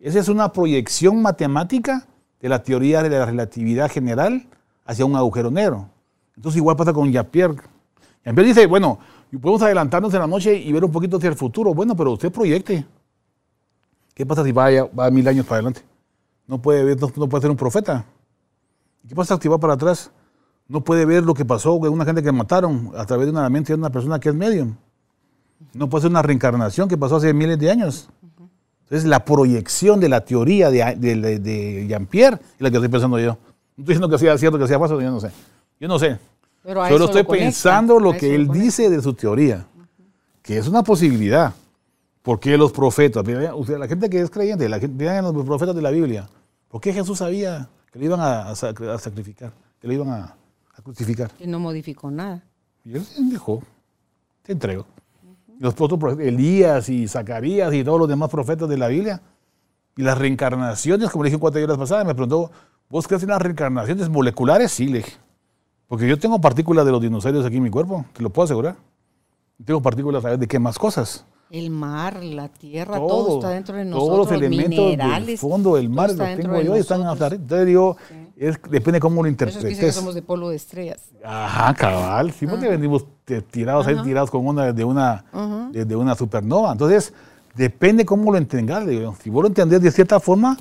Esa 0.00 0.18
es 0.18 0.28
una 0.28 0.52
proyección 0.52 1.22
matemática 1.22 2.06
de 2.44 2.50
la 2.50 2.62
teoría 2.62 3.02
de 3.02 3.08
la 3.08 3.24
relatividad 3.24 3.90
general 3.90 4.46
hacia 4.84 5.06
un 5.06 5.16
agujero 5.16 5.50
negro. 5.50 5.88
Entonces 6.36 6.58
igual 6.58 6.76
pasa 6.76 6.92
con 6.92 7.10
Jean-Pierre. 7.10 7.54
Jean-Pierre 8.22 8.48
dice, 8.48 8.66
bueno, 8.66 8.98
podemos 9.40 9.62
adelantarnos 9.62 10.12
en 10.12 10.20
la 10.20 10.26
noche 10.26 10.54
y 10.54 10.70
ver 10.70 10.84
un 10.84 10.92
poquito 10.92 11.16
hacia 11.16 11.30
el 11.30 11.36
futuro. 11.36 11.72
Bueno, 11.72 11.96
pero 11.96 12.12
usted 12.12 12.30
proyecte. 12.30 12.84
¿Qué 14.12 14.26
pasa 14.26 14.44
si 14.44 14.52
va, 14.52 14.70
ya- 14.70 14.84
va 14.84 15.10
mil 15.10 15.26
años 15.26 15.46
para 15.46 15.56
adelante? 15.60 15.80
No 16.46 16.60
puede, 16.60 16.84
ver, 16.84 17.00
no, 17.00 17.10
no 17.16 17.28
puede 17.30 17.40
ser 17.40 17.50
un 17.50 17.56
profeta. 17.56 18.04
¿Qué 19.08 19.14
pasa 19.14 19.38
si 19.40 19.48
va 19.48 19.56
para 19.56 19.72
atrás? 19.72 20.10
No 20.68 20.82
puede 20.84 21.06
ver 21.06 21.22
lo 21.22 21.32
que 21.32 21.46
pasó 21.46 21.80
con 21.80 21.88
una 21.88 22.04
gente 22.04 22.22
que 22.22 22.30
mataron 22.30 22.92
a 22.94 23.06
través 23.06 23.24
de 23.24 23.32
una 23.32 23.48
mente 23.48 23.72
de 23.72 23.78
una 23.78 23.88
persona 23.88 24.20
que 24.20 24.28
es 24.28 24.34
medium. 24.34 24.74
No 25.72 25.88
puede 25.88 26.02
ser 26.02 26.10
una 26.10 26.20
reencarnación 26.20 26.90
que 26.90 26.98
pasó 26.98 27.16
hace 27.16 27.32
miles 27.32 27.58
de 27.58 27.70
años. 27.70 28.10
Entonces, 28.84 29.04
la 29.08 29.24
proyección 29.24 29.98
de 30.00 30.08
la 30.08 30.24
teoría 30.24 30.70
de, 30.70 30.94
de, 30.96 31.38
de 31.38 31.86
Jean-Pierre 31.88 32.36
es 32.36 32.60
la 32.60 32.70
que 32.70 32.76
estoy 32.76 32.88
pensando 32.90 33.18
yo. 33.18 33.26
No 33.76 33.82
estoy 33.82 33.84
diciendo 33.94 34.08
que 34.08 34.18
sea 34.18 34.38
cierto, 34.38 34.58
que 34.58 34.68
sea 34.68 34.78
falso, 34.78 35.00
yo 35.00 35.10
no 35.10 35.20
sé. 35.20 35.30
Yo 35.80 35.88
no 35.88 35.98
sé. 35.98 36.18
Pero 36.62 36.82
a 36.82 36.88
Solo 36.88 36.96
eso 36.96 37.18
estoy 37.18 37.22
lo 37.22 37.28
pensando 37.28 37.98
lo 37.98 38.12
que 38.16 38.34
él 38.34 38.48
dice 38.48 38.88
de 38.90 39.02
su 39.02 39.14
teoría, 39.14 39.66
que 40.42 40.58
es 40.58 40.68
una 40.68 40.82
posibilidad. 40.82 41.52
¿Por 42.22 42.40
qué 42.40 42.56
los 42.56 42.72
profetas? 42.72 43.22
Usted, 43.54 43.78
La 43.78 43.86
gente 43.88 44.08
que 44.08 44.20
es 44.20 44.30
creyente, 44.30 44.68
la 44.68 44.78
gente, 44.78 45.04
vean 45.04 45.24
los 45.24 45.44
profetas 45.44 45.74
de 45.74 45.82
la 45.82 45.90
Biblia. 45.90 46.28
¿Por 46.68 46.80
qué 46.80 46.92
Jesús 46.92 47.18
sabía 47.18 47.68
que 47.92 47.98
le 47.98 48.06
iban 48.06 48.20
a, 48.20 48.48
a 48.48 48.52
sac- 48.54 48.88
a 48.88 48.98
sacrificar, 48.98 49.52
que 49.80 49.88
le 49.88 49.94
iban 49.94 50.08
a, 50.08 50.34
a 50.74 50.82
crucificar? 50.82 51.30
Que 51.32 51.46
no 51.46 51.58
modificó 51.58 52.10
nada. 52.10 52.42
Y 52.84 52.94
él 52.96 53.04
dijo, 53.30 53.62
te 54.42 54.52
entrego. 54.52 54.86
Los 55.58 55.74
otros 55.80 56.18
Elías 56.18 56.88
y 56.88 57.08
Zacarías 57.08 57.72
y 57.72 57.84
todos 57.84 57.98
los 57.98 58.08
demás 58.08 58.30
profetas 58.30 58.68
de 58.68 58.76
la 58.76 58.88
Biblia. 58.88 59.22
Y 59.96 60.02
las 60.02 60.18
reencarnaciones, 60.18 61.10
como 61.10 61.24
le 61.24 61.30
dije 61.30 61.38
cuatro 61.38 61.64
días 61.64 61.78
pasadas, 61.78 62.04
me 62.04 62.14
preguntó, 62.14 62.50
¿vos 62.88 63.06
crees 63.06 63.22
en 63.22 63.28
las 63.30 63.40
reencarnaciones 63.40 64.08
moleculares? 64.08 64.72
Sí, 64.72 64.88
le 64.88 64.98
dije. 64.98 65.12
Porque 65.86 66.08
yo 66.08 66.18
tengo 66.18 66.40
partículas 66.40 66.84
de 66.84 66.92
los 66.92 67.00
dinosaurios 67.00 67.44
aquí 67.44 67.58
en 67.58 67.62
mi 67.62 67.70
cuerpo, 67.70 68.04
te 68.12 68.22
lo 68.22 68.30
puedo 68.30 68.44
asegurar. 68.44 68.76
Tengo 69.64 69.80
partículas, 69.80 70.22
¿sabes 70.22 70.40
de 70.40 70.48
qué 70.48 70.58
más 70.58 70.78
cosas? 70.78 71.24
El 71.54 71.70
mar, 71.70 72.22
la 72.24 72.48
tierra, 72.48 72.96
todo, 72.98 73.36
está 73.36 73.50
dentro 73.50 73.76
de 73.76 73.84
nosotros. 73.84 74.08
Todos 74.08 74.30
los 74.30 74.36
elementos 74.36 74.84
minerales, 74.90 75.26
del 75.26 75.38
fondo 75.38 75.76
del 75.76 75.88
mar 75.88 76.10
los 76.10 76.18
tengo 76.36 76.60
yo 76.60 76.76
y 76.76 76.80
están 76.80 77.02
hasta 77.06 77.26
arriba. 77.26 77.42
Entonces 77.42 77.66
digo, 77.68 77.96
es- 78.36 78.58
depende 78.70 78.98
cómo 78.98 79.22
lo 79.22 79.28
Por 79.36 79.48
eso 79.48 79.58
es 79.58 79.64
que 79.64 79.70
interpretes. 79.70 79.94
somos 79.94 80.14
de 80.16 80.22
polvo 80.22 80.50
de 80.50 80.56
estrellas. 80.56 80.98
Ajá, 81.24 81.72
cabal. 81.74 82.32
Sí, 82.32 82.46
porque 82.46 82.68
venimos 82.68 83.04
te- 83.24 83.40
tirados 83.42 83.86
ahí, 83.86 83.96
tirados 84.02 84.30
con 84.32 84.44
una 84.46 84.72
de 84.72 84.84
una, 84.84 85.24
una 85.96 86.14
supernova. 86.16 86.72
Entonces, 86.72 87.12
depende 87.54 88.04
cómo 88.04 88.32
lo 88.32 88.38
entendas. 88.38 88.84
le 88.84 88.90
digo. 88.92 89.14
Si 89.22 89.30
vos 89.30 89.42
lo 89.42 89.48
entendés 89.48 89.80
de 89.80 89.92
cierta 89.92 90.18
forma, 90.18 90.56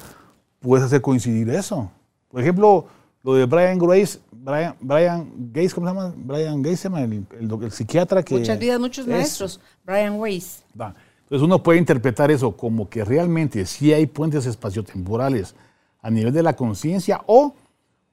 puedes 0.59 0.85
hacer 0.85 1.01
coincidir 1.01 1.49
eso. 1.49 1.89
Por 2.29 2.39
ejemplo, 2.41 2.85
lo 3.23 3.33
de 3.33 3.45
Brian 3.47 3.79
Grace, 3.79 4.19
Brian, 4.43 4.75
Brian 4.81 5.31
Gates, 5.53 5.73
¿cómo 5.73 5.87
se 5.87 5.93
llama? 5.93 6.13
Brian 6.17 6.61
Gates 6.61 6.81
se 6.81 6.89
llama 6.89 7.01
el, 7.01 7.25
el 7.39 7.71
psiquiatra 7.71 8.23
que... 8.23 8.35
Muchas 8.35 8.59
vidas, 8.59 8.77
muchos 8.77 9.07
maestros. 9.07 9.61
Brian 9.85 10.19
Weiss. 10.19 10.63
Entonces 10.73 11.41
uno 11.41 11.63
puede 11.63 11.79
interpretar 11.79 12.29
eso 12.29 12.57
como 12.57 12.89
que 12.89 13.05
realmente 13.05 13.65
sí 13.65 13.93
hay 13.93 14.05
puentes 14.05 14.45
espaciotemporales 14.45 15.55
a 16.01 16.09
nivel 16.11 16.33
de 16.33 16.43
la 16.43 16.57
conciencia 16.57 17.21
o 17.25 17.55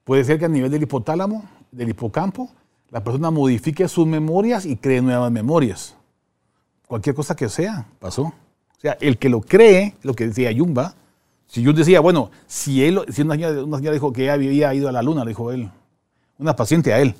puede 0.05 0.23
ser 0.23 0.39
que 0.39 0.45
a 0.45 0.47
nivel 0.47 0.71
del 0.71 0.83
hipotálamo, 0.83 1.43
del 1.69 1.89
hipocampo, 1.89 2.49
la 2.89 3.03
persona 3.03 3.29
modifique 3.29 3.89
sus 3.89 4.07
memorias 4.07 4.65
y 4.65 4.77
cree 4.77 5.01
nuevas 5.01 5.31
memorias. 5.33 5.97
Cualquier 6.87 7.13
cosa 7.13 7.35
que 7.35 7.49
sea, 7.49 7.87
pasó. 7.99 8.23
O 8.23 8.79
sea, 8.79 8.97
el 9.01 9.17
que 9.17 9.27
lo 9.27 9.41
cree, 9.41 9.95
lo 10.01 10.13
que 10.13 10.27
decía 10.27 10.49
Jung, 10.57 10.77
¿va? 10.77 10.95
Si 11.45 11.65
Jung 11.65 11.75
decía, 11.75 11.99
bueno, 11.99 12.31
si 12.47 12.85
él, 12.85 13.01
si 13.09 13.21
una 13.21 13.35
señora, 13.35 13.63
una 13.65 13.77
señora 13.77 13.93
dijo 13.93 14.13
que 14.13 14.23
ella 14.23 14.33
había 14.33 14.73
ido 14.73 14.87
a 14.87 14.93
la 14.93 15.01
luna, 15.01 15.25
le 15.25 15.31
dijo 15.31 15.51
él, 15.51 15.69
una 16.41 16.55
paciente 16.55 16.91
a 16.91 16.99
él 16.99 17.15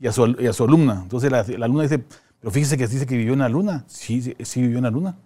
y 0.00 0.06
a 0.06 0.12
su, 0.12 0.24
alumna. 0.64 1.00
Entonces 1.02 1.30
la, 1.30 1.40
alumna 1.64 1.82
dice, 1.82 2.02
pero 2.40 2.50
fíjese 2.50 2.76
que 2.76 2.88
dice 2.88 3.06
que 3.06 3.16
vivió 3.16 3.34
en 3.34 3.40
la 3.40 3.48
luna. 3.48 3.84
Sí, 3.86 4.34
sí, 4.42 4.60
vivió 4.62 4.78
en 4.78 4.84
la 4.84 4.90
luna. 4.90 5.16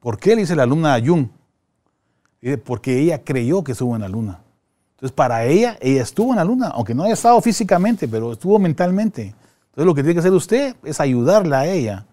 ¿Por 0.00 0.18
qué 0.18 0.34
le 0.34 0.42
dice 0.42 0.56
la 0.56 0.64
alumna 0.64 0.94
a 0.94 1.00
Jung? 1.00 1.28
Dice, 2.40 2.58
porque 2.58 2.98
ella 2.98 3.22
creyó 3.24 3.62
que 3.64 3.72
estuvo 3.72 3.94
en 3.94 4.02
la 4.02 4.08
luna. 4.08 4.40
Entonces, 4.96 5.14
para 5.14 5.44
ella, 5.44 5.78
ella 5.80 6.02
estuvo 6.02 6.30
en 6.30 6.36
la 6.36 6.44
luna, 6.44 6.68
aunque 6.68 6.94
no 6.94 7.04
haya 7.04 7.14
estado 7.14 7.40
físicamente, 7.40 8.08
pero 8.08 8.32
estuvo 8.32 8.58
mentalmente. 8.58 9.34
Entonces, 9.68 9.86
lo 9.86 9.94
que 9.94 10.02
tiene 10.02 10.14
que 10.14 10.20
hacer 10.20 10.32
usted 10.32 10.76
es 10.82 11.00
ayudarla 11.00 11.60
a 11.60 11.66
ella 11.66 12.06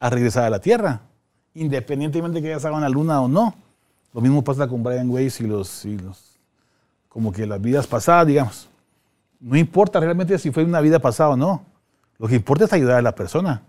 a 0.00 0.10
regresar 0.10 0.44
a 0.44 0.50
la 0.50 0.60
Tierra, 0.60 1.00
independientemente 1.54 2.36
de 2.36 2.42
que 2.42 2.48
haya 2.48 2.56
estado 2.56 2.76
en 2.76 2.82
la 2.82 2.88
luna 2.88 3.20
o 3.20 3.28
no. 3.28 3.54
Lo 4.14 4.20
mismo 4.20 4.42
pasa 4.42 4.66
con 4.68 4.82
Brian 4.82 5.10
Weiss 5.10 5.40
y 5.40 5.46
los, 5.46 5.84
y 5.84 5.98
los 5.98 6.38
como 7.08 7.32
que 7.32 7.46
las 7.46 7.60
vidas 7.60 7.86
pasadas, 7.86 8.26
digamos. 8.26 8.68
No 9.40 9.56
importa 9.56 10.00
realmente 10.00 10.38
si 10.38 10.50
fue 10.50 10.64
una 10.64 10.80
vida 10.80 10.98
pasada 10.98 11.30
o 11.30 11.36
no. 11.36 11.64
Lo 12.18 12.26
que 12.26 12.34
importa 12.34 12.64
es 12.64 12.72
ayudar 12.72 12.98
a 12.98 13.02
la 13.02 13.14
persona 13.14 13.62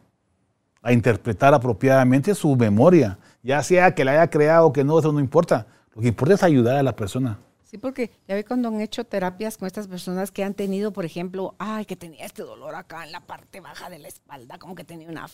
a 0.81 0.93
interpretar 0.93 1.53
apropiadamente 1.53 2.33
su 2.35 2.55
memoria. 2.55 3.17
Ya 3.43 3.61
sea 3.63 3.93
que 3.93 4.05
la 4.05 4.11
haya 4.11 4.29
creado 4.29 4.67
o 4.67 4.73
que 4.73 4.83
no, 4.83 4.99
eso 4.99 5.11
no 5.11 5.19
importa. 5.19 5.67
Lo 5.93 6.01
que 6.01 6.07
importa 6.07 6.35
es 6.35 6.43
ayudar 6.43 6.77
a 6.77 6.83
la 6.83 6.95
persona. 6.95 7.39
Sí, 7.63 7.77
porque 7.77 8.09
ya 8.27 8.35
ve 8.35 8.43
cuando 8.43 8.69
han 8.69 8.81
hecho 8.81 9.03
terapias 9.03 9.57
con 9.57 9.67
estas 9.67 9.87
personas 9.87 10.31
que 10.31 10.43
han 10.43 10.55
tenido, 10.55 10.91
por 10.91 11.05
ejemplo, 11.05 11.53
ay, 11.59 11.85
que 11.85 11.95
tenía 11.95 12.25
este 12.25 12.41
dolor 12.41 12.73
acá 12.73 13.05
en 13.05 13.11
la 13.11 13.21
parte 13.21 13.59
baja 13.59 13.89
de 13.89 13.99
la 13.99 14.07
espalda, 14.07 14.57
como 14.57 14.73
que 14.73 14.83
tenía 14.83 15.07
una 15.07 15.27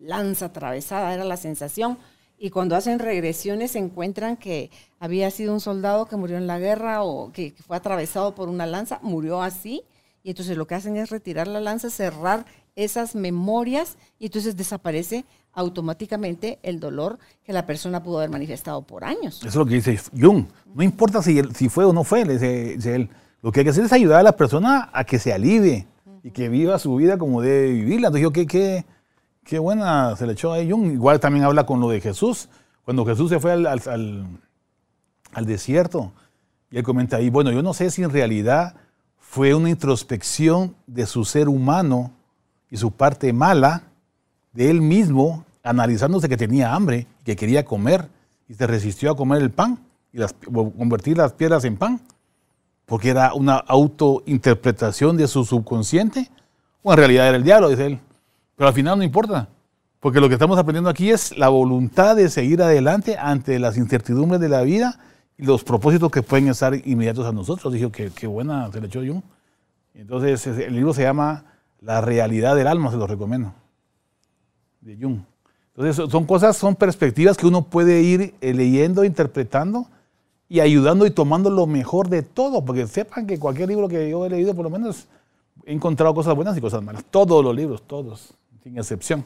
lanza 0.00 0.46
atravesada, 0.46 1.14
era 1.14 1.24
la 1.24 1.36
sensación. 1.36 1.98
Y 2.38 2.50
cuando 2.50 2.76
hacen 2.76 3.00
regresiones 3.00 3.72
se 3.72 3.80
encuentran 3.80 4.36
que 4.36 4.70
había 5.00 5.30
sido 5.30 5.52
un 5.52 5.60
soldado 5.60 6.06
que 6.06 6.16
murió 6.16 6.36
en 6.36 6.46
la 6.46 6.60
guerra 6.60 7.02
o 7.02 7.32
que, 7.32 7.52
fue 7.66 7.76
atravesado 7.76 8.34
por 8.34 8.48
una 8.48 8.64
lanza, 8.64 9.00
murió 9.02 9.42
así. 9.42 9.82
Y 10.22 10.30
entonces 10.30 10.56
lo 10.56 10.66
que 10.66 10.76
hacen 10.76 10.96
es 10.96 11.10
retirar 11.10 11.48
la 11.48 11.60
lanza, 11.60 11.90
cerrar 11.90 12.46
esas 12.76 13.16
memorias 13.16 13.96
y 14.20 14.26
entonces 14.26 14.56
desaparece 14.56 15.24
automáticamente 15.52 16.60
el 16.62 16.78
dolor 16.78 17.18
que 17.42 17.52
la 17.52 17.66
persona 17.66 18.04
pudo 18.04 18.18
haber 18.18 18.30
manifestado 18.30 18.82
por 18.82 19.04
años. 19.04 19.38
Eso 19.38 19.48
es 19.48 19.54
lo 19.56 19.66
que 19.66 19.74
dice 19.74 19.98
Jung. 20.16 20.46
No 20.72 20.84
importa 20.84 21.22
si, 21.22 21.42
si 21.54 21.68
fue 21.68 21.84
o 21.84 21.92
no 21.92 22.04
fue, 22.04 22.24
dice 22.24 22.94
él. 22.94 23.10
Lo 23.42 23.50
que 23.50 23.60
hay 23.60 23.64
que 23.64 23.70
hacer 23.70 23.84
es 23.84 23.92
ayudar 23.92 24.20
a 24.20 24.22
la 24.22 24.36
persona 24.36 24.90
a 24.92 25.02
que 25.02 25.18
se 25.18 25.32
alivie 25.32 25.86
y 26.22 26.30
que 26.30 26.48
viva 26.48 26.78
su 26.78 26.94
vida 26.94 27.18
como 27.18 27.42
debe 27.42 27.72
vivirla. 27.72 28.08
Entonces 28.08 28.22
yo, 28.22 28.32
qué, 28.32 28.46
qué, 28.46 28.84
qué 29.48 29.58
buena 29.58 30.14
se 30.16 30.26
le 30.26 30.34
echó 30.34 30.52
a 30.52 30.58
Jung. 30.58 30.92
Igual 30.92 31.20
también 31.20 31.44
habla 31.46 31.64
con 31.64 31.80
lo 31.80 31.88
de 31.88 32.02
Jesús. 32.02 32.50
Cuando 32.84 33.06
Jesús 33.06 33.30
se 33.30 33.40
fue 33.40 33.52
al, 33.52 33.66
al- 33.66 35.46
desierto, 35.46 36.12
y 36.70 36.76
él 36.76 36.82
comenta 36.82 37.16
ahí, 37.16 37.30
bueno, 37.30 37.50
yo 37.50 37.62
no 37.62 37.72
sé 37.72 37.90
si 37.90 38.02
en 38.02 38.10
realidad 38.10 38.74
fue 39.18 39.54
una 39.54 39.70
introspección 39.70 40.74
de 40.86 41.06
su 41.06 41.24
ser 41.24 41.48
humano 41.48 42.12
y 42.70 42.76
su 42.76 42.90
parte 42.90 43.32
mala, 43.32 43.84
de 44.52 44.70
él 44.70 44.82
mismo, 44.82 45.44
analizándose 45.62 46.28
que 46.28 46.36
tenía 46.36 46.74
hambre, 46.74 47.06
que 47.24 47.36
quería 47.36 47.64
comer, 47.64 48.08
y 48.48 48.54
se 48.54 48.66
resistió 48.66 49.10
a 49.12 49.16
comer 49.16 49.40
el 49.40 49.50
pan 49.50 49.78
y 50.12 50.18
convertir 50.76 51.16
las 51.16 51.32
piedras 51.32 51.64
en 51.64 51.76
pan, 51.76 52.00
porque 52.84 53.10
era 53.10 53.32
una 53.32 53.56
autointerpretación 53.56 55.16
de 55.16 55.26
su 55.26 55.44
subconsciente, 55.44 56.30
o 56.82 56.92
en 56.92 56.98
realidad 56.98 57.28
era 57.28 57.36
el 57.36 57.44
diablo, 57.44 57.68
dice 57.68 57.86
él. 57.86 58.00
Pero 58.58 58.68
al 58.68 58.74
final 58.74 58.98
no 58.98 59.04
importa, 59.04 59.48
porque 60.00 60.20
lo 60.20 60.28
que 60.28 60.34
estamos 60.34 60.58
aprendiendo 60.58 60.90
aquí 60.90 61.10
es 61.10 61.38
la 61.38 61.48
voluntad 61.48 62.16
de 62.16 62.28
seguir 62.28 62.60
adelante 62.60 63.16
ante 63.16 63.58
las 63.60 63.76
incertidumbres 63.76 64.40
de 64.40 64.48
la 64.48 64.62
vida 64.62 64.98
y 65.38 65.44
los 65.44 65.62
propósitos 65.62 66.10
que 66.10 66.22
pueden 66.24 66.48
estar 66.48 66.74
inmediatos 66.86 67.24
a 67.24 67.32
nosotros. 67.32 67.72
Dijo 67.72 67.92
que 67.92 68.10
qué 68.10 68.26
buena 68.26 68.68
se 68.72 68.80
le 68.80 68.88
echó 68.88 68.98
Jung. 68.98 69.22
Entonces, 69.94 70.44
el 70.48 70.74
libro 70.74 70.92
se 70.92 71.02
llama 71.02 71.44
La 71.80 72.00
realidad 72.00 72.56
del 72.56 72.66
alma, 72.66 72.90
se 72.90 72.96
lo 72.96 73.06
recomiendo, 73.06 73.54
de 74.80 74.96
Jung. 75.00 75.20
Entonces, 75.76 75.94
so- 75.94 76.10
son 76.10 76.24
cosas, 76.26 76.56
son 76.56 76.74
perspectivas 76.74 77.36
que 77.36 77.46
uno 77.46 77.62
puede 77.62 78.02
ir 78.02 78.34
eh, 78.40 78.54
leyendo, 78.54 79.04
interpretando 79.04 79.86
y 80.48 80.58
ayudando 80.58 81.06
y 81.06 81.12
tomando 81.12 81.48
lo 81.48 81.68
mejor 81.68 82.08
de 82.08 82.22
todo, 82.24 82.64
porque 82.64 82.88
sepan 82.88 83.24
que 83.24 83.38
cualquier 83.38 83.68
libro 83.68 83.86
que 83.86 84.10
yo 84.10 84.26
he 84.26 84.30
leído, 84.30 84.52
por 84.54 84.64
lo 84.64 84.70
menos, 84.70 85.06
he 85.64 85.72
encontrado 85.72 86.12
cosas 86.14 86.34
buenas 86.34 86.56
y 86.56 86.60
cosas 86.60 86.82
malas. 86.82 87.04
Todos 87.08 87.44
los 87.44 87.54
libros, 87.54 87.82
todos, 87.86 88.34
sin 88.62 88.78
excepción. 88.78 89.24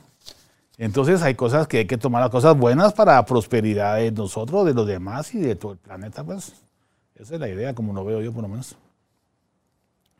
Entonces 0.78 1.22
hay 1.22 1.34
cosas 1.34 1.68
que 1.68 1.78
hay 1.78 1.86
que 1.86 1.98
tomar 1.98 2.22
las 2.22 2.30
cosas 2.30 2.56
buenas 2.56 2.92
para 2.94 3.14
la 3.14 3.24
prosperidad 3.26 3.96
de 3.98 4.10
nosotros, 4.12 4.66
de 4.66 4.74
los 4.74 4.86
demás 4.86 5.34
y 5.34 5.38
de 5.40 5.54
todo 5.56 5.72
el 5.72 5.78
planeta, 5.78 6.24
pues. 6.24 6.52
Esa 7.14 7.34
es 7.34 7.40
la 7.40 7.48
idea, 7.48 7.74
como 7.74 7.92
lo 7.92 8.04
veo 8.04 8.20
yo, 8.22 8.32
por 8.32 8.42
lo 8.42 8.48
menos. 8.48 8.76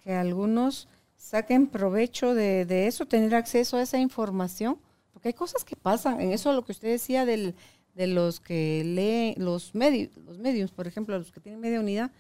que 0.02 0.12
algunos 0.12 0.88
saquen 1.16 1.66
provecho 1.68 2.34
de, 2.34 2.86
eso, 2.86 3.06
tener 3.06 3.34
acceso 3.34 3.76
a 3.76 3.82
esa 3.82 3.98
información, 3.98 4.78
porque 5.12 5.28
hay 5.28 5.34
cosas 5.34 5.64
que 5.64 5.76
pasan, 5.76 6.20
en 6.20 6.32
eso 6.32 6.52
lo 6.52 6.64
que 6.64 6.72
usted 6.72 6.88
decía 6.88 7.24
del, 7.24 7.54
de 7.94 8.06
los 8.08 8.40
que 8.40 8.82
leen, 8.84 9.34
los, 9.44 9.74
medi- 9.74 10.10
los 10.26 10.38
medios, 10.38 10.72
por 10.72 10.86
ejemplo, 10.86 11.16
los 11.18 11.30
que 11.30 11.40
tienen 11.40 11.60
media 11.60 11.80
unidad, 11.80 12.10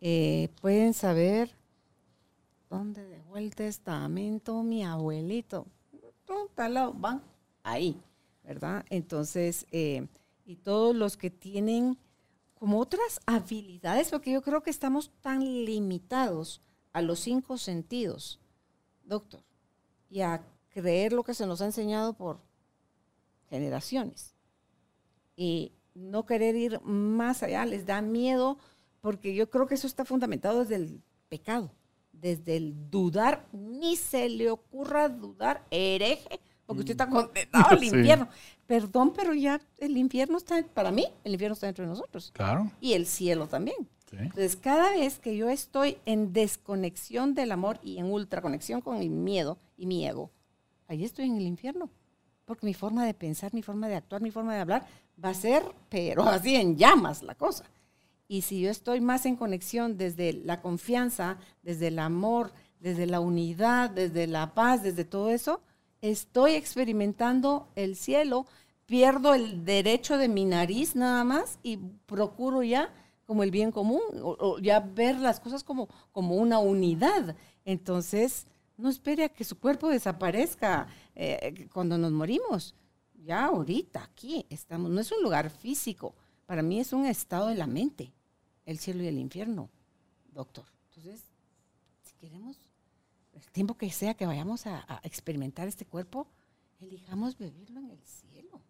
eh, 0.00 0.48
pueden 0.62 0.94
saber 0.94 1.50
dónde 2.70 3.04
dejó 3.06 3.36
el 3.36 3.54
testamento 3.54 4.62
mi 4.62 4.84
abuelito. 4.84 5.66
Tal 6.54 6.74
lado, 6.74 6.92
van 6.92 7.22
ahí, 7.62 8.00
¿verdad? 8.44 8.84
Entonces, 8.90 9.66
eh, 9.70 10.06
y 10.44 10.56
todos 10.56 10.94
los 10.94 11.16
que 11.16 11.30
tienen 11.30 11.98
como 12.54 12.78
otras 12.78 13.20
habilidades, 13.26 14.10
porque 14.10 14.32
yo 14.32 14.42
creo 14.42 14.62
que 14.62 14.70
estamos 14.70 15.10
tan 15.22 15.40
limitados 15.40 16.60
a 16.92 17.02
los 17.02 17.20
cinco 17.20 17.56
sentidos, 17.56 18.38
doctor, 19.04 19.42
y 20.10 20.20
a 20.20 20.42
creer 20.68 21.12
lo 21.12 21.24
que 21.24 21.34
se 21.34 21.46
nos 21.46 21.60
ha 21.62 21.66
enseñado 21.66 22.12
por 22.12 22.40
generaciones. 23.48 24.34
Y 25.36 25.72
no 25.94 26.26
querer 26.26 26.54
ir 26.56 26.80
más 26.82 27.42
allá, 27.42 27.64
les 27.64 27.86
da 27.86 28.02
miedo, 28.02 28.58
porque 29.00 29.34
yo 29.34 29.48
creo 29.48 29.66
que 29.66 29.74
eso 29.74 29.86
está 29.86 30.04
fundamentado 30.04 30.60
desde 30.60 30.76
el 30.76 31.02
pecado, 31.28 31.72
desde 32.20 32.56
el 32.56 32.90
dudar, 32.90 33.46
ni 33.52 33.96
se 33.96 34.28
le 34.28 34.50
ocurra 34.50 35.08
dudar, 35.08 35.64
hereje, 35.70 36.40
porque 36.66 36.80
usted 36.80 36.92
está 36.92 37.08
condenado 37.08 37.70
al 37.70 37.84
infierno. 37.84 38.28
Perdón, 38.66 39.12
pero 39.12 39.34
ya 39.34 39.60
el 39.78 39.96
infierno 39.96 40.36
está, 40.36 40.62
para 40.62 40.90
mí, 40.90 41.06
el 41.24 41.32
infierno 41.32 41.54
está 41.54 41.66
dentro 41.66 41.84
de 41.84 41.90
nosotros. 41.90 42.30
Claro. 42.32 42.70
Y 42.80 42.92
el 42.92 43.06
cielo 43.06 43.48
también. 43.48 43.88
Entonces, 44.12 44.56
cada 44.56 44.90
vez 44.90 45.18
que 45.18 45.36
yo 45.36 45.48
estoy 45.48 45.98
en 46.04 46.32
desconexión 46.32 47.34
del 47.34 47.52
amor 47.52 47.78
y 47.82 47.98
en 47.98 48.06
ultraconexión 48.06 48.80
con 48.80 48.96
el 48.96 49.10
miedo 49.10 49.58
y 49.76 49.86
mi 49.86 50.06
ego, 50.06 50.30
ahí 50.88 51.04
estoy 51.04 51.26
en 51.26 51.36
el 51.36 51.46
infierno. 51.46 51.90
Porque 52.44 52.66
mi 52.66 52.74
forma 52.74 53.06
de 53.06 53.14
pensar, 53.14 53.54
mi 53.54 53.62
forma 53.62 53.86
de 53.88 53.94
actuar, 53.94 54.20
mi 54.20 54.32
forma 54.32 54.54
de 54.54 54.60
hablar 54.60 54.86
va 55.24 55.28
a 55.28 55.34
ser, 55.34 55.62
pero 55.88 56.24
así 56.24 56.56
en 56.56 56.76
llamas 56.76 57.22
la 57.22 57.36
cosa. 57.36 57.64
Y 58.30 58.42
si 58.42 58.60
yo 58.60 58.70
estoy 58.70 59.00
más 59.00 59.26
en 59.26 59.34
conexión 59.34 59.96
desde 59.98 60.32
la 60.32 60.62
confianza, 60.62 61.38
desde 61.64 61.88
el 61.88 61.98
amor, 61.98 62.52
desde 62.78 63.08
la 63.08 63.18
unidad, 63.18 63.90
desde 63.90 64.28
la 64.28 64.54
paz, 64.54 64.84
desde 64.84 65.04
todo 65.04 65.30
eso, 65.30 65.62
estoy 66.00 66.52
experimentando 66.52 67.66
el 67.74 67.96
cielo, 67.96 68.46
pierdo 68.86 69.34
el 69.34 69.64
derecho 69.64 70.16
de 70.16 70.28
mi 70.28 70.44
nariz 70.44 70.94
nada 70.94 71.24
más 71.24 71.58
y 71.64 71.78
procuro 72.06 72.62
ya 72.62 72.94
como 73.26 73.42
el 73.42 73.50
bien 73.50 73.72
común, 73.72 74.00
o, 74.22 74.60
ya 74.60 74.78
ver 74.78 75.16
las 75.16 75.40
cosas 75.40 75.64
como, 75.64 75.88
como 76.12 76.36
una 76.36 76.60
unidad. 76.60 77.34
Entonces, 77.64 78.46
no 78.76 78.90
espere 78.90 79.24
a 79.24 79.28
que 79.30 79.42
su 79.42 79.58
cuerpo 79.58 79.88
desaparezca 79.88 80.86
eh, 81.16 81.66
cuando 81.72 81.98
nos 81.98 82.12
morimos. 82.12 82.76
Ya 83.24 83.46
ahorita, 83.46 84.04
aquí 84.04 84.46
estamos. 84.50 84.88
No 84.88 85.00
es 85.00 85.10
un 85.10 85.20
lugar 85.20 85.50
físico. 85.50 86.14
Para 86.46 86.62
mí 86.62 86.78
es 86.78 86.92
un 86.92 87.06
estado 87.06 87.48
de 87.48 87.56
la 87.56 87.66
mente, 87.66 88.12
el 88.70 88.78
cielo 88.78 89.02
y 89.02 89.08
el 89.08 89.18
infierno, 89.18 89.68
doctor. 90.32 90.64
Entonces, 90.88 91.24
si 92.04 92.14
queremos 92.14 92.56
el 93.34 93.44
tiempo 93.50 93.76
que 93.76 93.90
sea 93.90 94.14
que 94.14 94.26
vayamos 94.26 94.66
a, 94.66 95.00
experimentar 95.02 95.66
este 95.68 95.84
cuerpo, 95.84 96.26
elijamos 96.80 97.36
vivirlo 97.36 97.80
en 97.80 97.90
el 97.90 98.00
cielo. 98.02 98.60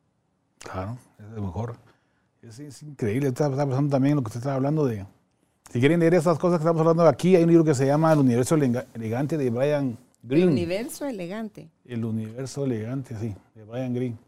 Claro, 0.59 0.99
es 1.19 1.31
lo 1.31 1.43
mejor. 1.43 1.77
Es, 2.43 2.83
increíble. 2.83 3.29
Está, 3.29 3.51
pasando 3.51 3.91
también 3.91 4.17
lo 4.17 4.23
que 4.23 4.29
usted 4.29 4.41
estaba 4.41 4.57
hablando 4.57 4.87
de. 4.87 5.07
Si 5.71 5.79
quieren 5.79 6.01
leer 6.01 6.15
esas 6.15 6.39
cosas 6.39 6.59
que 6.59 6.63
estamos 6.63 6.81
hablando 6.81 7.07
aquí, 7.07 7.37
hay 7.37 7.45
un 7.45 7.51
libro 7.51 7.65
que 7.65 7.75
se 7.75 7.87
llama 7.87 8.13
El 8.13 8.21
universo 8.21 8.57
elegante 8.57 9.37
de 9.37 9.51
Brian 9.51 9.99
Green. 10.23 10.49
El 10.49 10.49
universo 10.49 11.07
elegante. 11.07 11.71
El 11.85 12.05
universo 12.05 12.65
elegante, 12.65 13.17
sí, 13.21 13.35
de 13.55 13.65
Brian 13.65 13.95
Green. 13.95 14.19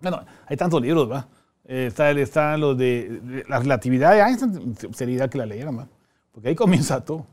Bueno, 0.00 0.24
hay 0.46 0.56
tantos 0.56 0.80
libros, 0.80 1.10
¿va? 1.10 1.26
Eh, 1.66 1.86
está, 1.86 2.10
están 2.10 2.60
los 2.60 2.76
de, 2.76 3.44
la 3.48 3.58
relatividad 3.58 4.12
de 4.12 4.20
Einstein, 4.20 4.76
sería 4.92 5.28
que 5.28 5.38
la 5.38 5.46
leyeran, 5.46 5.78
¿va? 5.78 5.88
Porque 6.32 6.48
ahí 6.48 6.54
comienza 6.56 7.04
todo. 7.04 7.26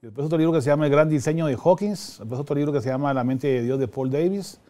Después 0.00 0.26
otro 0.26 0.38
libro 0.38 0.52
que 0.52 0.62
se 0.62 0.70
llama 0.70 0.86
El 0.86 0.92
gran 0.92 1.08
diseño 1.08 1.46
de 1.46 1.54
Hawkins. 1.54 2.18
Después 2.20 2.40
otro 2.40 2.54
libro 2.54 2.72
que 2.72 2.80
se 2.80 2.88
llama 2.88 3.12
La 3.12 3.24
mente 3.24 3.48
de 3.48 3.62
Dios 3.62 3.80
de 3.80 3.88
Paul 3.88 4.10
Davis. 4.10 4.60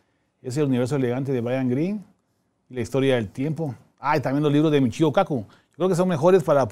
Es 0.40 0.56
el 0.56 0.64
universo 0.64 0.96
elegante 0.96 1.32
de 1.32 1.40
Brian 1.40 1.68
Green. 1.68 2.04
Y 2.70 2.74
la 2.74 2.80
historia 2.80 3.16
del 3.16 3.28
tiempo. 3.28 3.74
Ah, 3.98 4.16
y 4.16 4.20
también 4.20 4.42
los 4.42 4.52
libros 4.52 4.72
de 4.72 4.80
Michio 4.80 5.12
Kaku. 5.12 5.44
Creo 5.72 5.88
que 5.88 5.94
son 5.94 6.08
mejores 6.08 6.42
para, 6.42 6.66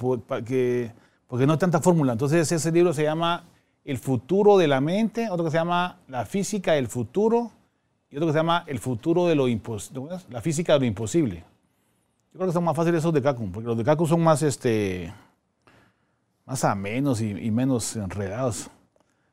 que, 0.45 0.91
porque 1.27 1.47
no 1.47 1.53
hay 1.53 1.59
tanta 1.59 1.81
fórmula. 1.81 2.13
Entonces 2.13 2.51
ese 2.51 2.73
libro 2.73 2.93
se 2.93 3.03
llama 3.03 3.45
El 3.85 3.99
futuro 3.99 4.57
de 4.57 4.69
la 4.69 4.81
mente, 4.81 5.29
otro 5.31 5.45
que 5.45 5.51
se 5.51 5.59
llama 5.59 5.99
La 6.09 6.25
física 6.25 6.73
del 6.73 6.89
futuro 6.89 7.51
y 8.11 8.17
otro 8.17 8.27
que 8.27 8.33
se 8.33 8.39
llama 8.39 8.65
El 8.67 8.79
futuro 8.79 9.27
de 9.27 9.35
lo 9.35 9.49
imposible, 9.49 10.17
la 10.31 10.41
física 10.41 10.73
de 10.75 10.81
lo 10.81 10.87
imposible. 10.87 11.45
Yo 12.37 12.41
creo 12.41 12.49
que 12.49 12.53
son 12.53 12.65
más 12.65 12.77
fáciles 12.77 12.99
esos 12.99 13.15
de 13.15 13.23
Kaku, 13.23 13.51
porque 13.51 13.67
los 13.67 13.79
de 13.79 13.83
Kaku 13.83 14.07
son 14.07 14.23
más, 14.23 14.43
este, 14.43 15.11
más 16.45 16.63
amenos 16.65 17.23
y, 17.23 17.31
y 17.31 17.51
menos 17.51 17.97
enredados. 17.97 18.69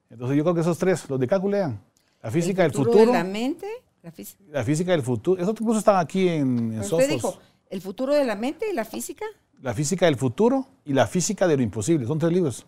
Entonces 0.09 0.37
yo 0.37 0.43
creo 0.45 0.55
que 0.55 0.61
esos 0.61 0.77
tres, 0.77 1.09
los 1.09 1.19
de 1.19 1.27
Kaku 1.27 1.49
lean. 1.49 1.81
La 2.21 2.31
física 2.31 2.63
del 2.63 2.71
futuro. 2.71 2.95
De 2.95 3.05
la 3.07 3.25
mente, 3.25 3.67
la 4.01 4.09
física. 4.09 4.41
La 4.47 4.63
física 4.63 4.93
del 4.93 5.01
futuro. 5.01 5.41
Esos 5.41 5.53
incluso 5.59 5.79
están 5.79 5.97
aquí 5.97 6.29
en, 6.29 6.71
en 6.71 6.79
Usted 6.79 7.09
dijo, 7.09 7.37
¿El 7.69 7.81
futuro 7.81 8.13
de 8.13 8.23
la 8.23 8.37
mente 8.37 8.69
y 8.71 8.73
la 8.73 8.85
física? 8.85 9.25
La 9.61 9.73
física 9.73 10.05
del 10.05 10.15
futuro 10.15 10.65
y 10.85 10.93
la 10.93 11.05
física 11.05 11.45
de 11.45 11.57
lo 11.57 11.61
imposible. 11.61 12.07
Son 12.07 12.17
tres 12.17 12.31
libros. 12.31 12.65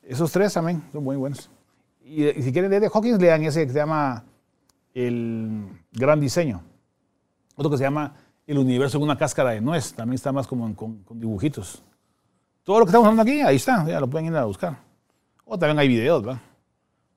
Esos 0.00 0.30
tres 0.30 0.52
también 0.52 0.80
son 0.92 1.02
muy 1.02 1.16
buenos. 1.16 1.50
Y, 2.04 2.22
si 2.40 2.52
quieren 2.52 2.70
leer 2.70 2.82
de 2.82 2.90
Hawkins, 2.94 3.20
lean 3.20 3.42
ese 3.42 3.66
que 3.66 3.72
se 3.72 3.80
llama 3.80 4.24
El 4.94 5.66
Gran 5.90 6.20
Diseño. 6.20 6.62
Otro 7.56 7.68
que 7.72 7.78
se 7.78 7.82
llama 7.82 8.14
El 8.48 8.58
Universo 8.58 8.96
en 8.96 9.04
una 9.04 9.16
cáscara 9.16 9.50
de 9.50 9.60
nuez. 9.60 9.92
También 9.92 10.16
está 10.16 10.32
más 10.32 10.48
como 10.48 10.74
con, 10.74 11.04
dibujitos. 11.10 11.80
Todo 12.64 12.80
lo 12.80 12.84
que 12.84 12.90
estamos 12.90 13.06
hablando 13.06 13.22
aquí, 13.22 13.40
ahí 13.40 13.54
está. 13.54 13.86
Ya 13.86 14.00
lo 14.00 14.08
pueden 14.08 14.26
ir 14.26 14.34
a 14.34 14.44
buscar. 14.44 14.76
O 15.44 15.56
también 15.56 15.78
hay 15.78 15.86
videos, 15.86 16.24
¿verdad? 16.24 16.40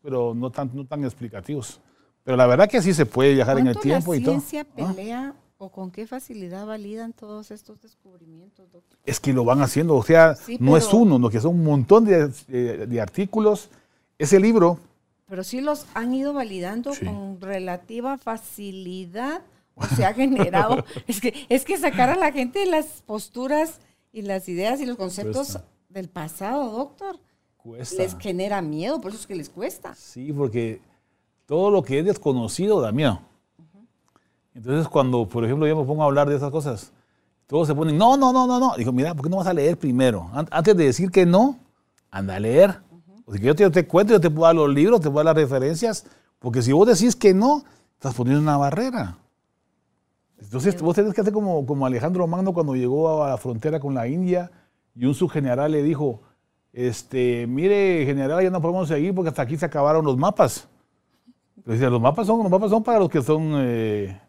Pero 0.03 0.35
no 0.35 0.51
tan, 0.51 0.69
no 0.73 0.85
tan 0.85 1.03
explicativos. 1.03 1.81
Pero 2.23 2.37
la 2.37 2.45
verdad 2.45 2.69
que 2.69 2.83
sí 2.83 2.93
se 2.93 3.07
puede 3.07 3.33
viajar 3.33 3.57
en 3.57 3.65
el 3.65 3.77
tiempo 3.79 4.13
y 4.13 4.21
todo. 4.21 4.35
La 4.35 4.41
ciencia 4.41 4.63
pelea 4.63 5.33
¿O 5.63 5.69
con 5.69 5.91
qué 5.91 6.07
facilidad 6.07 6.65
validan 6.65 7.13
todos 7.13 7.51
estos 7.51 7.79
descubrimientos, 7.83 8.71
doctor? 8.71 8.97
Es 9.05 9.19
que 9.19 9.31
lo 9.31 9.45
van 9.45 9.61
haciendo, 9.61 9.95
o 9.95 10.01
sea, 10.01 10.35
no 10.57 10.75
es 10.75 10.91
uno, 10.91 11.19
no, 11.19 11.29
que 11.29 11.39
son 11.39 11.53
un 11.53 11.63
montón 11.63 12.03
de, 12.03 12.99
artículos. 12.99 13.69
Ese 14.17 14.39
libro... 14.39 14.79
Pero 15.27 15.43
sí 15.43 15.61
los 15.61 15.85
han 15.93 16.15
ido 16.15 16.33
validando 16.33 16.93
con 17.05 17.39
relativa 17.39 18.17
facilidad, 18.17 19.43
o 19.81 19.95
se 19.95 20.05
ha 20.05 20.13
generado... 20.13 20.83
es, 21.07 21.19
que, 21.19 21.45
es 21.49 21.65
que 21.65 21.77
sacar 21.77 22.09
a 22.09 22.15
la 22.15 22.31
gente 22.31 22.59
de 22.59 22.67
las 22.67 23.01
posturas 23.05 23.79
y 24.13 24.21
las 24.21 24.47
ideas 24.47 24.81
y 24.81 24.85
los 24.85 24.97
conceptos 24.97 25.59
del 25.89 26.09
pasado, 26.09 26.71
doctor, 26.71 27.19
les 27.63 28.17
genera 28.17 28.61
miedo, 28.61 28.99
por 28.99 29.11
eso 29.11 29.21
es 29.21 29.27
que 29.27 29.35
les 29.35 29.49
cuesta. 29.49 29.93
Sí, 29.95 30.33
porque 30.33 30.81
todo 31.45 31.69
lo 31.69 31.83
que 31.83 31.99
es 31.99 32.05
desconocido 32.05 32.81
da 32.81 32.91
miedo. 32.91 33.21
Entonces, 34.53 34.87
cuando, 34.87 35.27
por 35.27 35.45
ejemplo, 35.45 35.67
yo 35.67 35.75
me 35.77 35.85
pongo 35.85 36.03
a 36.03 36.05
hablar 36.05 36.29
de 36.29 36.35
esas 36.35 36.51
cosas, 36.51 36.91
todos 37.47 37.67
se 37.67 37.75
ponen, 37.75 37.97
no, 37.97 38.17
no, 38.17 38.33
no, 38.33 38.47
no, 38.47 38.59
no. 38.59 38.75
Digo, 38.77 38.91
mira, 38.91 39.13
¿por 39.13 39.23
qué 39.23 39.29
no 39.29 39.37
vas 39.37 39.47
a 39.47 39.53
leer 39.53 39.77
primero? 39.77 40.29
Antes 40.33 40.75
de 40.75 40.85
decir 40.85 41.11
que 41.11 41.25
no, 41.25 41.57
anda 42.09 42.35
a 42.35 42.39
leer. 42.39 42.81
Que 43.31 43.39
yo 43.39 43.55
te, 43.55 43.69
te, 43.69 43.87
cuento, 43.87 44.13
yo 44.13 44.19
te 44.19 44.29
puedo 44.29 44.45
dar 44.45 44.55
los 44.55 44.69
libros, 44.73 44.99
te 44.99 45.09
puedo 45.09 45.23
dar 45.23 45.35
las 45.35 45.43
referencias, 45.43 46.05
porque 46.39 46.61
si 46.61 46.73
vos 46.73 46.87
decís 46.87 47.15
que 47.15 47.33
no, 47.33 47.63
estás 47.93 48.13
poniendo 48.13 48.41
una 48.41 48.57
barrera. 48.57 49.17
Entonces, 50.41 50.81
vos 50.81 50.95
tenés 50.95 51.13
que 51.13 51.21
hacer 51.21 51.33
como, 51.33 51.65
como 51.65 51.85
Alejandro 51.85 52.27
Magno 52.27 52.53
cuando 52.53 52.75
llegó 52.75 53.23
a 53.23 53.29
la 53.29 53.37
frontera 53.37 53.79
con 53.79 53.93
la 53.93 54.07
India 54.07 54.51
y 54.95 55.05
un 55.05 55.13
subgeneral 55.13 55.71
le 55.71 55.83
dijo, 55.83 56.21
este, 56.73 57.45
mire, 57.47 58.05
general, 58.05 58.43
ya 58.43 58.49
no 58.49 58.61
podemos 58.61 58.87
seguir 58.87 59.13
porque 59.13 59.29
hasta 59.29 59.43
aquí 59.43 59.57
se 59.57 59.65
acabaron 59.65 60.03
los 60.03 60.17
mapas. 60.17 60.67
Decía, 61.65 61.89
los 61.89 62.01
mapas 62.01 62.27
son, 62.27 62.39
los 62.39 62.49
mapas 62.49 62.69
son 62.69 62.83
para 62.83 62.99
los 62.99 63.09
que 63.09 63.21
son... 63.21 63.53
Eh, 63.55 64.19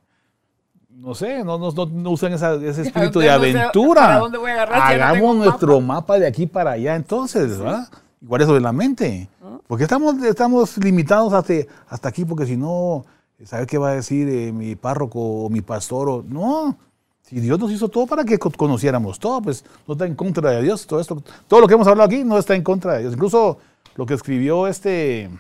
no 0.90 1.14
sé, 1.14 1.42
no, 1.42 1.58
no, 1.58 2.10
usan 2.10 2.32
ese 2.34 2.82
espíritu 2.82 3.18
de 3.18 3.28
aventura. 3.28 4.22
Hagamos 4.70 5.36
nuestro 5.36 5.80
mapa? 5.80 6.18
de 6.18 6.28
aquí 6.28 6.46
para 6.46 6.72
allá 6.72 6.94
entonces, 6.94 7.58
¿verdad? 7.58 7.88
Igual 8.20 8.42
eso 8.42 8.54
de 8.54 8.60
la 8.60 8.72
mente. 8.72 9.28
Porque 9.66 9.84
estamos, 9.84 10.22
estamos 10.22 10.76
limitados 10.78 11.32
hasta, 11.32 11.54
hasta 11.88 12.08
aquí, 12.08 12.24
porque 12.24 12.46
si 12.46 12.56
no, 12.56 13.04
¿sabe 13.44 13.66
qué 13.66 13.78
va 13.78 13.90
a 13.90 13.94
decir 13.94 14.28
eh, 14.28 14.52
mi 14.52 14.76
párroco 14.76 15.20
o 15.20 15.50
mi 15.50 15.60
pastor? 15.60 16.24
no, 16.24 16.76
si 17.22 17.40
Dios 17.40 17.58
nos 17.58 17.70
hizo 17.70 17.88
todo 17.88 18.06
para 18.06 18.24
que 18.24 18.38
conociéramos 18.38 19.18
todo, 19.18 19.40
pues 19.40 19.64
no 19.86 19.94
está 19.94 20.06
en 20.06 20.14
contra 20.14 20.50
de 20.50 20.62
Dios. 20.62 20.86
Todo, 20.86 21.00
esto, 21.00 21.22
todo 21.48 21.60
lo 21.60 21.66
que 21.66 21.74
hemos 21.74 21.86
hablado 21.86 22.06
aquí 22.06 22.24
no 22.24 22.36
está 22.36 22.54
en 22.54 22.62
contra 22.62 22.94
de 22.94 23.00
Dios. 23.00 23.14
Incluso 23.14 23.58
lo 23.94 24.04
que 24.04 24.14
escribió 24.14 24.66
este 24.66 25.30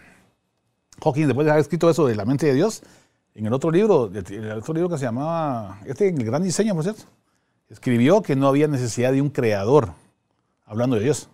Hawking 1.02 1.26
después 1.26 1.44
de 1.44 1.50
haber 1.50 1.60
escrito 1.60 1.90
eso 1.90 2.06
de 2.06 2.14
la 2.14 2.24
mente 2.24 2.46
de 2.46 2.54
Dios, 2.54 2.82
en 3.34 3.46
el 3.46 3.52
otro 3.52 3.70
libro, 3.70 4.10
el 4.12 4.52
otro 4.52 4.74
libro 4.74 4.88
que 4.88 4.98
se 4.98 5.04
llamaba, 5.04 5.80
este, 5.84 6.08
el 6.08 6.24
gran 6.24 6.42
diseño, 6.42 6.74
por 6.74 6.84
cierto, 6.84 7.02
escribió 7.68 8.22
que 8.22 8.36
no 8.36 8.46
había 8.46 8.68
necesidad 8.68 9.12
de 9.12 9.20
un 9.20 9.30
creador, 9.30 9.92
hablando 10.64 10.96
de 10.96 11.02
Dios. 11.02 11.28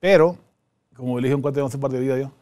Pero, 0.00 0.36
como 0.94 1.18
le 1.18 1.28
dije 1.28 1.34
un 1.34 1.42
cuento 1.42 1.60
de 1.60 1.64
11 1.64 1.78
parte 1.78 1.96
de 1.96 2.02
vida 2.02 2.18
yo, 2.18 2.32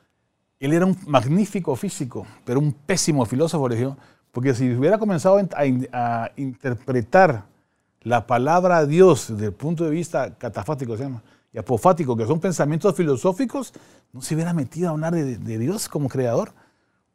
él 0.65 0.73
era 0.73 0.87
un 0.87 0.97
magnífico 1.07 1.75
físico, 1.77 2.27
pero 2.45 2.61
un 2.61 2.73
pésimo 2.73 3.25
filósofo, 3.27 3.69
le 3.69 3.77
dije, 3.77 3.95
porque 4.31 4.55
si 4.55 4.73
hubiera 4.73 4.99
comenzado 4.99 5.41
a, 5.93 6.31
interpretar 6.37 7.45
la 8.03 8.27
palabra 8.27 8.87
Dios 8.87 9.29
desde 9.29 9.47
el 9.47 9.53
punto 9.53 9.85
de 9.85 9.91
vista 9.91 10.35
catafático, 10.37 10.97
se 10.97 11.05
llama, 11.05 11.23
y 11.53 11.59
apofático, 11.59 12.17
que 12.17 12.27
son 12.27 12.41
pensamientos 12.41 12.97
filosóficos, 12.97 13.73
no 14.13 14.23
se 14.23 14.35
hubiera 14.35 14.53
metido 14.53 14.89
a 14.89 14.93
hablar 14.93 15.15
de 15.15 15.59
Dios 15.59 15.89
como 15.89 16.09
creador 16.09 16.53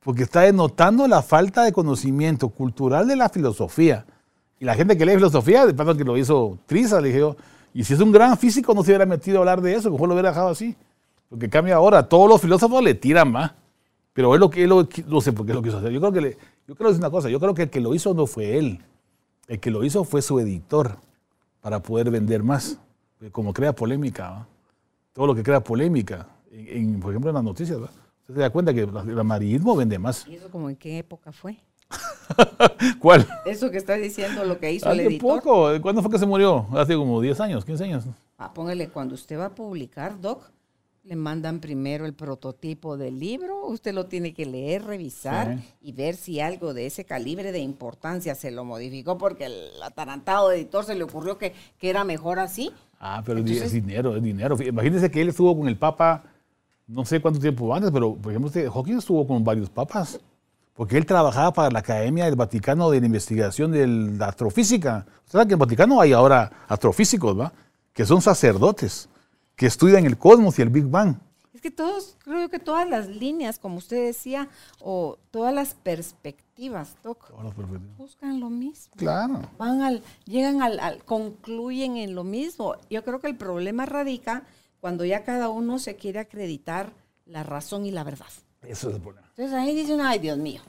porque 0.07 0.24
está 0.24 0.44
denotando 0.44 1.06
la 1.06 1.22
falta 1.22 1.65
de 1.65 1.74
conocimiento 1.74 2.48
cultural 2.48 3.10
de 3.10 3.18
la 3.18 3.28
filosofía. 3.28 4.06
Y 4.57 4.64
la 4.64 4.74
gente 4.74 4.98
que 4.98 5.06
lee 5.06 5.15
filosofía, 5.15 5.65
de 5.65 5.74
paso 5.74 5.98
que 5.98 6.06
lo 6.06 6.18
hizo 6.18 6.57
Trisa, 6.65 7.02
le 7.02 7.10
dije 7.10 7.36
y 7.74 7.84
si 7.84 7.94
es 7.94 7.99
un 7.99 8.14
gran 8.14 8.38
físico 8.38 8.74
no 8.74 8.84
se 8.84 8.91
hubiera 8.91 9.06
metido 9.06 9.38
a 9.38 9.40
hablar 9.40 9.61
de 9.61 9.76
eso, 9.76 9.91
mejor 9.91 10.07
lo 10.07 10.15
hubiera 10.15 10.30
dejado 10.30 10.48
así. 10.48 10.78
Porque 11.30 11.49
cambia 11.49 11.76
ahora, 11.76 12.08
todos 12.08 12.30
los 12.30 12.41
filósofos 12.41 12.84
le 12.84 12.94
tiran 12.94 13.32
más. 13.32 13.52
Pero 14.14 14.34
él 14.34 14.40
lo 14.40 14.49
que 14.49 14.66
lo, 14.66 14.88
no 15.08 15.22
sé 15.22 15.32
por 15.32 15.45
qué 15.45 15.54
lo 15.54 15.62
quiso 15.62 15.78
hacer. 15.78 15.91
Yo 15.91 15.99
creo 15.99 16.12
que 16.12 16.22
le, 16.22 16.38
yo 16.68 16.76
creo 16.76 16.90
que 16.90 16.94
es 16.94 16.99
una 16.99 17.12
cosa, 17.12 17.30
yo 17.30 17.40
creo 17.40 17.54
que 17.54 17.64
el 17.64 17.70
que 17.70 17.80
lo 17.80 17.94
hizo 17.94 18.14
no 18.14 18.26
fue 18.26 18.58
él. 18.58 18.84
El 19.48 19.60
que 19.60 19.70
lo 19.70 19.84
hizo 19.84 20.04
fue 20.04 20.22
su 20.22 20.40
editor 20.40 20.98
para 21.62 21.82
poder 21.82 22.10
vender 22.10 22.44
más. 22.44 22.80
Como 23.32 23.54
crea 23.54 23.74
polémica, 23.74 24.48
todo 25.14 25.28
lo 25.28 25.36
que 25.36 25.44
crea 25.44 25.64
polémica, 25.64 26.28
por 27.02 27.12
ejemplo 27.12 27.30
en 27.30 27.36
las 27.36 27.44
noticias, 27.44 27.80
Usted 28.28 28.34
se 28.36 28.41
da 28.41 28.49
cuenta 28.49 28.74
que 28.74 28.82
el 28.82 29.20
amarillismo 29.20 29.76
vende 29.76 29.98
más. 29.98 30.28
¿Y 30.28 30.36
eso 30.36 30.49
como 30.52 30.70
en 30.70 30.76
qué 30.76 30.98
época 30.98 31.32
fue? 31.32 31.58
¿Cuál? 32.99 33.26
Eso 33.45 33.72
que 33.72 33.78
está 33.78 33.94
diciendo 33.94 34.44
lo 34.44 34.60
que 34.60 34.74
hizo 34.74 34.90
Hace 34.90 34.99
el 35.02 35.08
editor. 35.08 35.41
poco. 35.41 35.82
¿Cuándo 35.82 36.02
fue 36.02 36.12
que 36.12 36.20
se 36.20 36.26
murió? 36.26 36.68
Hace 36.74 36.95
como 36.95 37.22
10 37.22 37.40
años, 37.40 37.64
15 37.64 37.84
años. 37.86 38.06
Ah, 38.38 38.54
póngale, 38.54 38.90
cuando 38.90 39.16
usted 39.16 39.40
va 39.40 39.45
a 39.45 39.56
publicar, 39.56 40.20
Doc, 40.20 40.52
le 41.08 41.16
mandan 41.16 41.62
primero 41.62 42.06
el 42.06 42.14
prototipo 42.14 42.98
del 42.98 43.18
libro, 43.18 43.66
usted 43.68 43.94
lo 43.94 44.08
tiene 44.08 44.34
que 44.34 44.46
leer, 44.46 44.84
revisar 44.84 45.56
Sí. 45.58 45.64
y 45.82 45.92
ver 45.94 46.16
si 46.16 46.42
algo 46.42 46.74
de 46.74 46.86
ese 46.86 47.06
calibre 47.06 47.54
de 47.54 47.60
importancia 47.60 48.36
se 48.36 48.52
lo 48.52 48.66
modificó 48.66 49.18
porque 49.18 49.46
el 49.46 49.82
atarantado 49.82 50.52
editor 50.52 50.84
se 50.84 50.96
le 50.96 51.04
ocurrió 51.04 51.38
que, 51.38 51.54
que 51.80 51.90
era 51.90 52.04
mejor 52.04 52.40
así. 52.40 52.72
Ah, 53.00 53.24
pero 53.26 53.40
Entonces- 53.40 53.64
es 53.68 53.72
dinero, 53.72 54.18
es 54.18 54.22
dinero. 54.24 54.58
Imagínese 54.62 55.10
que 55.10 55.22
él 55.22 55.30
estuvo 55.30 55.58
con 55.58 55.70
el 55.70 55.78
Papa 55.78 56.24
no 56.88 57.06
sé 57.06 57.22
cuánto 57.22 57.40
tiempo 57.40 57.74
antes, 57.74 57.90
pero 57.92 58.14
por 58.16 58.32
ejemplo, 58.34 58.52
Hawking 58.72 58.98
estuvo 58.98 59.26
con 59.26 59.44
varios 59.46 59.70
papas. 59.70 60.20
Porque 60.74 60.98
él 60.98 61.06
trabajaba 61.06 61.52
para 61.54 61.72
la 61.72 61.80
Academia 61.80 62.26
del 62.26 62.36
Vaticano 62.36 62.92
de 62.92 63.00
la 63.00 63.06
Investigación 63.08 63.72
de 63.72 63.88
la 63.88 64.28
Astrofísica. 64.28 65.06
Usted 65.26 65.32
sabe 65.32 65.46
que 65.48 65.54
en 65.54 65.60
el 65.60 65.66
Vaticano 65.66 66.00
hay 66.02 66.12
ahora 66.14 66.52
astrofísicos, 66.68 67.38
¿va? 67.40 67.52
Que 67.94 68.06
son 68.06 68.22
sacerdotes, 68.22 69.10
que 69.58 69.66
estudian 69.66 70.06
el 70.06 70.18
cosmos 70.18 70.58
y 70.58 70.62
el 70.62 70.70
Big 70.70 70.86
Bang. 70.86 71.18
Es 71.54 71.62
que 71.62 71.72
todos, 71.72 72.16
creo 72.24 72.48
que 72.50 72.60
todas 72.60 72.88
las 72.88 73.08
líneas, 73.08 73.58
como 73.58 73.78
usted 73.78 74.06
decía, 74.06 74.48
o 74.80 75.18
todas 75.32 75.52
las 75.54 75.74
perspectivas, 75.74 76.96
Doc, 77.04 77.32
buscan 77.98 78.40
lo 78.40 78.50
mismo. 78.52 78.94
Claro. 78.96 79.42
van 79.58 79.82
al, 79.82 80.04
llegan 80.26 80.62
al, 80.62 80.80
al- 80.80 81.04
concluyen 81.04 81.98
en 81.98 82.14
lo 82.14 82.24
mismo. 82.24 82.76
Yo 82.92 83.04
creo 83.04 83.20
que 83.20 83.28
el 83.28 83.36
problema 83.36 83.86
radica 83.88 84.44
cuando 84.80 85.04
ya 85.04 85.24
cada 85.24 85.50
uno 85.50 85.80
se 85.80 85.96
quiere 85.96 86.20
acreditar 86.20 86.94
la 87.26 87.42
razón 87.44 87.86
y 87.88 87.92
la 87.92 88.04
verdad. 88.04 88.28
Eso 88.62 88.90
es 88.90 88.96
el 88.96 89.02
problema. 89.02 89.28
Entonces 89.30 89.54
ahí 89.56 89.74
dicen, 89.76 90.00
ay 90.02 90.20
Dios 90.20 90.38
mío, 90.38 90.62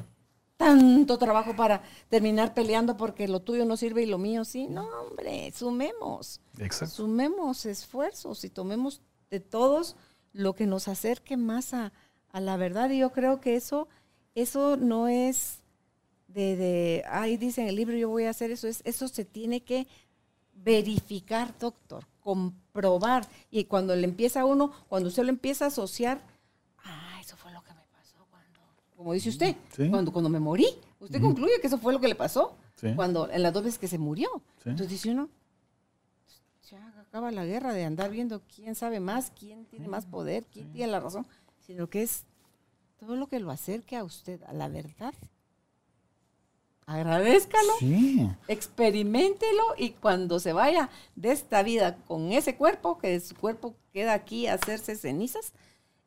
tanto 0.58 1.16
trabajo 1.16 1.56
para 1.56 1.82
terminar 2.10 2.52
peleando 2.52 2.98
porque 2.98 3.26
lo 3.28 3.40
tuyo 3.40 3.64
no 3.64 3.78
sirve 3.78 4.02
y 4.02 4.06
lo 4.06 4.18
mío 4.18 4.44
sí. 4.44 4.66
No, 4.66 4.86
hombre, 4.86 5.50
sumemos, 5.52 6.40
Exacto. 6.58 6.94
sumemos 6.94 7.64
esfuerzos 7.64 8.44
y 8.44 8.50
tomemos 8.50 9.00
de 9.30 9.40
todos 9.40 9.96
lo 10.34 10.54
que 10.54 10.66
nos 10.66 10.88
acerque 10.88 11.38
más 11.38 11.72
a, 11.72 11.92
a 12.30 12.40
la 12.40 12.58
verdad. 12.58 12.90
Y 12.90 12.98
yo 12.98 13.12
creo 13.12 13.40
que 13.40 13.56
eso, 13.56 13.88
eso 14.34 14.76
no 14.76 15.08
es 15.08 15.62
de, 16.28 16.56
de, 16.56 17.04
ahí 17.08 17.36
dice 17.36 17.62
en 17.62 17.68
el 17.68 17.76
libro 17.76 17.96
yo 17.96 18.08
voy 18.08 18.24
a 18.24 18.30
hacer 18.30 18.50
eso, 18.50 18.68
es, 18.68 18.82
eso 18.84 19.08
se 19.08 19.24
tiene 19.24 19.62
que 19.62 19.86
verificar, 20.52 21.56
doctor, 21.58 22.04
comprobar. 22.20 23.26
Y 23.50 23.64
cuando 23.64 23.96
le 23.96 24.04
empieza 24.04 24.42
a 24.42 24.44
uno, 24.44 24.72
cuando 24.88 25.08
usted 25.08 25.22
lo 25.22 25.30
empieza 25.30 25.64
a 25.64 25.68
asociar, 25.68 26.20
ah, 26.84 27.18
eso 27.20 27.36
fue 27.36 27.52
lo 27.52 27.62
que 27.62 27.72
me 27.72 27.82
pasó 27.92 28.26
cuando, 28.30 28.60
como 28.98 29.12
dice 29.12 29.28
usted, 29.28 29.54
Sí. 29.74 29.88
cuando, 29.88 30.12
cuando 30.12 30.28
me 30.28 30.40
morí. 30.40 30.66
Usted 30.98 31.20
concluye 31.20 31.60
que 31.60 31.68
eso 31.68 31.78
fue 31.78 31.92
lo 31.92 32.00
que 32.00 32.08
le 32.08 32.16
pasó 32.16 32.56
Sí. 32.74 32.92
cuando 32.96 33.30
en 33.30 33.42
las 33.44 33.52
dos 33.52 33.62
veces 33.62 33.78
que 33.78 33.86
se 33.86 33.96
murió. 33.96 34.28
Sí. 34.62 34.70
Entonces 34.70 34.88
dice 34.90 35.10
uno, 35.12 35.28
ya 36.68 36.84
acaba 37.00 37.30
la 37.30 37.44
guerra 37.46 37.72
de 37.72 37.84
andar 37.84 38.10
viendo 38.10 38.42
quién 38.52 38.74
sabe 38.74 38.98
más, 38.98 39.30
quién 39.38 39.64
tiene 39.66 39.86
más 39.86 40.04
poder, 40.04 40.44
quién 40.52 40.70
tiene 40.72 40.90
la 40.90 40.98
razón, 41.00 41.26
sino 41.64 41.88
que 41.88 42.02
es 42.02 42.24
todo 42.98 43.14
lo 43.14 43.28
que 43.28 43.38
lo 43.38 43.52
acerque 43.52 43.96
a 43.96 44.02
usted, 44.02 44.42
a 44.42 44.52
la 44.52 44.68
verdad. 44.68 45.14
Agradézcalo, 46.86 47.72
Sí. 47.78 48.28
experimentelo 48.48 49.62
y 49.76 49.90
cuando 49.90 50.40
se 50.40 50.52
vaya 50.54 50.88
de 51.16 51.30
esta 51.32 51.62
vida 51.62 51.96
con 52.06 52.32
ese 52.32 52.56
cuerpo, 52.56 52.98
que 52.98 53.20
su 53.20 53.36
cuerpo 53.36 53.76
queda 53.92 54.14
aquí 54.14 54.46
a 54.48 54.54
hacerse 54.54 54.96
cenizas, 54.96 55.52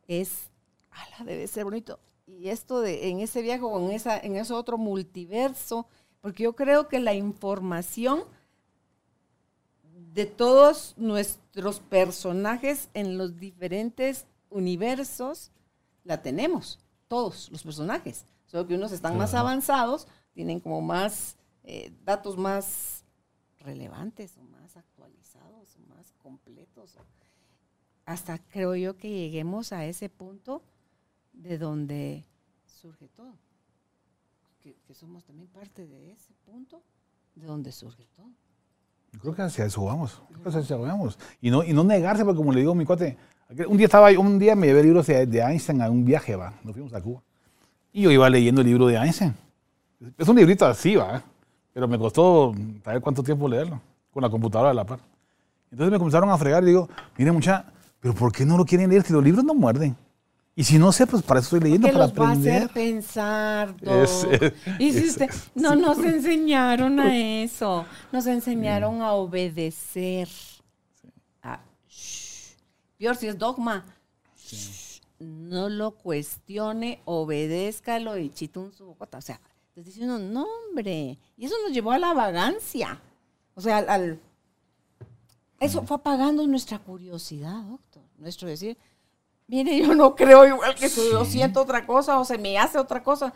es, 0.07 0.49
ala, 0.89 1.23
debe 1.23 1.47
ser 1.47 1.63
bonito. 1.65 1.99
Y 2.37 2.49
esto 2.49 2.81
de 2.81 3.09
en 3.09 3.19
ese 3.19 3.41
viaje 3.41 3.63
o 3.63 3.79
en, 3.79 3.91
esa, 3.91 4.17
en 4.17 4.35
ese 4.35 4.53
otro 4.53 4.77
multiverso, 4.77 5.87
porque 6.21 6.43
yo 6.43 6.55
creo 6.55 6.87
que 6.87 6.99
la 6.99 7.13
información 7.13 8.23
de 10.13 10.25
todos 10.25 10.93
nuestros 10.97 11.79
personajes 11.79 12.89
en 12.93 13.17
los 13.17 13.37
diferentes 13.37 14.25
universos 14.49 15.51
la 16.03 16.21
tenemos, 16.21 16.79
todos 17.07 17.49
los 17.51 17.63
personajes. 17.63 18.25
Solo 18.45 18.67
que 18.67 18.75
unos 18.75 18.91
están 18.91 19.17
más 19.17 19.33
avanzados, 19.33 20.07
tienen 20.33 20.59
como 20.59 20.81
más 20.81 21.37
eh, 21.63 21.93
datos 22.03 22.37
más 22.37 23.05
relevantes 23.59 24.37
o 24.37 24.43
más 24.43 24.75
actualizados 24.77 25.75
o 25.77 25.93
más 25.93 26.11
completos. 26.17 26.97
Hasta 28.05 28.39
creo 28.39 28.75
yo 28.75 28.97
que 28.97 29.09
lleguemos 29.09 29.71
a 29.71 29.85
ese 29.85 30.09
punto 30.09 30.63
de 31.41 31.57
donde 31.57 32.23
surge 32.65 33.07
todo. 33.09 33.33
Que, 34.61 34.75
que 34.85 34.93
somos 34.93 35.23
también 35.23 35.47
parte 35.47 35.87
de 35.87 36.11
ese 36.11 36.33
punto 36.45 36.81
de 37.35 37.47
donde 37.47 37.71
surge 37.71 38.07
todo. 38.15 38.29
Creo 39.19 39.35
que 39.35 39.41
hacia 39.41 39.65
eso 39.65 39.83
vamos. 39.83 40.21
Creo 40.29 40.43
que 40.43 40.49
hacia 40.49 40.61
eso 40.61 40.79
vamos. 40.79 41.17
Y 41.41 41.49
no, 41.49 41.63
y 41.63 41.73
no 41.73 41.83
negarse, 41.83 42.23
porque 42.23 42.37
como 42.37 42.53
le 42.53 42.59
digo 42.59 42.71
a 42.71 42.75
mi 42.75 42.85
cuate, 42.85 43.17
un 43.67 43.75
día, 43.75 43.85
estaba, 43.85 44.09
un 44.11 44.39
día 44.39 44.55
me 44.55 44.67
llevé 44.67 44.83
libros 44.83 45.07
de, 45.07 45.25
de 45.25 45.39
Einstein 45.39 45.81
a 45.81 45.89
un 45.89 46.05
viaje, 46.05 46.35
va. 46.35 46.53
Nos 46.63 46.73
fuimos 46.73 46.93
a 46.93 47.01
Cuba. 47.01 47.21
Y 47.91 48.03
yo 48.03 48.11
iba 48.11 48.29
leyendo 48.29 48.61
el 48.61 48.67
libro 48.67 48.87
de 48.87 48.95
Einstein. 48.95 49.35
Es 50.17 50.27
un 50.27 50.37
librito 50.37 50.65
así, 50.65 50.95
va. 50.95 51.21
Pero 51.73 51.87
me 51.87 51.97
costó 51.97 52.53
saber 52.83 53.01
cuánto 53.01 53.23
tiempo 53.23 53.47
leerlo, 53.47 53.81
con 54.11 54.21
la 54.21 54.29
computadora 54.29 54.71
a 54.71 54.73
la 54.73 54.85
par. 54.85 54.99
Entonces 55.71 55.91
me 55.91 55.97
comenzaron 55.97 56.29
a 56.29 56.37
fregar 56.37 56.63
y 56.63 56.67
digo, 56.67 56.89
mire 57.17 57.31
mucha, 57.31 57.65
pero 57.99 58.13
¿por 58.13 58.31
qué 58.31 58.45
no 58.45 58.57
lo 58.57 58.65
quieren 58.65 58.89
leer 58.89 59.03
si 59.03 59.13
los 59.13 59.23
libros 59.23 59.43
no 59.43 59.53
muerden? 59.53 59.95
Y 60.55 60.63
si 60.65 60.77
no 60.77 60.91
sé, 60.91 61.07
pues 61.07 61.23
para 61.23 61.39
eso 61.39 61.47
estoy 61.55 61.61
leyendo, 61.61 61.87
para 61.87 61.99
los 61.99 62.09
va 62.19 62.27
a 62.27 62.31
aprender. 62.31 62.55
hacer 62.63 62.69
pensar. 62.71 63.75
Es- 63.81 64.21
Doc. 64.23 64.33
es- 64.33 64.53
y 64.79 64.91
si 64.91 64.97
es- 64.99 65.09
usted, 65.11 65.29
no 65.55 65.75
nos 65.75 65.97
enseñaron 65.99 66.99
a 66.99 67.17
eso, 67.17 67.85
nos 68.11 68.25
enseñaron 68.27 69.01
a 69.01 69.13
obedecer. 69.13 70.27
A, 71.41 71.59
shh. 71.89 72.55
Peor 72.97 73.15
si 73.15 73.27
es 73.27 73.37
dogma. 73.37 73.85
Shh. 74.37 74.99
No 75.19 75.69
lo 75.69 75.91
cuestione, 75.91 76.99
obedézcalo 77.05 78.17
y 78.17 78.29
chitun 78.31 78.73
su 78.73 78.85
bocota. 78.87 79.19
O 79.19 79.21
sea, 79.21 79.39
les 79.75 79.85
dice 79.85 80.03
uno, 80.03 80.19
no, 80.19 80.45
hombre. 80.67 81.17
Y 81.37 81.45
eso 81.45 81.55
nos 81.63 81.71
llevó 81.71 81.91
a 81.93 81.99
la 81.99 82.13
vagancia. 82.13 82.99
O 83.55 83.61
sea, 83.61 83.77
al, 83.77 83.89
al- 83.89 84.19
eso 85.59 85.83
fue 85.83 85.97
apagando 85.97 86.45
nuestra 86.47 86.79
curiosidad, 86.79 87.61
doctor. 87.63 88.03
Nuestro 88.17 88.47
decir, 88.49 88.77
mire, 89.51 89.77
yo 89.77 89.93
no 89.93 90.15
creo 90.15 90.45
igual 90.47 90.73
que 90.75 90.89
tú, 90.89 91.01
yo 91.11 91.25
siento 91.25 91.61
otra 91.61 91.85
cosa 91.85 92.17
o 92.19 92.23
se 92.25 92.37
me 92.37 92.57
hace 92.57 92.79
otra 92.79 93.03
cosa. 93.03 93.33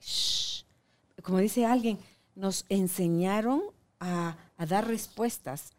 Shh. 0.00 0.62
Como 1.22 1.38
dice 1.38 1.66
alguien, 1.66 1.98
nos 2.36 2.64
enseñaron 2.68 3.62
a, 3.98 4.36
a 4.56 4.66
dar 4.66 4.86
respuestas 4.86 5.72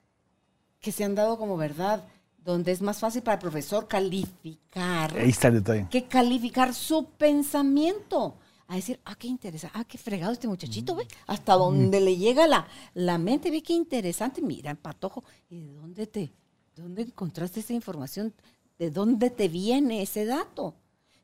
que 0.82 0.92
se 0.92 1.04
han 1.06 1.16
dado 1.16 1.38
como 1.38 1.56
verdad, 1.58 2.06
donde 2.44 2.72
es 2.74 2.82
más 2.82 3.00
fácil 3.00 3.22
para 3.22 3.36
el 3.36 3.40
profesor 3.42 3.88
calificar 3.88 5.18
Ahí 5.18 5.30
está 5.30 5.48
el 5.48 5.56
detalle. 5.56 5.88
que 5.90 6.06
calificar 6.06 6.74
su 6.74 7.06
pensamiento. 7.18 8.36
A 8.68 8.76
decir, 8.76 9.00
ah, 9.04 9.16
qué 9.16 9.26
interesante, 9.28 9.76
ah, 9.80 9.84
qué 9.84 9.98
fregado 9.98 10.32
este 10.32 10.48
muchachito, 10.48 10.94
ve, 10.96 11.08
hasta 11.26 11.54
donde 11.56 12.00
le 12.00 12.18
llega 12.18 12.46
la, 12.46 12.68
la 12.94 13.18
mente, 13.18 13.50
ve 13.50 13.64
qué 13.64 13.74
interesante, 13.74 14.44
mira, 14.44 14.76
patojo, 14.76 15.24
¿y 15.50 15.60
de 15.60 15.74
dónde 15.74 16.06
te, 16.06 16.32
de 16.76 16.84
dónde 16.84 17.02
encontraste 17.02 17.62
esa 17.62 17.74
información? 17.74 18.32
¿De 18.80 18.90
dónde 18.90 19.30
te 19.30 19.48
viene 19.50 20.02
ese 20.02 20.26
dato? 20.26 20.74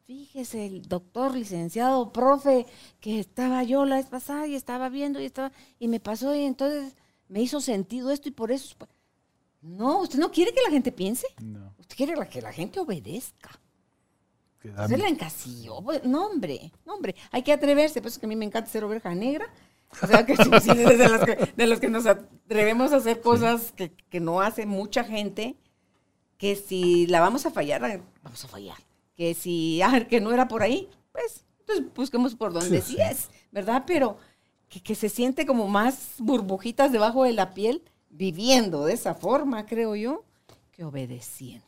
Fíjese, 0.06 0.68
el 0.68 0.84
doctor, 0.84 1.34
licenciado, 1.34 2.12
profe, 2.12 2.68
que 3.00 3.20
estaba 3.20 3.64
yo 3.64 3.86
la 3.86 3.96
vez 3.96 4.06
pasada 4.06 4.46
y 4.46 4.54
estaba 4.54 4.90
viendo 4.90 5.20
y 5.20 5.26
estaba, 5.26 5.52
y 5.80 5.88
me 5.88 6.00
pasó 6.00 6.36
y 6.36 6.42
entonces 6.44 6.96
me 7.28 7.42
hizo 7.42 7.60
sentido 7.62 8.12
esto 8.12 8.30
y 8.30 8.32
por 8.32 8.52
eso. 8.52 8.76
pues, 8.78 8.90
No, 9.62 10.02
usted 10.02 10.20
no 10.20 10.32
quiere 10.32 10.54
que 10.54 10.62
la 10.62 10.70
gente 10.70 10.92
piense, 10.92 11.26
No, 11.42 11.74
usted 11.80 11.96
quiere 11.96 12.14
que 12.30 12.42
la 12.42 12.54
gente 12.54 12.80
obedezca. 12.80 13.60
Se 14.88 14.98
la 14.98 15.08
encasilló. 15.08 15.82
pues, 15.82 16.04
No, 16.04 16.28
hombre, 16.28 16.72
no, 16.86 16.96
hombre. 16.96 17.16
Hay 17.32 17.44
que 17.44 17.54
atreverse. 17.54 18.02
Por 18.02 18.10
eso 18.10 18.20
que 18.20 18.26
a 18.26 18.30
mí 18.30 18.36
me 18.36 18.46
encanta 18.46 18.70
ser 18.70 18.84
oveja 18.84 19.14
negra. 19.16 19.46
O 20.02 20.08
sea, 20.08 20.26
que 20.26 20.36
sí, 20.36 20.44
sí, 20.62 20.74
de, 20.76 21.08
los 21.08 21.24
que, 21.24 21.54
de 21.56 21.68
los 21.68 21.80
que 21.80 21.88
nos 21.88 22.06
atrevemos 22.06 22.92
a 22.92 22.98
hacer 22.98 23.22
cosas 23.22 23.72
que, 23.72 23.92
que 24.10 24.20
no 24.20 24.42
hace 24.42 24.66
mucha 24.66 25.04
gente, 25.04 25.56
que 26.38 26.56
si 26.56 27.08
la 27.08 27.22
vamos 27.22 27.46
a 27.46 27.52
fallar, 27.52 27.84
eh, 27.86 28.02
vamos 28.24 28.44
a 28.44 28.48
fallar. 28.48 28.78
Que 29.16 29.34
si, 29.34 29.82
ah, 29.82 30.06
que 30.08 30.20
no 30.20 30.32
era 30.34 30.48
por 30.48 30.62
ahí, 30.62 30.90
pues, 31.12 31.46
entonces 31.60 31.86
busquemos 31.96 32.36
por 32.36 32.54
donde 32.54 32.82
Sí, 32.82 32.96
sí, 32.96 33.02
es, 33.02 33.30
¿verdad? 33.52 33.84
Pero 33.88 34.18
que, 34.68 34.82
que 34.82 34.96
se 34.96 35.10
siente 35.10 35.46
como 35.46 35.68
más 35.68 36.16
burbujitas 36.20 36.92
debajo 36.92 37.24
de 37.24 37.34
la 37.34 37.54
piel, 37.54 37.82
viviendo 38.10 38.86
de 38.86 38.94
esa 38.94 39.14
forma, 39.14 39.66
creo 39.66 39.96
yo, 39.96 40.24
que 40.72 40.84
obedeciendo. 40.84 41.66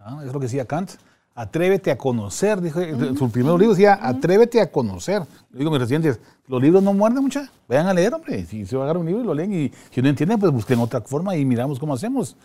Ah, 0.00 0.22
es 0.24 0.32
lo 0.32 0.40
que 0.40 0.46
decía 0.46 0.64
Kant. 0.64 0.92
Atrévete 1.34 1.90
a 1.90 1.98
conocer, 1.98 2.62
dijo, 2.62 2.80
en 2.80 3.14
su 3.14 3.30
primer 3.30 3.52
libro 3.58 3.74
decía, 3.74 3.98
atrévete 4.00 4.58
a 4.58 4.70
conocer. 4.70 5.20
Le 5.50 5.58
digo 5.58 5.68
a 5.68 5.72
mis 5.72 5.80
residentes, 5.80 6.18
los 6.46 6.62
libros 6.62 6.82
no 6.82 6.94
muerden 6.94 7.22
mucha, 7.22 7.50
vayan 7.68 7.86
a 7.86 7.92
leer, 7.92 8.14
hombre. 8.14 8.46
Si 8.46 8.64
se 8.64 8.74
va 8.74 8.82
a 8.82 8.84
agarrar 8.86 9.02
un 9.02 9.06
libro 9.06 9.22
y 9.22 9.26
lo 9.26 9.34
leen 9.34 9.52
y 9.52 9.70
si 9.90 10.00
no 10.00 10.08
entienden, 10.08 10.38
pues 10.38 10.50
busquen 10.50 10.78
otra 10.78 11.02
forma 11.02 11.36
y 11.36 11.44
miramos 11.44 11.78
cómo 11.78 11.92
hacemos. 11.92 12.36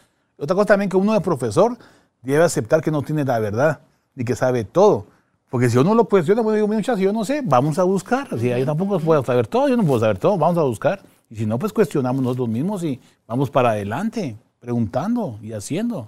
Otra 0.42 0.56
cosa 0.56 0.66
también 0.66 0.90
que 0.90 0.98
uno 0.98 1.14
de 1.14 1.22
profesor 1.22 1.78
debe 2.24 2.44
aceptar 2.44 2.82
que 2.82 2.90
no 2.90 3.04
tiene 3.04 3.24
la 3.24 3.38
verdad, 3.38 3.82
ni 4.16 4.26
que 4.26 4.36
sabe 4.36 4.64
todo. 4.64 5.06
Porque 5.52 5.70
si 5.70 5.78
uno 5.78 5.94
lo 5.94 6.06
cuestiona, 6.06 6.42
pues 6.42 6.56
digo, 6.56 6.68
muchachos, 6.68 7.00
yo 7.00 7.14
no 7.14 7.24
sé, 7.24 7.44
vamos 7.46 7.78
a 7.78 7.84
buscar. 7.84 8.28
Si 8.40 8.50
yo 8.50 8.66
tampoco 8.66 9.00
puedo 9.00 9.24
saber 9.24 9.46
todo, 9.46 9.70
yo 9.70 9.78
no 9.78 9.84
puedo 9.84 10.00
saber 10.00 10.18
todo, 10.18 10.40
vamos 10.40 10.58
a 10.58 10.64
buscar. 10.64 11.04
Y 11.30 11.36
si 11.36 11.46
no, 11.46 11.60
pues 11.60 11.72
cuestionamos 11.72 12.24
nosotros 12.24 12.50
mismos 12.50 12.84
y 12.84 13.00
vamos 13.28 13.52
para 13.52 13.70
adelante, 13.70 14.36
preguntando 14.60 15.38
y 15.44 15.54
haciendo, 15.54 16.08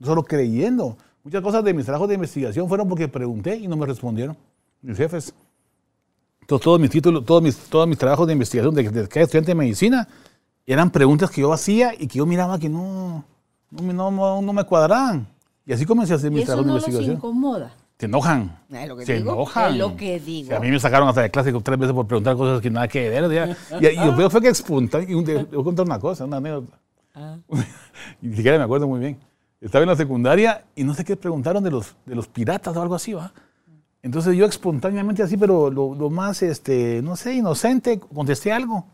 no 0.00 0.06
solo 0.06 0.24
creyendo. 0.24 0.96
Muchas 1.22 1.40
cosas 1.40 1.62
de 1.62 1.72
mis 1.72 1.84
trabajos 1.84 2.08
de 2.08 2.14
investigación 2.16 2.68
fueron 2.68 2.88
porque 2.88 3.06
pregunté 3.06 3.56
y 3.58 3.68
no 3.68 3.76
me 3.76 3.86
respondieron 3.86 4.36
mis 4.82 4.96
jefes. 4.96 5.32
Entonces, 6.40 6.64
todos 6.64 6.80
mis 6.80 6.90
títulos, 6.90 7.24
todos 7.24 7.42
mis, 7.42 7.56
todos 7.56 7.86
mis 7.86 7.98
trabajos 7.98 8.26
de 8.26 8.32
investigación 8.32 8.74
de, 8.74 8.90
de 8.90 9.06
cada 9.06 9.22
estudiante 9.22 9.52
de 9.52 9.54
medicina 9.54 10.08
eran 10.66 10.90
preguntas 10.90 11.30
que 11.30 11.42
yo 11.42 11.52
hacía 11.52 11.94
y 11.94 12.08
que 12.08 12.18
yo 12.18 12.26
miraba 12.26 12.58
que 12.58 12.68
no, 12.68 13.24
no, 13.70 13.82
me- 13.82 13.92
no, 13.94 14.42
no, 14.42 14.52
me 14.52 14.64
cuadraban. 14.64 15.26
Y 15.66 15.72
así 15.72 15.84
comencé 15.84 16.12
a 16.14 16.16
hacer 16.16 16.30
mis 16.30 16.42
eso 16.44 16.46
trabajos 16.52 16.66
no 16.66 16.72
de 16.74 16.78
los 16.80 16.88
investigación. 16.88 17.16
incomoda. 17.16 17.74
Se 17.98 18.06
enojan. 18.06 18.58
Es 18.70 18.88
lo 18.88 18.96
que 18.96 19.04
se 19.06 19.14
digo, 19.14 19.32
enojan. 19.32 19.72
es 19.72 19.78
lo 19.78 19.96
que 19.96 20.20
digo. 20.20 20.56
A 20.56 20.60
mí 20.60 20.70
me 20.70 20.78
sacaron 20.78 21.08
hasta 21.08 21.22
de 21.22 21.30
clase 21.30 21.52
tres 21.52 21.78
veces 21.78 21.94
por 21.94 22.06
preguntar 22.06 22.36
cosas 22.36 22.60
que 22.62 22.70
nada 22.70 22.86
que 22.88 23.08
ver. 23.10 23.30
ya. 23.30 23.80
Y, 23.80 23.86
y 23.86 24.04
lo 24.06 24.14
peor 24.16 24.30
fue 24.30 24.40
que 24.40 24.48
espontáneamente, 24.48 25.12
y 25.12 25.14
un 25.16 25.24
día- 25.24 25.46
voy 25.52 25.60
a 25.60 25.64
contar 25.64 25.84
una 25.84 25.98
cosa, 25.98 26.24
una 26.24 26.36
anécdota. 26.38 26.78
y 28.22 28.26
ni 28.28 28.36
siquiera 28.36 28.56
me 28.56 28.64
acuerdo 28.64 28.86
muy 28.86 29.00
bien. 29.00 29.18
Estaba 29.60 29.82
en 29.82 29.88
la 29.88 29.96
secundaria 29.96 30.64
y 30.76 30.84
no 30.84 30.94
sé 30.94 31.04
qué 31.04 31.16
preguntaron 31.16 31.64
de 31.64 31.70
los, 31.72 31.96
de 32.06 32.14
los 32.14 32.28
piratas 32.28 32.76
o 32.76 32.80
algo 32.80 32.94
así, 32.94 33.12
¿va? 33.12 33.32
Entonces 34.00 34.36
yo 34.36 34.46
espontáneamente 34.46 35.24
así, 35.24 35.36
pero 35.36 35.68
lo, 35.68 35.92
lo 35.96 36.08
más, 36.08 36.40
este, 36.42 37.02
no 37.02 37.16
sé, 37.16 37.34
inocente, 37.34 37.98
contesté 37.98 38.52
algo. 38.52 38.86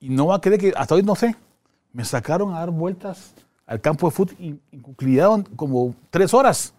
Y 0.00 0.08
no 0.08 0.26
va 0.26 0.34
a 0.36 0.40
creer 0.40 0.60
que, 0.60 0.72
hasta 0.76 0.96
hoy 0.96 1.04
no 1.04 1.14
sé, 1.14 1.36
me 1.92 2.04
sacaron 2.04 2.52
a 2.52 2.58
dar 2.58 2.70
vueltas 2.72 3.32
al 3.72 3.80
campo 3.80 4.06
de 4.06 4.10
fútbol 4.10 4.36
y, 4.38 4.54
y 4.70 4.80
como 5.56 5.94
tres 6.10 6.34
horas. 6.34 6.74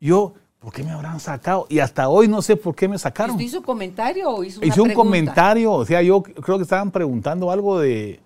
Yo, 0.00 0.34
¿por 0.60 0.72
qué 0.72 0.84
me 0.84 0.92
habrán 0.92 1.18
sacado? 1.18 1.66
Y 1.68 1.80
hasta 1.80 2.08
hoy 2.08 2.28
no 2.28 2.40
sé 2.42 2.54
por 2.56 2.76
qué 2.76 2.86
me 2.86 2.96
sacaron. 2.96 3.32
¿Usted 3.32 3.44
hizo 3.44 3.62
comentario 3.62 4.30
o 4.30 4.44
hizo 4.44 4.60
una 4.60 4.66
Hice 4.68 4.80
un 4.80 4.88
pregunta? 4.88 5.08
comentario, 5.08 5.72
o 5.72 5.84
sea, 5.84 6.00
yo 6.00 6.22
creo 6.22 6.58
que 6.58 6.62
estaban 6.62 6.92
preguntando 6.92 7.50
algo 7.50 7.80
de, 7.80 8.20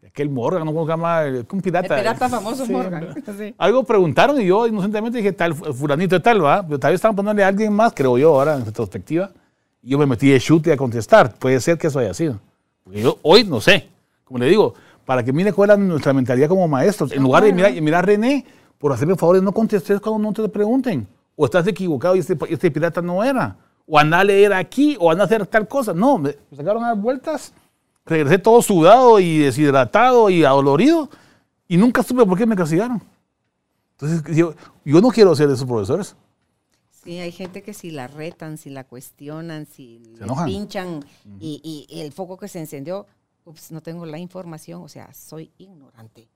de 0.00 0.08
aquel 0.08 0.30
Morgan, 0.30 0.64
¿no? 0.64 0.72
¿Cómo 0.72 0.86
se 0.86 0.90
llama? 0.92 1.22
Un 1.50 1.60
pirata. 1.60 1.96
El 1.96 2.00
pirata 2.02 2.28
famoso 2.28 2.64
Sí, 2.64 2.72
Morgan. 2.72 3.14
Sí. 3.36 3.52
Algo 3.58 3.82
preguntaron 3.82 4.40
y 4.40 4.46
yo 4.46 4.68
inocentemente 4.68 5.18
dije, 5.18 5.32
tal, 5.32 5.54
fulanito 5.54 6.14
de 6.14 6.20
tal, 6.20 6.44
¿va? 6.44 6.64
Pero 6.64 6.78
tal 6.78 6.92
vez 6.92 6.98
estaban 6.98 7.16
poniéndole 7.16 7.42
a 7.42 7.48
alguien 7.48 7.72
más, 7.72 7.92
creo 7.92 8.16
yo, 8.16 8.30
ahora 8.38 8.54
en 8.54 8.64
retrospectiva. 8.64 9.32
Y 9.82 9.90
yo 9.90 9.98
me 9.98 10.06
metí 10.06 10.28
de 10.30 10.38
chute 10.38 10.72
a 10.72 10.76
contestar. 10.76 11.34
Puede 11.34 11.58
ser 11.58 11.78
que 11.78 11.88
eso 11.88 11.98
haya 11.98 12.14
sido. 12.14 12.38
Porque 12.84 13.02
yo 13.02 13.18
hoy 13.22 13.42
no 13.42 13.60
sé. 13.60 13.88
Como 14.24 14.38
le 14.38 14.46
digo, 14.46 14.74
para 15.10 15.24
que 15.24 15.32
mire 15.32 15.52
cuál 15.52 15.70
es 15.70 15.78
nuestra 15.80 16.12
mentalidad 16.12 16.48
como 16.48 16.68
maestros. 16.68 17.10
En 17.10 17.24
lugar 17.24 17.42
de 17.42 17.52
mirar, 17.52 17.72
mirar 17.82 18.06
René, 18.06 18.46
por 18.78 18.92
hacerme 18.92 19.14
el 19.14 19.18
favor 19.18 19.34
de 19.34 19.42
no 19.42 19.50
contestes 19.50 20.00
cuando 20.00 20.20
no 20.20 20.32
te 20.32 20.48
pregunten. 20.48 21.08
O 21.34 21.46
estás 21.46 21.66
equivocado 21.66 22.14
y 22.14 22.20
este, 22.20 22.38
este 22.48 22.70
pirata 22.70 23.02
no 23.02 23.24
era. 23.24 23.56
O 23.88 23.98
anda 23.98 24.20
a 24.20 24.22
leer 24.22 24.52
aquí, 24.52 24.96
o 25.00 25.10
anda 25.10 25.24
a 25.24 25.26
hacer 25.26 25.44
tal 25.48 25.66
cosa. 25.66 25.92
No, 25.92 26.16
me, 26.16 26.36
sacaron 26.56 26.84
a 26.84 26.90
dar 26.90 26.96
vueltas. 26.96 27.52
Regresé 28.06 28.38
todo 28.38 28.62
sudado 28.62 29.18
y 29.18 29.38
deshidratado 29.38 30.30
y 30.30 30.44
adolorido. 30.44 31.10
Y 31.66 31.76
nunca 31.76 32.04
supe 32.04 32.24
por 32.24 32.38
qué 32.38 32.46
me 32.46 32.54
castigaron. 32.54 33.02
Entonces, 33.98 34.36
yo, 34.36 34.54
yo 34.84 35.00
no 35.00 35.08
quiero 35.08 35.34
ser 35.34 35.48
de 35.48 35.54
esos 35.54 35.66
profesores. 35.66 36.14
Sí, 37.02 37.18
hay 37.18 37.32
gente 37.32 37.64
que 37.64 37.74
si 37.74 37.90
la 37.90 38.06
retan, 38.06 38.58
si 38.58 38.70
la 38.70 38.84
cuestionan, 38.84 39.66
si 39.66 39.98
le 40.18 40.22
enojan. 40.22 40.46
pinchan 40.46 41.04
y, 41.40 41.88
y 41.90 42.00
el 42.00 42.12
foco 42.12 42.36
que 42.36 42.46
se 42.46 42.60
encendió, 42.60 43.08
ups, 43.44 43.70
no 43.72 43.82
tengo 43.82 44.06
la 44.06 44.18
información, 44.18 44.82
o 44.82 44.88
sea, 44.88 45.12
soy 45.14 45.52
ignorante. 45.58 46.28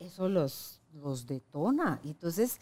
Eso 0.00 0.28
los, 0.28 0.80
los 0.92 1.26
detona. 1.26 2.00
Y 2.02 2.10
entonces, 2.10 2.60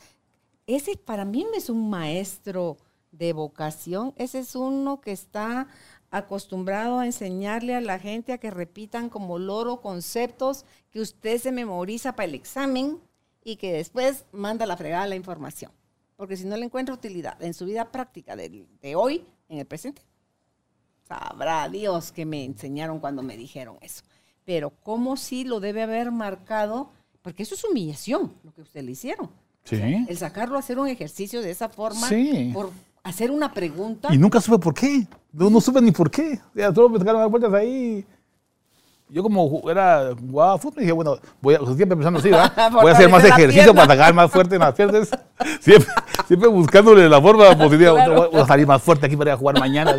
ese 0.66 0.96
para 0.96 1.24
mí 1.24 1.44
no 1.44 1.54
es 1.56 1.70
un 1.70 1.88
maestro 1.90 2.76
de 3.10 3.32
vocación, 3.32 4.12
ese 4.16 4.38
es 4.40 4.54
uno 4.54 5.00
que 5.00 5.12
está 5.12 5.66
acostumbrado 6.10 6.98
a 6.98 7.06
enseñarle 7.06 7.74
a 7.74 7.80
la 7.80 7.98
gente 7.98 8.32
a 8.32 8.38
que 8.38 8.50
repitan 8.50 9.08
como 9.08 9.38
loro 9.38 9.80
conceptos 9.80 10.64
que 10.90 11.00
usted 11.00 11.38
se 11.38 11.52
memoriza 11.52 12.14
para 12.14 12.28
el 12.28 12.34
examen 12.34 13.00
y 13.42 13.56
que 13.56 13.72
después 13.72 14.24
manda 14.32 14.66
la 14.66 14.76
fregada 14.76 15.06
la 15.06 15.16
información. 15.16 15.72
Porque 16.16 16.36
si 16.36 16.44
no 16.44 16.56
le 16.56 16.66
encuentra 16.66 16.94
utilidad 16.94 17.42
en 17.42 17.54
su 17.54 17.64
vida 17.64 17.90
práctica 17.90 18.36
de, 18.36 18.66
de 18.80 18.96
hoy, 18.96 19.24
en 19.48 19.58
el 19.58 19.66
presente, 19.66 20.02
sabrá 21.10 21.68
Dios 21.68 22.12
que 22.12 22.24
me 22.24 22.44
enseñaron 22.44 23.00
cuando 23.00 23.22
me 23.22 23.36
dijeron 23.36 23.76
eso. 23.80 24.02
Pero 24.44 24.70
cómo 24.82 25.16
sí 25.16 25.44
lo 25.44 25.58
debe 25.58 25.82
haber 25.82 26.12
marcado, 26.12 26.90
porque 27.22 27.42
eso 27.42 27.56
es 27.56 27.64
humillación, 27.64 28.32
lo 28.44 28.52
que 28.52 28.62
usted 28.62 28.82
le 28.84 28.92
hicieron. 28.92 29.28
Sí. 29.64 29.76
El 30.08 30.16
sacarlo 30.16 30.56
a 30.56 30.60
hacer 30.60 30.78
un 30.78 30.86
ejercicio 30.88 31.42
de 31.42 31.50
esa 31.50 31.68
forma, 31.68 32.08
Sí. 32.08 32.50
por 32.54 32.70
hacer 33.02 33.30
una 33.30 33.52
pregunta. 33.52 34.14
Y 34.14 34.18
nunca 34.18 34.40
supe 34.40 34.58
por 34.58 34.72
qué. 34.72 35.06
No, 35.32 35.50
no 35.50 35.60
supe 35.60 35.80
ni 35.80 35.90
por 35.90 36.10
qué. 36.10 36.40
O 36.52 36.54
sea, 36.54 36.72
solo 36.72 36.88
me 36.88 36.98
sacaron 36.98 37.18
a 37.20 37.24
dar 37.24 37.30
vueltas 37.30 37.52
ahí. 37.52 38.04
Yo 39.08 39.24
como 39.24 39.68
era, 39.68 40.10
jugaba 40.18 40.56
fútbol, 40.58 40.80
dije, 40.82 40.92
bueno, 40.92 41.18
voy 41.40 41.56
a, 41.56 41.58
siempre 41.58 41.96
pensando 41.96 42.20
así, 42.20 42.30
¿verdad? 42.30 42.70
Voy 42.72 42.90
a 42.90 42.94
hacer 42.94 43.08
más 43.08 43.24
ejercicio 43.24 43.74
para 43.74 43.88
sacar 43.88 44.14
más 44.14 44.30
fuerte 44.30 44.54
en 44.54 44.60
las 44.60 44.72
piernas. 44.72 45.08
Siempre, 45.60 45.90
siempre 46.28 46.48
buscándole 46.48 47.08
la 47.08 47.20
forma 47.20 47.56
positiva. 47.56 47.94
Claro. 47.94 48.14
Voy, 48.14 48.28
voy 48.30 48.40
a 48.40 48.46
salir 48.46 48.66
más 48.66 48.80
fuerte 48.82 49.06
aquí 49.06 49.16
para 49.16 49.30
ir 49.30 49.34
a 49.34 49.36
jugar 49.38 49.58
mañana. 49.58 49.96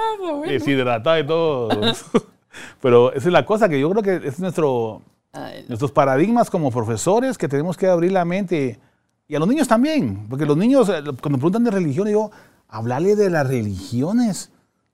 Ah, 0.00 0.16
bueno. 0.18 0.42
deshidratado 0.52 1.18
y 1.18 1.26
todo. 1.26 1.68
Pero 2.80 3.12
esa 3.12 3.28
es 3.28 3.32
la 3.32 3.44
cosa 3.46 3.68
que 3.68 3.78
yo 3.80 3.90
creo 3.90 4.02
que 4.02 4.26
es 4.28 4.40
nuestro, 4.40 5.02
Ay, 5.32 5.64
nuestros 5.68 5.92
paradigmas 5.92 6.50
como 6.50 6.70
profesores 6.70 7.38
que 7.38 7.48
tenemos 7.48 7.76
que 7.76 7.86
abrir 7.86 8.12
la 8.12 8.24
mente. 8.24 8.78
Y 9.28 9.36
a 9.36 9.38
los 9.38 9.46
niños 9.48 9.68
también, 9.68 10.26
porque 10.28 10.44
los 10.46 10.56
niños 10.56 10.88
eh, 10.88 11.02
cuando 11.04 11.38
preguntan 11.38 11.62
de 11.64 11.70
religión, 11.70 12.06
digo, 12.06 12.32
hablarle 12.68 13.14
de 13.14 13.30
las 13.30 13.46
religiones, 13.46 14.50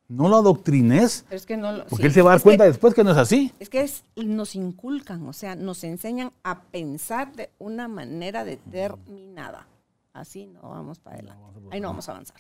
no 0.08 0.28
lo 0.28 0.36
adoctrines, 0.36 1.24
pero 1.28 1.36
es 1.36 1.46
que 1.46 1.56
no 1.56 1.72
lo- 1.72 1.86
porque 1.86 2.02
sí, 2.02 2.06
él 2.08 2.12
se 2.12 2.22
va 2.22 2.30
a 2.30 2.32
dar 2.32 2.36
es 2.36 2.42
que- 2.42 2.48
cuenta 2.48 2.64
después 2.64 2.94
que 2.94 3.02
no 3.02 3.10
es 3.12 3.16
así. 3.16 3.52
Es 3.58 3.70
que 3.70 3.80
es- 3.80 4.04
nos 4.16 4.54
inculcan, 4.54 5.26
o 5.26 5.32
sea, 5.32 5.56
nos 5.56 5.82
enseñan 5.84 6.32
a 6.44 6.60
pensar 6.60 7.32
de 7.32 7.48
una 7.58 7.88
manera 7.88 8.44
determinada. 8.44 9.66
Así 10.12 10.46
no 10.46 10.60
vamos 10.68 10.98
para 10.98 11.16
adelante. 11.16 11.42
Ahí 11.70 11.80
no 11.80 11.88
vamos 11.88 12.08
a 12.08 12.12
avanzar. 12.12 12.36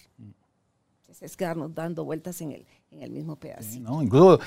Es 1.22 1.36
quedarnos 1.36 1.74
dando 1.74 2.04
vueltas 2.04 2.40
en 2.42 2.52
el, 2.52 2.66
en 2.90 3.02
el 3.02 3.10
mismo 3.10 3.36
pedacito. 3.36 3.90
¿no? 3.90 4.02
Incluso 4.02 4.38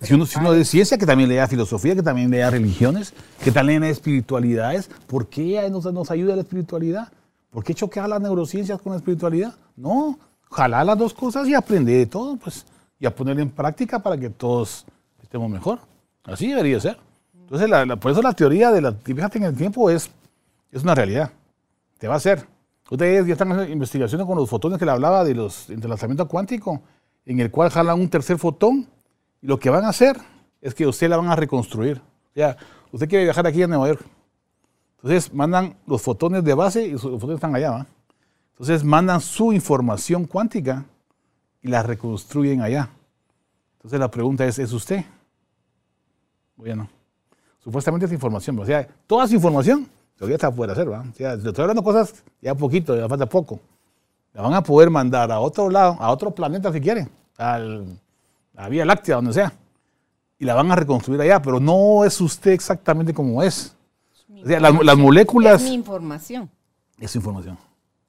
si 0.00 0.14
uno, 0.14 0.24
si 0.26 0.38
uno 0.38 0.52
de 0.52 0.64
ciencia, 0.64 0.96
que 0.96 1.06
también 1.06 1.28
lea 1.28 1.46
filosofía, 1.46 1.94
que 1.94 2.02
también 2.02 2.30
lea 2.30 2.50
religiones, 2.50 3.12
que 3.42 3.50
también 3.52 3.82
lea 3.82 3.90
espiritualidades, 3.90 4.88
¿por 5.06 5.28
qué 5.28 5.68
nos, 5.70 5.84
nos 5.92 6.10
ayuda 6.10 6.34
la 6.34 6.42
espiritualidad? 6.42 7.12
¿Por 7.50 7.62
qué 7.62 7.74
chocar 7.74 8.08
las 8.08 8.20
neurociencias 8.20 8.80
con 8.80 8.92
la 8.92 8.98
espiritualidad? 8.98 9.54
No, 9.76 10.18
jalar 10.50 10.86
las 10.86 10.98
dos 10.98 11.12
cosas 11.14 11.46
y 11.48 11.54
aprender 11.54 11.98
de 11.98 12.06
todo, 12.06 12.36
pues, 12.36 12.64
y 12.98 13.06
a 13.06 13.14
poner 13.14 13.38
en 13.40 13.50
práctica 13.50 13.98
para 13.98 14.16
que 14.16 14.30
todos 14.30 14.86
estemos 15.22 15.50
mejor. 15.50 15.78
Así 16.24 16.48
debería 16.48 16.80
ser. 16.80 16.96
Entonces, 17.38 17.68
la- 17.68 17.84
la- 17.84 17.96
por 17.96 18.10
eso 18.12 18.22
la 18.22 18.32
teoría 18.32 18.70
de 18.72 18.80
la 18.80 18.92
fíjate 18.92 19.38
en 19.38 19.44
el 19.44 19.54
tiempo 19.56 19.90
es, 19.90 20.10
es 20.72 20.82
una 20.82 20.94
realidad. 20.94 21.30
Te 21.98 22.08
va 22.08 22.14
a 22.14 22.16
hacer. 22.16 22.46
Ustedes 22.90 23.26
ya 23.26 23.32
están 23.32 23.50
haciendo 23.52 23.72
investigaciones 23.72 24.26
con 24.26 24.36
los 24.36 24.48
fotones 24.48 24.78
que 24.78 24.84
le 24.84 24.90
hablaba 24.90 25.24
de 25.24 25.34
los 25.34 25.70
entrelazamiento 25.70 26.28
cuántico, 26.28 26.82
en 27.24 27.40
el 27.40 27.50
cual 27.50 27.70
jalan 27.70 27.98
un 27.98 28.08
tercer 28.10 28.38
fotón 28.38 28.86
y 29.40 29.46
lo 29.46 29.58
que 29.58 29.70
van 29.70 29.84
a 29.84 29.88
hacer 29.88 30.16
es 30.60 30.74
que 30.74 30.86
usted 30.86 31.08
la 31.08 31.16
van 31.16 31.28
a 31.28 31.36
reconstruir. 31.36 31.98
O 31.98 32.34
sea, 32.34 32.56
usted 32.92 33.08
quiere 33.08 33.24
viajar 33.24 33.46
aquí 33.46 33.62
a 33.62 33.66
Nueva 33.66 33.88
York. 33.88 34.04
Entonces 34.96 35.32
mandan 35.32 35.76
los 35.86 36.02
fotones 36.02 36.44
de 36.44 36.54
base 36.54 36.86
y 36.86 36.92
los 36.92 37.02
fotones 37.02 37.36
están 37.36 37.54
allá. 37.54 37.70
¿va? 37.70 37.86
Entonces 38.52 38.84
mandan 38.84 39.20
su 39.20 39.52
información 39.52 40.26
cuántica 40.26 40.84
y 41.62 41.68
la 41.68 41.82
reconstruyen 41.82 42.60
allá. 42.60 42.90
Entonces 43.76 43.98
la 43.98 44.10
pregunta 44.10 44.46
es, 44.46 44.58
¿es 44.58 44.72
usted? 44.72 45.04
O 46.56 46.66
ya 46.66 46.76
no. 46.76 46.88
Supuestamente 47.58 48.06
es 48.06 48.12
información, 48.12 48.58
o 48.58 48.64
sea, 48.66 48.86
toda 49.06 49.24
esa 49.24 49.34
información 49.34 49.88
todavía 50.16 50.36
está 50.36 50.50
por 50.50 50.70
hacer, 50.70 50.90
¿va? 50.90 51.00
O 51.00 51.14
sea, 51.14 51.34
estoy 51.34 51.62
hablando 51.62 51.82
cosas 51.82 52.14
ya 52.40 52.54
poquito, 52.54 52.96
ya 52.96 53.08
falta 53.08 53.26
poco. 53.26 53.60
La 54.32 54.42
van 54.42 54.54
a 54.54 54.62
poder 54.62 54.90
mandar 54.90 55.30
a 55.30 55.40
otro 55.40 55.70
lado, 55.70 55.96
a 56.00 56.10
otro 56.10 56.32
planeta 56.32 56.72
si 56.72 56.80
quieren, 56.80 57.08
al, 57.36 57.86
a 58.56 58.62
la 58.62 58.68
Vía 58.68 58.84
Láctea, 58.84 59.16
donde 59.16 59.32
sea. 59.32 59.52
Y 60.38 60.44
la 60.44 60.54
van 60.54 60.70
a 60.72 60.76
reconstruir 60.76 61.20
allá, 61.20 61.40
pero 61.40 61.60
no 61.60 62.04
es 62.04 62.20
usted 62.20 62.50
exactamente 62.50 63.14
como 63.14 63.42
es. 63.42 63.76
O 64.42 64.46
sea, 64.46 64.58
las, 64.60 64.74
las 64.84 64.96
moléculas... 64.98 65.62
Es 65.62 65.68
mi 65.68 65.74
información, 65.74 66.50
Es 66.98 67.14
información. 67.14 67.56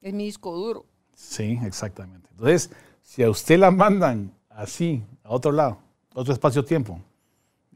es 0.02 0.14
mi 0.14 0.26
disco 0.26 0.53
duro. 0.56 0.86
Sí, 1.14 1.60
exactamente. 1.64 2.27
Entonces, 2.32 2.72
si 3.03 3.23
a 3.23 3.30
usted 3.30 3.60
la 3.60 3.72
mandan 3.72 4.32
así, 4.49 5.03
a 5.23 5.30
otro 5.30 5.52
lado, 5.52 5.77
a 6.14 6.19
otro 6.19 6.34
espacio-tiempo, 6.34 6.99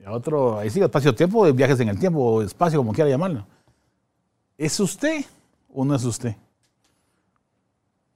a 0.05 0.11
otro, 0.11 0.57
ahí 0.57 0.69
sí, 0.71 0.81
espacio-tiempo, 0.81 1.43
viajes 1.53 1.79
en 1.79 1.89
el 1.89 1.99
tiempo, 1.99 2.19
o 2.19 2.41
espacio, 2.41 2.79
como 2.79 2.91
quiera 2.93 3.09
llamarlo, 3.09 3.45
¿es 4.59 4.79
usted 4.79 5.25
o 5.73 5.83
no 5.83 5.95
es 5.95 6.03
usted? 6.03 6.35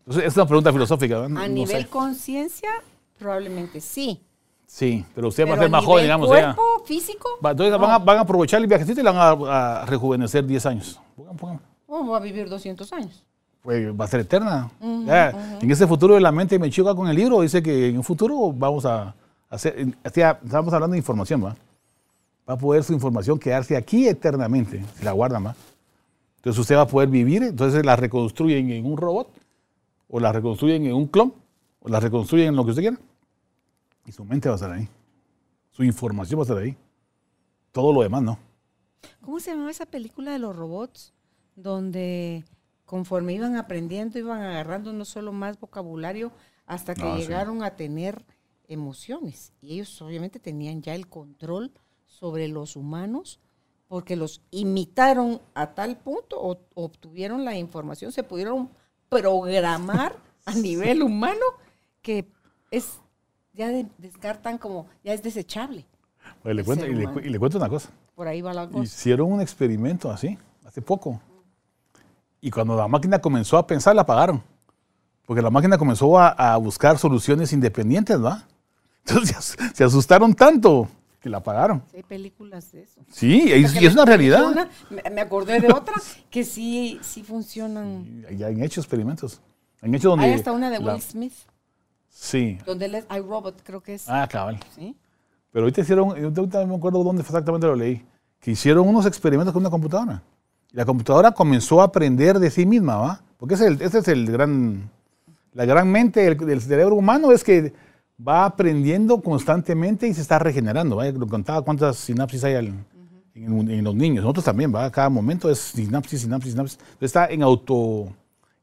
Entonces, 0.06 0.26
es 0.26 0.36
una 0.36 0.46
pregunta 0.46 0.72
filosófica. 0.72 1.24
A 1.26 1.30
No 1.30 1.48
nivel 1.48 1.88
conciencia, 1.88 2.70
probablemente 3.18 3.80
sí. 3.80 4.22
Sí, 4.68 5.06
pero 5.16 5.28
usted 5.30 5.48
va 5.48 5.54
a 5.54 5.58
ser 5.60 5.70
más 5.70 5.86
joven, 5.86 6.04
digamos. 6.06 6.28
o 6.28 6.30
cuerpo, 6.32 6.62
físico, 6.86 7.30
va- 7.46 7.52
entonces 7.52 7.78
van, 7.80 7.92
a, 7.92 7.98
van 8.00 8.18
a 8.18 8.22
aprovechar 8.22 8.60
el 8.62 8.68
viajecito 8.68 9.00
y 9.02 9.04
la 9.04 9.12
van 9.12 9.48
a, 9.48 9.82
a 9.82 9.86
rejuvenecer 9.86 10.46
10 10.46 10.66
años. 10.66 11.00
Pongan, 11.16 11.38
pongan. 11.38 11.60
oh, 11.88 12.08
va 12.08 12.18
a 12.18 12.20
vivir 12.20 12.50
200 12.50 12.92
años. 12.94 13.24
pues, 13.62 13.88
va 13.98 14.06
a 14.06 14.08
ser 14.08 14.22
eterna. 14.22 14.70
Ya, 15.06 15.58
En 15.62 15.70
ese 15.70 15.86
futuro 15.88 16.16
de 16.16 16.22
la 16.22 16.32
mente 16.32 16.58
me 16.58 16.70
choca 16.72 16.96
con 16.96 17.08
el 17.08 17.16
libro, 17.16 17.42
dice 17.42 17.62
que 17.62 17.90
en 17.90 17.98
un 17.98 18.04
futuro 18.04 18.52
vamos 18.52 18.84
a 18.86 19.14
hacer, 19.50 19.96
estamos 20.04 20.74
hablando 20.74 20.94
de 20.94 20.98
información, 20.98 21.46
¿va? 21.46 21.56
Va 22.50 22.56
a 22.56 22.58
poder 22.58 22.84
su 22.84 22.94
información 22.94 23.38
quedarse 23.40 23.78
aquí 23.78 24.08
eternamente, 24.08 24.84
si 24.98 25.06
la 25.06 25.12
guardan, 25.12 25.46
¿va? 25.46 25.56
Entonces 26.44 26.60
usted 26.60 26.76
va 26.76 26.82
a 26.82 26.88
poder 26.88 27.08
vivir, 27.08 27.42
entonces 27.42 27.86
la 27.86 27.96
reconstruyen 27.96 28.70
en 28.70 28.86
un 28.86 28.98
robot, 28.98 29.34
o 30.10 30.20
la 30.20 30.34
reconstruyen 30.34 30.86
en 30.86 30.94
un 30.94 31.08
clon, 31.08 31.34
o 31.80 31.88
la 31.88 32.02
reconstruyen 32.02 32.50
en 32.50 32.56
lo 32.58 32.66
que 32.66 32.72
usted 32.72 32.82
quiera, 32.84 33.00
y 34.06 34.12
su 34.12 34.26
mente 34.26 34.50
va 34.50 34.56
a 34.56 34.58
estar 34.58 34.72
ahí. 34.74 34.90
Su 35.72 35.86
información 35.86 36.38
va 36.40 36.42
a 36.42 36.46
estar 36.46 36.58
ahí. 36.58 36.76
Todo 37.72 37.94
lo 37.94 38.02
demás, 38.02 38.22
¿no? 38.24 38.38
¿Cómo 39.22 39.40
se 39.40 39.52
llamaba 39.52 39.72
esa 39.72 39.86
película 39.86 40.34
de 40.34 40.40
los 40.40 40.54
robots? 40.54 41.14
Donde 41.56 42.44
conforme 42.86 43.34
iban 43.34 43.56
aprendiendo, 43.56 44.20
iban 44.20 44.42
agarrando 44.42 44.92
no 44.92 45.06
solo 45.06 45.32
más 45.32 45.58
vocabulario, 45.58 46.34
hasta 46.66 46.94
que 46.94 47.04
Ah, 47.04 47.16
sí. 47.16 47.22
llegaron 47.22 47.64
a 47.64 47.78
tener 47.78 48.26
emociones. 48.68 49.54
Y 49.62 49.76
ellos 49.76 50.02
obviamente 50.02 50.40
tenían 50.40 50.82
ya 50.82 50.94
el 50.94 51.08
control 51.08 51.72
sobre 52.06 52.50
los 52.50 52.76
humanos 52.76 53.40
porque 53.94 54.16
los 54.16 54.42
imitaron 54.50 55.40
a 55.54 55.76
tal 55.76 55.98
punto 55.98 56.42
o 56.42 56.58
obtuvieron 56.74 57.46
la 57.46 57.56
información, 57.56 58.12
se 58.12 58.24
pudieron 58.24 58.72
programar 59.08 60.16
a 60.48 60.56
nivel 60.56 61.04
humano 61.04 61.46
que 62.02 62.28
es 62.72 62.98
ya 63.54 63.68
de- 63.68 63.86
descartan 64.00 64.58
como 64.58 64.88
ya 65.04 65.14
es 65.14 65.22
desechable. 65.22 65.86
Pues 66.42 66.56
le 66.56 66.64
cuento, 66.64 66.88
y, 66.88 66.96
le, 66.96 67.04
y 67.04 67.38
cuento 67.38 67.60
una 67.60 67.70
cosa. 67.70 67.92
Por 68.16 68.28
ahí 68.28 68.42
va 68.42 68.52
la 68.52 68.68
cosa. 68.68 68.84
Hicieron 68.84 69.32
un 69.32 69.42
experimento 69.42 70.10
así, 70.10 70.40
hace 70.66 70.82
poco. 70.82 71.22
Y 72.42 72.50
cuando 72.50 72.76
la 72.76 72.88
máquina 72.88 73.20
comenzó 73.22 73.60
a 73.60 73.68
pensar, 73.68 73.96
la 73.96 74.02
apagaron. 74.02 74.42
Porque 75.28 75.44
la 75.44 75.52
máquina 75.52 75.78
comenzó 75.78 76.18
a, 76.18 76.30
a 76.30 76.58
buscar 76.58 76.98
soluciones 76.98 77.54
independientes, 77.54 78.20
¿va? 78.20 78.48
Entonces 79.06 79.56
se 79.72 79.84
asustaron 79.84 80.34
tanto 80.34 80.88
que 81.24 81.30
la 81.30 81.38
apagaron. 81.38 81.82
Sí, 81.90 81.98
hay 81.98 82.04
películas 82.04 82.70
de 82.74 82.84
eso. 82.84 83.00
Sí, 83.10 83.44
y 83.48 83.54
es 83.86 83.94
una 83.94 84.04
realidad. 84.04 84.44
una- 84.52 84.70
me, 85.10 85.22
acordé 85.22 85.62
de 85.62 85.72
otra 85.72 85.96
que 86.30 86.44
sí, 86.44 87.00
sí 87.02 87.24
funcionan. 87.24 88.26
Y 88.30 88.44
han 88.44 88.62
hecho 88.62 88.82
experimentos. 88.82 89.40
Han 89.82 89.96
hecho 89.96 90.10
donde... 90.10 90.26
Hay 90.26 90.34
hasta 90.34 90.52
una 90.52 90.70
de 90.70 90.80
la- 90.80 90.92
Will 90.94 91.02
Smith, 91.02 91.32
Sí. 92.10 92.58
donde 92.66 92.88
él 92.88 92.96
es 92.96 93.06
iRobot, 93.10 93.64
creo 93.64 93.82
que 93.82 93.94
es. 93.94 94.10
Ah, 94.10 94.28
cabal. 94.30 94.60
¿sí? 94.76 94.98
Pero 95.50 95.64
ahorita 95.64 95.80
hicieron, 95.80 96.14
yo 96.14 96.30
no 96.30 96.68
me 96.68 96.76
acuerdo 96.76 97.02
dónde 97.06 97.22
exactamente 97.22 97.68
lo 97.68 97.76
leí, 97.78 98.06
que 98.42 98.52
hicieron 98.52 98.86
unos 98.86 99.06
experimentos 99.06 99.54
con 99.54 99.62
una 99.62 99.70
computadora. 99.70 100.22
Y 100.74 100.76
la 100.76 100.84
computadora 100.84 101.32
comenzó 101.32 101.80
a 101.80 101.86
aprender 101.86 102.38
de 102.38 102.52
sí 102.52 102.66
misma, 102.66 102.98
¿va? 102.98 103.24
Porque 103.38 103.56
ese 103.56 103.64
es 103.68 103.72
el, 103.72 103.82
ese 103.82 104.00
es 104.00 104.08
el 104.10 104.30
gran, 104.30 104.90
la 105.54 105.64
gran 105.64 105.90
mente 105.90 106.20
del, 106.20 106.38
del 106.38 106.60
cerebro 106.62 106.96
humano 106.96 107.32
es 107.32 107.46
que 107.46 107.72
va 108.20 108.46
aprendiendo 108.46 109.22
constantemente 109.22 110.08
y 110.08 110.14
se 110.14 110.22
está 110.22 110.40
regenerando, 110.40 110.96
¿va? 110.98 111.06
Lo 111.12 111.28
contaba 111.28 111.62
cuántas 111.62 111.98
sinapsis 111.98 112.44
hay 112.44 112.56
al- 112.56 112.86
en, 113.36 113.70
en 113.72 113.84
los 113.84 113.96
niños. 113.96 114.24
Nosotros 114.24 114.46
también, 114.46 114.74
¿va? 114.74 114.90
Cada 114.92 115.10
momento 115.10 115.50
es 115.50 115.60
sinapsis, 115.60 116.22
sinapsis, 116.22 116.52
sinapsis. 116.52 116.78
Entonces 116.80 117.02
está 117.04 117.26
en 117.28 117.42
auto, 117.42 118.06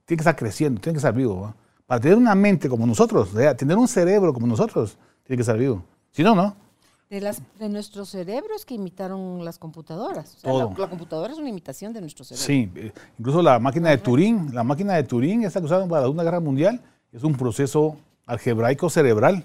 tiene 0.04 0.18
que 0.18 0.22
estar 0.22 0.36
creciendo, 0.36 0.80
tiene 0.80 0.94
que 0.94 0.98
estar 0.98 1.14
vivo, 1.14 1.40
¿va? 1.40 1.54
Para 1.86 2.00
tener 2.00 2.16
una 2.16 2.36
mente 2.36 2.68
como 2.68 2.86
nosotros, 2.86 3.30
tener 3.56 3.76
un 3.76 3.88
cerebro 3.88 4.32
como 4.32 4.46
nosotros, 4.46 4.96
tiene 5.24 5.36
que 5.38 5.42
estar 5.42 5.58
vivo. 5.58 5.82
Si 6.12 6.22
no, 6.22 6.36
no. 6.36 6.54
De, 7.08 7.20
las, 7.20 7.42
de 7.58 7.68
nuestros 7.68 8.10
cerebros 8.10 8.64
que 8.64 8.74
imitaron 8.74 9.44
las 9.44 9.58
computadoras. 9.58 10.36
O 10.36 10.38
sea, 10.38 10.50
Todo. 10.52 10.70
la, 10.70 10.78
la 10.78 10.88
computadora 10.88 11.32
es 11.32 11.40
una 11.40 11.48
imitación 11.48 11.92
de 11.92 12.00
nuestro 12.00 12.24
cerebro. 12.24 12.46
Sí, 12.46 12.70
eh, 12.76 12.92
incluso 13.18 13.42
la 13.42 13.58
máquina 13.58 13.90
de 13.90 13.98
Turing, 13.98 14.54
la 14.54 14.62
máquina 14.62 14.94
de 14.94 15.02
Turing, 15.02 15.42
esta 15.42 15.58
que 15.58 15.66
usaron 15.66 15.88
para 15.88 16.02
la 16.02 16.06
Segunda 16.06 16.22
Guerra 16.22 16.38
Mundial, 16.38 16.80
es 17.10 17.24
un 17.24 17.34
proceso 17.34 17.96
algebraico 18.30 18.88
cerebral 18.88 19.44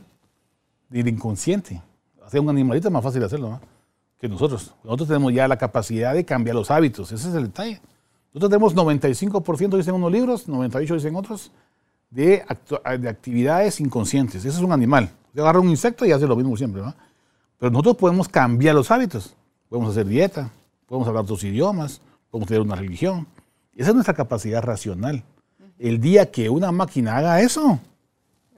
del 0.89 1.07
inconsciente. 1.07 1.81
Hacer 2.23 2.39
un 2.39 2.49
animalito 2.49 2.87
es 2.87 2.93
más 2.93 3.03
fácil 3.03 3.23
hacerlo 3.23 3.49
¿no? 3.49 3.61
que 4.19 4.29
nosotros. 4.29 4.73
Nosotros 4.83 5.07
tenemos 5.07 5.33
ya 5.33 5.47
la 5.47 5.57
capacidad 5.57 6.13
de 6.13 6.23
cambiar 6.23 6.55
los 6.55 6.69
hábitos, 6.69 7.11
ese 7.11 7.29
es 7.29 7.35
el 7.35 7.45
detalle. 7.45 7.81
Nosotros 8.33 8.49
tenemos 8.49 8.75
95%, 8.75 9.77
dicen 9.77 9.95
unos 9.95 10.11
libros, 10.11 10.47
98% 10.47 10.95
dicen 10.95 11.15
otros, 11.15 11.51
de, 12.09 12.43
de 12.99 13.09
actividades 13.09 13.79
inconscientes. 13.79 14.43
Ese 14.45 14.49
es 14.49 14.63
un 14.63 14.71
animal. 14.71 15.09
Usted 15.27 15.41
agarra 15.41 15.59
un 15.59 15.69
insecto 15.69 16.05
y 16.05 16.11
hace 16.11 16.27
lo 16.27 16.35
mismo 16.35 16.55
siempre, 16.55 16.81
¿no? 16.81 16.93
Pero 17.57 17.71
nosotros 17.71 17.95
podemos 17.95 18.27
cambiar 18.27 18.75
los 18.75 18.91
hábitos. 18.91 19.35
Podemos 19.69 19.91
hacer 19.91 20.05
dieta, 20.05 20.51
podemos 20.85 21.07
hablar 21.07 21.25
dos 21.25 21.43
idiomas, 21.43 22.01
podemos 22.29 22.47
tener 22.47 22.61
una 22.61 22.75
religión. 22.75 23.25
Esa 23.73 23.89
es 23.89 23.95
nuestra 23.95 24.13
capacidad 24.13 24.61
racional. 24.61 25.23
El 25.79 25.99
día 25.99 26.29
que 26.29 26.49
una 26.49 26.71
máquina 26.71 27.17
haga 27.17 27.41
eso, 27.41 27.79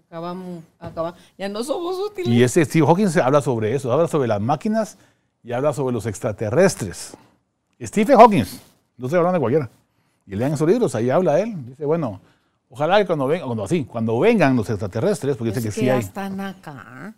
Acabamos, 0.07 0.63
acabamos, 0.79 1.19
ya 1.37 1.49
no 1.49 1.63
somos 1.63 1.97
útiles. 1.99 2.29
y 2.29 2.41
ese 2.41 2.63
Steve 2.63 2.85
Hawking 2.87 3.09
se 3.09 3.21
habla 3.21 3.41
sobre 3.41 3.75
eso, 3.75 3.91
habla 3.91 4.07
sobre 4.07 4.27
las 4.27 4.39
máquinas 4.39 4.97
y 5.43 5.51
habla 5.51 5.73
sobre 5.73 5.93
los 5.93 6.05
extraterrestres. 6.05 7.15
Stephen 7.81 8.17
Hawking, 8.17 8.45
no 8.97 9.05
estoy 9.07 9.17
hablando 9.17 9.33
de 9.33 9.39
cualquiera. 9.41 9.69
Y 10.25 10.35
lean 10.35 10.53
esos 10.53 10.67
libros, 10.67 10.95
ahí 10.95 11.09
habla 11.09 11.39
él. 11.39 11.53
Dice, 11.67 11.85
bueno, 11.85 12.21
ojalá 12.69 12.99
que 12.99 13.05
cuando 13.05 13.27
vengan, 13.27 13.47
cuando 13.47 13.63
así, 13.65 13.83
cuando 13.85 14.17
vengan 14.19 14.55
los 14.55 14.69
extraterrestres, 14.69 15.35
porque 15.35 15.49
es 15.49 15.55
dice 15.55 15.67
que, 15.67 15.73
que 15.73 15.79
sí 15.81 15.85
ya 15.87 15.93
hay. 15.95 15.99
están 15.99 16.39
acá. 16.39 17.13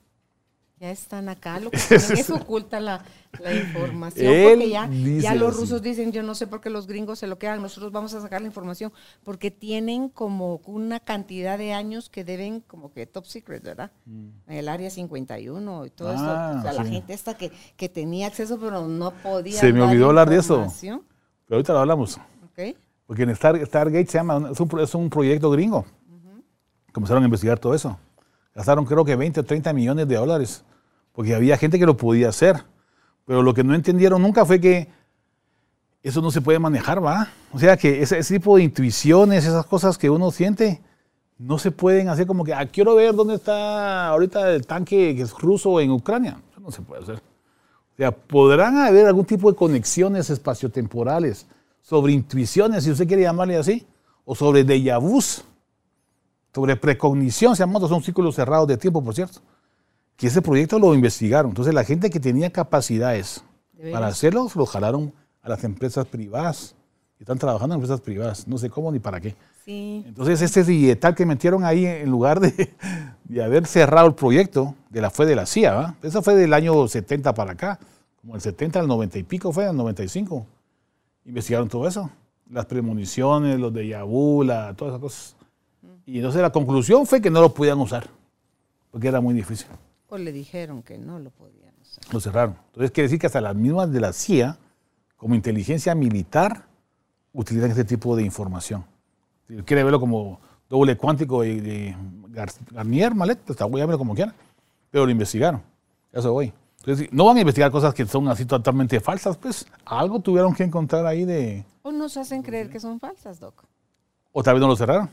Ya 0.80 0.92
están 0.92 1.28
acá. 1.28 1.60
Lo 1.60 1.70
que 1.72 1.78
es 1.96 2.30
oculta 2.30 2.80
la, 2.80 3.04
la 3.42 3.54
información. 3.54 4.34
Él 4.34 4.50
porque 4.54 4.70
ya, 4.70 4.90
ya 4.90 5.36
los 5.36 5.50
así. 5.52 5.60
rusos 5.62 5.82
dicen, 5.82 6.12
yo 6.14 6.24
no 6.24 6.36
sé 6.36 6.48
por 6.48 6.62
qué 6.62 6.70
los 6.70 6.88
gringos 6.88 7.20
se 7.20 7.28
lo 7.28 7.38
quedan, 7.38 7.62
nosotros 7.62 7.92
vamos 7.92 8.14
a 8.14 8.22
sacar 8.22 8.40
la 8.42 8.48
información. 8.48 8.94
Porque 9.24 9.52
tienen 9.52 10.08
como 10.08 10.62
una 10.66 11.02
cantidad 11.02 11.58
de 11.58 11.74
años 11.74 12.10
que 12.10 12.24
deben, 12.24 12.62
como 12.62 12.94
que 12.94 13.06
top 13.06 13.26
secret, 13.26 13.62
¿verdad? 13.62 13.92
En 14.08 14.34
el 14.48 14.70
área 14.70 14.90
51 14.90 15.86
y 15.86 15.90
todo 15.90 16.14
Mm. 16.14 16.16
Ah, 16.18 16.50
eso. 16.52 16.60
O 16.60 16.62
sea, 16.62 16.74
la 16.84 16.90
gente 16.90 17.14
esta 17.14 17.36
que, 17.36 17.52
que 17.76 17.90
tenía 17.90 18.28
acceso, 18.28 18.58
pero 18.58 18.88
no 18.88 19.12
podía. 19.12 19.60
Se 19.60 19.74
me 19.74 19.82
olvidó 19.82 20.08
hablar 20.08 20.30
de 20.30 20.38
eso. 20.38 20.66
Pero 20.82 21.04
ahorita 21.52 21.74
lo 21.74 21.80
hablamos. 21.80 22.20
Porque 23.06 23.24
en 23.24 23.32
Star, 23.32 23.66
Stargate 23.66 24.06
se 24.06 24.18
llama, 24.20 24.50
es 24.52 24.60
un, 24.60 24.80
es 24.80 24.94
un 24.96 25.10
proyecto 25.10 25.50
gringo. 25.50 25.84
Comenzaron 26.94 27.24
a 27.24 27.26
investigar 27.26 27.58
todo 27.60 27.74
eso. 27.74 27.98
Gastaron 28.54 28.86
creo 28.86 29.04
que 29.04 29.16
20 29.16 29.40
o 29.40 29.44
30 29.44 29.74
millones 29.74 30.08
de 30.08 30.16
dólares. 30.16 30.64
Porque 31.20 31.36
había 31.36 31.58
gente 31.58 31.78
que 31.78 31.86
lo 31.86 31.98
podía 31.98 32.30
hacer. 32.30 32.64
Pero 33.26 33.44
lo 33.44 33.54
que 33.54 33.62
no 33.62 33.76
entendieron 33.76 34.22
nunca 34.22 34.46
fue 34.46 34.62
que 34.62 34.88
eso 36.02 36.22
no 36.22 36.32
se 36.32 36.40
puede 36.40 36.60
manejar, 36.60 37.04
¿va? 37.04 37.28
O 37.52 37.60
sea 37.60 37.76
que 37.76 38.02
ese, 38.02 38.20
ese 38.20 38.36
tipo 38.36 38.56
de 38.56 38.64
intuiciones, 38.64 39.44
esas 39.44 39.66
cosas 39.66 39.98
que 39.98 40.10
uno 40.10 40.32
siente, 40.32 40.82
no 41.38 41.60
se 41.60 41.72
pueden 41.72 42.08
hacer 42.08 42.26
como 42.26 42.46
que, 42.46 42.54
ah, 42.54 42.66
quiero 42.68 42.96
ver 42.96 43.14
dónde 43.14 43.36
está 43.36 44.08
ahorita 44.08 44.50
el 44.54 44.66
tanque 44.66 45.14
que 45.14 45.24
es 45.24 45.34
ruso 45.34 45.82
en 45.82 45.92
Ucrania. 45.92 46.42
Eso 46.52 46.62
no 46.62 46.72
se 46.72 46.82
puede 46.84 47.04
hacer. 47.04 47.16
O 47.16 47.98
sea, 47.98 48.12
podrán 48.12 48.78
haber 48.78 49.06
algún 49.06 49.26
tipo 49.26 49.52
de 49.52 49.58
conexiones 49.58 50.30
espaciotemporales 50.30 51.48
sobre 51.82 52.14
intuiciones, 52.14 52.86
si 52.86 52.92
usted 52.92 53.06
quiere 53.06 53.24
llamarle 53.24 53.58
así, 53.58 53.86
o 54.24 54.36
sobre 54.36 54.66
déjà 54.66 54.98
vus, 55.02 55.44
sobre 56.56 56.78
precognición, 56.78 57.58
se 57.58 57.64
llaman, 57.64 57.90
son 57.90 58.02
círculos 58.02 58.36
cerrados 58.36 58.70
de 58.70 58.78
tiempo, 58.78 59.04
por 59.04 59.14
cierto. 59.14 59.42
Que 60.20 60.28
ese 60.28 60.42
proyecto 60.42 60.78
lo 60.78 60.94
investigaron. 60.94 61.52
Entonces, 61.52 61.74
la 61.74 61.84
gente 61.84 62.10
que 62.10 62.20
tenía 62.20 62.52
capacidades 62.52 63.44
De 63.74 63.92
para 63.92 64.08
hacerlo, 64.08 64.48
lo 64.54 64.66
jalaron 64.66 65.14
a 65.42 65.50
las 65.50 65.64
empresas 65.64 66.06
privadas. 66.06 66.76
Están 67.20 67.38
trabajando 67.38 67.76
en 67.76 67.80
empresas 67.82 68.02
privadas. 68.02 68.48
No 68.48 68.58
sé 68.58 68.70
cómo 68.70 68.92
ni 68.92 69.00
para 69.00 69.20
qué. 69.20 69.36
Sí. 69.66 70.04
Entonces, 70.06 70.42
este 70.42 70.64
dietal 70.64 71.16
que 71.16 71.26
metieron 71.26 71.64
ahí, 71.64 71.86
en 71.86 72.10
lugar 72.10 72.40
de, 72.40 72.74
de 73.24 73.44
haber 73.44 73.66
cerrado 73.66 74.08
el 74.08 74.14
proyecto, 74.14 74.76
de 74.90 75.02
la, 75.02 75.10
fue 75.10 75.26
de 75.26 75.36
la 75.36 75.46
CIA, 75.46 75.74
¿va? 75.74 75.96
Eso 76.04 76.22
fue 76.22 76.36
del 76.36 76.54
año 76.54 76.88
70 76.88 77.34
para 77.34 77.52
acá, 77.54 77.80
como 78.20 78.36
el 78.36 78.42
70 78.42 78.80
al 78.80 78.88
90 78.88 79.18
y 79.20 79.24
pico 79.24 79.52
fue, 79.54 79.66
al 79.66 79.76
95. 79.78 80.46
Investigaron 81.26 81.70
todo 81.70 81.88
eso, 81.88 82.10
las 82.50 82.66
premoniciones, 82.66 83.60
los 83.60 83.74
de 83.74 83.86
la- 83.86 84.74
todas 84.74 84.94
esas 84.94 85.00
cosas. 85.02 85.36
Y 86.06 86.18
entonces 86.18 86.42
la 86.42 86.52
conclusión 86.52 87.06
fue 87.06 87.22
que 87.22 87.30
no 87.30 87.40
lo 87.40 87.54
podían 87.54 87.80
usar, 87.80 88.10
porque 88.92 89.08
era 89.08 89.22
muy 89.22 89.34
difícil. 89.34 89.68
O 90.10 90.18
le 90.18 90.32
dijeron 90.32 90.82
que 90.84 90.98
no 90.98 91.20
lo 91.20 91.30
podían 91.32 91.74
usar. 91.82 92.04
Lo 92.14 92.20
cerraron. 92.20 92.58
Entonces 92.68 92.92
quiere 92.92 93.06
decir 93.06 93.20
que 93.20 93.28
hasta 93.28 93.42
las 93.42 93.56
mismas 93.56 93.92
de 93.92 94.00
la 94.02 94.12
CIA, 94.14 94.58
como 95.18 95.36
inteligencia 95.36 95.94
militar, 95.96 96.66
utilizan 97.34 97.70
este 97.70 97.86
tipo 97.86 98.16
de 98.16 98.24
información. 98.24 98.86
Si 99.48 99.56
quiere 99.64 99.84
verlo 99.84 100.00
como 100.00 100.40
doble 100.68 100.98
cuántico 100.98 101.42
de, 101.42 101.62
de 101.62 101.96
Gar- 102.30 102.54
Garnier, 102.72 103.14
Malet, 103.16 103.40
pues 103.40 103.58
llámelo 103.60 103.98
como 103.98 104.16
quiera. 104.16 104.34
Pero 104.92 105.06
lo 105.06 105.12
investigaron. 105.12 105.62
Eso 106.12 106.34
voy. 106.34 106.52
Entonces, 106.80 107.10
no 107.12 107.26
van 107.26 107.38
a 107.38 107.42
investigar 107.42 107.70
cosas 107.72 107.94
que 107.94 108.06
son 108.06 108.28
así 108.30 108.46
totalmente 108.46 109.00
falsas, 109.00 109.38
pues 109.38 109.68
algo 109.86 110.20
tuvieron 110.22 110.56
que 110.56 110.64
encontrar 110.64 111.06
ahí 111.06 111.26
de... 111.26 111.66
O 111.84 111.92
nos 111.92 112.16
hacen 112.18 112.42
creer 112.42 112.70
que 112.70 112.80
son 112.80 113.00
falsas, 113.00 113.40
Doc. 113.40 113.64
O 114.32 114.42
tal 114.42 114.54
vez 114.56 114.62
no 114.62 114.68
lo 114.68 114.76
cerraron, 114.76 115.10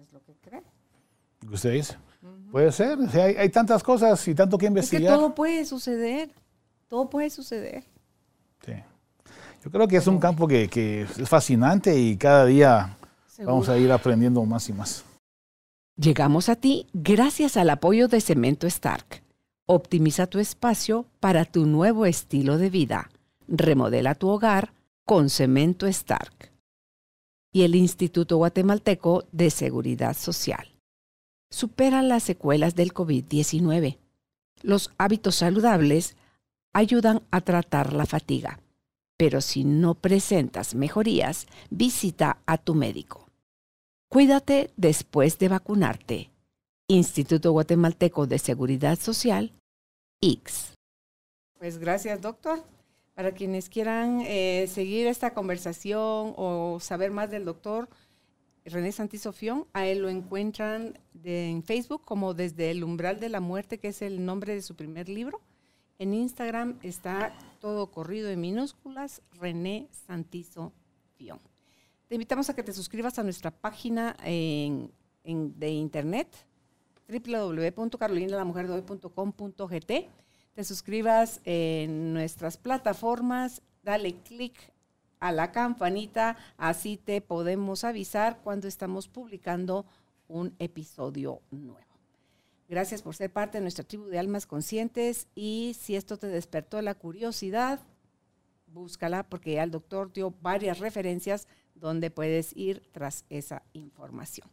Es 0.00 0.12
lo 0.12 0.20
que 0.22 0.34
creen. 0.40 0.64
que 1.40 1.54
usted 1.54 1.72
dice. 1.72 1.96
Puede 2.52 2.70
ser. 2.70 2.98
O 2.98 3.08
sea, 3.08 3.24
hay, 3.24 3.34
hay 3.34 3.48
tantas 3.48 3.82
cosas 3.82 4.28
y 4.28 4.34
tanto 4.34 4.58
que 4.58 4.66
Es 4.66 4.68
que 4.68 4.78
investigar. 4.78 5.16
todo 5.16 5.34
puede 5.34 5.64
suceder. 5.64 6.30
Todo 6.86 7.08
puede 7.08 7.30
suceder. 7.30 7.82
Sí. 8.64 8.74
Yo 9.64 9.70
creo 9.70 9.88
que 9.88 9.96
es 9.96 10.06
un 10.06 10.18
campo 10.18 10.46
que, 10.46 10.68
que 10.68 11.02
es 11.02 11.28
fascinante 11.28 11.98
y 11.98 12.16
cada 12.18 12.44
día 12.44 12.98
vamos 13.38 13.70
a 13.70 13.78
ir 13.78 13.90
aprendiendo 13.90 14.44
más 14.44 14.68
y 14.68 14.74
más. 14.74 15.02
Llegamos 15.96 16.50
a 16.50 16.56
ti 16.56 16.86
gracias 16.92 17.56
al 17.56 17.70
apoyo 17.70 18.06
de 18.06 18.20
Cemento 18.20 18.66
Stark. 18.66 19.22
Optimiza 19.64 20.26
tu 20.26 20.38
espacio 20.38 21.06
para 21.20 21.46
tu 21.46 21.64
nuevo 21.64 22.04
estilo 22.04 22.58
de 22.58 22.68
vida. 22.68 23.10
Remodela 23.48 24.14
tu 24.14 24.28
hogar 24.28 24.74
con 25.06 25.30
Cemento 25.30 25.86
Stark. 25.86 26.50
Y 27.50 27.62
el 27.62 27.74
Instituto 27.76 28.36
Guatemalteco 28.36 29.24
de 29.32 29.48
Seguridad 29.50 30.14
Social. 30.16 30.71
Supera 31.52 32.00
las 32.00 32.22
secuelas 32.22 32.74
del 32.74 32.94
COVID-19. 32.94 33.98
Los 34.62 34.90
hábitos 34.96 35.34
saludables 35.34 36.16
ayudan 36.72 37.24
a 37.30 37.42
tratar 37.42 37.92
la 37.92 38.06
fatiga. 38.06 38.58
Pero 39.18 39.42
si 39.42 39.62
no 39.62 39.94
presentas 39.94 40.74
mejorías, 40.74 41.46
visita 41.68 42.38
a 42.46 42.56
tu 42.56 42.74
médico. 42.74 43.28
Cuídate 44.08 44.70
después 44.78 45.38
de 45.38 45.48
vacunarte. 45.48 46.30
Instituto 46.88 47.52
Guatemalteco 47.52 48.26
de 48.26 48.38
Seguridad 48.38 48.98
Social, 48.98 49.52
X. 50.22 50.72
Pues 51.58 51.76
gracias, 51.76 52.22
doctor. 52.22 52.64
Para 53.12 53.32
quienes 53.32 53.68
quieran 53.68 54.22
eh, 54.22 54.70
seguir 54.72 55.06
esta 55.06 55.34
conversación 55.34 56.32
o 56.34 56.78
saber 56.80 57.10
más 57.10 57.30
del 57.30 57.44
doctor 57.44 57.90
René 58.64 58.92
Santisofión, 58.92 59.66
a 59.72 59.86
él 59.86 60.00
lo 60.00 60.08
encuentran 60.08 60.98
en 61.24 61.62
Facebook 61.62 62.02
como 62.04 62.34
Desde 62.34 62.70
el 62.70 62.84
umbral 62.84 63.20
de 63.20 63.28
la 63.28 63.40
muerte, 63.40 63.78
que 63.78 63.88
es 63.88 64.02
el 64.02 64.24
nombre 64.24 64.54
de 64.54 64.62
su 64.62 64.76
primer 64.76 65.08
libro. 65.08 65.40
En 65.98 66.14
Instagram 66.14 66.78
está 66.82 67.36
todo 67.60 67.90
corrido 67.90 68.30
en 68.30 68.40
minúsculas, 68.40 69.22
René 69.32 69.88
Santisofión. 70.06 71.40
Te 72.08 72.14
invitamos 72.14 72.48
a 72.50 72.54
que 72.54 72.62
te 72.62 72.72
suscribas 72.72 73.18
a 73.18 73.22
nuestra 73.22 73.50
página 73.50 74.16
de 74.22 75.70
internet 75.70 76.28
www.carolinalamujerdehoy.com.gt. 77.08 79.92
Te 80.54 80.64
suscribas 80.64 81.40
en 81.44 82.12
nuestras 82.12 82.56
plataformas, 82.56 83.62
dale 83.82 84.14
clic 84.22 84.71
a 85.22 85.30
la 85.30 85.52
campanita, 85.52 86.36
así 86.56 86.96
te 86.96 87.20
podemos 87.20 87.84
avisar 87.84 88.40
cuando 88.42 88.66
estamos 88.66 89.06
publicando 89.06 89.86
un 90.26 90.52
episodio 90.58 91.40
nuevo. 91.52 91.86
Gracias 92.68 93.02
por 93.02 93.14
ser 93.14 93.32
parte 93.32 93.58
de 93.58 93.62
nuestra 93.62 93.84
tribu 93.84 94.06
de 94.06 94.18
almas 94.18 94.46
conscientes 94.46 95.28
y 95.36 95.76
si 95.78 95.94
esto 95.94 96.18
te 96.18 96.26
despertó 96.26 96.82
la 96.82 96.96
curiosidad, 96.96 97.78
búscala 98.66 99.22
porque 99.22 99.54
ya 99.54 99.62
el 99.62 99.70
doctor 99.70 100.12
dio 100.12 100.34
varias 100.42 100.80
referencias 100.80 101.46
donde 101.76 102.10
puedes 102.10 102.56
ir 102.56 102.82
tras 102.90 103.24
esa 103.28 103.62
información. 103.74 104.48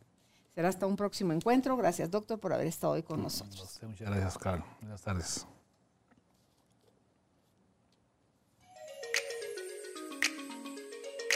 Será 0.53 0.69
hasta 0.69 0.85
un 0.85 0.97
próximo 0.97 1.33
encuentro. 1.33 1.77
Gracias, 1.77 2.11
doctor, 2.11 2.39
por 2.39 2.53
haber 2.53 2.67
estado 2.67 2.93
hoy 2.93 3.01
con 3.01 3.23
nosotros. 3.23 3.79
Muchas 3.81 4.07
gracias, 4.07 4.37
Carlos. 4.37 4.67
Buenas 4.81 5.01
tardes. 5.01 5.47